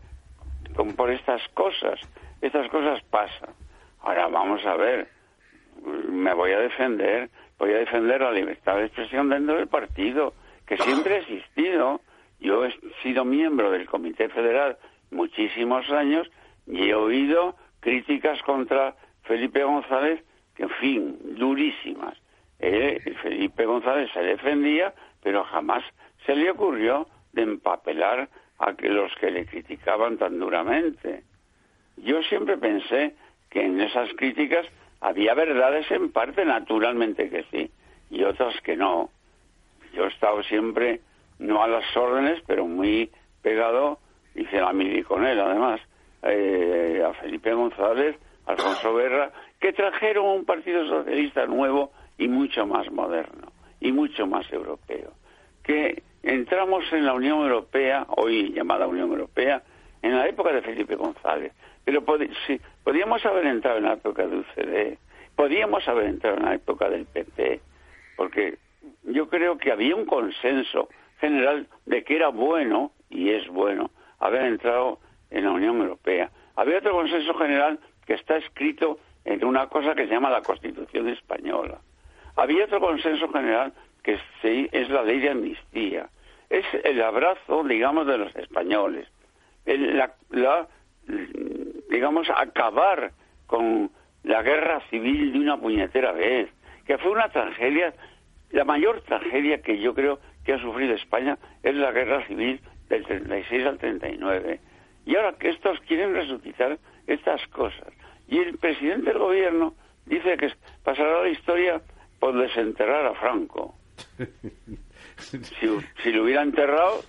con, 0.75 0.93
por 0.93 1.09
estas 1.09 1.41
cosas. 1.53 1.99
Estas 2.41 2.69
cosas 2.69 3.01
pasan. 3.09 3.49
Ahora 4.01 4.27
vamos 4.27 4.65
a 4.65 4.75
ver. 4.75 5.07
Me 6.09 6.33
voy 6.33 6.51
a 6.51 6.59
defender. 6.59 7.29
Voy 7.57 7.71
a 7.73 7.77
defender 7.77 8.21
la 8.21 8.31
libertad 8.31 8.77
de 8.77 8.85
expresión 8.85 9.29
dentro 9.29 9.55
del 9.55 9.67
partido, 9.67 10.33
que 10.65 10.77
siempre 10.77 11.15
ha 11.15 11.17
existido. 11.19 12.01
Yo 12.39 12.65
he 12.65 12.73
sido 13.03 13.23
miembro 13.23 13.69
del 13.69 13.87
Comité 13.87 14.29
Federal 14.29 14.77
muchísimos 15.11 15.89
años 15.91 16.27
y 16.65 16.89
he 16.89 16.95
oído 16.95 17.55
críticas 17.79 18.41
contra 18.43 18.95
Felipe 19.23 19.63
González, 19.63 20.23
que 20.55 20.63
en 20.63 20.69
fin, 20.69 21.17
durísimas. 21.37 22.17
Eh, 22.59 22.99
Felipe 23.21 23.65
González 23.65 24.09
se 24.13 24.21
defendía, 24.21 24.93
pero 25.21 25.43
jamás 25.45 25.83
se 26.25 26.35
le 26.35 26.51
ocurrió 26.51 27.07
de 27.33 27.43
empapelar 27.43 28.29
a 28.59 28.71
los 28.79 29.13
que 29.15 29.31
le 29.31 29.45
criticaban 29.45 30.17
tan 30.17 30.39
duramente. 30.39 31.23
Yo 31.97 32.21
siempre 32.23 32.57
pensé 32.57 33.15
que 33.49 33.65
en 33.65 33.81
esas 33.81 34.09
críticas 34.15 34.65
había 34.99 35.33
verdades 35.33 35.89
en 35.91 36.11
parte, 36.11 36.45
naturalmente 36.45 37.29
que 37.29 37.43
sí, 37.51 37.71
y 38.09 38.23
otras 38.23 38.59
que 38.61 38.75
no. 38.75 39.09
Yo 39.93 40.05
he 40.05 40.09
estado 40.09 40.43
siempre, 40.43 41.01
no 41.39 41.63
a 41.63 41.67
las 41.67 41.85
órdenes, 41.97 42.41
pero 42.45 42.67
muy 42.67 43.09
pegado, 43.41 43.99
hice 44.35 44.61
la 44.61 44.73
mili 44.73 45.03
con 45.03 45.25
él 45.25 45.39
además, 45.39 45.81
eh, 46.23 47.03
a 47.05 47.13
Felipe 47.13 47.53
González, 47.53 48.15
Alfonso 48.45 48.95
Guerra, 48.95 49.31
que 49.59 49.73
trajeron 49.73 50.25
un 50.27 50.45
partido 50.45 50.85
socialista 50.87 51.45
nuevo 51.47 51.91
y 52.17 52.27
mucho 52.27 52.65
más 52.67 52.89
moderno 52.91 53.51
y 53.81 53.91
mucho 53.91 54.25
más 54.27 54.51
europeo. 54.53 55.11
Que 55.63 56.03
entramos 56.23 56.85
en 56.93 57.05
la 57.05 57.13
Unión 57.13 57.39
Europea, 57.39 58.05
hoy 58.15 58.53
llamada 58.53 58.87
Unión 58.87 59.09
Europea, 59.09 59.63
en 60.01 60.15
la 60.15 60.27
época 60.27 60.53
de 60.53 60.61
Felipe 60.61 60.95
González. 60.95 61.51
Pero 61.83 62.05
podíamos 62.05 63.25
haber 63.25 63.47
entrado 63.47 63.79
en 63.79 63.83
la 63.83 63.93
época 63.93 64.25
de 64.25 64.37
UCD, 64.37 64.97
podíamos 65.35 65.87
haber 65.87 66.05
entrado 66.05 66.37
en 66.37 66.45
la 66.45 66.55
época 66.55 66.89
del 66.89 67.05
PP, 67.05 67.59
porque 68.15 68.57
yo 69.03 69.27
creo 69.27 69.57
que 69.57 69.71
había 69.71 69.95
un 69.95 70.05
consenso 70.05 70.89
general 71.19 71.67
de 71.85 72.03
que 72.03 72.15
era 72.15 72.29
bueno, 72.29 72.91
y 73.09 73.29
es 73.29 73.47
bueno, 73.47 73.91
haber 74.19 74.43
entrado 74.45 74.99
en 75.31 75.45
la 75.45 75.51
Unión 75.51 75.77
Europea. 75.81 76.29
Había 76.55 76.79
otro 76.79 76.91
consenso 76.91 77.33
general 77.35 77.79
que 78.05 78.13
está 78.13 78.37
escrito 78.37 78.99
en 79.25 79.43
una 79.45 79.67
cosa 79.67 79.95
que 79.95 80.07
se 80.07 80.13
llama 80.13 80.29
la 80.29 80.41
Constitución 80.41 81.09
Española. 81.09 81.79
Había 82.41 82.65
otro 82.65 82.79
consenso 82.79 83.29
general 83.29 83.71
que 84.01 84.19
es 84.71 84.89
la 84.89 85.03
ley 85.03 85.19
de 85.19 85.29
amnistía. 85.29 86.09
Es 86.49 86.65
el 86.83 86.99
abrazo, 86.99 87.63
digamos, 87.63 88.07
de 88.07 88.17
los 88.17 88.35
españoles. 88.35 89.07
la, 89.67 90.67
digamos, 91.91 92.27
acabar 92.35 93.11
con 93.45 93.91
la 94.23 94.41
guerra 94.41 94.81
civil 94.89 95.33
de 95.33 95.39
una 95.39 95.57
puñetera 95.57 96.13
vez, 96.13 96.49
que 96.87 96.97
fue 96.97 97.11
una 97.11 97.29
tragedia, 97.29 97.93
la 98.49 98.65
mayor 98.65 99.01
tragedia 99.01 99.61
que 99.61 99.77
yo 99.77 99.93
creo 99.93 100.19
que 100.43 100.53
ha 100.53 100.59
sufrido 100.59 100.95
España 100.95 101.37
es 101.61 101.75
la 101.75 101.91
guerra 101.91 102.25
civil 102.25 102.59
del 102.89 103.05
36 103.05 103.67
al 103.67 103.77
39. 103.77 104.59
Y 105.05 105.15
ahora 105.15 105.33
que 105.33 105.49
estos 105.49 105.79
quieren 105.81 106.15
resucitar 106.15 106.79
estas 107.05 107.45
cosas. 107.49 107.93
Y 108.27 108.39
el 108.39 108.57
presidente 108.57 109.11
del 109.11 109.19
gobierno 109.19 109.75
dice 110.07 110.37
que 110.37 110.51
pasará 110.83 111.21
la 111.21 111.29
historia 111.29 111.81
por 112.21 112.39
desenterrar 112.39 113.07
a 113.07 113.15
Franco. 113.15 113.75
Si, 115.17 116.11
lo 116.11 116.23
hubiera 116.23 116.41
enterrado, 116.41 117.03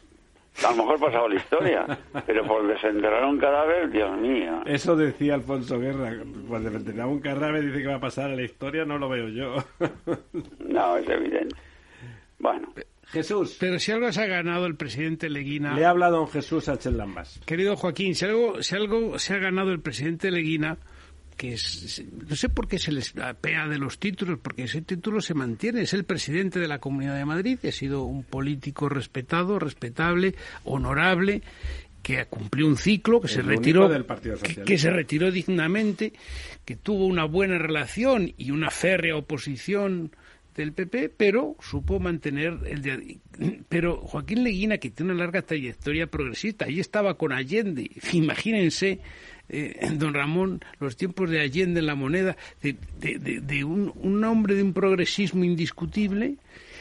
a 0.67 0.71
lo 0.73 0.77
mejor 0.77 1.01
pasaba 1.01 1.29
la 1.31 1.37
historia, 1.37 1.99
pero 2.27 2.47
por 2.47 2.67
desenterrar 2.67 3.25
un 3.25 3.39
cadáver, 3.39 3.91
Dios 3.91 4.19
mío. 4.19 4.61
Eso 4.67 4.95
decía 4.95 5.33
Alfonso 5.33 5.79
Guerra, 5.79 6.13
cuando 6.47 6.69
desenterrar 6.69 7.07
un 7.07 7.21
cadáver 7.21 7.65
dice 7.65 7.81
que 7.81 7.87
va 7.87 7.95
a 7.95 8.01
pasar 8.01 8.31
a 8.31 8.37
la 8.37 8.43
historia, 8.43 8.85
no 8.85 8.99
lo 8.99 9.09
veo 9.09 9.29
yo. 9.29 9.57
No, 10.59 10.99
es 10.99 11.09
evidente. 11.09 11.57
Bueno. 12.39 12.69
Jesús. 13.07 13.57
Pero 13.59 13.79
si 13.79 13.93
algo 13.93 14.13
se 14.13 14.23
ha 14.23 14.27
ganado 14.27 14.67
el 14.67 14.77
presidente 14.77 15.31
Leguina. 15.31 15.75
Le 15.75 15.87
habla 15.87 16.11
don 16.11 16.29
Jesús 16.29 16.69
H. 16.69 16.91
Lambas. 16.91 17.41
Querido 17.47 17.77
Joaquín, 17.77 18.15
si 18.15 18.27
algo, 18.27 18.63
si 18.63 18.75
algo 18.75 19.19
se 19.19 19.35
ha 19.35 19.39
ganado 19.39 19.71
el 19.73 19.81
presidente 19.81 20.31
Leguina, 20.31 20.77
que 21.37 21.55
es, 21.55 22.05
no 22.29 22.37
sé 22.37 22.49
por 22.49 22.69
qué 22.69 22.79
se 22.79 22.93
les 22.93 23.17
apea 23.17 23.67
de 23.69 23.79
los 23.79 23.99
títulos, 23.99 24.39
porque 24.41 24.65
ese 24.65 24.83
título 24.83 25.21
se 25.21 25.35
mantiene. 25.35 25.83
Es 25.83 25.95
el 25.95 26.05
presidente 26.05 26.61
de 26.61 26.69
la 26.69 26.79
Comunidad 26.79 27.17
de 27.17 27.25
Madrid, 27.25 27.59
ha 27.67 27.73
sido 27.73 28.05
un 28.05 28.23
político 28.25 28.89
respetado, 28.89 29.59
respetable, 29.59 30.35
honorable 30.65 31.43
que 32.03 32.25
cumplió 32.27 32.67
un 32.67 32.77
ciclo, 32.77 33.21
que 33.21 33.29
se 33.29 33.43
retiró, 33.43 33.89
que, 34.67 34.77
se 34.77 34.91
retiró 34.91 35.31
dignamente, 35.31 36.13
que 36.65 36.77
tuvo 36.77 37.07
una 37.07 37.25
buena 37.25 37.59
relación 37.59 38.35
y 38.37 38.51
una 38.51 38.71
férrea 38.71 39.17
oposición 39.17 40.11
del 40.57 40.73
PP, 40.73 41.11
pero 41.11 41.57
supo 41.61 42.01
mantener 42.01 42.59
el 42.67 42.83
de... 42.83 43.19
Pero 43.69 44.03
Joaquín 44.03 44.45
Leguina, 44.45 44.79
que 44.79 44.91
tiene 44.91 45.13
una 45.13 45.25
larga 45.25 45.43
trayectoria 45.43 46.09
progresista, 46.09 46.67
ahí 46.67 46.79
estaba 46.79 47.17
con 47.17 47.33
Allende. 47.33 47.91
Imagínense, 48.13 49.01
eh, 49.49 49.91
don 49.95 50.15
Ramón, 50.15 50.65
los 50.81 50.97
tiempos 50.97 51.31
de 51.31 51.41
Allende 51.41 51.81
en 51.81 51.87
la 51.87 51.95
moneda, 51.95 52.37
de, 52.63 52.77
de, 53.01 53.65
un, 53.65 53.93
un, 53.97 54.25
hombre 54.25 54.55
de 54.55 54.63
un 54.63 54.73
progresismo 54.73 55.45
indiscutible. 55.45 56.37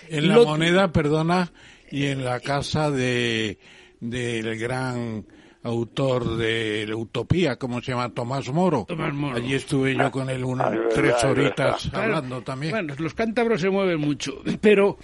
En 0.10 0.28
la 0.28 0.40
moneda, 0.40 0.92
perdona, 0.92 1.52
y 1.90 2.06
en 2.06 2.24
la 2.24 2.40
casa 2.40 2.92
de 2.92 3.58
del 4.00 4.58
gran 4.58 5.26
autor 5.64 6.38
de 6.38 6.86
la 6.88 6.96
Utopía, 6.96 7.58
¿cómo 7.58 7.82
se 7.82 7.92
llama? 7.92 8.10
Tomás 8.10 8.52
Moro. 8.52 8.86
Tomás 8.88 9.14
Moro. 9.14 9.38
Allí 9.38 9.54
estuve 9.54 9.96
yo 9.96 10.12
con 10.12 10.30
él 10.30 10.44
unas 10.44 10.76
tres 10.94 11.24
horitas 11.24 11.94
hablando 11.94 12.42
también. 12.42 12.72
Bueno, 12.72 12.96
los 12.98 13.14
cántabros 13.14 13.62
se 13.62 13.70
mueven 13.70 14.00
mucho, 14.00 14.42
pero 14.60 14.98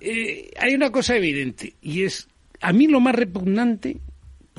eh, 0.00 0.50
hay 0.58 0.74
una 0.74 0.92
cosa 0.92 1.16
evidente 1.16 1.74
y 1.82 2.04
es, 2.04 2.28
a 2.60 2.72
mí 2.72 2.86
lo 2.86 3.00
más 3.00 3.14
repugnante, 3.14 3.98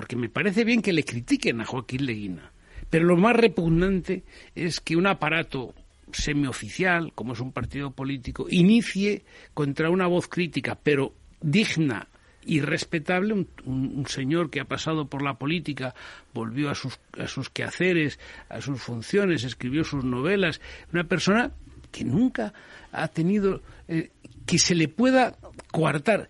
porque 0.02 0.16
me 0.16 0.30
parece 0.30 0.64
bien 0.64 0.82
que 0.82 0.94
le 0.94 1.04
critiquen 1.04 1.62
a 1.62 1.66
Joaquín 1.66 2.08
Leguina, 2.08 2.52
pero 2.90 3.06
lo 3.06 3.18
más 3.18 3.36
repugnante 3.36 4.24
es 4.56 4.80
que 4.80 4.96
un 4.96 5.06
aparato 5.06 5.76
semioficial, 6.12 7.14
como 7.14 7.34
es 7.34 7.40
un 7.40 7.52
partido 7.52 7.92
político, 7.92 8.48
inicie 8.50 9.24
contra 9.54 9.92
una 9.92 10.08
voz 10.08 10.28
crítica, 10.28 10.74
pero 10.74 11.14
digna 11.40 12.08
irrespetable, 12.48 13.32
un, 13.36 13.48
un, 13.64 14.08
señor 14.08 14.50
que 14.50 14.60
ha 14.60 14.66
pasado 14.66 15.06
por 15.06 15.22
la 15.22 15.36
política, 15.36 15.94
volvió 16.34 16.72
a 16.72 16.74
sus, 16.74 17.00
a 17.20 17.28
sus 17.28 17.52
quehaceres, 17.52 18.18
a 18.50 18.60
sus 18.60 18.82
funciones, 18.82 19.44
escribió 19.44 19.84
sus 19.84 20.04
novelas, 20.04 20.62
una 20.92 21.04
persona 21.04 21.52
que 21.92 22.04
nunca 22.06 22.56
ha 22.92 23.08
tenido 23.08 23.62
eh, 23.88 24.10
que 24.48 24.58
se 24.58 24.74
le 24.74 24.88
pueda 24.88 25.38
coartar. 25.72 26.28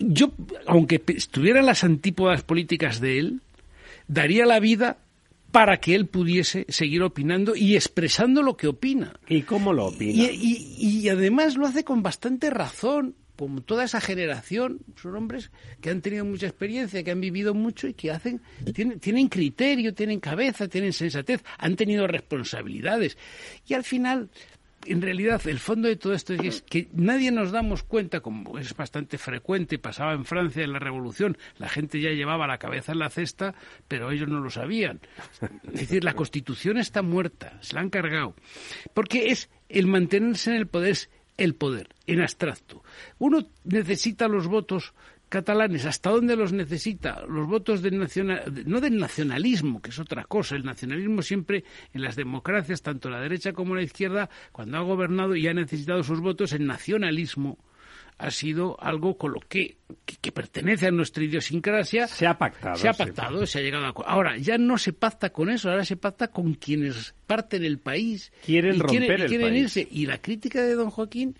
Yo, 0.00 0.32
aunque 0.66 1.02
estuviera 1.06 1.60
en 1.60 1.66
las 1.66 1.84
antípodas 1.84 2.42
políticas 2.42 3.00
de 3.00 3.18
él, 3.18 3.40
daría 4.08 4.46
la 4.46 4.58
vida 4.58 4.98
para 5.52 5.78
que 5.78 5.94
él 5.94 6.06
pudiese 6.06 6.66
seguir 6.68 7.02
opinando 7.02 7.54
y 7.54 7.76
expresando 7.76 8.42
lo 8.42 8.56
que 8.56 8.66
opina. 8.66 9.14
¿Y 9.28 9.42
cómo 9.42 9.72
lo 9.72 9.86
opina? 9.86 10.24
y, 10.32 10.76
y 10.78 11.08
además 11.08 11.56
lo 11.56 11.66
hace 11.66 11.84
con 11.84 12.02
bastante 12.02 12.50
razón 12.50 13.14
como 13.40 13.62
toda 13.62 13.84
esa 13.84 14.02
generación, 14.02 14.80
son 15.00 15.16
hombres 15.16 15.50
que 15.80 15.88
han 15.88 16.02
tenido 16.02 16.26
mucha 16.26 16.46
experiencia, 16.46 17.02
que 17.02 17.10
han 17.10 17.22
vivido 17.22 17.54
mucho 17.54 17.88
y 17.88 17.94
que 17.94 18.10
hacen, 18.10 18.42
tienen, 18.74 19.00
tienen 19.00 19.28
criterio, 19.28 19.94
tienen 19.94 20.20
cabeza, 20.20 20.68
tienen 20.68 20.92
sensatez, 20.92 21.42
han 21.56 21.74
tenido 21.74 22.06
responsabilidades. 22.06 23.16
Y 23.66 23.72
al 23.72 23.82
final, 23.82 24.28
en 24.86 25.02
realidad, 25.02 25.46
el 25.46 25.58
fondo 25.58 25.88
de 25.88 25.96
todo 25.96 26.14
esto 26.14 26.34
es 26.34 26.62
que 26.62 26.88
nadie 26.92 27.30
nos 27.30 27.52
damos 27.52 27.82
cuenta, 27.82 28.20
como 28.20 28.58
es 28.58 28.74
bastante 28.74 29.18
frecuente, 29.18 29.78
pasaba 29.78 30.14
en 30.14 30.24
Francia 30.24 30.64
en 30.64 30.72
la 30.72 30.78
Revolución, 30.78 31.36
la 31.58 31.68
gente 31.68 32.00
ya 32.00 32.10
llevaba 32.10 32.46
la 32.46 32.58
cabeza 32.58 32.92
en 32.92 33.00
la 33.00 33.10
cesta, 33.10 33.54
pero 33.88 34.10
ellos 34.10 34.28
no 34.28 34.40
lo 34.40 34.50
sabían. 34.50 35.00
Es 35.72 35.80
decir, 35.80 36.04
la 36.04 36.14
Constitución 36.14 36.78
está 36.78 37.02
muerta, 37.02 37.58
se 37.60 37.74
la 37.74 37.82
han 37.82 37.90
cargado. 37.90 38.34
Porque 38.94 39.30
es 39.30 39.50
el 39.68 39.86
mantenerse 39.86 40.50
en 40.50 40.56
el 40.56 40.66
poder, 40.66 40.96
el 41.36 41.54
poder, 41.54 41.88
en 42.06 42.22
abstracto. 42.22 42.82
Uno 43.18 43.46
necesita 43.64 44.28
los 44.28 44.46
votos 44.46 44.94
catalanes, 45.30 45.86
¿hasta 45.86 46.10
dónde 46.10 46.36
los 46.36 46.52
necesita? 46.52 47.24
Los 47.26 47.46
votos 47.46 47.80
del 47.80 47.98
nacional, 47.98 48.42
no 48.66 48.80
del 48.80 48.98
nacionalismo, 48.98 49.80
que 49.80 49.90
es 49.90 49.98
otra 49.98 50.24
cosa. 50.24 50.56
El 50.56 50.64
nacionalismo 50.64 51.22
siempre 51.22 51.64
en 51.94 52.02
las 52.02 52.16
democracias, 52.16 52.82
tanto 52.82 53.08
la 53.08 53.20
derecha 53.20 53.54
como 53.54 53.74
la 53.74 53.82
izquierda, 53.82 54.28
cuando 54.52 54.76
ha 54.76 54.82
gobernado 54.82 55.34
y 55.36 55.46
ha 55.48 55.54
necesitado 55.54 56.02
sus 56.02 56.20
votos, 56.20 56.52
el 56.52 56.66
nacionalismo 56.66 57.56
ha 58.18 58.30
sido 58.30 58.76
algo 58.82 59.16
con 59.16 59.32
lo 59.32 59.40
que, 59.40 59.78
que, 60.20 60.30
pertenece 60.30 60.88
a 60.88 60.90
nuestra 60.90 61.24
idiosincrasia. 61.24 62.06
Se 62.06 62.26
ha 62.26 62.36
pactado. 62.36 62.76
Se 62.76 62.88
ha 62.88 62.92
pactado, 62.92 63.46
se, 63.46 63.60
ha 63.60 63.62
llegado 63.62 63.86
a... 63.86 63.94
Ahora, 64.06 64.36
ya 64.36 64.58
no 64.58 64.76
se 64.76 64.92
pacta 64.92 65.30
con 65.30 65.48
eso, 65.48 65.70
ahora 65.70 65.86
se 65.86 65.96
pacta 65.96 66.28
con 66.28 66.52
quienes 66.54 67.14
parten 67.26 67.64
el 67.64 67.78
país. 67.78 68.30
Quieren 68.44 68.78
romper 68.78 69.26
quieren, 69.26 69.56
irse. 69.56 69.88
Y 69.90 70.04
la 70.04 70.18
crítica 70.18 70.60
de 70.62 70.74
don 70.74 70.90
Joaquín, 70.90 71.34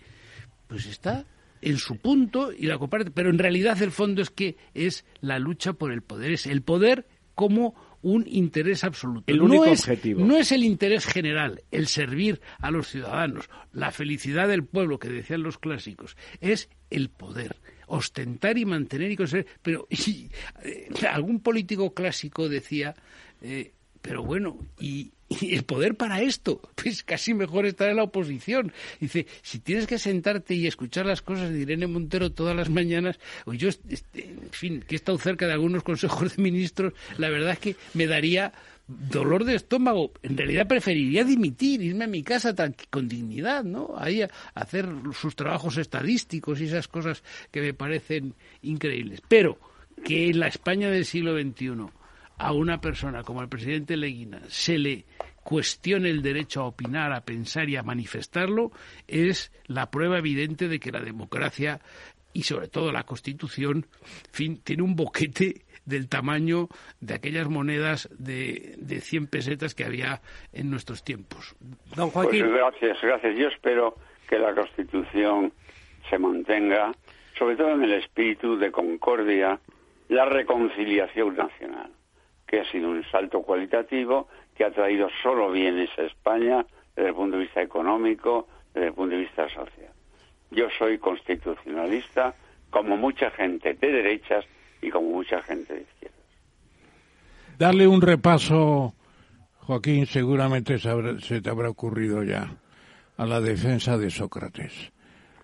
pues 0.67 0.87
está 0.87 1.25
en 1.61 1.77
su 1.77 1.97
punto 1.97 2.51
y 2.51 2.65
la 2.65 2.77
comparte. 2.77 3.11
Pero 3.11 3.29
en 3.29 3.37
realidad 3.37 3.81
el 3.81 3.91
fondo 3.91 4.21
es 4.21 4.29
que 4.29 4.57
es 4.73 5.05
la 5.21 5.39
lucha 5.39 5.73
por 5.73 5.91
el 5.91 6.01
poder. 6.01 6.31
Es 6.31 6.45
el 6.45 6.61
poder 6.61 7.07
como 7.35 7.75
un 8.01 8.25
interés 8.27 8.83
absoluto. 8.83 9.31
El 9.31 9.41
único 9.41 9.65
no 9.65 9.71
es, 9.71 9.81
objetivo. 9.81 10.25
No 10.25 10.37
es 10.37 10.51
el 10.51 10.63
interés 10.63 11.05
general, 11.05 11.63
el 11.71 11.87
servir 11.87 12.41
a 12.59 12.71
los 12.71 12.87
ciudadanos, 12.87 13.49
la 13.73 13.91
felicidad 13.91 14.47
del 14.47 14.65
pueblo, 14.65 14.99
que 14.99 15.09
decían 15.09 15.43
los 15.43 15.57
clásicos, 15.57 16.17
es 16.39 16.69
el 16.89 17.09
poder 17.09 17.57
ostentar 17.87 18.57
y 18.57 18.65
mantener 18.65 19.11
y 19.11 19.15
conseguir. 19.15 19.47
Pero 19.61 19.87
eh, 20.63 20.89
algún 21.09 21.41
político 21.41 21.93
clásico 21.93 22.49
decía, 22.49 22.95
eh, 23.41 23.73
pero 24.01 24.23
bueno, 24.23 24.57
y, 24.79 25.11
y 25.39 25.55
el 25.55 25.63
poder 25.63 25.95
para 25.95 26.21
esto, 26.21 26.61
pues 26.75 27.03
casi 27.03 27.33
mejor 27.33 27.65
estar 27.65 27.89
en 27.89 27.97
la 27.97 28.03
oposición. 28.03 28.73
Dice, 28.99 29.27
si 29.41 29.59
tienes 29.59 29.87
que 29.87 29.97
sentarte 29.97 30.55
y 30.55 30.67
escuchar 30.67 31.05
las 31.05 31.21
cosas 31.21 31.51
de 31.51 31.59
Irene 31.59 31.87
Montero 31.87 32.31
todas 32.31 32.55
las 32.55 32.69
mañanas, 32.69 33.19
o 33.45 33.53
yo, 33.53 33.69
este, 33.69 34.25
en 34.25 34.49
fin, 34.51 34.83
que 34.85 34.95
he 34.95 34.97
estado 34.97 35.17
cerca 35.17 35.47
de 35.47 35.53
algunos 35.53 35.83
consejos 35.83 36.35
de 36.35 36.43
ministros, 36.43 36.93
la 37.17 37.29
verdad 37.29 37.51
es 37.53 37.59
que 37.59 37.75
me 37.93 38.07
daría 38.07 38.51
dolor 38.87 39.45
de 39.45 39.55
estómago. 39.55 40.11
En 40.21 40.35
realidad 40.35 40.67
preferiría 40.67 41.23
dimitir, 41.23 41.81
irme 41.81 42.05
a 42.05 42.07
mi 42.07 42.23
casa 42.23 42.53
con 42.89 43.07
dignidad, 43.07 43.63
¿no? 43.63 43.93
Ahí 43.97 44.21
a 44.21 44.29
hacer 44.53 44.89
sus 45.13 45.35
trabajos 45.35 45.77
estadísticos 45.77 46.59
y 46.59 46.65
esas 46.65 46.89
cosas 46.89 47.23
que 47.51 47.61
me 47.61 47.73
parecen 47.73 48.33
increíbles. 48.63 49.21
Pero 49.29 49.57
que 50.03 50.29
en 50.29 50.39
la 50.39 50.47
España 50.47 50.89
del 50.89 51.05
siglo 51.05 51.39
XXI 51.39 52.00
a 52.41 52.53
una 52.53 52.81
persona 52.81 53.21
como 53.21 53.43
el 53.43 53.49
presidente 53.49 53.95
Leguina 53.95 54.41
se 54.47 54.79
le 54.79 55.05
cuestione 55.43 56.09
el 56.09 56.23
derecho 56.23 56.61
a 56.61 56.65
opinar, 56.65 57.13
a 57.13 57.21
pensar 57.21 57.69
y 57.69 57.75
a 57.75 57.83
manifestarlo, 57.83 58.71
es 59.07 59.51
la 59.67 59.91
prueba 59.91 60.17
evidente 60.17 60.67
de 60.67 60.79
que 60.79 60.91
la 60.91 61.01
democracia 61.01 61.81
y 62.33 62.43
sobre 62.43 62.67
todo 62.67 62.91
la 62.91 63.03
Constitución, 63.03 63.85
fin, 64.31 64.59
tiene 64.63 64.81
un 64.81 64.95
boquete 64.95 65.61
del 65.85 66.09
tamaño 66.09 66.67
de 66.99 67.13
aquellas 67.13 67.47
monedas 67.47 68.09
de, 68.17 68.73
de 68.77 69.01
100 69.01 69.27
pesetas 69.27 69.75
que 69.75 69.85
había 69.85 70.21
en 70.51 70.71
nuestros 70.71 71.03
tiempos. 71.03 71.55
Don 71.95 72.09
Joaquín. 72.09 72.41
Pues 72.41 72.53
gracias, 72.53 72.97
gracias. 73.03 73.37
Yo 73.37 73.49
espero 73.49 73.95
que 74.27 74.39
la 74.39 74.55
Constitución 74.55 75.53
se 76.09 76.17
mantenga, 76.17 76.91
sobre 77.37 77.55
todo 77.55 77.71
en 77.75 77.83
el 77.83 77.93
espíritu 77.93 78.57
de 78.57 78.71
concordia, 78.71 79.59
la 80.09 80.25
reconciliación 80.25 81.35
nacional, 81.35 81.91
que 82.51 82.59
ha 82.59 82.65
sido 82.69 82.89
un 82.89 83.01
salto 83.09 83.41
cualitativo 83.43 84.27
que 84.53 84.65
ha 84.65 84.71
traído 84.71 85.07
solo 85.23 85.51
bienes 85.51 85.89
a 85.97 86.01
España 86.01 86.65
desde 86.93 87.09
el 87.09 87.15
punto 87.15 87.37
de 87.37 87.43
vista 87.43 87.61
económico, 87.61 88.45
desde 88.73 88.89
el 88.89 88.93
punto 88.93 89.15
de 89.15 89.21
vista 89.21 89.47
social. 89.47 89.93
Yo 90.51 90.67
soy 90.77 90.97
constitucionalista, 90.97 92.35
como 92.69 92.97
mucha 92.97 93.31
gente 93.31 93.73
de 93.75 93.87
derechas 93.87 94.43
y 94.81 94.89
como 94.89 95.11
mucha 95.11 95.41
gente 95.43 95.75
de 95.75 95.81
izquierdas. 95.83 96.19
Darle 97.57 97.87
un 97.87 98.01
repaso, 98.01 98.95
Joaquín, 99.59 100.05
seguramente 100.05 100.77
se, 100.77 101.21
se 101.21 101.41
te 101.41 101.49
habrá 101.49 101.69
ocurrido 101.69 102.21
ya, 102.21 102.57
a 103.15 103.25
la 103.25 103.39
defensa 103.39 103.97
de 103.97 104.09
Sócrates. 104.09 104.91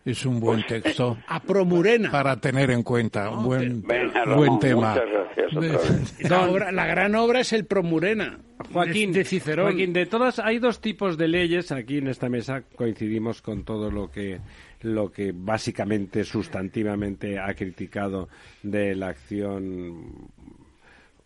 Es 0.10 0.26
un 0.26 0.40
buen 0.40 0.66
texto 0.66 1.18
A 1.28 1.42
Promurena. 1.42 2.10
para 2.12 2.38
tener 2.40 2.72
en 2.72 2.82
cuenta, 2.84 3.30
un 3.30 3.44
buen, 3.44 3.82
Venga, 3.82 4.24
buen 4.26 4.48
Ramón, 4.48 4.60
tema. 4.60 4.96
gracias. 4.96 6.20
La, 6.30 6.50
obra- 6.50 6.72
la 6.72 6.86
gran 6.86 7.16
obra 7.16 7.40
es 7.42 7.54
el 7.54 7.66
Promurena. 7.66 8.40
Joaquín, 8.74 9.12
de, 9.12 9.20
de 9.20 9.26
Cicerón. 9.26 9.68
Joaquín, 9.68 9.94
de 9.94 10.06
todas 10.06 10.40
hay 10.40 10.60
dos 10.60 10.82
tipos 10.82 11.18
de 11.18 11.28
leyes 11.28 11.72
aquí 11.72 11.98
en 12.00 12.08
esta 12.08 12.28
mesa 12.28 12.64
coincidimos 12.76 13.42
con 13.42 13.64
todo 13.64 13.92
lo 13.92 14.10
que 14.12 14.40
lo 14.82 15.12
que 15.12 15.32
básicamente 15.34 16.24
sustantivamente 16.24 17.40
ha 17.40 17.54
criticado 17.54 18.30
de 18.64 18.96
la 18.96 19.10
acción 19.10 20.30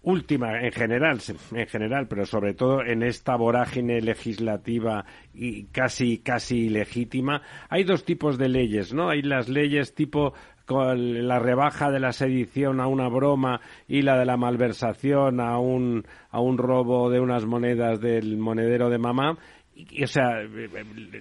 última 0.04 0.62
en 0.62 0.72
general 0.72 1.20
en 1.52 1.68
general 1.68 2.08
pero 2.08 2.26
sobre 2.26 2.54
todo 2.54 2.84
en 2.84 3.04
esta 3.04 3.36
vorágine 3.36 4.02
legislativa 4.02 5.06
y 5.34 5.66
casi 5.66 6.18
casi 6.20 6.66
ilegítima 6.66 7.44
hay 7.70 7.84
dos 7.84 8.04
tipos 8.04 8.38
de 8.40 8.50
leyes 8.50 8.94
no 8.94 9.10
hay 9.10 9.22
las 9.22 9.48
leyes 9.48 9.94
tipo 9.94 10.34
con 10.72 11.28
la 11.28 11.38
rebaja 11.38 11.92
de 11.92 12.00
la 12.00 12.14
sedición 12.14 12.80
a 12.80 12.88
una 12.88 13.10
broma 13.10 13.60
y 13.90 14.04
la 14.04 14.18
de 14.18 14.26
la 14.26 14.38
malversación 14.38 15.42
a 15.42 15.60
un 15.60 16.06
a 16.30 16.40
un 16.40 16.58
robo 16.58 17.10
de 17.10 17.20
unas 17.20 17.46
monedas 17.46 18.00
del 18.00 18.38
monedero 18.38 18.90
de 18.90 18.98
mamá. 18.98 19.38
Y, 19.76 20.04
o 20.04 20.08
sea 20.08 20.44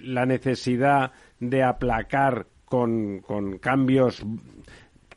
la 0.03 0.25
necesidad 0.25 1.11
de 1.39 1.63
aplacar 1.63 2.47
con, 2.63 3.19
con 3.19 3.57
cambios 3.57 4.23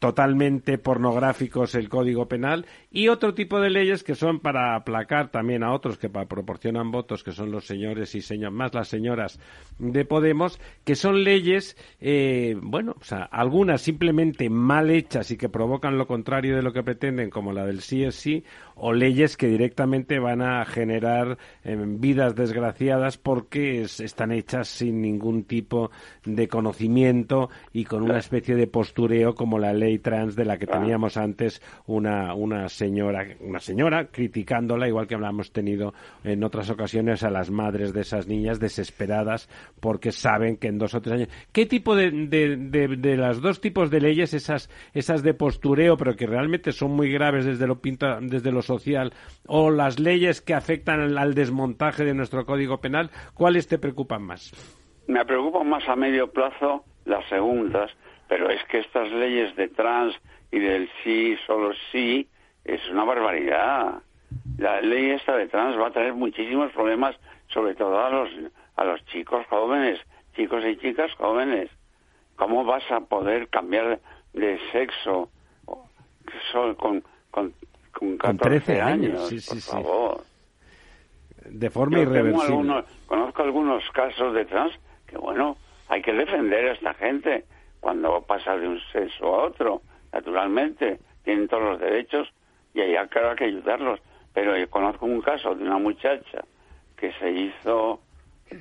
totalmente 0.05 0.77
pornográficos 0.77 1.75
el 1.75 1.89
Código 1.89 2.29
Penal 2.29 2.67
y 2.91 3.09
otro 3.09 3.33
tipo 3.33 3.59
de 3.59 3.71
leyes 3.71 4.05
que 4.05 4.15
son 4.15 4.39
para 4.39 4.75
aplacar 4.77 5.31
también 5.31 5.63
a 5.65 5.73
otros 5.73 5.97
que 5.97 6.11
proporcionan 6.11 6.91
votos, 6.91 7.25
que 7.25 7.33
son 7.33 7.51
los 7.51 7.65
señores 7.67 8.15
y 8.15 8.21
señor, 8.21 8.51
más 8.51 8.75
las 8.75 8.89
señoras 8.89 9.41
de 9.79 10.05
Podemos, 10.05 10.61
que 10.85 10.95
son 10.95 11.25
leyes, 11.25 11.79
eh, 12.03 12.55
bueno, 12.61 12.97
o 13.01 13.05
sea, 13.05 13.23
algunas 13.23 13.81
simplemente 13.81 14.51
mal 14.51 14.91
hechas 14.91 15.31
y 15.31 15.39
que 15.39 15.49
provocan 15.49 15.97
lo 15.97 16.07
contrario 16.07 16.55
de 16.55 16.63
lo 16.63 16.75
que 16.75 16.83
pretenden, 16.83 17.31
como 17.31 17.55
la 17.55 17.65
del 17.65 17.81
sí 17.81 18.05
es 18.05 18.15
sí, 18.15 18.45
o 18.75 18.93
leyes 18.93 19.39
que 19.39 19.47
directamente 19.47 20.19
van 20.19 20.43
a 20.43 20.65
generar 20.67 21.39
eh, 21.65 21.77
vidas 21.83 22.35
desgraciadas 22.35 23.17
porque 23.17 23.81
es- 23.83 24.01
están 24.01 24.33
hechas 24.33 24.69
sin 24.69 25.01
ningún 25.01 25.45
tipo 25.45 25.91
de 26.27 26.47
conocimiento 26.47 27.49
y 27.73 27.85
con 27.85 28.03
una 28.03 28.19
especie 28.19 28.55
de 28.55 28.67
postureo 28.67 29.35
como 29.35 29.59
la 29.59 29.73
ley 29.73 29.94
trans 29.99 30.37
de 30.37 30.45
la 30.45 30.59
que 30.59 30.67
teníamos 30.67 31.17
antes 31.17 31.63
una, 31.87 32.35
una 32.35 32.69
señora 32.69 33.27
una 33.41 33.61
señora 33.61 34.07
criticándola 34.07 34.89
igual 34.89 35.07
que 35.07 35.15
hablamos 35.15 35.53
tenido 35.53 35.95
en 36.23 36.45
otras 36.45 36.71
ocasiones 36.71 37.23
a 37.23 37.31
las 37.31 37.51
madres 37.51 37.93
de 37.93 38.03
esas 38.03 38.27
niñas 38.27 38.61
desesperadas 38.61 39.49
porque 39.81 40.13
saben 40.13 40.57
que 40.57 40.69
en 40.69 40.79
dos 40.79 40.95
o 40.95 41.01
tres 41.01 41.15
años 41.15 41.29
qué 41.53 41.67
tipo 41.67 41.95
de, 41.97 42.11
de, 42.11 42.57
de, 42.57 43.17
dos 43.41 43.61
tipos 43.61 43.91
de 43.91 44.01
leyes 44.01 44.35
esas 44.35 44.71
esas 44.93 45.23
de 45.23 45.35
postureo 45.35 45.97
pero 45.97 46.17
que 46.17 46.27
realmente 46.27 46.73
son 46.73 46.93
muy 46.93 47.11
graves 47.11 47.45
desde 47.45 47.67
lo 47.67 47.81
pinta, 47.81 48.19
desde 48.21 48.53
lo 48.53 48.63
social 48.63 49.13
o 49.47 49.71
las 49.71 49.99
leyes 49.99 50.41
que 50.41 50.55
afectan 50.55 51.01
al, 51.01 51.19
al 51.19 51.35
desmontaje 51.35 52.05
de 52.05 52.15
nuestro 52.15 52.45
código 52.47 52.79
penal 52.79 53.11
cuáles 53.35 53.69
te 53.69 53.79
preocupan 53.79 54.23
más 54.23 54.53
Me 55.07 55.25
preocupan 55.25 55.69
más 55.69 55.89
a 55.89 55.97
medio 55.97 56.31
plazo 56.31 56.85
las 57.05 57.27
segundas, 57.29 57.91
pero 58.29 58.51
es 58.51 58.63
que 58.65 58.79
estas 58.79 59.11
leyes 59.11 59.55
de 59.57 59.69
trans 59.69 60.15
y 60.51 60.59
del 60.59 60.89
sí, 61.03 61.37
solo 61.47 61.73
sí, 61.93 62.29
es 62.65 62.81
una 62.91 63.05
barbaridad. 63.05 64.03
La 64.59 64.81
ley 64.81 65.11
esta 65.11 65.37
de 65.37 65.49
trans 65.49 65.79
va 65.79 65.89
a 65.89 65.93
traer 65.93 66.15
muchísimos 66.15 66.73
problemas, 66.73 67.17
sobre 67.49 67.75
todo 67.75 67.99
a 68.05 68.11
los, 68.11 68.29
a 68.77 68.85
los 68.85 69.05
chicos 69.07 69.47
jóvenes, 69.49 70.01
chicos 70.37 70.65
y 70.65 70.77
chicas 70.77 71.13
jóvenes. 71.15 71.71
¿Cómo 72.37 72.65
vas 72.65 72.83
a 72.91 73.01
poder 73.01 73.49
cambiar 73.49 74.01
de 74.33 74.59
sexo 74.73 75.31
con, 76.77 77.03
con, 77.31 77.53
con 77.93 78.17
14 78.19 78.61
13 78.61 78.81
años, 78.81 79.11
años? 79.13 79.29
sí, 79.29 79.39
sí, 79.41 79.49
por 79.51 79.59
sí. 79.61 79.71
favor. 79.71 80.25
de 81.47 81.71
forma 81.71 81.97
Yo 81.99 82.03
irreversible 82.03 82.47
algunos- 82.47 82.85
conozco 83.07 83.43
algunos 83.43 83.91
casos 83.91 84.35
de 84.35 84.45
trans 84.47 84.73
que, 85.07 85.17
bueno, 85.19 85.57
hay 85.89 86.03
que 86.03 86.13
defender 86.13 86.71
a 86.71 86.73
esta 86.73 86.95
gente 86.95 87.45
cuando 87.85 88.23
pasa 88.23 88.57
de 88.57 88.67
un 88.67 88.81
sexo 88.91 89.27
a 89.27 89.45
otro, 89.45 89.83
naturalmente, 90.11 91.01
tienen 91.23 91.47
todos 91.49 91.65
los 91.65 91.81
derechos 91.81 92.33
y 92.73 92.81
hay 92.81 92.97
claro 93.09 93.37
que 93.37 93.45
ayudarlos. 93.45 94.01
Pero 94.33 94.57
yo 94.57 94.71
conozco 94.71 95.05
un 95.05 95.21
caso 95.21 95.55
de 95.55 95.65
una 95.65 95.77
muchacha 95.77 96.47
que 96.97 97.13
se 97.21 97.31
hizo 97.31 98.01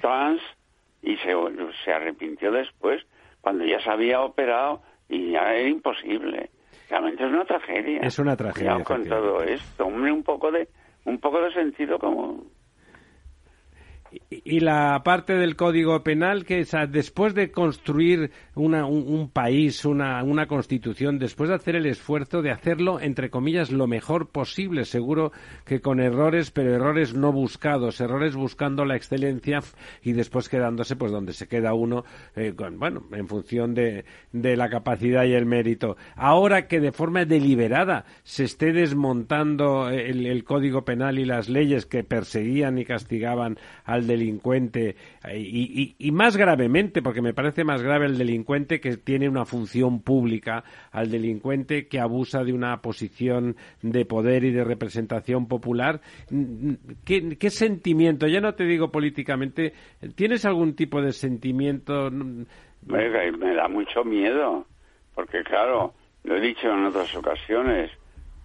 trans 0.02 0.42
y 1.02 1.16
se, 1.16 1.34
se 1.86 1.94
arrepintió 1.94 2.52
después 2.52 3.02
cuando 3.40 3.64
ya 3.64 3.80
se 3.80 3.90
había 3.90 4.20
operado 4.20 4.82
y 5.08 5.32
ya 5.32 5.54
era 5.54 5.70
imposible. 5.70 6.50
Realmente 6.90 7.24
es 7.24 7.30
una 7.30 7.46
tragedia. 7.46 8.02
Es 8.02 8.20
una 8.20 8.36
tragedia, 8.36 8.84
con 8.84 9.06
todo 9.06 9.42
esto, 9.42 9.86
hombre, 9.86 10.12
un 10.12 10.24
poco 10.24 10.52
de 10.52 10.68
un 11.06 11.18
poco 11.20 11.40
de 11.42 11.54
sentido 11.54 11.98
común. 11.98 12.50
Y 14.30 14.60
la 14.60 15.02
parte 15.04 15.34
del 15.34 15.56
Código 15.56 16.04
Penal 16.04 16.46
que 16.46 16.62
o 16.62 16.66
sea, 16.66 16.88
después 16.88 17.34
de 17.34 17.52
construir 17.52 18.32
una, 18.56 18.86
un, 18.86 19.08
un 19.08 19.30
país, 19.30 19.86
una, 19.86 20.24
una 20.24 20.48
constitución, 20.48 21.20
después 21.20 21.50
de 21.50 21.56
hacer 21.56 21.76
el 21.76 21.86
esfuerzo 21.86 22.42
de 22.42 22.52
hacerlo, 22.52 23.00
entre 23.00 23.30
comillas, 23.30 23.72
lo 23.72 23.88
mejor 23.88 24.30
posible, 24.30 24.86
seguro 24.86 25.32
que 25.66 25.82
con 25.82 26.00
errores, 26.00 26.52
pero 26.52 26.74
errores 26.74 27.14
no 27.14 27.32
buscados, 27.32 28.00
errores 28.02 28.36
buscando 28.36 28.86
la 28.86 28.96
excelencia 28.96 29.62
y 30.02 30.14
después 30.14 30.50
quedándose 30.50 30.96
pues 30.96 31.12
donde 31.12 31.34
se 31.34 31.48
queda 31.48 31.74
uno, 31.74 32.04
eh, 32.36 32.54
con, 32.56 32.80
bueno, 32.80 33.04
en 33.12 33.28
función 33.28 33.74
de, 33.74 34.06
de 34.32 34.56
la 34.56 34.70
capacidad 34.70 35.26
y 35.26 35.34
el 35.34 35.46
mérito. 35.46 35.98
Ahora 36.16 36.68
que 36.68 36.80
de 36.80 36.92
forma 36.92 37.26
deliberada 37.26 38.06
se 38.24 38.44
esté 38.44 38.74
desmontando 38.74 39.90
el, 39.90 40.26
el 40.26 40.44
Código 40.44 40.86
Penal 40.86 41.20
y 41.20 41.26
las 41.26 41.50
leyes 41.50 41.86
que 41.86 42.04
perseguían 42.04 42.78
y 42.78 42.86
castigaban 42.86 43.58
al 43.84 44.03
delincuente 44.08 44.96
eh, 45.28 45.40
y, 45.40 45.96
y- 45.98 46.12
más 46.12 46.38
gravemente, 46.38 47.02
porque 47.02 47.22
me 47.22 47.34
parece 47.34 47.64
más 47.64 47.82
grave 47.82 48.06
el 48.06 48.18
delincuente 48.18 48.80
que 48.80 48.98
tiene 48.98 49.28
una 49.30 49.46
función 49.46 50.02
pública, 50.02 50.64
al 50.92 51.10
delincuente 51.10 51.88
que 51.88 52.00
abusa 52.00 52.44
de 52.44 52.54
una 52.54 52.82
posición 52.82 53.56
de 53.82 54.06
poder 54.06 54.44
y 54.44 54.52
de 54.52 54.64
representación 54.64 55.48
popular. 55.48 56.02
¿Qué, 57.06 57.50
sentimiento? 57.50 58.28
Ya 58.28 58.42
no 58.42 58.54
te 58.56 58.64
digo 58.66 58.92
políticamente, 58.92 59.74
¿tienes 60.16 60.46
algún 60.46 60.76
tipo 60.76 61.02
de 61.02 61.12
sentimiento? 61.12 62.10
Me, 62.12 63.32
me 63.32 63.56
da 63.56 63.68
mucho 63.68 64.04
miedo, 64.04 64.66
porque 65.16 65.44
claro, 65.44 65.94
lo 66.24 66.38
he 66.38 66.42
dicho 66.42 66.68
en 66.72 66.86
otras 66.86 67.16
ocasiones, 67.16 67.92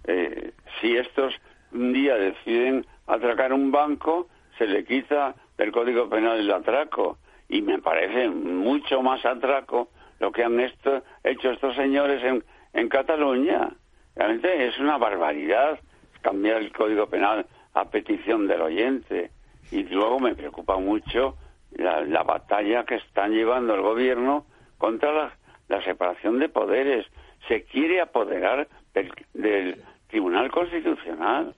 eh, 0.05 0.51
si 0.79 0.95
estos 0.95 1.33
un 1.71 1.93
día 1.93 2.15
deciden 2.15 2.85
atracar 3.07 3.53
un 3.53 3.71
banco, 3.71 4.27
se 4.57 4.65
le 4.65 4.83
quita 4.83 5.35
del 5.59 5.71
Código 5.73 6.09
Penal 6.09 6.39
el 6.39 6.51
atraco. 6.51 7.19
Y 7.49 7.61
me 7.61 7.79
parece 7.79 8.29
mucho 8.29 9.01
más 9.01 9.23
atraco 9.25 9.89
lo 10.19 10.31
que 10.31 10.43
han 10.43 10.59
hecho 10.59 11.03
estos 11.23 11.75
señores 11.75 12.23
en, 12.23 12.43
en 12.73 12.89
Cataluña. 12.89 13.69
Realmente 14.15 14.67
es 14.67 14.79
una 14.79 14.97
barbaridad 14.97 15.79
cambiar 16.21 16.57
el 16.57 16.71
Código 16.71 17.07
Penal 17.07 17.45
a 17.73 17.89
petición 17.89 18.47
del 18.47 18.61
oyente. 18.61 19.31
Y 19.71 19.83
luego 19.83 20.19
me 20.19 20.33
preocupa 20.33 20.77
mucho 20.77 21.35
la, 21.71 22.01
la 22.01 22.23
batalla 22.23 22.85
que 22.85 22.95
están 22.95 23.33
llevando 23.33 23.75
el 23.75 23.81
gobierno 23.81 24.45
contra 24.77 25.11
la, 25.11 25.33
la 25.67 25.83
separación 25.83 26.39
de 26.39 26.49
poderes. 26.49 27.05
Se 27.47 27.63
quiere 27.63 27.99
apoderar 27.99 28.67
del, 28.93 29.11
del 29.33 29.83
Tribunal 30.07 30.51
Constitucional 30.51 31.53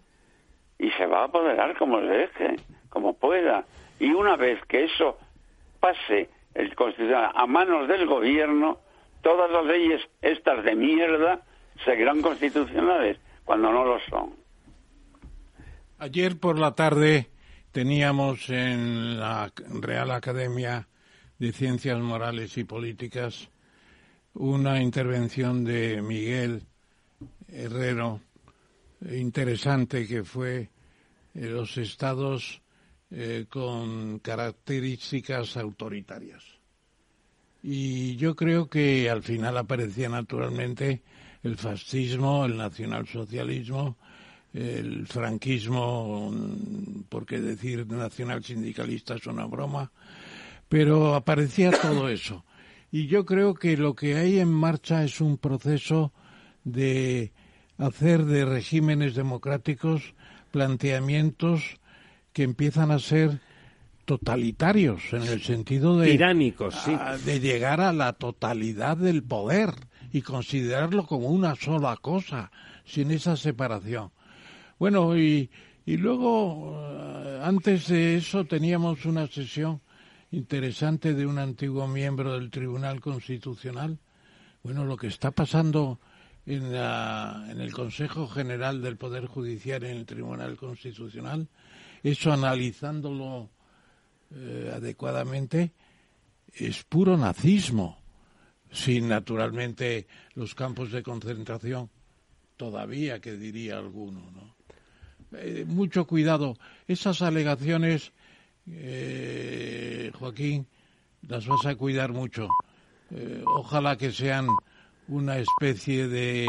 y 0.79 0.89
se 0.91 1.05
va 1.05 1.21
a 1.21 1.25
apoderar 1.25 1.77
como 1.77 1.99
le 1.99 2.17
deje, 2.17 2.55
como 2.89 3.13
pueda. 3.13 3.65
Y 4.01 4.13
una 4.13 4.35
vez 4.35 4.59
que 4.67 4.85
eso 4.85 5.19
pase 5.79 6.27
el 6.55 6.73
Constitucional 6.73 7.31
a 7.35 7.45
manos 7.45 7.87
del 7.87 8.07
gobierno, 8.07 8.79
todas 9.21 9.51
las 9.51 9.63
leyes 9.63 10.01
estas 10.23 10.65
de 10.65 10.75
mierda 10.75 11.45
seguirán 11.85 12.19
constitucionales 12.23 13.19
cuando 13.45 13.71
no 13.71 13.85
lo 13.85 13.99
son. 14.09 14.33
Ayer 15.99 16.39
por 16.39 16.57
la 16.57 16.73
tarde 16.73 17.29
teníamos 17.71 18.49
en 18.49 19.19
la 19.19 19.51
Real 19.69 20.09
Academia 20.09 20.87
de 21.37 21.51
Ciencias 21.51 21.99
Morales 21.99 22.57
y 22.57 22.63
Políticas 22.63 23.51
una 24.33 24.81
intervención 24.81 25.63
de 25.63 26.01
Miguel 26.01 26.63
Herrero 27.47 28.19
interesante 29.11 30.07
que 30.07 30.23
fue 30.23 30.69
los 31.35 31.77
estados 31.77 32.63
eh, 33.11 33.45
con 33.49 34.19
características 34.19 35.57
autoritarias. 35.57 36.43
Y 37.61 38.15
yo 38.15 38.35
creo 38.35 38.69
que 38.69 39.09
al 39.09 39.21
final 39.21 39.57
aparecía 39.57 40.07
naturalmente 40.07 41.01
el 41.43 41.57
fascismo, 41.57 42.45
el 42.45 42.55
nacionalsocialismo, 42.55 43.97
el 44.53 45.05
franquismo, 45.07 46.33
porque 47.09 47.39
decir 47.39 47.85
nacional 47.87 48.43
sindicalista 48.43 49.15
es 49.15 49.27
una 49.27 49.45
broma, 49.45 49.91
pero 50.69 51.13
aparecía 51.13 51.71
todo 51.81 52.07
eso. 52.09 52.45
Y 52.91 53.07
yo 53.07 53.25
creo 53.25 53.53
que 53.53 53.77
lo 53.77 53.93
que 53.93 54.15
hay 54.15 54.39
en 54.39 54.51
marcha 54.51 55.03
es 55.03 55.21
un 55.21 55.37
proceso 55.37 56.13
de 56.63 57.33
hacer 57.77 58.25
de 58.25 58.45
regímenes 58.45 59.15
democráticos 59.15 60.13
planteamientos 60.51 61.80
que 62.33 62.43
empiezan 62.43 62.91
a 62.91 62.99
ser 62.99 63.39
totalitarios 64.05 65.01
en 65.13 65.23
el 65.23 65.41
sentido 65.41 65.97
de 65.97 66.11
tiránicos, 66.11 66.75
sí. 66.75 66.95
de 67.25 67.39
llegar 67.39 67.81
a 67.81 67.93
la 67.93 68.13
totalidad 68.13 68.97
del 68.97 69.23
poder 69.23 69.73
y 70.11 70.21
considerarlo 70.21 71.05
como 71.05 71.29
una 71.29 71.55
sola 71.55 71.97
cosa, 71.97 72.51
sin 72.83 73.11
esa 73.11 73.37
separación. 73.37 74.11
Bueno, 74.79 75.17
y, 75.17 75.49
y 75.85 75.97
luego, 75.97 76.77
eh, 77.23 77.39
antes 77.43 77.87
de 77.87 78.17
eso, 78.17 78.45
teníamos 78.45 79.05
una 79.05 79.27
sesión 79.27 79.81
interesante 80.31 81.13
de 81.13 81.25
un 81.25 81.37
antiguo 81.37 81.87
miembro 81.87 82.33
del 82.33 82.49
Tribunal 82.49 82.99
Constitucional. 82.99 83.99
Bueno, 84.63 84.85
lo 84.85 84.97
que 84.97 85.07
está 85.07 85.31
pasando 85.31 85.99
en, 86.45 86.73
la, 86.73 87.45
en 87.49 87.61
el 87.61 87.71
Consejo 87.71 88.27
General 88.27 88.81
del 88.81 88.97
Poder 88.97 89.25
Judicial 89.27 89.83
en 89.83 89.97
el 89.97 90.05
Tribunal 90.05 90.57
Constitucional, 90.57 91.47
eso 92.03 92.31
analizándolo 92.31 93.49
eh, 94.33 94.71
adecuadamente, 94.73 95.71
es 96.53 96.83
puro 96.83 97.17
nazismo, 97.17 98.01
sin 98.71 99.09
naturalmente 99.09 100.07
los 100.35 100.55
campos 100.55 100.91
de 100.91 101.03
concentración, 101.03 101.89
todavía 102.57 103.19
que 103.19 103.33
diría 103.33 103.77
alguno. 103.77 104.31
¿no? 104.31 104.55
Eh, 105.37 105.65
mucho 105.67 106.07
cuidado, 106.07 106.57
esas 106.87 107.21
alegaciones, 107.21 108.13
eh, 108.67 110.11
Joaquín, 110.17 110.67
las 111.27 111.45
vas 111.45 111.65
a 111.65 111.75
cuidar 111.75 112.13
mucho. 112.13 112.47
ojalá 113.45 113.97
que 113.97 114.11
sean 114.11 114.47
una 115.09 115.37
especie 115.37 116.07
de, 116.07 116.47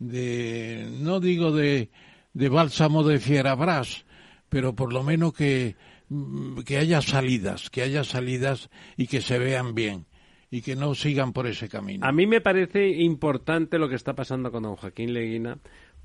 de 0.00 0.88
no 0.98 1.20
digo 1.20 1.52
de, 1.52 1.88
de 2.34 2.48
bálsamo 2.48 3.04
de 3.04 3.20
fierabras, 3.20 4.04
pero 4.52 4.74
por 4.74 4.92
lo 4.92 5.02
menos 5.02 5.32
que, 5.32 5.76
mm, 6.10 6.60
que 6.60 6.76
haya 6.76 7.00
salidas, 7.00 7.70
que 7.70 7.80
haya 7.80 8.04
salidas 8.04 8.68
y 8.98 9.06
que 9.06 9.22
se 9.22 9.38
vean 9.38 9.74
bien 9.74 10.04
y 10.50 10.60
que 10.60 10.76
no 10.76 10.94
sigan 10.94 11.32
por 11.32 11.46
ese 11.46 11.70
camino. 11.70 12.06
A 12.06 12.12
mí 12.12 12.26
me 12.26 12.42
parece 12.42 12.86
importante 12.86 13.78
lo 13.78 13.88
que 13.88 13.94
está 13.94 14.14
pasando 14.14 14.52
con 14.52 14.64
don 14.64 14.76
Joaquín 14.76 15.14
Leguina, 15.14 15.58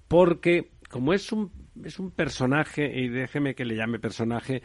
porque 0.07 0.69
como 0.89 1.13
es 1.13 1.33
un, 1.33 1.51
es 1.83 1.99
un 1.99 2.11
personaje, 2.11 2.89
y 2.97 3.09
déjeme 3.09 3.53
que 3.53 3.65
le 3.65 3.75
llame 3.75 3.99
personaje, 3.99 4.61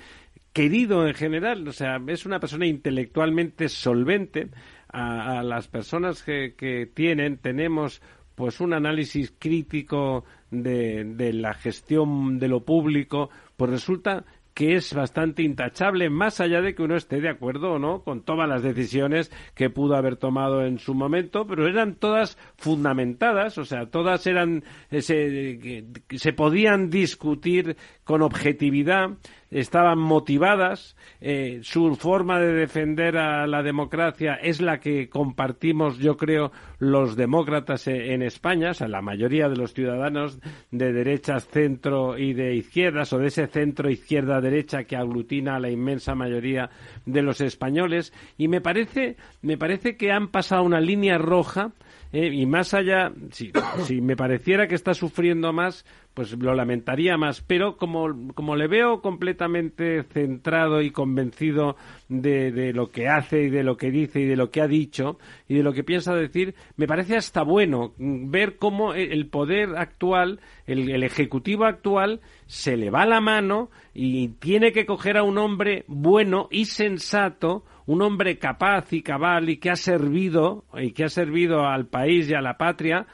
querido 0.53 1.09
en 1.09 1.15
general, 1.15 1.67
o 1.67 1.73
sea, 1.73 2.01
es 2.07 2.25
una 2.25 2.39
persona 2.39 2.67
intelectualmente 2.67 3.69
solvente, 3.69 4.51
a, 4.93 5.43
las 5.43 5.67
personas 5.67 6.23
que, 6.23 6.55
que, 6.57 6.87
tienen, 6.87 7.39
tenemos 7.39 8.01
pues 8.43 8.59
un 8.59 8.75
análisis 8.75 9.33
crítico 9.39 10.25
de, 10.51 11.05
de 11.05 11.33
la 11.33 11.55
gestión 11.55 12.41
de 12.41 12.49
lo 12.49 12.65
público, 12.65 13.31
pues 13.57 13.71
resulta 13.71 14.25
que 14.53 14.75
es 14.75 14.93
bastante 14.95 15.45
intachable, 15.45 16.11
más 16.11 16.41
allá 16.41 16.61
de 16.61 16.75
que 16.75 16.83
uno 16.83 16.97
esté 16.97 17.21
de 17.21 17.29
acuerdo 17.29 17.75
o 17.75 17.79
no 17.79 18.03
con 18.03 18.23
todas 18.23 18.49
las 18.49 18.65
decisiones 18.65 19.31
que 19.55 19.71
pudo 19.71 19.95
haber 19.95 20.17
tomado 20.17 20.65
en 20.65 20.81
su 20.81 20.93
momento, 20.93 21.47
pero 21.47 21.69
eran 21.69 21.95
todas 21.95 22.37
fundamentadas, 22.57 23.59
o 23.59 23.65
sea, 23.65 23.87
todas 23.87 24.27
eran, 24.27 24.65
eh, 24.91 25.03
se, 25.03 25.85
se 26.19 26.33
podían 26.33 26.91
discutir 26.91 27.77
con 28.03 28.23
objetividad, 28.23 29.11
estaban 29.53 29.99
motivadas, 29.99 30.97
eh, 31.21 31.61
su 31.63 31.95
forma 31.97 32.41
de 32.41 32.53
defender 32.55 33.19
a 33.19 33.47
la 33.47 33.63
democracia 33.63 34.35
es 34.35 34.61
la 34.61 34.81
que 34.81 35.09
compartimos, 35.09 35.99
yo 35.99 36.17
creo, 36.17 36.53
los 36.79 37.17
demócratas 37.17 37.87
e, 37.87 38.15
en 38.15 38.23
España, 38.23 38.71
o 38.71 38.75
sea, 38.75 38.89
la 38.89 39.03
mayoría 39.03 39.49
de 39.49 39.57
los 39.57 39.75
ciudadanos 39.75 40.41
de 40.71 40.93
derechas, 40.93 41.47
centro 41.47 42.19
y 42.19 42.33
de 42.33 42.55
izquierdas, 42.55 43.13
o 43.13 43.19
de 43.19 43.27
ese 43.27 43.47
centro 43.47 43.91
izquierda-derecha 43.91 44.85
que 44.85 44.97
aglutina 44.97 45.57
a 45.57 45.61
la 45.61 45.71
inmensa 45.71 46.15
mayoría 46.15 46.71
de 47.05 47.23
los 47.23 47.41
españoles, 47.43 48.13
y 48.39 48.49
me 48.49 48.63
parece, 48.63 49.17
me 49.43 49.59
parece 49.59 49.97
que 49.97 50.11
han 50.11 50.29
pasado 50.29 50.63
una 50.63 50.81
línea 50.81 51.19
roja 51.19 51.73
eh, 52.13 52.31
y 52.33 52.45
más 52.45 52.75
allá, 52.75 53.13
si, 53.31 53.53
si 53.85 54.01
me 54.01 54.17
pareciera 54.17 54.69
que 54.69 54.75
está 54.75 54.93
sufriendo 54.95 55.53
más, 55.53 55.85
pues 56.15 56.33
lo 56.39 56.55
lamentaría 56.55 57.17
más. 57.17 57.41
Pero 57.41 57.77
como, 57.77 58.33
como 58.35 58.55
le 58.55 58.69
veo 58.69 59.01
completamente 59.01 60.03
centrado 60.03 60.83
y 60.83 60.91
convencido 60.91 61.77
de, 62.09 62.53
de, 62.53 62.75
lo 62.75 62.91
que 62.91 63.09
hace 63.09 63.45
y 63.45 63.51
de 63.51 63.63
lo 63.63 63.77
que 63.77 63.91
dice 63.91 64.21
y 64.21 64.27
de 64.27 64.37
lo 64.37 64.51
que 64.51 64.61
ha 64.61 64.69
dicho 64.69 65.19
y 65.49 65.55
de 65.55 65.63
lo 65.63 65.73
que 65.73 65.85
piensa 65.85 66.15
decir, 66.15 66.55
me 66.77 66.87
parece 66.87 67.17
hasta 67.17 67.43
bueno 67.43 67.95
ver 67.97 68.57
cómo 68.57 68.93
el 68.93 69.27
poder 69.29 69.77
actual, 69.77 70.41
el, 70.67 70.91
el 70.91 71.05
ejecutivo 71.05 71.65
actual, 71.65 72.21
se 72.47 72.77
le 72.77 72.91
va 72.91 73.07
la 73.07 73.23
mano 73.23 73.71
y 73.95 74.29
tiene 74.29 74.73
que 74.73 74.85
coger 74.85 75.17
a 75.17 75.23
un 75.23 75.39
hombre 75.39 75.85
bueno 75.89 76.49
y 76.51 76.67
sensato 76.67 77.65
un 77.87 78.03
hombre 78.03 78.39
capaz 78.39 78.93
y 78.93 79.03
cabal 79.03 79.49
y 79.49 79.57
que 79.57 79.71
ha 79.71 79.77
servido 79.77 80.65
y 80.75 80.93
que 80.93 81.05
ha 81.05 81.09
servido 81.09 81.67
al 81.67 81.87
país 81.87 82.29
y 82.29 82.35
a 82.35 82.41
la 82.41 82.59
patria 82.59 83.07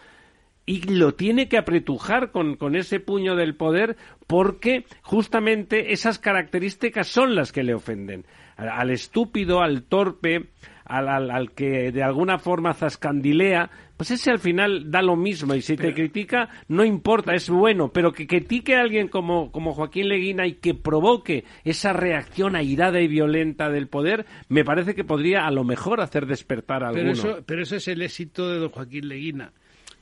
y 0.68 0.82
lo 0.82 1.14
tiene 1.14 1.48
que 1.48 1.56
apretujar 1.56 2.30
con, 2.30 2.56
con, 2.56 2.76
ese 2.76 3.00
puño 3.00 3.36
del 3.36 3.54
poder 3.54 3.96
porque 4.26 4.84
justamente 5.00 5.94
esas 5.94 6.18
características 6.18 7.08
son 7.08 7.34
las 7.34 7.52
que 7.52 7.62
le 7.62 7.72
ofenden. 7.72 8.26
Al, 8.58 8.90
estúpido, 8.90 9.62
al 9.62 9.84
torpe, 9.84 10.50
al, 10.84 11.08
al, 11.08 11.30
al, 11.30 11.52
que 11.52 11.90
de 11.90 12.02
alguna 12.02 12.38
forma 12.38 12.74
zascandilea, 12.74 13.70
pues 13.98 14.12
ese 14.12 14.30
al 14.30 14.38
final 14.38 14.90
da 14.90 15.02
lo 15.02 15.16
mismo 15.16 15.54
y 15.54 15.60
si 15.60 15.76
te 15.76 15.92
critica 15.92 16.48
no 16.68 16.84
importa, 16.84 17.34
es 17.34 17.50
bueno, 17.50 17.92
pero 17.92 18.12
que 18.12 18.26
critique 18.26 18.76
a 18.76 18.80
alguien 18.80 19.08
como, 19.08 19.50
como 19.52 19.74
Joaquín 19.74 20.08
Leguina 20.08 20.46
y 20.46 20.54
que 20.54 20.72
provoque 20.72 21.44
esa 21.64 21.92
reacción 21.92 22.56
airada 22.56 23.00
y 23.00 23.08
violenta 23.08 23.68
del 23.68 23.88
poder, 23.88 24.24
me 24.48 24.64
parece 24.64 24.94
que 24.94 25.04
podría 25.04 25.46
a 25.46 25.50
lo 25.50 25.64
mejor 25.64 26.00
hacer 26.00 26.26
despertar 26.26 26.84
a 26.84 26.92
pero 26.92 27.10
alguno. 27.10 27.30
Eso, 27.32 27.42
pero 27.44 27.62
eso 27.62 27.74
es 27.74 27.88
el 27.88 28.00
éxito 28.00 28.48
de 28.48 28.58
don 28.58 28.70
Joaquín 28.70 29.08
Leguina. 29.08 29.52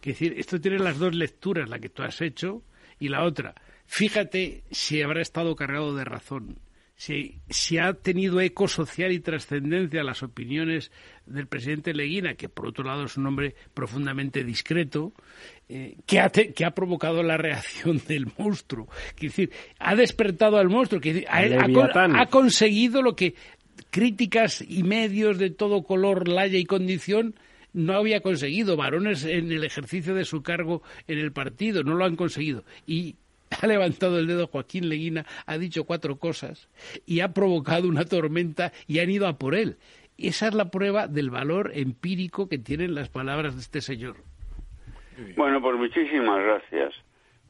Es 0.02 0.20
decir, 0.20 0.34
esto 0.36 0.60
tiene 0.60 0.78
las 0.78 0.98
dos 0.98 1.16
lecturas, 1.16 1.68
la 1.68 1.80
que 1.80 1.88
tú 1.88 2.04
has 2.04 2.20
hecho 2.20 2.62
y 3.00 3.08
la 3.08 3.24
otra. 3.24 3.56
Fíjate 3.86 4.62
si 4.70 5.02
habrá 5.02 5.20
estado 5.20 5.56
cargado 5.56 5.96
de 5.96 6.04
razón 6.04 6.58
si, 6.96 7.40
si, 7.50 7.76
ha 7.76 7.92
tenido 7.92 8.40
eco 8.40 8.68
social 8.68 9.12
y 9.12 9.20
trascendencia 9.20 10.02
las 10.02 10.22
opiniones 10.22 10.90
del 11.26 11.46
presidente 11.46 11.92
Leguina, 11.92 12.34
que 12.34 12.48
por 12.48 12.66
otro 12.66 12.84
lado 12.84 13.04
es 13.04 13.18
un 13.18 13.26
hombre 13.26 13.54
profundamente 13.74 14.44
discreto, 14.44 15.12
eh, 15.68 15.96
que, 16.06 16.20
ha 16.20 16.30
te, 16.30 16.54
que, 16.54 16.64
ha 16.64 16.70
provocado 16.70 17.22
la 17.22 17.36
reacción 17.36 18.00
del 18.08 18.32
monstruo. 18.38 18.88
Quiere 19.14 19.28
decir, 19.28 19.50
ha 19.78 19.94
despertado 19.94 20.56
al 20.56 20.70
monstruo, 20.70 21.00
que 21.00 21.26
ha, 21.28 22.26
conseguido 22.26 23.02
lo 23.02 23.14
que 23.14 23.34
críticas 23.90 24.64
y 24.66 24.82
medios 24.82 25.38
de 25.38 25.50
todo 25.50 25.82
color, 25.82 26.28
laya 26.28 26.58
y 26.58 26.64
condición 26.64 27.34
no 27.74 27.92
había 27.92 28.22
conseguido. 28.22 28.76
Varones 28.78 29.24
en 29.24 29.52
el 29.52 29.64
ejercicio 29.64 30.14
de 30.14 30.24
su 30.24 30.42
cargo 30.42 30.82
en 31.08 31.18
el 31.18 31.32
partido 31.32 31.82
no 31.82 31.94
lo 31.94 32.06
han 32.06 32.16
conseguido. 32.16 32.64
Y 32.86 33.16
ha 33.62 33.66
levantado 33.66 34.18
el 34.18 34.26
dedo 34.26 34.46
Joaquín 34.46 34.88
Leguina, 34.88 35.24
ha 35.46 35.58
dicho 35.58 35.84
cuatro 35.84 36.16
cosas 36.18 36.68
y 37.06 37.20
ha 37.20 37.32
provocado 37.32 37.88
una 37.88 38.04
tormenta 38.04 38.72
y 38.86 38.98
han 39.00 39.10
ido 39.10 39.26
a 39.26 39.38
por 39.38 39.54
él. 39.54 39.76
Esa 40.18 40.48
es 40.48 40.54
la 40.54 40.70
prueba 40.70 41.08
del 41.08 41.30
valor 41.30 41.72
empírico 41.74 42.48
que 42.48 42.58
tienen 42.58 42.94
las 42.94 43.08
palabras 43.08 43.54
de 43.54 43.60
este 43.60 43.80
señor. 43.80 44.16
Bueno, 45.36 45.60
pues 45.60 45.76
muchísimas 45.76 46.42
gracias 46.42 46.94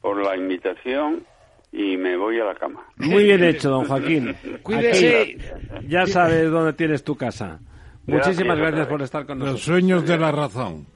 por 0.01 0.23
la 0.25 0.37
invitación 0.37 1.25
y 1.73 1.97
me 1.97 2.17
voy 2.17 2.41
a 2.41 2.45
la 2.45 2.55
cama. 2.55 2.85
Muy 2.97 3.25
bien 3.25 3.45
hecho, 3.45 3.71
don 3.71 3.85
Joaquín. 3.85 4.35
Cuídese. 4.63 5.37
Aquí 5.75 5.89
ya 5.89 6.07
sabes 6.07 6.51
dónde 6.51 6.73
tienes 6.73 7.05
tu 7.05 7.17
casa. 7.17 7.61
Muchísimas 8.07 8.57
Gracias, 8.57 8.87
por 8.87 9.03
estar 9.03 9.27
con 9.27 9.39
Los 9.41 9.47
nosotros. 9.49 9.65
sueños 9.65 10.07
de 10.07 10.17
la 10.17 10.31
razón. 10.31 10.87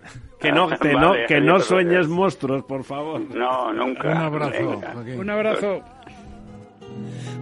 Que 0.40 0.50
no, 0.52 0.68
que 0.68 0.94
no, 0.94 1.10
Vale, 1.10 1.26
que 1.26 1.40
no 1.40 1.60
sueñes 1.60 2.08
monstruos, 2.08 2.64
por 2.64 2.82
favor. 2.82 3.20
No, 3.20 3.72
nunca. 3.74 4.08
Un 4.08 4.16
abrazo. 4.16 4.80
Joaquín. 4.94 5.20
Un 5.20 5.30
abrazo. 5.30 5.82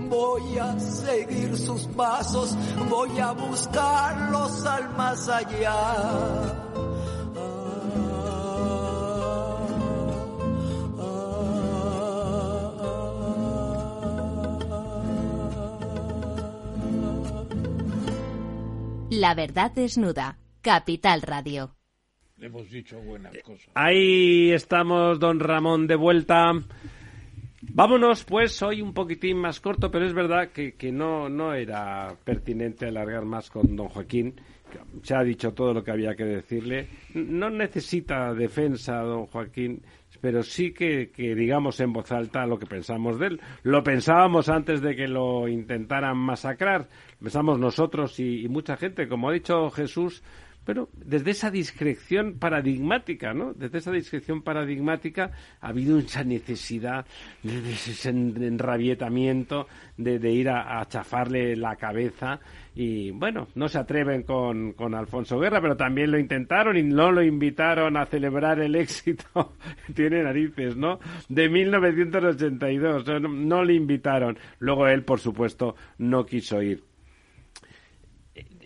Voy 0.08 0.58
a 0.58 0.78
seguir 0.80 1.56
sus 1.56 1.86
pasos, 1.88 2.56
voy 2.88 3.18
a 3.20 3.32
buscarlos 3.32 4.66
al 4.66 4.90
más 4.96 5.28
allá. 5.28 6.56
La 19.10 19.34
verdad 19.34 19.70
desnuda. 19.70 20.38
Capital 20.60 21.22
Radio. 21.22 21.77
Le 22.38 22.46
hemos 22.46 22.70
dicho 22.70 23.00
buenas 23.00 23.36
cosas. 23.44 23.68
Ahí 23.74 24.52
estamos, 24.52 25.18
don 25.18 25.40
Ramón, 25.40 25.88
de 25.88 25.96
vuelta. 25.96 26.52
Vámonos, 27.62 28.24
pues, 28.24 28.62
hoy 28.62 28.80
un 28.80 28.94
poquitín 28.94 29.38
más 29.38 29.60
corto, 29.60 29.90
pero 29.90 30.06
es 30.06 30.14
verdad 30.14 30.50
que, 30.50 30.74
que 30.74 30.92
no, 30.92 31.28
no 31.28 31.52
era 31.52 32.14
pertinente 32.24 32.86
alargar 32.86 33.24
más 33.24 33.50
con 33.50 33.74
don 33.74 33.88
Joaquín. 33.88 34.40
Se 35.02 35.16
ha 35.16 35.24
dicho 35.24 35.52
todo 35.52 35.74
lo 35.74 35.82
que 35.82 35.90
había 35.90 36.14
que 36.14 36.24
decirle. 36.24 36.88
No 37.14 37.50
necesita 37.50 38.32
defensa, 38.34 38.98
don 38.98 39.26
Joaquín, 39.26 39.82
pero 40.20 40.44
sí 40.44 40.72
que, 40.72 41.10
que 41.10 41.34
digamos 41.34 41.80
en 41.80 41.92
voz 41.92 42.12
alta 42.12 42.46
lo 42.46 42.58
que 42.58 42.66
pensamos 42.66 43.18
de 43.18 43.28
él. 43.28 43.40
Lo 43.64 43.82
pensábamos 43.82 44.48
antes 44.48 44.80
de 44.80 44.94
que 44.94 45.08
lo 45.08 45.48
intentaran 45.48 46.16
masacrar. 46.16 46.88
Pensamos 47.20 47.58
nosotros 47.58 48.20
y, 48.20 48.44
y 48.44 48.48
mucha 48.48 48.76
gente, 48.76 49.08
como 49.08 49.28
ha 49.28 49.32
dicho 49.32 49.70
Jesús, 49.70 50.22
pero 50.68 50.90
desde 50.92 51.30
esa 51.30 51.50
discreción 51.50 52.34
paradigmática, 52.38 53.32
¿no? 53.32 53.54
Desde 53.54 53.78
esa 53.78 53.90
discreción 53.90 54.42
paradigmática 54.42 55.30
ha 55.62 55.68
habido 55.68 55.98
esa 55.98 56.24
necesidad 56.24 57.06
de, 57.42 57.72
ese 57.72 58.10
en- 58.10 58.34
enrabietamiento 58.42 59.66
de, 59.96 60.18
de 60.18 60.30
ir 60.30 60.50
a, 60.50 60.84
chafarle 60.86 61.56
la 61.56 61.76
cabeza 61.76 62.38
y 62.74 63.12
bueno, 63.12 63.48
no 63.54 63.66
se 63.68 63.78
atreven 63.78 64.24
con, 64.24 64.74
con 64.74 64.94
Alfonso 64.94 65.38
Guerra, 65.40 65.62
pero 65.62 65.74
también 65.74 66.10
lo 66.10 66.18
intentaron 66.18 66.76
y 66.76 66.82
no 66.82 67.12
lo 67.12 67.22
invitaron 67.22 67.96
a 67.96 68.04
celebrar 68.04 68.60
el 68.60 68.74
éxito, 68.76 69.54
tiene 69.94 70.22
narices, 70.22 70.76
¿no? 70.76 70.98
De 71.30 71.48
1982, 71.48 73.06
no, 73.06 73.20
no 73.20 73.64
le 73.64 73.72
invitaron. 73.72 74.36
Luego 74.58 74.86
él, 74.86 75.02
por 75.02 75.18
supuesto, 75.18 75.76
no 75.96 76.26
quiso 76.26 76.60
ir 76.60 76.87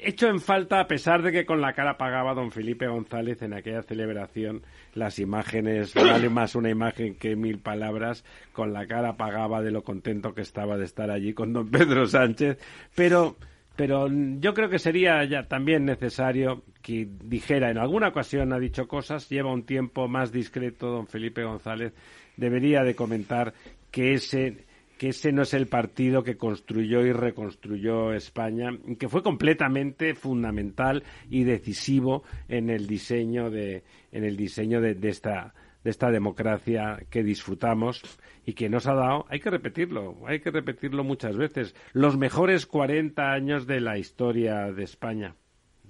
hecho 0.04 0.28
en 0.28 0.40
falta, 0.40 0.80
a 0.80 0.86
pesar 0.86 1.22
de 1.22 1.32
que 1.32 1.46
con 1.46 1.60
la 1.60 1.72
cara 1.72 1.96
pagaba 1.96 2.34
don 2.34 2.50
Felipe 2.50 2.86
González 2.86 3.42
en 3.42 3.54
aquella 3.54 3.82
celebración, 3.82 4.62
las 4.94 5.18
imágenes, 5.18 5.94
vale 5.94 6.28
más 6.28 6.54
una 6.54 6.70
imagen 6.70 7.14
que 7.14 7.36
mil 7.36 7.58
palabras, 7.58 8.24
con 8.52 8.72
la 8.72 8.86
cara 8.86 9.16
pagaba 9.16 9.62
de 9.62 9.70
lo 9.70 9.82
contento 9.82 10.34
que 10.34 10.42
estaba 10.42 10.76
de 10.76 10.84
estar 10.84 11.10
allí 11.10 11.32
con 11.32 11.52
don 11.52 11.70
Pedro 11.70 12.06
Sánchez, 12.06 12.58
pero, 12.94 13.36
pero 13.76 14.08
yo 14.10 14.54
creo 14.54 14.68
que 14.68 14.78
sería 14.78 15.24
ya 15.24 15.48
también 15.48 15.84
necesario 15.84 16.62
que 16.82 17.08
dijera, 17.24 17.70
en 17.70 17.78
alguna 17.78 18.08
ocasión 18.08 18.52
ha 18.52 18.58
dicho 18.58 18.88
cosas, 18.88 19.28
lleva 19.28 19.52
un 19.52 19.64
tiempo 19.64 20.08
más 20.08 20.32
discreto 20.32 20.88
don 20.88 21.06
Felipe 21.06 21.44
González, 21.44 21.92
debería 22.36 22.82
de 22.82 22.94
comentar 22.94 23.54
que 23.90 24.14
ese 24.14 24.64
que 25.02 25.08
ese 25.08 25.32
no 25.32 25.42
es 25.42 25.52
el 25.52 25.66
partido 25.66 26.22
que 26.22 26.36
construyó 26.36 27.04
y 27.04 27.10
reconstruyó 27.10 28.12
España, 28.12 28.70
que 29.00 29.08
fue 29.08 29.20
completamente 29.20 30.14
fundamental 30.14 31.02
y 31.28 31.42
decisivo 31.42 32.22
en 32.46 32.70
el 32.70 32.86
diseño 32.86 33.50
de, 33.50 33.82
en 34.12 34.22
el 34.22 34.36
diseño 34.36 34.80
de, 34.80 34.94
de 34.94 35.08
esta 35.08 35.54
de 35.82 35.90
esta 35.90 36.12
democracia 36.12 37.04
que 37.10 37.24
disfrutamos 37.24 38.00
y 38.46 38.52
que 38.52 38.68
nos 38.68 38.86
ha 38.86 38.94
dado, 38.94 39.26
hay 39.28 39.40
que 39.40 39.50
repetirlo, 39.50 40.18
hay 40.24 40.38
que 40.38 40.52
repetirlo 40.52 41.02
muchas 41.02 41.36
veces, 41.36 41.74
los 41.92 42.16
mejores 42.16 42.66
40 42.66 43.32
años 43.32 43.66
de 43.66 43.80
la 43.80 43.98
historia 43.98 44.70
de 44.70 44.84
España 44.84 45.34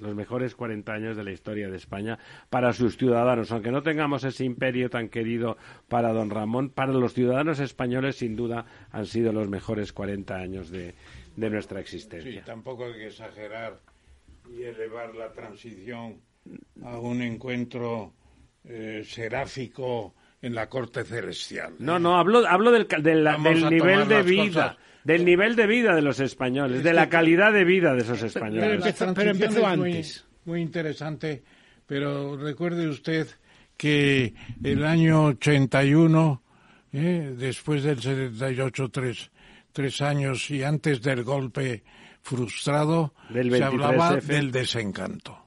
los 0.02 0.14
mejores 0.14 0.54
40 0.54 0.92
años 0.92 1.16
de 1.16 1.24
la 1.24 1.32
historia 1.32 1.68
de 1.70 1.76
España 1.76 2.18
para 2.50 2.72
sus 2.72 2.96
ciudadanos. 2.96 3.50
Aunque 3.52 3.70
no 3.70 3.82
tengamos 3.82 4.24
ese 4.24 4.44
imperio 4.44 4.90
tan 4.90 5.08
querido 5.08 5.56
para 5.88 6.12
don 6.12 6.28
Ramón, 6.30 6.70
para 6.70 6.92
los 6.92 7.14
ciudadanos 7.14 7.60
españoles 7.60 8.16
sin 8.16 8.36
duda 8.36 8.66
han 8.90 9.06
sido 9.06 9.32
los 9.32 9.48
mejores 9.48 9.92
40 9.92 10.34
años 10.34 10.70
de, 10.70 10.94
nuestra 11.36 11.78
Sí, 11.78 11.82
existencia. 11.82 12.44
tampoco 12.44 12.84
hay 12.86 12.92
que 12.94 13.06
exagerar 13.06 13.80
y 14.50 14.62
elevar 14.64 15.14
la 15.14 15.32
transición 15.32 16.20
a 16.82 16.98
un 16.98 17.22
encuentro 17.22 18.12
eh, 18.64 19.02
seráfico 19.04 20.14
en 20.42 20.54
la 20.54 20.68
corte 20.68 21.04
celestial. 21.04 21.74
No, 21.78 21.98
no, 21.98 22.18
hablo, 22.18 22.46
hablo 22.46 22.70
del, 22.72 22.86
del 23.00 23.26
a 23.26 23.38
nivel 23.38 24.08
de 24.08 24.22
vida, 24.22 24.70
cosas. 24.72 24.76
del 25.04 25.24
nivel 25.24 25.56
de 25.56 25.66
vida 25.66 25.94
de 25.94 26.02
los 26.02 26.20
españoles, 26.20 26.78
Es 26.78 26.84
de 26.84 26.92
la 26.92 27.08
calidad 27.08 27.52
de 27.52 27.64
vida 27.64 27.94
de 27.94 28.00
esos 28.02 28.18
Pero 28.18 28.26
españoles. 28.26 28.64
pero 28.64 28.94
transición 29.14 29.28
empezó 29.28 29.76
muy- 29.76 29.90
antes. 29.92 30.26
Muy, 30.44 30.60
interesante, 30.60 31.42
pero 31.86 32.36
recuerde 32.36 32.88
usted 32.88 33.28
que 33.76 34.34
el 34.64 34.84
año 34.84 35.24
81, 35.26 36.42
eh, 36.92 37.34
después 37.38 37.84
del 37.84 38.00
78, 38.00 38.88
tres, 38.90 39.30
tres 39.72 40.00
años 40.02 40.50
y 40.50 40.62
antes 40.64 41.00
del 41.02 41.22
golpe 41.22 41.84
frustrado, 42.20 43.14
Del 43.30 43.50
se 43.50 43.58
23F. 43.60 43.64
hablaba 43.64 44.16
del 44.16 44.50
desencanto. 44.52 45.41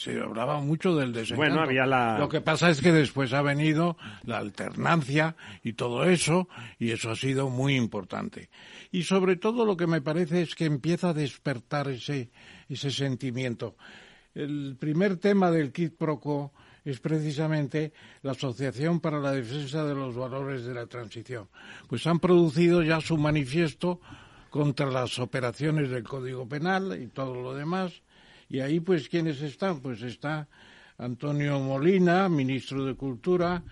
Se 0.00 0.18
hablaba 0.18 0.60
mucho 0.62 0.96
del 0.96 1.12
desencanto. 1.12 1.36
Bueno, 1.52 1.60
había 1.60 1.84
la- 1.84 2.18
Lo 2.18 2.30
que 2.30 2.40
pasa 2.40 2.70
es 2.70 2.80
que 2.80 2.90
después 2.90 3.34
ha 3.34 3.42
venido 3.42 3.98
la 4.24 4.38
alternancia 4.38 5.36
y 5.62 5.74
todo 5.74 6.04
eso, 6.04 6.48
y 6.78 6.92
eso 6.92 7.10
ha 7.10 7.16
sido 7.16 7.50
muy 7.50 7.76
importante. 7.76 8.48
Y 8.90 9.02
sobre 9.02 9.36
todo 9.36 9.66
lo 9.66 9.76
que 9.76 9.86
me 9.86 10.00
parece 10.00 10.40
es 10.40 10.54
que 10.54 10.64
empieza 10.64 11.10
a 11.10 11.12
despertar 11.12 11.88
ese, 11.90 12.30
ese 12.70 12.90
sentimiento. 12.90 13.76
El 14.34 14.76
primer 14.80 15.18
tema 15.18 15.50
del 15.50 15.70
Kit 15.70 15.94
Proco 15.98 16.54
es 16.82 16.98
precisamente 16.98 17.92
la 18.22 18.30
Asociación 18.32 19.00
para 19.00 19.18
la 19.20 19.32
Defensa 19.32 19.84
de 19.84 19.94
los 19.94 20.16
Valores 20.16 20.64
de 20.64 20.72
la 20.72 20.86
Transición. 20.86 21.48
Pues 21.88 22.06
han 22.06 22.20
producido 22.20 22.82
ya 22.82 23.02
su 23.02 23.18
manifiesto 23.18 24.00
contra 24.48 24.86
las 24.86 25.18
operaciones 25.18 25.90
del 25.90 26.04
Código 26.04 26.48
Penal 26.48 26.98
y 27.02 27.08
todo 27.08 27.34
lo 27.34 27.52
demás. 27.54 28.00
Y 28.50 28.60
ahí, 28.60 28.80
pues, 28.80 29.08
¿quiénes 29.08 29.40
están? 29.40 29.80
Pues 29.80 30.02
está 30.02 30.48
Antonio 30.98 31.60
Molina, 31.60 32.28
ministro 32.28 32.84
de 32.84 32.94
Cultura, 32.94 33.62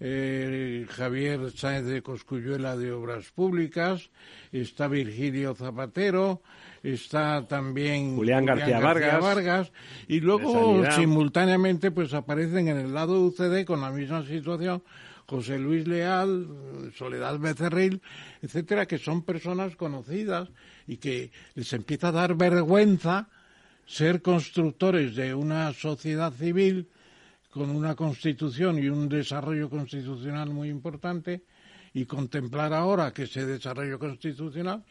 eh, 0.00 0.84
Javier 0.90 1.52
Sáenz 1.52 1.86
de 1.86 2.02
Coscuyuela 2.02 2.76
de 2.76 2.90
Obras 2.90 3.30
Públicas, 3.30 4.10
está 4.50 4.88
Virgilio 4.88 5.54
Zapatero, 5.54 6.42
está 6.82 7.46
también 7.46 8.16
Julián 8.16 8.44
García 8.44 8.80
Vargas. 8.80 9.22
Vargas, 9.22 9.72
y 10.08 10.18
luego 10.18 10.84
simultáneamente 10.90 11.92
pues 11.92 12.12
aparecen 12.12 12.66
en 12.66 12.78
el 12.78 12.92
lado 12.92 13.14
de 13.14 13.20
UCD 13.28 13.64
con 13.64 13.80
la 13.80 13.92
misma 13.92 14.26
situación 14.26 14.82
José 15.26 15.58
Luis 15.60 15.86
Leal, 15.86 16.48
Soledad 16.96 17.38
Becerril, 17.38 18.02
etcétera, 18.42 18.86
que 18.86 18.98
son 18.98 19.22
personas 19.22 19.76
conocidas 19.76 20.50
y 20.86 20.96
que 20.98 21.30
les 21.54 21.72
empieza 21.72 22.08
a 22.08 22.12
dar 22.12 22.34
vergüenza 22.34 23.28
ser 23.86 24.22
constructores 24.22 25.14
de 25.16 25.34
una 25.34 25.72
sociedad 25.72 26.32
civil 26.32 26.88
con 27.50 27.70
una 27.70 27.94
constitución 27.94 28.78
y 28.78 28.88
un 28.88 29.08
desarrollo 29.08 29.70
constitucional 29.70 30.50
muy 30.50 30.68
importante 30.68 31.44
y 31.92 32.06
contemplar 32.06 32.72
ahora 32.72 33.12
que 33.12 33.24
ese 33.24 33.46
desarrollo 33.46 33.98
constitucional 33.98 34.84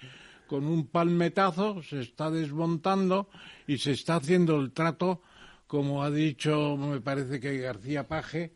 con 0.48 0.66
un 0.66 0.88
palmetazo 0.88 1.82
se 1.84 2.02
está 2.02 2.32
desmontando 2.32 3.30
y 3.68 3.78
se 3.78 3.92
está 3.92 4.16
haciendo 4.16 4.60
el 4.60 4.72
trato, 4.72 5.22
como 5.68 6.04
ha 6.04 6.12
dicho, 6.12 6.78
me 6.78 7.02
parece 7.02 7.40
que 7.40 7.58
García 7.58 8.08
Paje, 8.08 8.54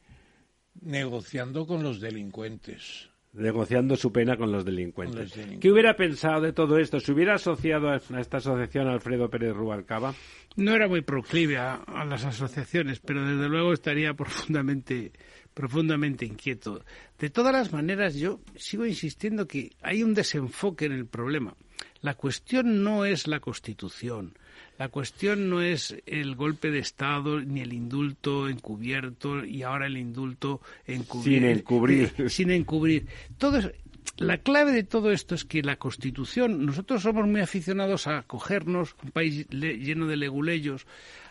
negociando 0.81 1.65
con 1.65 1.83
los 1.83 1.99
delincuentes. 1.99 3.09
Negociando 3.37 3.95
su 3.95 4.11
pena 4.11 4.35
con 4.35 4.51
los 4.51 4.65
delincuentes. 4.65 5.33
¿Qué 5.59 5.71
hubiera 5.71 5.95
pensado 5.95 6.41
de 6.41 6.53
todo 6.53 6.77
esto? 6.77 6.99
¿Se 6.99 7.11
hubiera 7.11 7.35
asociado 7.35 7.89
a 7.89 7.97
a 7.97 8.19
esta 8.19 8.37
asociación 8.37 8.87
Alfredo 8.87 9.29
Pérez 9.29 9.53
Rubalcaba? 9.53 10.13
No 10.55 10.73
era 10.73 10.87
muy 10.87 11.01
proclive 11.01 11.57
a, 11.57 11.75
a 11.75 12.05
las 12.05 12.25
asociaciones, 12.25 12.99
pero 12.99 13.25
desde 13.25 13.47
luego 13.49 13.73
estaría 13.73 14.13
profundamente, 14.13 15.11
profundamente 15.53 16.25
inquieto. 16.25 16.83
De 17.19 17.29
todas 17.29 17.53
las 17.53 17.71
maneras, 17.71 18.15
yo 18.15 18.39
sigo 18.55 18.85
insistiendo 18.85 19.47
que 19.47 19.71
hay 19.81 20.03
un 20.03 20.13
desenfoque 20.13 20.85
en 20.85 20.93
el 20.93 21.05
problema. 21.05 21.55
La 22.01 22.15
cuestión 22.15 22.83
no 22.83 23.05
es 23.05 23.27
la 23.27 23.39
Constitución. 23.39 24.33
La 24.77 24.89
cuestión 24.89 25.49
no 25.49 25.61
es 25.61 25.95
el 26.05 26.35
golpe 26.35 26.69
de 26.69 26.79
Estado 26.79 27.39
ni 27.41 27.61
el 27.61 27.73
indulto 27.73 28.47
encubierto 28.47 29.43
y 29.43 29.63
ahora 29.63 29.87
el 29.87 29.97
indulto 29.97 30.61
encubri- 30.87 31.23
Sin 31.23 31.43
encubrir. 31.45 32.13
eh, 32.17 32.29
sin 32.29 32.51
encubrir. 32.51 33.07
Todo 33.37 33.57
es- 33.57 33.71
la 34.17 34.37
clave 34.37 34.71
de 34.71 34.83
todo 34.83 35.11
esto 35.11 35.35
es 35.35 35.45
que 35.45 35.61
la 35.63 35.75
Constitución, 35.77 36.65
nosotros 36.65 37.01
somos 37.03 37.27
muy 37.27 37.41
aficionados 37.41 38.07
a 38.07 38.23
cogernos, 38.23 38.95
un 39.03 39.11
país 39.11 39.47
lleno 39.49 40.07
de 40.07 40.15
leguleyos, 40.17 40.85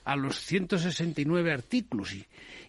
a 0.04 0.14
los 0.16 0.36
169 0.36 1.52
artículos. 1.52 2.14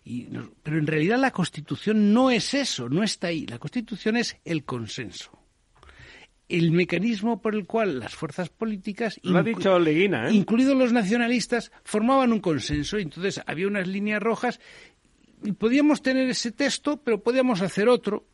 Y, 0.05 0.27
pero 0.63 0.77
en 0.79 0.87
realidad 0.87 1.19
la 1.19 1.31
Constitución 1.31 2.13
no 2.13 2.31
es 2.31 2.53
eso, 2.53 2.87
no 2.89 3.03
está 3.03 3.27
ahí. 3.27 3.45
La 3.47 3.59
Constitución 3.59 4.15
es 4.17 4.37
el 4.45 4.63
consenso. 4.63 5.36
El 6.49 6.71
mecanismo 6.71 7.41
por 7.41 7.55
el 7.55 7.65
cual 7.65 7.99
las 7.99 8.15
fuerzas 8.15 8.49
políticas, 8.49 9.19
Lo 9.23 9.39
ha 9.39 9.43
dicho 9.43 9.77
Leguina, 9.79 10.29
¿eh? 10.29 10.33
incluidos 10.33 10.77
los 10.77 10.93
nacionalistas, 10.93 11.71
formaban 11.83 12.31
un 12.31 12.39
consenso. 12.39 12.97
Entonces 12.97 13.41
había 13.45 13.67
unas 13.67 13.87
líneas 13.87 14.21
rojas 14.21 14.59
y 15.43 15.51
podíamos 15.51 16.01
tener 16.01 16.29
ese 16.29 16.51
texto, 16.51 17.01
pero 17.03 17.21
podíamos 17.21 17.61
hacer 17.61 17.89
otro 17.89 18.25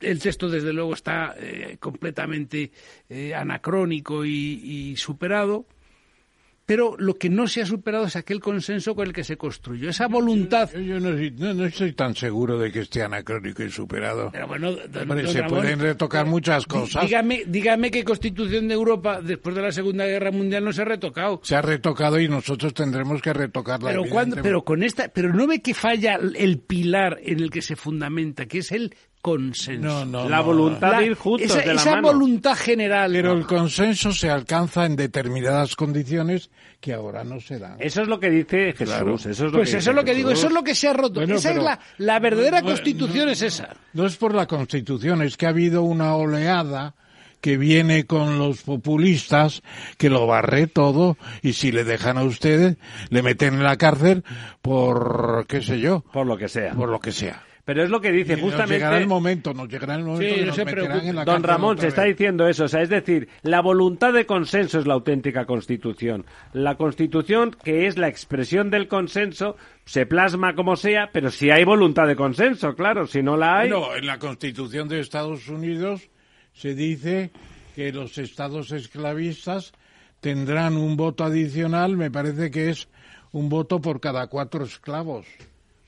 el 0.00 0.20
texto, 0.20 0.48
desde 0.48 0.72
luego, 0.72 0.94
está 0.94 1.34
eh, 1.38 1.76
completamente 1.80 2.70
eh, 3.08 3.34
anacrónico 3.34 4.24
y, 4.24 4.94
superado, 4.96 5.66
pero 6.66 6.96
lo 6.98 7.14
que 7.14 7.28
no 7.28 7.46
se 7.46 7.62
ha 7.62 7.66
superado 7.66 8.06
es 8.06 8.16
aquel 8.16 8.40
consenso 8.40 8.94
con 8.94 9.06
el 9.06 9.12
que 9.12 9.24
se 9.24 9.36
construyó, 9.36 9.90
esa 9.90 10.08
voluntad. 10.08 10.70
Yo, 10.72 10.98
no, 10.98 11.64
estoy 11.66 11.92
tan 11.92 12.14
seguro 12.14 12.58
de 12.58 12.72
que 12.72 12.80
esté 12.80 13.02
anacrónico 13.02 13.62
y 13.62 13.70
superado. 13.70 14.30
Pero 14.32 14.48
bueno, 14.48 14.76
se 15.26 15.42
pueden 15.44 15.78
retocar 15.78 16.26
muchas 16.26 16.66
cosas. 16.66 17.04
Dígame, 17.04 17.42
dígame 17.46 17.90
qué 17.90 18.04
constitución 18.04 18.68
de 18.68 18.74
Europa 18.74 19.20
después 19.20 19.54
de 19.54 19.62
la 19.62 19.72
Segunda 19.72 20.06
Guerra 20.06 20.30
Mundial 20.30 20.64
no 20.64 20.72
se 20.72 20.82
ha 20.82 20.86
retocado. 20.86 21.40
Se 21.42 21.54
ha 21.54 21.62
retocado 21.62 22.18
y 22.18 22.28
nosotros 22.28 22.72
tendremos 22.72 23.20
que 23.20 23.32
retocarla. 23.32 23.90
Pero, 23.90 24.04
pero 24.42 24.64
con 24.64 24.82
esta, 24.82 25.08
pero 25.08 25.32
no 25.32 25.46
ve 25.46 25.60
que 25.60 25.74
falla 25.74 26.18
el 26.34 26.58
pilar 26.58 27.18
en 27.22 27.40
el 27.40 27.50
que 27.50 27.62
se 27.62 27.76
fundamenta, 27.76 28.46
que 28.46 28.58
es 28.58 28.72
el 28.72 28.94
consenso. 29.24 30.04
la 30.28 30.42
voluntad 30.42 30.98
de 30.98 31.06
ir 31.06 31.14
juntos 31.14 31.46
esa, 31.46 31.60
de 31.60 31.74
la 31.74 31.80
esa 31.80 31.98
voluntad 32.02 32.54
general. 32.54 33.10
Pero 33.10 33.32
el 33.32 33.46
consenso 33.46 34.12
se 34.12 34.28
alcanza 34.28 34.84
en 34.84 34.96
determinadas 34.96 35.76
condiciones 35.76 36.50
que 36.78 36.92
ahora 36.92 37.24
no 37.24 37.40
se 37.40 37.58
dan. 37.58 37.76
Eso 37.78 38.02
es 38.02 38.08
lo 38.08 38.20
que 38.20 38.28
dice 38.28 38.74
Jesús. 38.74 39.24
Eso 39.24 39.46
es 39.46 39.52
lo 39.52 39.58
pues 39.58 39.70
que 39.70 39.78
eso 39.78 39.90
es 39.90 39.96
lo 39.96 40.04
que 40.04 40.14
digo, 40.14 40.30
eso 40.30 40.48
es 40.48 40.52
lo 40.52 40.62
que 40.62 40.74
se 40.74 40.88
ha 40.88 40.92
roto. 40.92 41.22
esa 41.22 41.52
es 41.52 41.56
la, 41.56 41.80
la 41.96 42.18
verdadera 42.18 42.60
constitución, 42.60 43.30
es 43.30 43.40
esa. 43.40 43.74
No 43.94 44.04
es 44.04 44.14
por 44.16 44.34
la 44.34 44.46
constitución, 44.46 45.22
es 45.22 45.38
que 45.38 45.46
ha 45.46 45.50
habido 45.50 45.84
una 45.84 46.14
oleada 46.16 46.94
que 47.40 47.56
viene 47.56 48.04
con 48.04 48.38
los 48.38 48.60
populistas, 48.60 49.62
que 49.96 50.10
lo 50.10 50.26
barre 50.26 50.66
todo, 50.66 51.16
y 51.40 51.54
si 51.54 51.72
le 51.72 51.84
dejan 51.84 52.18
a 52.18 52.24
ustedes, 52.24 52.76
le 53.08 53.22
meten 53.22 53.54
en 53.54 53.62
la 53.62 53.78
cárcel 53.78 54.22
por, 54.60 55.46
qué 55.48 55.62
sé 55.62 55.80
yo. 55.80 56.04
Por 56.12 56.26
lo 56.26 56.36
que 56.36 56.48
sea. 56.48 56.74
Por 56.74 56.90
lo 56.90 57.00
que 57.00 57.12
sea. 57.12 57.42
Pero 57.64 57.82
es 57.82 57.88
lo 57.88 58.00
que 58.00 58.12
dice 58.12 58.36
justamente. 58.36 58.60
Nos 58.60 58.70
llegará 58.70 58.98
el 58.98 59.06
momento, 59.06 59.54
nos 59.54 59.68
llegará 59.68 59.94
el 59.94 60.04
momento. 60.04 60.34
Sí, 60.34 60.44
nos 60.44 60.58
en 60.58 61.16
la 61.16 61.24
Don 61.24 61.42
Ramón 61.42 61.78
se 61.78 61.88
está 61.88 62.04
diciendo 62.04 62.46
eso, 62.46 62.64
o 62.64 62.68
sea, 62.68 62.82
es 62.82 62.90
decir, 62.90 63.28
la 63.42 63.62
voluntad 63.62 64.12
de 64.12 64.26
consenso 64.26 64.78
es 64.78 64.86
la 64.86 64.94
auténtica 64.94 65.46
Constitución. 65.46 66.26
La 66.52 66.76
Constitución, 66.76 67.56
que 67.64 67.86
es 67.86 67.96
la 67.96 68.08
expresión 68.08 68.70
del 68.70 68.86
consenso, 68.86 69.56
se 69.86 70.04
plasma 70.04 70.54
como 70.54 70.76
sea, 70.76 71.08
pero 71.10 71.30
si 71.30 71.50
hay 71.50 71.64
voluntad 71.64 72.06
de 72.06 72.16
consenso, 72.16 72.74
claro, 72.74 73.06
si 73.06 73.22
no 73.22 73.38
la 73.38 73.60
hay. 73.60 73.70
No, 73.70 73.96
en 73.96 74.06
la 74.06 74.18
Constitución 74.18 74.88
de 74.88 75.00
Estados 75.00 75.48
Unidos 75.48 76.10
se 76.52 76.74
dice 76.74 77.30
que 77.74 77.92
los 77.92 78.18
estados 78.18 78.72
esclavistas 78.72 79.72
tendrán 80.20 80.76
un 80.76 80.96
voto 80.96 81.24
adicional, 81.24 81.96
me 81.96 82.10
parece 82.10 82.50
que 82.50 82.68
es 82.68 82.88
un 83.32 83.48
voto 83.48 83.80
por 83.80 84.00
cada 84.00 84.26
cuatro 84.26 84.64
esclavos. 84.64 85.26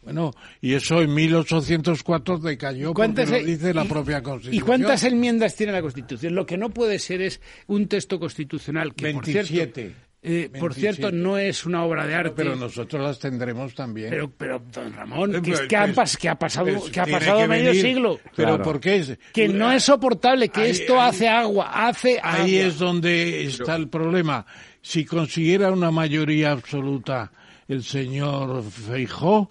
Bueno, 0.07 0.31
y 0.61 0.75
eso 0.75 1.03
en 1.03 1.13
1804 1.13 2.39
decayó 2.39 2.95
porque 2.95 3.27
lo 3.27 3.39
dice 3.39 3.75
la 3.75 3.87
propia 3.87 4.23
Constitución. 4.23 4.55
¿Y 4.55 4.65
cuántas 4.65 5.03
enmiendas 5.03 5.57
tiene 5.57 5.73
la 5.73 5.83
Constitución? 5.83 6.33
Lo 6.37 6.47
que 6.47 6.57
no 6.57 6.71
puede 6.71 7.01
ser 7.01 7.23
es 7.23 7.41
un 7.67 7.89
texto 7.89 8.21
constitucional 8.21 8.95
que, 8.95 9.07
27. 9.07 9.43
por 9.43 9.47
cierto, 9.49 10.07
eh, 10.23 10.51
por 10.61 10.75
cierto, 10.75 11.11
no 11.11 11.39
es 11.39 11.67
una 11.67 11.85
obra 11.85 12.07
de 12.07 12.15
arte. 12.15 12.35
Pero 12.37 12.55
nosotros 12.55 13.03
las 13.03 13.19
tendremos 13.19 13.75
también. 13.75 14.11
Pero, 14.11 14.31
pero 14.31 14.63
don 14.73 14.93
Ramón, 14.93 15.43
que, 15.43 15.51
es 15.51 15.63
que, 15.63 15.77
ha 15.77 15.93
pasado, 16.39 16.67
que 16.93 17.01
ha 17.01 17.07
pasado 17.07 17.49
medio 17.49 17.75
siglo. 17.75 18.21
Pero 18.37 18.63
¿por 18.63 18.79
qué? 18.79 18.99
Es, 18.99 19.19
que 19.33 19.49
no 19.49 19.73
es 19.73 19.83
soportable, 19.83 20.51
que 20.51 20.71
esto 20.71 21.01
hace 21.01 21.27
agua, 21.27 21.89
hace 21.89 22.21
Ahí 22.23 22.59
es 22.59 22.79
donde 22.79 23.45
está 23.45 23.75
el 23.75 23.89
problema. 23.89 24.47
Si 24.83 25.05
consiguiera 25.05 25.73
una 25.73 25.91
mayoría 25.91 26.53
absoluta 26.53 27.33
el 27.67 27.83
señor 27.83 28.63
Feijó, 28.71 29.51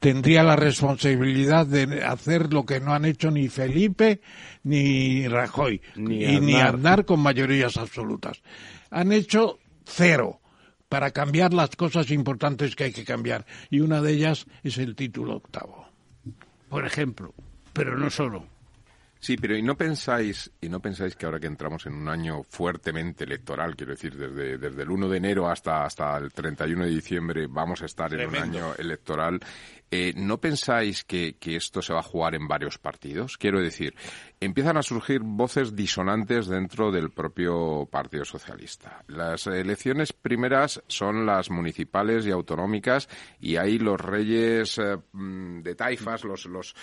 tendría 0.00 0.42
la 0.42 0.56
responsabilidad 0.56 1.66
de 1.66 2.02
hacer 2.02 2.52
lo 2.52 2.64
que 2.64 2.80
no 2.80 2.92
han 2.92 3.04
hecho 3.04 3.30
ni 3.30 3.48
Felipe 3.48 4.20
ni 4.64 5.28
Rajoy 5.28 5.80
ni 5.96 6.24
y 6.24 6.40
ni 6.40 6.54
andar 6.54 7.04
con 7.04 7.20
mayorías 7.20 7.76
absolutas. 7.76 8.42
Han 8.90 9.12
hecho 9.12 9.58
cero 9.84 10.40
para 10.88 11.12
cambiar 11.12 11.54
las 11.54 11.76
cosas 11.76 12.10
importantes 12.10 12.74
que 12.74 12.84
hay 12.84 12.92
que 12.92 13.04
cambiar 13.04 13.46
y 13.68 13.80
una 13.80 14.00
de 14.00 14.12
ellas 14.12 14.46
es 14.64 14.78
el 14.78 14.96
título 14.96 15.36
octavo. 15.36 15.86
Por 16.68 16.86
ejemplo, 16.86 17.34
pero 17.72 17.96
no 17.96 18.10
solo. 18.10 18.46
Sí, 19.20 19.36
pero 19.36 19.54
¿y 19.54 19.60
no 19.62 19.76
pensáis 19.76 20.50
y 20.62 20.70
no 20.70 20.80
pensáis 20.80 21.14
que 21.14 21.26
ahora 21.26 21.38
que 21.38 21.46
entramos 21.46 21.84
en 21.84 21.92
un 21.92 22.08
año 22.08 22.42
fuertemente 22.48 23.24
electoral, 23.24 23.76
quiero 23.76 23.92
decir, 23.92 24.16
desde, 24.16 24.56
desde 24.56 24.82
el 24.82 24.90
1 24.90 25.10
de 25.10 25.16
enero 25.18 25.50
hasta, 25.50 25.84
hasta 25.84 26.16
el 26.16 26.32
31 26.32 26.86
de 26.86 26.90
diciembre 26.90 27.46
vamos 27.46 27.82
a 27.82 27.84
estar 27.84 28.14
en 28.14 28.30
un 28.30 28.36
año 28.36 28.74
electoral, 28.78 29.38
eh, 29.90 30.12
¿no 30.16 30.38
pensáis 30.38 31.04
que, 31.04 31.36
que 31.38 31.56
esto 31.56 31.82
se 31.82 31.92
va 31.92 32.00
a 32.00 32.04
jugar 32.04 32.34
en 32.34 32.46
varios 32.46 32.78
partidos? 32.78 33.36
Quiero 33.36 33.60
decir, 33.60 33.94
empiezan 34.42 34.78
a 34.78 34.82
surgir 34.82 35.20
voces 35.22 35.76
disonantes 35.76 36.46
dentro 36.46 36.90
del 36.90 37.10
propio 37.10 37.86
Partido 37.90 38.24
Socialista. 38.24 39.04
Las 39.06 39.46
elecciones 39.46 40.14
primeras 40.14 40.82
son 40.86 41.26
las 41.26 41.50
municipales 41.50 42.24
y 42.24 42.30
autonómicas 42.30 43.06
y 43.38 43.56
ahí 43.56 43.78
los 43.78 44.00
reyes 44.00 44.78
eh, 44.78 44.96
mm, 45.12 45.60
de 45.60 45.74
taifas, 45.74 46.24
los, 46.24 46.74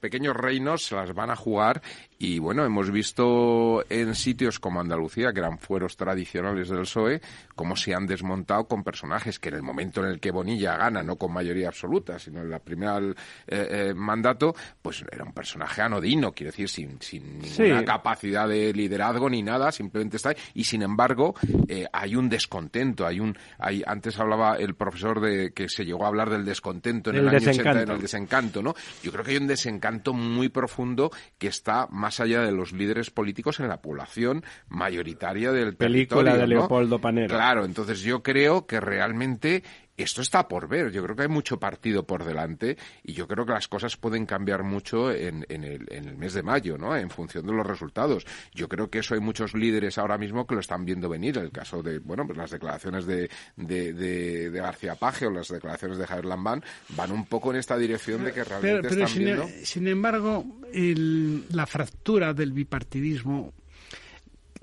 pequeños 0.00 0.34
reinos 0.34 0.86
se 0.86 0.96
las 0.96 1.14
van 1.14 1.30
a 1.30 1.36
jugar 1.36 1.82
y 2.18 2.40
bueno, 2.40 2.64
hemos 2.64 2.90
visto 2.90 3.84
en 3.88 4.16
sitios 4.16 4.58
como 4.58 4.80
Andalucía, 4.80 5.32
que 5.32 5.38
eran 5.38 5.58
fueros 5.58 5.96
tradicionales 5.96 6.68
del 6.68 6.80
PSOE, 6.80 7.20
cómo 7.54 7.76
se 7.76 7.94
han 7.94 8.06
desmontado 8.06 8.66
con 8.66 8.82
personajes 8.82 9.38
que 9.38 9.50
en 9.50 9.56
el 9.56 9.62
momento 9.62 10.02
en 10.02 10.10
el 10.10 10.18
que 10.18 10.32
Bonilla 10.32 10.76
gana, 10.76 11.04
no 11.04 11.14
con 11.14 11.32
mayoría 11.32 11.68
absoluta, 11.68 12.18
sino 12.18 12.40
en 12.40 12.50
la 12.50 12.58
primera 12.58 12.98
eh, 12.98 13.14
eh, 13.46 13.94
mandato, 13.94 14.56
pues 14.82 15.04
era 15.12 15.22
un 15.22 15.32
personaje 15.32 15.80
anodino, 15.82 16.32
quiero 16.32 16.50
decir, 16.50 16.68
sin, 16.68 16.98
sin 17.04 17.38
ninguna 17.38 17.84
capacidad 17.84 18.48
de 18.48 18.72
liderazgo 18.72 19.30
ni 19.30 19.42
nada, 19.42 19.70
simplemente 19.72 20.16
está 20.16 20.30
ahí. 20.30 20.36
Y 20.54 20.64
sin 20.64 20.82
embargo, 20.82 21.34
eh, 21.68 21.86
hay 21.92 22.16
un 22.16 22.28
descontento, 22.28 23.06
hay 23.06 23.20
un, 23.20 23.36
hay, 23.58 23.82
antes 23.86 24.18
hablaba 24.18 24.56
el 24.56 24.74
profesor 24.74 25.20
de 25.20 25.52
que 25.52 25.68
se 25.68 25.84
llegó 25.84 26.04
a 26.04 26.08
hablar 26.08 26.30
del 26.30 26.44
descontento 26.44 27.10
en 27.10 27.16
el, 27.16 27.28
año 27.28 27.36
80, 27.36 27.82
en 27.82 27.90
el 27.90 28.00
desencanto, 28.00 28.62
¿no? 28.62 28.74
Yo 29.02 29.12
creo 29.12 29.24
que 29.24 29.32
hay 29.32 29.36
un 29.36 29.46
desencanto 29.46 30.12
muy 30.12 30.48
profundo 30.48 31.10
que 31.38 31.48
está 31.48 31.86
más 31.90 32.20
allá 32.20 32.42
de 32.42 32.52
los 32.52 32.72
líderes 32.72 33.10
políticos 33.10 33.60
en 33.60 33.68
la 33.68 33.80
población 33.80 34.44
mayoritaria 34.68 35.52
del 35.52 35.76
Película 35.76 36.36
de 36.36 36.46
Leopoldo 36.46 36.98
Panero. 36.98 37.28
Claro, 37.34 37.64
entonces 37.64 38.00
yo 38.00 38.22
creo 38.22 38.66
que 38.66 38.80
realmente 38.80 39.62
esto 39.96 40.22
está 40.22 40.48
por 40.48 40.68
ver. 40.68 40.90
Yo 40.90 41.02
creo 41.02 41.16
que 41.16 41.22
hay 41.22 41.28
mucho 41.28 41.58
partido 41.58 42.04
por 42.04 42.24
delante 42.24 42.76
y 43.02 43.12
yo 43.12 43.28
creo 43.28 43.46
que 43.46 43.52
las 43.52 43.68
cosas 43.68 43.96
pueden 43.96 44.26
cambiar 44.26 44.64
mucho 44.64 45.12
en, 45.12 45.46
el, 45.48 46.16
mes 46.16 46.34
de 46.34 46.42
mayo, 46.42 46.76
¿no? 46.76 46.96
En 46.96 47.10
función 47.10 47.46
de 47.46 47.52
los 47.52 47.66
resultados. 47.66 48.26
Yo 48.52 48.68
creo 48.68 48.90
que 48.90 48.98
eso 48.98 49.14
hay 49.14 49.20
muchos 49.20 49.54
líderes 49.54 49.98
ahora 49.98 50.18
mismo 50.18 50.46
que 50.46 50.54
lo 50.54 50.60
están 50.60 50.84
viendo 50.84 51.08
venir. 51.08 51.38
El 51.38 51.52
caso 51.52 51.82
de, 51.82 51.98
bueno, 51.98 52.26
pues 52.26 52.36
las 52.36 52.50
declaraciones 52.50 53.06
de, 53.06 53.30
de, 53.56 54.50
García 54.50 54.96
Paje 54.96 55.26
o 55.26 55.30
las 55.30 55.48
declaraciones 55.48 55.98
de 55.98 56.06
Javier 56.06 56.24
Lambán 56.26 56.64
van 56.90 57.12
un 57.12 57.26
poco 57.26 57.52
en 57.52 57.58
esta 57.58 57.76
dirección 57.76 58.24
de 58.24 58.32
que 58.32 58.44
realmente 58.44 58.88
están 58.88 59.08
sin, 59.08 59.24
viendo. 59.24 59.48
Sin 59.62 59.88
embargo, 59.88 60.44
la 60.72 61.66
fractura 61.66 62.34
del 62.34 62.52
bipartidismo 62.52 63.52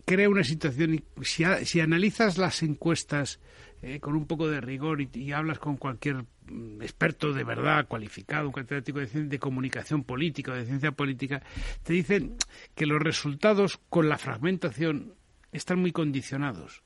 crea 0.06 0.30
una 0.30 0.44
situación. 0.44 1.04
Si, 1.22 1.46
si 1.64 1.80
analizas 1.80 2.38
las 2.38 2.64
encuestas 2.64 3.40
eh, 3.82 4.00
con 4.00 4.16
un 4.16 4.26
poco 4.26 4.48
de 4.48 4.62
rigor 4.62 5.02
y, 5.02 5.32
hablas 5.32 5.60
con 5.60 5.78
cualquier 5.78 6.24
mm, 6.46 6.82
experto 6.82 7.34
de 7.34 7.44
verdad, 7.44 7.88
cualificado, 7.88 8.48
un 8.48 8.54
catedrático 8.54 9.00
de, 9.00 9.08
de 9.08 9.40
comunicación 9.40 10.04
política 10.04 10.52
o 10.52 10.56
de 10.56 10.66
ciencia 10.66 10.92
política, 10.92 11.42
te 11.84 11.94
dicen 11.94 12.36
que 12.76 12.86
los 12.86 13.02
resultados 13.02 13.80
con 13.90 14.10
la 14.10 14.18
fragmentación 14.18 15.16
están 15.52 15.80
muy 15.80 15.92
condicionados. 15.92 16.84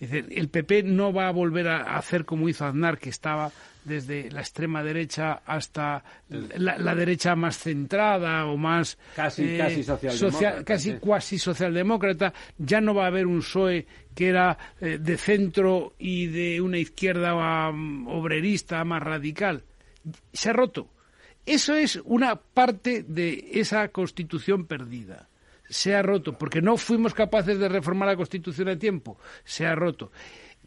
El 0.00 0.48
PP 0.48 0.84
no 0.84 1.12
va 1.12 1.28
a 1.28 1.32
volver 1.32 1.68
a 1.68 1.96
hacer 1.96 2.24
como 2.24 2.48
hizo 2.48 2.64
Aznar, 2.64 2.98
que 2.98 3.10
estaba 3.10 3.52
desde 3.84 4.30
la 4.30 4.40
extrema 4.40 4.82
derecha 4.82 5.42
hasta 5.44 6.02
la, 6.28 6.94
derecha 6.94 7.34
más 7.34 7.58
centrada 7.58 8.46
o 8.46 8.56
más 8.56 8.98
casi 9.14 9.44
eh, 9.44 9.58
casi 9.58 9.82
socialdemócrata, 9.82 10.64
casi 10.64 10.92
cuasi 10.94 11.38
socialdemócrata. 11.38 12.32
Ya 12.58 12.80
no 12.80 12.94
va 12.94 13.04
a 13.04 13.08
haber 13.08 13.26
un 13.26 13.40
PSOE 13.40 13.86
que 14.14 14.28
era 14.28 14.56
eh, 14.80 14.98
de 14.98 15.16
centro 15.18 15.94
y 15.98 16.26
de 16.26 16.60
una 16.60 16.78
izquierda 16.78 17.68
um, 17.68 18.06
obrerista 18.08 18.82
más 18.84 19.02
radical. 19.02 19.64
Se 20.32 20.50
ha 20.50 20.52
roto. 20.52 20.88
Eso 21.44 21.74
es 21.74 22.00
una 22.04 22.36
parte 22.36 23.02
de 23.02 23.50
esa 23.52 23.88
constitución 23.88 24.66
perdida 24.66 25.29
se 25.70 25.94
ha 25.94 26.02
roto, 26.02 26.36
porque 26.36 26.60
no 26.60 26.76
fuimos 26.76 27.14
capaces 27.14 27.58
de 27.58 27.68
reformar 27.68 28.08
la 28.08 28.16
Constitución 28.16 28.68
a 28.68 28.76
tiempo, 28.78 29.18
se 29.44 29.64
ha 29.66 29.74
roto. 29.74 30.12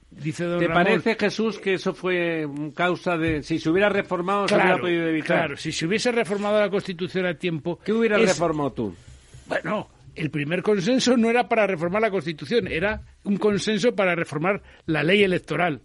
Dice 0.09 0.45
don 0.45 0.59
¿Te 0.59 0.67
Ramón, 0.67 0.83
parece, 0.83 1.15
Jesús, 1.15 1.59
que 1.59 1.73
eso 1.73 1.93
fue 1.93 2.47
causa 2.75 3.17
de... 3.17 3.41
Si 3.43 3.59
se 3.59 3.69
hubiera 3.69 3.89
reformado, 3.89 4.47
se 4.47 4.55
hubiera 4.55 4.77
podido 4.77 5.07
evitar? 5.07 5.37
claro, 5.39 5.57
si 5.57 5.71
se 5.71 5.85
hubiese 5.87 6.11
reformado 6.11 6.59
la 6.59 6.69
Constitución 6.69 7.25
a 7.25 7.33
tiempo... 7.33 7.79
¿Qué 7.83 7.91
hubieras 7.93 8.21
es- 8.21 8.29
reformado 8.29 8.71
tú? 8.73 8.95
Bueno, 9.47 9.89
el 10.15 10.29
primer 10.29 10.61
consenso 10.61 11.17
no 11.17 11.29
era 11.29 11.49
para 11.49 11.65
reformar 11.67 12.01
la 12.01 12.11
Constitución, 12.11 12.67
era 12.67 13.01
un 13.23 13.37
consenso 13.37 13.95
para 13.95 14.15
reformar 14.15 14.61
la 14.85 15.01
ley 15.03 15.23
electoral, 15.23 15.81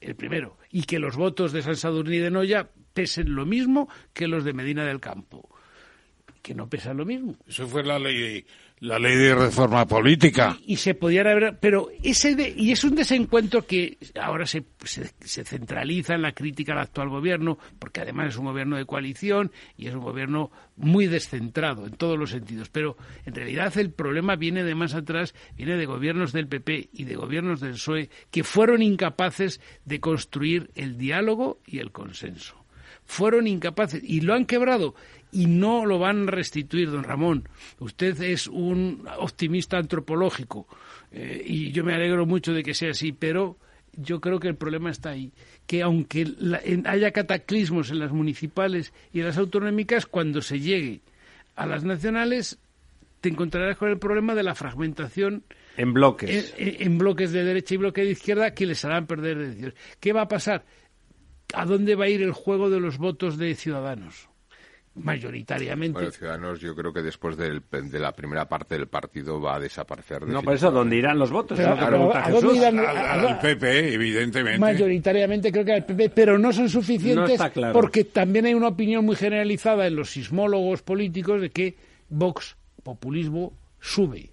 el 0.00 0.16
primero, 0.16 0.56
y 0.70 0.82
que 0.82 0.98
los 0.98 1.16
votos 1.16 1.52
de 1.52 1.62
San 1.62 1.76
Sadurní 1.76 2.18
de 2.18 2.30
Noya 2.30 2.70
pesen 2.92 3.34
lo 3.34 3.46
mismo 3.46 3.88
que 4.12 4.26
los 4.26 4.42
de 4.44 4.52
Medina 4.52 4.84
del 4.84 4.98
Campo, 5.00 5.48
que 6.42 6.54
no 6.54 6.68
pesan 6.68 6.96
lo 6.96 7.04
mismo. 7.04 7.36
Eso 7.46 7.66
fue 7.68 7.82
la 7.84 7.98
ley, 7.98 8.44
la 8.80 8.98
ley 8.98 9.16
de 9.16 9.34
reforma 9.34 9.86
política. 9.86 10.56
y 10.66 10.76
se 10.76 10.94
podían 10.94 11.26
haber 11.26 11.58
pero 11.60 11.88
ese 12.02 12.34
de- 12.34 12.54
y 12.56 12.72
es 12.72 12.82
un 12.84 12.94
desencuentro 12.94 13.66
que 13.66 13.98
ahora 14.20 14.46
se, 14.46 14.64
se, 14.84 15.10
se 15.20 15.44
centraliza 15.44 16.14
en 16.14 16.22
la 16.22 16.32
crítica 16.32 16.72
al 16.72 16.78
actual 16.78 17.10
gobierno 17.10 17.58
porque 17.78 18.00
además 18.00 18.28
es 18.30 18.36
un 18.38 18.46
gobierno 18.46 18.76
de 18.78 18.86
coalición 18.86 19.52
y 19.76 19.88
es 19.88 19.94
un 19.94 20.00
gobierno 20.00 20.50
muy 20.76 21.06
descentrado 21.08 21.86
en 21.86 21.92
todos 21.92 22.18
los 22.18 22.30
sentidos 22.30 22.70
pero 22.70 22.96
en 23.26 23.34
realidad 23.34 23.76
el 23.76 23.90
problema 23.90 24.36
viene 24.36 24.64
de 24.64 24.74
más 24.74 24.94
atrás 24.94 25.34
viene 25.58 25.76
de 25.76 25.84
gobiernos 25.84 26.32
del 26.32 26.48
PP 26.48 26.88
y 26.94 27.04
de 27.04 27.16
gobiernos 27.16 27.60
del 27.60 27.72
PSOE 27.72 28.08
que 28.30 28.44
fueron 28.44 28.80
incapaces 28.82 29.60
de 29.84 30.00
construir 30.00 30.70
el 30.74 30.96
diálogo 30.96 31.60
y 31.66 31.80
el 31.80 31.92
consenso 31.92 32.56
fueron 33.04 33.46
incapaces 33.48 34.00
y 34.04 34.20
lo 34.20 34.34
han 34.34 34.46
quebrado 34.46 34.94
y 35.32 35.46
no 35.46 35.86
lo 35.86 35.98
van 35.98 36.28
a 36.28 36.30
restituir, 36.30 36.90
don 36.90 37.04
Ramón. 37.04 37.48
Usted 37.78 38.20
es 38.22 38.46
un 38.46 39.04
optimista 39.18 39.78
antropológico 39.78 40.66
eh, 41.12 41.42
y 41.46 41.72
yo 41.72 41.84
me 41.84 41.94
alegro 41.94 42.26
mucho 42.26 42.52
de 42.52 42.62
que 42.62 42.74
sea 42.74 42.90
así, 42.90 43.12
pero 43.12 43.56
yo 43.96 44.20
creo 44.20 44.38
que 44.40 44.48
el 44.48 44.54
problema 44.56 44.90
está 44.90 45.10
ahí, 45.10 45.32
que 45.66 45.82
aunque 45.82 46.24
la- 46.38 46.60
en- 46.64 46.86
haya 46.86 47.10
cataclismos 47.10 47.90
en 47.90 47.98
las 47.98 48.12
municipales 48.12 48.92
y 49.12 49.20
en 49.20 49.26
las 49.26 49.36
autonómicas, 49.36 50.06
cuando 50.06 50.40
se 50.42 50.60
llegue 50.60 51.00
a 51.56 51.66
las 51.66 51.84
nacionales 51.84 52.58
te 53.20 53.28
encontrarás 53.28 53.76
con 53.76 53.90
el 53.90 53.98
problema 53.98 54.34
de 54.34 54.42
la 54.42 54.54
fragmentación 54.54 55.42
En 55.76 55.92
bloques. 55.92 56.54
en, 56.56 56.68
en- 56.68 56.82
en 56.92 56.98
bloques 56.98 57.32
de 57.32 57.44
derecha 57.44 57.74
y 57.74 57.76
bloque 57.76 58.02
de 58.02 58.12
izquierda 58.12 58.54
que 58.54 58.64
les 58.64 58.82
harán 58.86 59.06
perder 59.06 59.36
decisiones. 59.38 59.74
¿Qué 60.00 60.14
va 60.14 60.22
a 60.22 60.28
pasar? 60.28 60.64
¿A 61.52 61.66
dónde 61.66 61.96
va 61.96 62.06
a 62.06 62.08
ir 62.08 62.22
el 62.22 62.32
juego 62.32 62.70
de 62.70 62.80
los 62.80 62.96
votos 62.96 63.36
de 63.36 63.54
ciudadanos? 63.56 64.29
Mayoritariamente. 64.94 65.92
Bueno, 65.92 66.10
Ciudadanos, 66.10 66.60
yo 66.60 66.74
creo 66.74 66.92
que 66.92 67.00
después 67.02 67.36
del- 67.36 67.62
de 67.70 67.98
la 68.00 68.12
primera 68.12 68.48
parte 68.48 68.76
del 68.76 68.88
partido 68.88 69.40
va 69.40 69.54
a 69.56 69.60
desaparecer. 69.60 70.26
No, 70.26 70.42
por 70.42 70.54
eso, 70.54 70.70
¿dónde 70.70 70.96
irán 70.96 71.18
los 71.18 71.30
votos? 71.30 71.56
Pero- 71.56 71.74
pero 71.76 71.86
pregunta 71.86 72.18
¿a 72.18 72.24
Jesús. 72.24 72.42
dónde 72.42 72.58
irán? 72.58 72.78
Al, 72.80 72.96
a- 72.96 73.12
al 73.12 73.28
a- 73.28 73.40
PP, 73.40 73.94
evidentemente. 73.94 74.58
Mayoritariamente 74.58 75.52
creo 75.52 75.64
que 75.64 75.72
al 75.74 75.84
PP, 75.86 76.10
pero 76.10 76.38
no 76.38 76.52
son 76.52 76.64
No 76.64 76.70
suficientes 76.70 77.30
está 77.30 77.50
claro. 77.50 77.72
porque 77.72 78.04
también 78.04 78.46
hay 78.46 78.54
una 78.54 78.68
opinión 78.68 79.04
muy 79.04 79.14
generalizada 79.16 79.86
en 79.86 79.94
los 79.94 80.10
sismólogos 80.10 80.82
políticos 80.82 81.40
de 81.40 81.50
que 81.50 81.76
Vox, 82.08 82.56
populismo, 82.82 83.52
sube. 83.78 84.30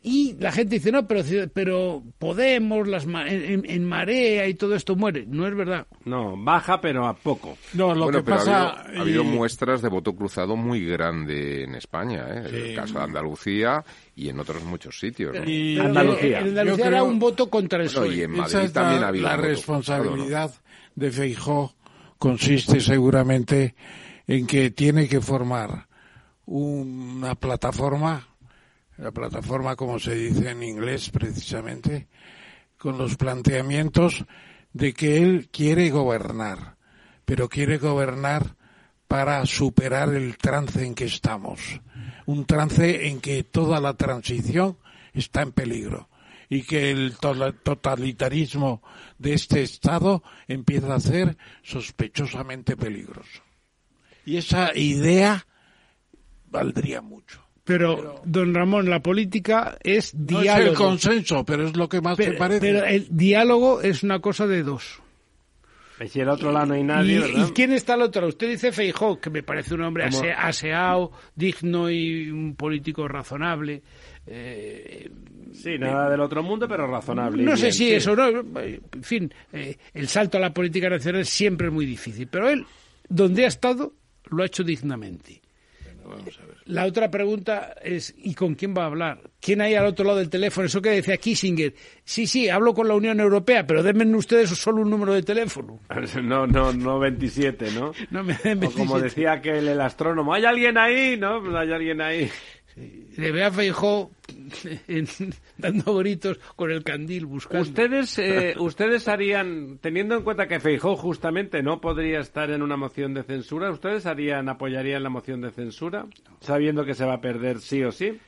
Y 0.00 0.36
la 0.38 0.52
gente 0.52 0.76
dice, 0.76 0.92
no, 0.92 1.08
pero, 1.08 1.22
pero 1.52 2.02
Podemos, 2.18 2.86
las 2.86 3.04
ma- 3.06 3.28
en, 3.28 3.68
en- 3.68 3.84
marea 3.84 4.46
y 4.46 4.54
todo 4.54 4.76
esto 4.76 4.94
muere. 4.94 5.24
No 5.26 5.46
es 5.46 5.54
verdad. 5.56 5.88
No, 6.04 6.36
baja, 6.36 6.80
pero 6.80 7.06
a 7.08 7.14
poco. 7.14 7.58
No, 7.74 7.94
lo 7.94 8.04
bueno, 8.04 8.18
que 8.18 8.24
pero 8.24 8.36
pasa... 8.36 8.68
ha 8.68 8.80
habido, 8.82 8.98
ha 8.98 9.02
habido 9.02 9.22
y- 9.24 9.26
muestras 9.26 9.82
de 9.82 9.88
voto 9.88 10.14
cruzado 10.14 10.54
muy 10.56 10.86
grande 10.86 11.64
en 11.64 11.74
España, 11.74 12.26
¿eh? 12.30 12.42
En 12.48 12.54
el 12.54 12.74
caso 12.76 12.94
de 12.98 13.04
Andalucía 13.04 13.84
y 14.14 14.28
en 14.28 14.38
otros 14.38 14.62
muchos 14.62 14.98
sitios. 15.00 15.34
¿no? 15.34 15.44
y- 15.50 15.78
Andalucía. 15.78 16.40
En 16.40 16.48
Andalucía 16.48 16.86
era 16.86 17.02
un 17.02 17.18
voto 17.18 17.50
contra 17.50 17.82
el 17.82 17.88
Bueno, 17.88 18.12
y 18.12 18.22
en 18.22 18.30
Madrid 18.30 18.70
también 18.72 19.00
la, 19.00 19.06
ha 19.06 19.08
habido 19.10 19.26
la 19.28 19.36
responsabilidad 19.36 20.54
de 20.94 21.10
Feijó 21.10 21.74
consiste 22.18 22.80
seguramente 22.80 23.74
en 24.28 24.46
que 24.46 24.70
tiene 24.70 25.08
que 25.08 25.20
formar 25.20 25.86
una 26.46 27.34
plataforma, 27.34 28.28
la 28.98 29.10
plataforma 29.12 29.76
como 29.76 29.98
se 29.98 30.14
dice 30.14 30.50
en 30.50 30.62
inglés 30.62 31.10
precisamente, 31.10 32.08
con 32.76 32.98
los 32.98 33.16
planteamientos 33.16 34.24
de 34.72 34.92
que 34.92 35.18
él 35.18 35.48
quiere 35.50 35.90
gobernar, 35.90 36.76
pero 37.24 37.48
quiere 37.48 37.78
gobernar 37.78 38.56
para 39.06 39.44
superar 39.46 40.10
el 40.14 40.36
trance 40.36 40.84
en 40.84 40.94
que 40.94 41.04
estamos, 41.06 41.80
un 42.26 42.44
trance 42.44 43.08
en 43.08 43.20
que 43.20 43.42
toda 43.44 43.80
la 43.80 43.94
transición 43.94 44.76
está 45.14 45.42
en 45.42 45.52
peligro 45.52 46.08
y 46.50 46.62
que 46.62 46.90
el 46.90 47.16
to- 47.18 47.52
totalitarismo 47.54 48.82
de 49.18 49.34
este 49.34 49.62
Estado 49.62 50.22
empieza 50.46 50.94
a 50.94 51.00
ser 51.00 51.36
sospechosamente 51.62 52.76
peligroso. 52.76 53.42
Y 54.24 54.36
esa 54.36 54.76
idea 54.76 55.46
valdría 56.46 57.00
mucho. 57.00 57.42
Pero, 57.68 58.20
don 58.24 58.52
Ramón, 58.54 58.90
la 58.90 59.00
política 59.00 59.78
es 59.84 60.14
No 60.14 60.38
es 60.38 60.42
diálogo. 60.44 60.70
el 60.70 60.76
consenso, 60.76 61.44
pero 61.44 61.66
es 61.68 61.76
lo 61.76 61.88
que 61.88 62.00
más 62.00 62.16
pero, 62.16 62.32
te 62.32 62.38
parece. 62.38 62.60
pero 62.60 62.84
el 62.84 63.06
diálogo 63.10 63.80
es 63.82 64.02
una 64.02 64.18
cosa 64.20 64.46
de 64.46 64.62
dos. 64.64 65.00
Y 66.00 66.06
si 66.08 66.20
el 66.20 66.28
otro 66.28 66.52
lado 66.52 66.66
no 66.66 66.74
hay 66.74 66.80
¿Y, 66.80 66.84
nadie, 66.84 67.18
¿verdad? 67.18 67.48
y 67.48 67.52
quién 67.52 67.72
está 67.72 67.94
al 67.94 68.02
otro 68.02 68.20
lado? 68.22 68.28
Usted 68.28 68.48
dice 68.50 68.70
Feijó, 68.72 69.20
que 69.20 69.30
me 69.30 69.42
parece 69.42 69.74
un 69.74 69.82
hombre 69.82 70.04
ase- 70.04 70.32
aseado, 70.32 71.10
digno 71.34 71.90
y 71.90 72.30
un 72.30 72.54
político 72.54 73.06
razonable. 73.08 73.82
Eh, 74.26 75.10
Sí, 75.52 75.78
nada 75.78 76.10
del 76.10 76.20
otro 76.20 76.42
mundo, 76.42 76.68
pero 76.68 76.86
razonable. 76.86 77.42
y 77.42 77.46
no 77.46 77.56
sé 77.56 77.62
bien, 77.64 77.72
si 77.72 77.78
sí. 77.88 77.94
eso, 77.94 78.14
no. 78.14 78.28
En 78.28 79.02
fin, 79.02 79.32
eh, 79.52 79.76
el 79.94 80.06
salto 80.06 80.36
a 80.36 80.40
la 80.40 80.52
política 80.52 80.88
nacional 80.90 81.24
siempre 81.24 81.66
es 81.68 81.72
muy 81.72 81.86
difícil. 81.86 82.28
Pero 82.28 82.48
él, 82.50 82.64
donde 83.08 83.44
ha 83.44 83.48
estado, 83.48 83.94
lo 84.30 84.42
ha 84.42 84.46
hecho 84.46 84.62
dignamente. 84.62 85.40
La 86.66 86.84
otra 86.84 87.10
pregunta 87.10 87.74
es, 87.82 88.14
¿y 88.18 88.34
con 88.34 88.54
quién 88.54 88.74
va 88.76 88.82
a 88.82 88.86
hablar? 88.86 89.20
¿Quién 89.40 89.60
hay 89.60 89.74
al 89.74 89.86
otro 89.86 90.04
lado 90.04 90.18
del 90.18 90.28
teléfono? 90.28 90.66
Eso 90.66 90.82
que 90.82 90.90
decía 90.90 91.16
Kissinger. 91.16 91.74
Sí, 92.04 92.26
sí, 92.26 92.48
hablo 92.48 92.74
con 92.74 92.88
la 92.88 92.94
Unión 92.94 93.20
Europea, 93.20 93.66
pero 93.66 93.82
denme 93.82 94.04
ustedes 94.16 94.50
solo 94.50 94.82
un 94.82 94.90
número 94.90 95.14
de 95.14 95.22
teléfono. 95.22 95.80
No, 96.22 96.46
no, 96.46 96.72
no 96.72 96.98
27, 96.98 97.70
¿no? 97.72 97.92
No 98.10 98.22
me 98.24 98.34
den 98.34 98.58
O 98.64 98.70
como 98.70 98.94
27. 98.94 99.02
decía 99.04 99.32
aquel 99.32 99.68
el 99.68 99.80
astrónomo, 99.80 100.34
¿hay 100.34 100.44
alguien 100.44 100.76
ahí? 100.78 101.16
No, 101.16 101.56
hay 101.56 101.72
alguien 101.72 102.00
ahí. 102.00 102.30
Le 103.16 103.32
ve 103.32 103.44
a 103.44 103.50
Feijó 103.50 104.12
dando 105.58 105.96
gritos 105.96 106.38
con 106.56 106.70
el 106.70 106.84
candil 106.84 107.26
buscando. 107.26 107.62
Ustedes, 107.62 108.18
eh, 108.18 108.54
ustedes 108.58 109.08
harían, 109.08 109.78
teniendo 109.80 110.16
en 110.16 110.22
cuenta 110.22 110.46
que 110.46 110.60
Feijó 110.60 110.96
justamente 110.96 111.62
no 111.62 111.80
podría 111.80 112.20
estar 112.20 112.50
en 112.50 112.62
una 112.62 112.76
moción 112.76 113.14
de 113.14 113.24
censura, 113.24 113.70
¿ustedes 113.70 114.06
harían, 114.06 114.48
apoyarían 114.48 115.02
la 115.02 115.10
moción 115.10 115.40
de 115.40 115.50
censura, 115.50 116.06
sabiendo 116.40 116.84
que 116.84 116.94
se 116.94 117.04
va 117.04 117.14
a 117.14 117.20
perder 117.20 117.60
sí 117.60 117.82
o 117.82 117.90
sí? 117.90 118.18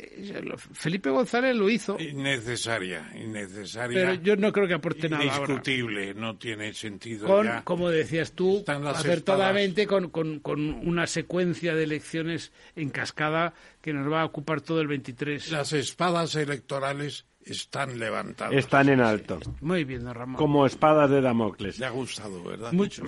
Eh, 0.00 0.42
Felipe 0.72 1.10
González 1.10 1.56
lo 1.56 1.68
hizo, 1.68 1.98
Innecesaria, 1.98 3.10
innecesaria. 3.16 3.98
pero 3.98 4.14
yo 4.22 4.36
no 4.36 4.52
creo 4.52 4.68
que 4.68 4.74
aporte 4.74 5.08
nada 5.08 5.24
ahora. 5.24 5.36
indiscutible, 5.36 6.14
no 6.14 6.36
tiene 6.36 6.72
sentido 6.72 7.26
Con, 7.26 7.46
ya. 7.46 7.64
como 7.64 7.90
decías 7.90 8.32
tú, 8.32 8.62
acertadamente, 8.66 9.86
con, 9.86 10.10
con, 10.10 10.38
con 10.40 10.60
una 10.86 11.06
secuencia 11.06 11.74
de 11.74 11.84
elecciones 11.84 12.52
en 12.76 12.90
cascada 12.90 13.54
que 13.80 13.92
nos 13.92 14.10
va 14.10 14.22
a 14.22 14.24
ocupar 14.24 14.60
todo 14.60 14.80
el 14.80 14.86
23. 14.86 15.50
Las 15.50 15.72
espadas 15.72 16.34
electorales 16.36 17.26
están 17.44 17.98
levantadas. 17.98 18.54
Están 18.54 18.88
en 18.90 19.00
alto, 19.00 19.40
Muy 19.60 19.84
bien, 19.84 20.04
don 20.04 20.14
Ramón. 20.14 20.36
como 20.36 20.66
espadas 20.66 21.10
de 21.10 21.20
Damocles. 21.20 21.78
Le 21.78 21.86
ha 21.86 21.90
gustado, 21.90 22.42
¿verdad? 22.44 22.72
Mucho. 22.72 23.02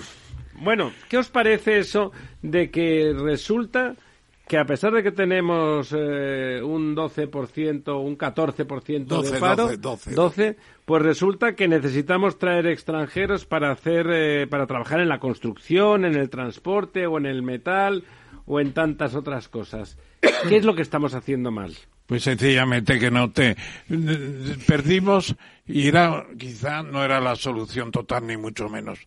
Bueno, 0.55 0.93
¿qué 1.09 1.19
os 1.19 1.29
parece 1.29 1.79
eso 1.79 2.13
de 2.43 2.71
que 2.71 3.15
resulta 3.17 3.95
que 4.51 4.59
a 4.59 4.65
pesar 4.65 4.93
de 4.93 5.05
que 5.05 5.13
tenemos 5.13 5.95
eh, 5.97 6.61
un 6.61 6.97
12%, 6.97 8.05
un 8.05 8.19
14% 8.19 9.05
12, 9.05 9.31
de 9.33 9.39
paro, 9.39 9.77
12, 9.77 10.11
12, 10.11 10.57
pues 10.85 11.03
resulta 11.03 11.55
que 11.55 11.69
necesitamos 11.69 12.37
traer 12.37 12.67
extranjeros 12.67 13.45
para 13.45 13.71
hacer, 13.71 14.09
eh, 14.11 14.49
para 14.49 14.67
trabajar 14.67 14.99
en 14.99 15.09
la 15.09 15.21
construcción, 15.21 16.05
en 16.05 16.17
el 16.17 16.31
transporte 16.31 17.07
o 17.07 17.17
en 17.17 17.27
el 17.27 17.45
metal 17.45 18.03
o 18.45 18.59
en 18.59 18.73
tantas 18.73 19.15
otras 19.15 19.47
cosas. 19.47 19.97
¿Qué 20.49 20.57
es 20.57 20.65
lo 20.65 20.75
que 20.75 20.83
estamos 20.83 21.15
haciendo 21.15 21.53
mal? 21.53 21.73
Pues 22.07 22.25
sencillamente 22.25 22.99
que 22.99 23.13
no 23.13 23.31
te 23.31 23.57
perdimos 24.67 25.37
y 25.65 25.87
era 25.87 26.27
quizá 26.37 26.83
no 26.83 27.05
era 27.05 27.21
la 27.21 27.37
solución 27.37 27.93
total 27.93 28.27
ni 28.27 28.37
mucho 28.37 28.69
menos. 28.69 28.99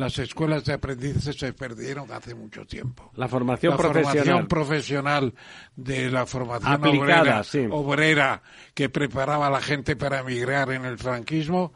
Las 0.00 0.18
escuelas 0.18 0.64
de 0.64 0.72
aprendices 0.72 1.36
se 1.36 1.52
perdieron 1.52 2.10
hace 2.10 2.34
mucho 2.34 2.64
tiempo. 2.64 3.10
La 3.16 3.28
formación 3.28 3.72
la 3.72 3.76
profesional. 3.76 4.14
formación 4.16 4.48
profesional 4.48 5.34
de 5.76 6.10
la 6.10 6.24
formación 6.26 6.72
Aplicada, 6.72 7.20
obrera, 7.20 7.44
sí. 7.44 7.66
obrera 7.70 8.42
que 8.74 8.88
preparaba 8.88 9.48
a 9.48 9.50
la 9.50 9.60
gente 9.60 9.96
para 9.96 10.20
emigrar 10.20 10.70
en 10.72 10.84
el 10.86 10.98
franquismo 10.98 11.72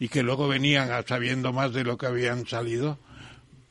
y 0.00 0.08
que 0.08 0.22
luego 0.22 0.48
venían 0.48 0.90
a- 0.90 1.02
sabiendo 1.02 1.52
más 1.52 1.72
de 1.72 1.84
lo 1.84 1.96
que 1.96 2.06
habían 2.06 2.46
salido, 2.46 2.98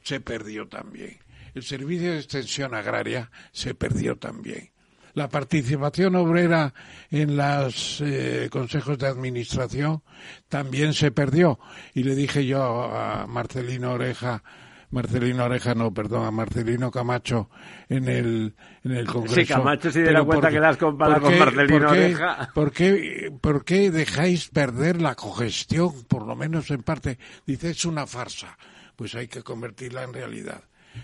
se 0.04 0.20
perdió 0.22 0.68
también. 0.68 1.18
El 1.54 1.64
servicio 1.64 2.12
de 2.12 2.20
extensión 2.20 2.74
agraria 2.76 3.30
se 3.52 3.74
perdió 3.76 4.16
también. 4.18 4.70
La 5.18 5.30
participación 5.30 6.16
obrera 6.16 6.76
en 7.10 7.36
los 7.38 8.02
eh, 8.06 8.50
consejos 8.52 9.00
de 9.00 9.08
administración 9.08 10.04
también 10.48 10.94
se 10.94 11.10
perdió. 11.10 11.58
Y 11.96 12.04
le 12.04 12.14
dije 12.14 12.46
yo 12.46 12.84
a 12.94 13.26
Marcelino 13.26 13.94
Oreja, 13.94 14.44
Marcelino 14.92 15.46
Oreja, 15.46 15.74
no, 15.74 15.92
perdón, 15.92 16.24
a 16.28 16.30
Marcelino 16.30 16.92
Camacho 16.92 17.50
en 17.90 18.08
el, 18.08 18.54
en 18.84 18.92
el 18.92 19.08
Congreso. 19.08 19.36
Sí, 19.42 19.46
Camacho 19.48 19.90
Pero 19.92 20.12
la 20.12 20.24
cuenta 20.24 20.48
por- 20.48 20.54
que 20.54 20.60
la 20.60 20.70
has 20.70 20.78
comparado 20.78 21.22
¿por 21.22 21.30
con 21.32 21.40
Marcelino 21.40 21.80
por 21.88 21.96
qué- 21.96 22.04
Oreja. 22.06 22.52
¿por 22.54 22.72
qué, 22.72 23.32
por 23.42 23.66
qué 23.66 23.90
dejáis 23.90 24.50
perder 24.50 25.02
la 25.02 25.16
cogestión, 25.16 26.04
por 26.08 26.28
lo 26.28 26.36
menos 26.36 26.70
en 26.70 26.84
parte? 26.84 27.18
Dice, 27.48 27.72
es 27.72 27.86
una 27.86 28.06
farsa. 28.06 28.56
Pues 28.96 29.16
hay 29.16 29.28
que 29.28 29.42
convertirla 29.42 30.04
en 30.04 30.14
realidad. 30.14 30.62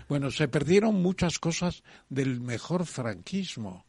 Bueno, 0.08 0.30
se 0.30 0.46
perdieron 0.46 1.02
muchas 1.02 1.40
cosas 1.40 1.82
del 2.08 2.40
mejor 2.40 2.86
franquismo, 2.86 3.84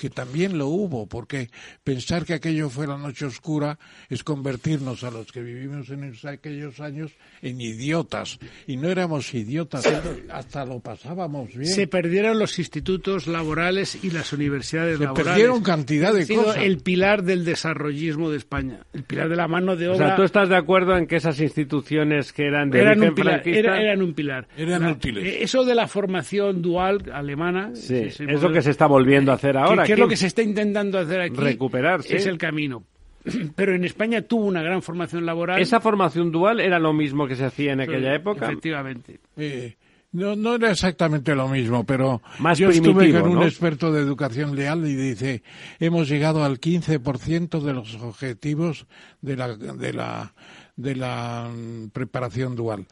que 0.00 0.08
también 0.08 0.56
lo 0.56 0.68
hubo, 0.68 1.06
porque 1.06 1.50
pensar 1.84 2.24
que 2.24 2.32
aquello 2.32 2.70
fue 2.70 2.86
la 2.86 2.96
noche 2.96 3.26
oscura 3.26 3.78
es 4.08 4.24
convertirnos 4.24 5.04
a 5.04 5.10
los 5.10 5.30
que 5.30 5.42
vivimos 5.42 5.90
en 5.90 6.04
esos- 6.04 6.24
aquellos 6.24 6.80
años 6.80 7.12
en 7.42 7.60
idiotas. 7.60 8.38
Y 8.66 8.78
no 8.78 8.88
éramos 8.88 9.34
idiotas, 9.34 9.84
hasta 10.32 10.64
lo 10.64 10.80
pasábamos 10.80 11.54
bien. 11.54 11.66
Se 11.70 11.86
perdieron 11.86 12.38
los 12.38 12.58
institutos 12.58 13.26
laborales 13.26 14.02
y 14.02 14.10
las 14.10 14.32
universidades 14.32 14.96
Se 14.96 15.04
laborales. 15.04 15.26
perdieron 15.32 15.62
cantidad 15.62 16.14
de 16.14 16.22
Ha 16.22 16.24
sido 16.24 16.44
cosas. 16.44 16.62
el 16.62 16.78
pilar 16.78 17.22
del 17.22 17.44
desarrollismo 17.44 18.30
de 18.30 18.38
España, 18.38 18.80
el 18.94 19.02
pilar 19.04 19.28
de 19.28 19.36
la 19.36 19.48
mano 19.48 19.76
de 19.76 19.88
O 19.88 19.96
obra. 19.96 20.06
sea, 20.08 20.16
¿tú 20.16 20.22
estás 20.22 20.48
de 20.48 20.56
acuerdo 20.56 20.96
en 20.96 21.06
que 21.06 21.16
esas 21.16 21.38
instituciones 21.40 22.32
que 22.32 22.46
eran 22.46 22.70
de 22.70 22.80
eran 22.80 23.02
un, 23.02 23.14
pilar, 23.14 23.34
franquista... 23.42 23.58
era- 23.58 23.82
eran 23.82 24.00
un 24.02 24.14
pilar. 24.14 24.48
Eran 24.56 24.86
útiles. 24.86 25.24
eh, 25.26 25.42
Eso 25.42 25.64
de 25.64 25.74
la 25.74 25.86
formación 25.86 26.62
dual 26.62 27.02
alemana. 27.12 27.72
Sí, 27.74 27.96
es 27.96 28.20
lo 28.20 28.26
modelo- 28.32 28.52
que 28.54 28.62
se 28.62 28.70
está 28.70 28.86
volviendo 28.86 29.32
a 29.32 29.34
hacer 29.34 29.56
ahora. 29.58 29.84
¿Qué, 29.84 29.89
qué 29.90 29.94
es 29.94 29.98
lo 29.98 30.08
que 30.08 30.16
se 30.16 30.26
está 30.26 30.42
intentando 30.42 30.98
hacer 30.98 31.20
aquí? 31.20 31.36
Recuperar, 31.36 32.02
sí. 32.02 32.14
Es 32.16 32.26
el 32.26 32.38
camino. 32.38 32.84
Pero 33.54 33.74
en 33.74 33.84
España 33.84 34.22
tuvo 34.22 34.44
una 34.46 34.62
gran 34.62 34.82
formación 34.82 35.26
laboral. 35.26 35.60
¿Esa 35.60 35.80
formación 35.80 36.30
dual 36.30 36.60
era 36.60 36.78
lo 36.78 36.92
mismo 36.92 37.26
que 37.26 37.36
se 37.36 37.44
hacía 37.44 37.72
en 37.72 37.80
aquella 37.80 38.10
Sí, 38.10 38.16
época? 38.16 38.46
Efectivamente. 38.46 39.20
Eh, 39.36 39.76
no, 40.12 40.34
no 40.34 40.56
era 40.56 40.72
exactamente 40.72 41.34
lo 41.34 41.48
mismo, 41.48 41.84
pero 41.84 42.20
Más 42.40 42.58
yo 42.58 42.70
estuve 42.70 43.12
con 43.12 43.30
un 43.30 43.34
¿no? 43.36 43.44
experto 43.44 43.92
de 43.92 44.00
educación 44.00 44.56
leal 44.56 44.84
y 44.86 44.94
dice, 44.96 45.42
hemos 45.78 46.08
llegado 46.08 46.44
al 46.44 46.60
15% 46.60 47.60
de 47.60 47.72
los 47.72 47.94
objetivos 47.96 48.86
de 49.20 49.36
la, 49.36 49.56
de 49.56 49.92
la, 49.92 50.34
de 50.74 50.96
la 50.96 51.48
mm, 51.54 51.90
preparación 51.90 52.56
dual. 52.56 52.86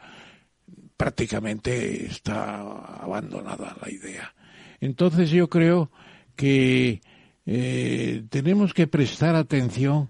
Prácticamente 0.95 2.05
está 2.05 2.61
abandonada 3.01 3.75
la 3.81 3.91
idea. 3.91 4.33
Entonces 4.79 5.29
yo 5.29 5.49
creo 5.49 5.91
que 6.39 7.01
eh, 7.45 8.23
tenemos 8.29 8.73
que 8.73 8.87
prestar 8.87 9.35
atención 9.35 10.09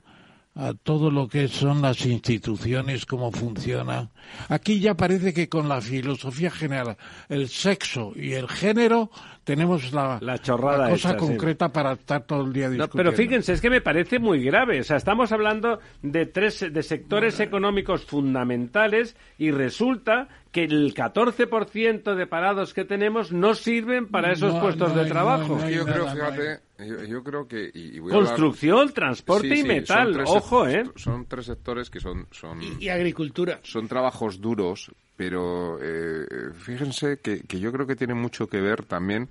a 0.53 0.75
todo 0.75 1.09
lo 1.09 1.27
que 1.27 1.47
son 1.47 1.81
las 1.81 2.05
instituciones, 2.05 3.07
cómo 3.07 3.31
funcionan. 3.31 4.11
Aquí 4.47 4.79
ya 4.79 4.93
parece 4.93 5.33
que 5.33 5.49
con 5.49 5.67
la 5.67 5.81
filosofía 5.81 6.51
general, 6.51 6.97
el 7.29 7.49
sexo 7.49 8.13
y 8.15 8.33
el 8.33 8.47
género, 8.47 9.09
tenemos 9.55 9.91
la, 9.93 10.19
La 10.21 10.37
chorrada 10.37 10.85
la 10.85 10.89
cosa 10.91 11.11
sí. 11.13 11.17
concreta 11.17 11.69
para 11.69 11.93
estar 11.93 12.23
todo 12.23 12.45
el 12.45 12.53
día 12.53 12.65
No, 12.67 12.73
discutiendo. 12.73 12.97
pero 12.97 13.11
fíjense, 13.11 13.53
es 13.53 13.61
que 13.61 13.69
me 13.71 13.81
parece 13.81 14.19
muy 14.19 14.43
grave. 14.43 14.79
O 14.79 14.83
sea, 14.83 14.97
estamos 14.97 15.31
hablando 15.31 15.79
de 16.03 16.27
tres 16.27 16.71
de 16.71 16.83
sectores 16.83 17.39
económicos 17.39 18.05
fundamentales 18.05 19.15
y 19.39 19.49
resulta 19.51 20.27
que 20.51 20.63
el 20.65 20.93
14% 20.93 22.15
de 22.15 22.27
parados 22.27 22.73
que 22.73 22.85
tenemos 22.85 23.31
no 23.31 23.53
sirven 23.55 24.07
para 24.07 24.31
esos 24.31 24.53
No, 24.53 24.61
puestos 24.61 24.93
no 24.95 25.03
de 25.03 25.09
trabajo. 25.09 25.57
no 25.57 25.63
hay 25.63 25.75
yo 25.75 25.85
creo, 25.85 26.05
nada, 26.05 26.15
no 26.15 26.25
hay- 26.25 26.31
fíjate, 26.37 26.59
yo, 26.87 27.03
yo 27.05 27.23
creo 27.23 27.47
que... 27.47 27.69
Y, 27.73 27.97
y 27.97 27.99
voy 27.99 28.11
a 28.11 28.15
hablar- 28.15 28.29
Construcción, 28.33 28.93
transporte 28.93 29.47
Sí, 29.49 29.53
y 29.53 29.61
sí, 29.61 29.67
metal. 29.67 30.13
tres 30.13 30.29
Ojo, 30.29 30.67
¿eh? 30.67 30.83
Son 30.95 31.25
tres 31.25 31.45
sectores 31.47 31.89
que 31.89 31.99
son... 31.99 32.27
son 32.31 32.59
Y 32.79 32.89
agricultura. 32.89 33.59
son 33.63 33.87
trabajos 33.87 34.39
duros, 34.41 34.91
pero 35.19 35.77
eh, 35.81 36.53
fíjense 36.53 37.17
que, 37.17 37.41
que 37.41 37.59
yo 37.59 37.73
creo 37.73 37.85
que 37.85 37.97
tiene 37.97 38.13
mucho 38.13 38.47
que 38.47 38.61
ver 38.61 38.85
también 38.85 39.27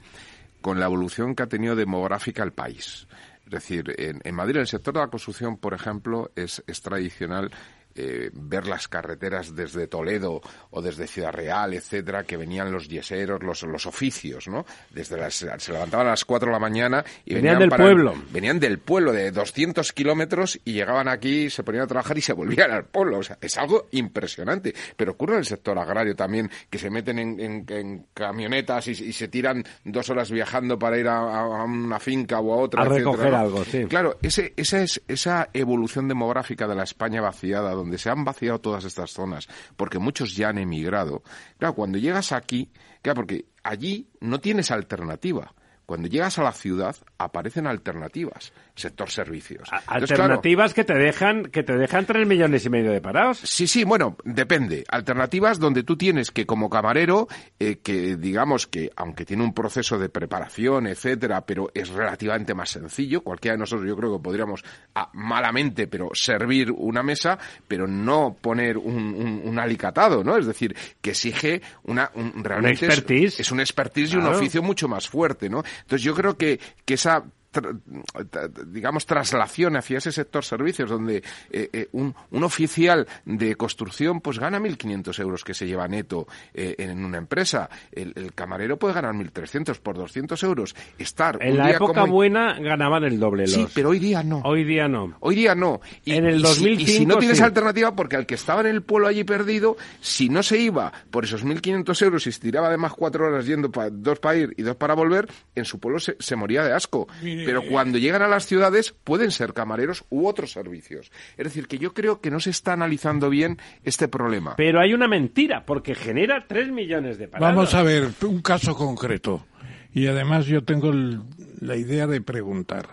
con 0.60 0.78
la 0.78 0.85
evolución 0.85 1.35
que 1.35 1.44
ha 1.44 1.47
tenido 1.47 1.74
demográfica 1.74 2.43
el 2.43 2.52
país. 2.52 3.09
Es 3.47 3.51
decir, 3.51 3.94
en, 3.97 4.20
en 4.23 4.35
Madrid 4.35 4.59
el 4.59 4.66
sector 4.66 4.93
de 4.93 5.01
la 5.01 5.06
construcción, 5.06 5.56
por 5.56 5.73
ejemplo, 5.73 6.31
es, 6.36 6.62
es 6.66 6.82
tradicional 6.82 7.51
eh, 8.00 8.30
ver 8.32 8.66
las 8.66 8.86
carreteras 8.88 9.54
desde 9.56 9.86
Toledo 9.88 10.40
o 10.70 10.80
desde 10.82 11.06
Ciudad 11.06 11.32
Real, 11.32 11.74
etcétera, 11.74 12.24
que 12.24 12.36
venían 12.36 12.70
los 12.70 12.88
yeseros, 12.88 13.42
los, 13.42 13.62
los 13.64 13.86
oficios, 13.86 14.46
¿no? 14.48 14.64
Desde 14.90 15.16
las, 15.16 15.34
se 15.34 15.72
levantaban 15.72 16.06
a 16.06 16.10
las 16.10 16.24
4 16.24 16.46
de 16.48 16.52
la 16.52 16.58
mañana 16.58 17.04
y 17.24 17.34
Venían 17.34 17.54
venían 17.54 17.58
del 17.60 17.68
para- 17.70 17.84
pueblo. 17.84 18.14
venían 18.30 18.60
del 18.60 18.78
pueblo 18.78 19.12
de 19.12 19.30
200 19.32 19.92
kilómetros 19.92 20.60
y 20.64 20.72
llegaban 20.74 21.08
aquí, 21.08 21.50
se 21.50 21.62
ponían 21.64 21.84
a 21.84 21.86
trabajar 21.88 22.16
y 22.16 22.20
se 22.20 22.32
volvían 22.32 22.70
al 22.70 22.84
pueblo. 22.84 23.18
O 23.18 23.22
sea, 23.22 23.38
es 23.40 23.56
algo 23.58 23.88
impresionante. 23.90 24.74
Pero 24.96 25.12
ocurre 25.12 25.34
en 25.34 25.38
el 25.40 25.44
sector 25.46 25.78
agrario 25.78 26.14
también, 26.14 26.50
que 26.70 26.78
se 26.78 26.90
meten 26.90 27.18
en, 27.18 27.40
en- 27.40 27.64
en 27.68 28.06
camionetas 28.14 28.88
y, 28.88 28.90
y 28.92 29.12
se 29.12 29.28
tiran 29.28 29.64
dos 29.84 30.08
horas 30.10 30.30
viajando 30.30 30.78
para 30.78 30.98
ir 30.98 31.08
a, 31.08 31.18
a 31.18 31.64
una 31.64 31.98
finca 31.98 32.40
o 32.40 32.52
a 32.52 32.56
otra. 32.56 32.82
A 32.82 32.86
etcétera, 32.86 33.04
recoger 33.10 33.30
¿no? 33.32 33.38
algo, 33.38 33.64
sí. 33.64 33.84
Claro, 33.86 34.16
ese, 34.22 34.52
esa 34.56 34.82
es 34.82 35.00
esa 35.08 35.48
evolución 35.52 36.08
demográfica 36.08 36.66
de 36.68 36.74
la 36.74 36.82
España 36.84 37.20
vaciada, 37.20 37.70
donde 37.72 37.88
se 37.97 38.10
han 38.10 38.24
vaciado 38.24 38.59
todas 38.59 38.85
estas 38.85 39.12
zonas, 39.12 39.48
porque 39.77 39.98
muchos 39.98 40.36
ya 40.36 40.51
han 40.51 40.59
emigrado. 40.59 41.23
Claro, 41.56 41.74
cuando 41.74 41.97
llegas 41.97 42.32
aquí, 42.32 42.70
claro, 43.01 43.16
porque 43.16 43.47
allí 43.62 44.10
no 44.20 44.40
tienes 44.40 44.70
alternativa. 44.70 45.55
Cuando 45.86 46.09
llegas 46.09 46.39
a 46.39 46.43
la 46.43 46.52
ciudad 46.52 46.94
aparecen 47.16 47.66
alternativas, 47.66 48.52
sector 48.78 49.10
servicios. 49.10 49.68
A- 49.72 49.76
Entonces, 49.78 50.09
claro, 50.16 50.22
Alternativas 50.34 50.74
que 50.74 50.84
te 50.84 50.94
dejan 50.94 51.44
que 51.44 51.62
te 51.62 51.76
dejan 51.76 52.06
tres 52.06 52.26
millones 52.26 52.64
y 52.64 52.70
medio 52.70 52.90
de 52.92 53.00
parados. 53.00 53.38
Sí, 53.38 53.66
sí, 53.66 53.84
bueno, 53.84 54.16
depende. 54.24 54.84
Alternativas 54.88 55.59
donde 55.59 55.82
tú 55.82 55.96
tienes 55.96 56.30
que 56.30 56.46
como 56.46 56.70
camarero, 56.70 57.28
eh, 57.59 57.78
que 57.82 58.16
digamos 58.16 58.66
que 58.66 58.90
aunque 58.96 59.24
tiene 59.24 59.42
un 59.42 59.52
proceso 59.52 59.98
de 59.98 60.09
preparación, 60.09 60.86
etcétera, 60.86 61.42
pero 61.44 61.70
es 61.74 61.88
relativamente 61.88 62.55
más 62.55 62.70
sencillo, 62.70 63.22
cualquiera 63.22 63.55
de 63.55 63.59
nosotros 63.60 63.88
yo 63.88 63.96
creo 63.96 64.16
que 64.16 64.22
podríamos 64.22 64.62
ah, 64.94 65.10
malamente, 65.14 65.86
pero 65.86 66.10
servir 66.14 66.70
una 66.70 67.02
mesa, 67.02 67.38
pero 67.66 67.86
no 67.86 68.36
poner 68.40 68.78
un, 68.78 68.96
un- 69.14 69.42
un 69.44 69.59
alicatado, 69.59 70.22
¿no? 70.22 70.36
Es 70.36 70.46
decir, 70.46 70.76
que 71.00 71.10
exige 71.10 71.60
una 71.84 72.10
un, 72.14 72.44
realmente 72.44 72.86
es- 72.86 72.92
expertise. 72.98 73.40
Es, 73.40 73.50
un 73.52 73.60
expertise 73.60 74.12
y 74.12 74.16
un 74.16 74.26
oficio 74.26 74.62
mucho 74.62 74.88
más 74.88 75.09
fuerte, 75.09 75.48
¿no? 75.48 75.62
Entonces 75.80 76.02
yo 76.02 76.14
creo 76.14 76.36
que, 76.36 76.60
que 76.84 76.94
esa 76.94 77.24
tra- 77.62 78.51
digamos, 78.66 79.06
traslación 79.06 79.76
hacia 79.76 79.98
ese 79.98 80.12
sector 80.12 80.44
servicios, 80.44 80.90
donde 80.90 81.22
eh, 81.51 81.68
eh, 81.72 81.89
un, 81.93 82.14
un 82.30 82.44
oficial 82.44 83.06
de 83.24 83.55
construcción 83.56 84.20
pues 84.20 84.39
gana 84.39 84.59
1.500 84.60 85.20
euros 85.20 85.44
que 85.44 85.55
se 85.55 85.66
lleva 85.66 85.89
neto 85.89 86.26
eh, 86.55 86.74
en 86.78 87.05
una 87.05 87.18
empresa. 87.18 87.68
El, 87.93 88.12
el 88.16 88.32
camarero 88.35 88.78
puede 88.78 88.94
ganar 88.94 89.14
1.300 89.14 89.78
por 89.80 89.97
200 89.97 90.43
euros. 90.43 90.74
Estar 90.98 91.39
En 91.43 91.52
un 91.52 91.59
la 91.59 91.66
día 91.66 91.76
época 91.76 92.01
como... 92.02 92.12
buena 92.14 92.59
ganaban 92.60 93.05
el 93.05 93.18
doble 93.20 93.43
los. 93.44 93.52
Sí, 93.52 93.66
pero 93.74 93.90
hoy 93.90 93.98
día 93.98 94.22
no. 94.22 94.40
Hoy 94.44 94.64
día 94.64 94.89
no. 94.89 95.14
Hoy 95.20 95.35
día 95.35 95.55
no. 95.55 95.80
Y, 96.05 96.12
En 96.12 96.26
el 96.26 96.40
y 96.40 96.44
si- 96.47 96.68
y 96.70 96.86
si, 96.86 97.05
2005 97.05 97.09
no 97.14 97.18
tienes 97.18 97.39
sí. 97.39 97.43
alternativa, 97.44 97.94
porque 97.94 98.16
al 98.16 98.26
que 98.26 98.35
estaba 98.35 98.60
en 98.62 98.66
el 98.68 98.82
pueblo 98.82 99.09
allí 99.09 99.24
perdido, 99.24 99.76
si 100.01 100.28
no 100.28 100.43
se 100.43 100.59
iba 100.59 100.93
por 101.10 101.24
esos 101.24 101.44
1.500 101.44 102.02
euros 102.02 102.26
y 102.26 102.32
se 102.32 102.40
tiraba 102.40 102.68
además 102.68 102.93
cuatro 102.94 103.26
horas 103.26 103.47
yendo 103.47 103.70
pa- 103.70 103.90
dos 103.90 104.18
para 104.18 104.36
ir 104.39 104.55
y 104.56 104.62
dos 104.62 104.76
para 104.76 104.94
volver, 104.94 105.28
en 105.55 105.64
su 105.64 105.78
pueblo 105.78 105.98
se, 105.98 106.16
se 106.18 106.36
moría 106.36 106.62
de 106.64 106.72
asco. 106.72 107.09
Mire, 107.22 107.44
Pero 107.48 107.62
cuando 107.70 107.98
llegan 107.98 108.22
a 108.22 108.28
las 108.28 108.46
ciudades 108.46 108.94
pueden 109.04 109.30
ser 109.30 109.52
camareros 109.54 110.04
u 110.10 110.26
otros 110.26 110.52
servicios. 110.52 111.10
Es 111.36 111.44
decir, 111.44 111.66
que 111.68 111.78
yo 111.78 111.94
creo 111.94 112.20
que 112.20 112.30
no 112.30 112.40
se 112.40 112.50
está 112.50 112.72
analizando 112.74 113.30
bien 113.30 113.58
este 113.84 114.08
problema. 114.08 114.54
Pero 114.56 114.80
hay 114.80 114.94
una 114.94 115.08
mentira, 115.08 115.64
porque 115.64 115.94
genera 115.94 116.46
tres 116.46 116.70
millones 116.70 117.18
de 117.18 117.28
parados. 117.28 117.54
Vamos 117.54 117.74
a 117.74 117.82
ver 117.82 118.08
un 118.22 118.42
caso 118.42 118.74
concreto. 118.76 119.46
Y 119.92 120.06
además 120.06 120.46
yo 120.46 120.62
tengo 120.64 120.90
el- 120.90 121.20
la 121.60 121.76
idea 121.76 122.06
de 122.06 122.20
preguntar, 122.20 122.90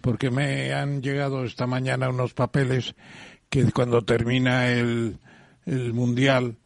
porque 0.00 0.30
me 0.30 0.72
han 0.72 1.02
llegado 1.02 1.44
esta 1.44 1.66
mañana 1.66 2.08
unos 2.08 2.32
papeles 2.34 2.94
que 3.50 3.70
cuando 3.72 4.02
termina 4.02 4.70
el, 4.70 5.18
el 5.66 5.92
Mundial, 5.92 6.56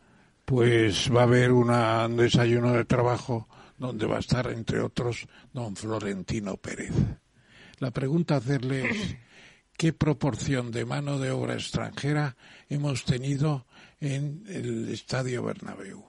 pues 0.45 1.11
va 1.15 1.21
a 1.23 1.25
haber 1.25 1.51
una- 1.53 2.07
un 2.07 2.17
desayuno 2.17 2.73
de 2.73 2.85
trabajo 2.85 3.49
donde 3.79 4.07
va 4.07 4.17
a 4.17 4.21
estar, 4.21 4.47
entre 4.53 4.81
otros, 4.81 5.27
don 5.53 5.75
Florentino 5.75 6.57
Pérez. 6.57 6.93
La 7.79 7.91
pregunta 7.91 8.35
a 8.35 8.39
hacerle 8.39 8.91
es, 8.91 9.17
¿qué 9.77 9.93
proporción 9.93 10.71
de 10.71 10.85
mano 10.85 11.19
de 11.19 11.31
obra 11.31 11.55
extranjera 11.55 12.37
hemos 12.69 13.05
tenido 13.05 13.67
en 14.01 14.45
el 14.49 14.89
Estadio 14.89 15.43
Bernabéu? 15.43 16.05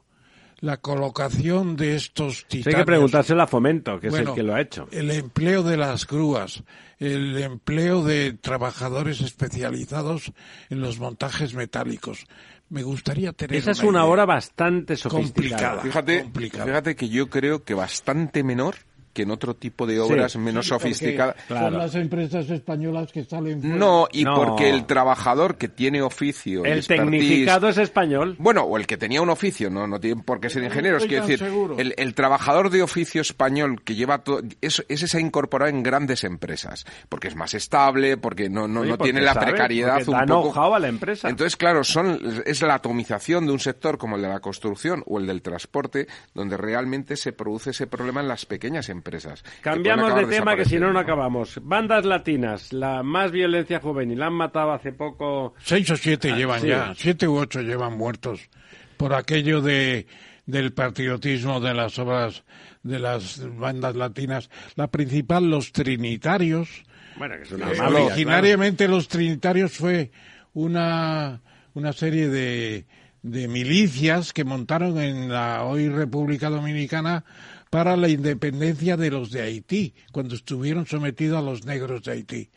La 0.62 0.78
colocación 0.78 1.76
de 1.76 1.96
estos 1.96 2.38
Sí, 2.38 2.44
hay 2.46 2.64
titanes... 2.64 2.80
que 2.80 2.86
preguntárselo 2.86 3.44
a 3.44 3.48
Fomento, 3.48 4.00
que 4.00 4.08
es 4.08 4.14
el 4.14 4.34
que 4.34 4.42
lo 4.42 4.56
ha 4.56 4.62
hecho. 4.62 4.88
El 4.90 5.12
empleo 5.12 5.64
de 5.64 5.76
las 5.76 6.08
grúas, 6.08 6.64
el 6.98 7.38
empleo 7.38 8.04
de 8.04 8.34
trabajadores 8.34 9.20
especializados 9.20 10.32
en 10.70 10.80
los 10.80 10.98
montajes 10.98 11.54
metálicos. 11.56 12.26
Me 12.70 12.84
gustaría 12.84 13.34
tener 13.34 13.58
Esa 13.58 13.72
es 13.72 13.82
una 13.82 14.00
idea. 14.00 14.06
hora 14.06 14.26
bastante 14.26 14.96
sofisticada. 14.96 15.82
Complicada. 15.82 16.66
Fíjate 16.66 16.96
que 16.96 17.10
yo 17.10 17.30
creo 17.30 17.64
que 17.64 17.74
bastante 17.74 18.44
menor 18.44 18.76
que 19.16 19.22
en 19.22 19.32
otro 19.32 19.56
tipo 19.56 19.88
de 19.88 19.98
obras 20.02 20.36
menos 20.36 20.68
sofisticadas. 20.68 21.38
Son 21.48 21.78
las 21.78 21.96
empresas 21.96 22.50
españolas 22.50 23.14
que 23.14 23.24
salen 23.24 23.62
fuera. 23.62 23.78
No, 23.78 24.08
y 24.12 24.26
No. 24.26 24.36
porque 24.36 24.70
el 24.70 24.86
trabajador 24.86 25.56
que 25.58 25.70
tiene 25.70 26.02
oficio 26.02 26.66
El 26.66 26.86
tecnificado 26.86 27.70
es 27.70 27.78
español. 27.78 28.36
Bueno, 28.40 28.64
o 28.64 28.76
el 28.78 28.86
que 28.86 28.98
tenía 28.98 29.22
un 29.22 29.30
oficio, 29.30 29.70
no, 29.70 29.88
no 29.88 30.00
tiene 30.02 30.22
por 30.22 30.42
qué 30.42 30.50
ser 30.50 30.70
Quiero 30.70 31.00
tan 31.00 31.28
decir, 31.28 31.44
el, 31.78 31.94
el 31.98 32.14
trabajador 32.14 32.70
de 32.70 32.82
oficio 32.82 33.22
español 33.22 33.82
que 33.84 33.96
lleva 33.96 34.24
todo, 34.24 34.42
es, 34.60 34.84
ese 34.90 35.08
se 35.08 35.18
ha 35.18 35.22
incorporado 35.22 35.70
en 35.70 35.82
grandes 35.82 36.26
empresas, 36.26 36.86
porque 37.08 37.30
es 37.30 37.36
más 37.36 37.54
estable, 37.54 38.18
porque 38.18 38.50
no, 38.50 38.68
no, 38.68 38.82
Oye, 38.82 38.90
no 38.92 38.98
porque 38.98 39.12
tiene 39.14 39.26
la 39.26 39.34
sabe, 39.34 39.48
precariedad 39.48 40.08
un 40.10 40.26
poco. 40.28 40.76
a 40.76 40.80
la 40.80 40.90
empresa. 40.90 41.30
Entonces, 41.30 41.56
claro, 41.56 41.86
son, 41.86 42.20
es 42.46 42.62
la 42.62 42.76
atomización 42.76 43.46
de 43.46 43.54
un 43.54 43.60
sector 43.60 43.98
como 43.98 44.18
el 44.18 44.24
de 44.24 44.28
la 44.28 44.42
construcción 44.42 45.04
o 45.06 45.20
el 45.20 45.28
del 45.28 45.42
transporte, 45.42 46.08
donde 46.34 46.58
realmente 46.58 47.16
se 47.16 47.32
produce 47.32 47.70
ese 47.70 47.88
problema 47.88 48.20
en 48.20 48.28
las 48.28 48.46
pequeñas 48.46 48.90
empresas. 48.90 49.05
Cambiamos 49.62 50.16
de 50.16 50.26
tema 50.26 50.56
que 50.56 50.66
si 50.66 50.80
no, 50.80 50.92
no 50.92 51.00
acabamos. 51.00 51.60
Bandas 51.64 52.06
latinas, 52.06 52.74
la 52.74 53.04
más 53.04 53.32
violencia 53.32 53.80
juvenil. 53.80 54.22
Han 54.22 54.34
matado 54.34 54.72
hace 54.74 54.92
poco. 54.92 55.54
Seis 55.60 55.90
o 55.92 55.96
siete 55.98 56.32
llevan 56.34 56.58
Ah, 56.58 56.62
sí. 56.62 56.68
ya, 56.68 56.94
siete 56.96 57.28
u 57.28 57.38
ocho 57.38 57.62
llevan 57.62 57.98
muertos 57.98 58.50
por 58.98 59.14
aquello 59.14 59.62
de 59.62 60.08
del 60.46 60.74
patriotismo 60.74 61.60
de 61.60 61.74
las 61.74 61.98
obras 62.00 62.44
de 62.84 63.00
las 63.00 63.42
bandas 63.58 63.96
latinas. 63.96 64.50
La 64.76 64.88
principal, 64.88 65.50
los 65.50 65.72
trinitarios. 65.72 66.70
Bueno, 67.18 67.36
que 67.38 67.44
es 67.44 67.52
una 67.52 67.72
Eh, 67.72 67.78
mafia, 67.78 68.06
originariamente 68.06 68.88
los 68.88 69.08
trinitarios 69.08 69.72
fue 69.74 70.12
una, 70.54 71.42
una 71.74 71.94
serie 71.94 72.28
de, 72.30 72.86
de 73.24 73.48
milicias 73.48 74.34
que 74.34 74.44
montaron 74.44 75.00
en 75.00 75.32
la 75.32 75.64
hoy 75.64 75.90
República 75.90 76.50
Dominicana 76.50 77.24
para 77.76 77.98
la 77.98 78.08
independencia 78.08 78.96
de 78.96 79.12
los 79.12 79.32
de 79.32 79.42
Haití, 79.42 79.94
cuando 80.14 80.36
estuvieron 80.36 80.86
sometidos 80.86 81.38
a 81.38 81.42
los 81.42 81.66
negros 81.66 82.04
de 82.04 82.12
Haití. 82.14 82.50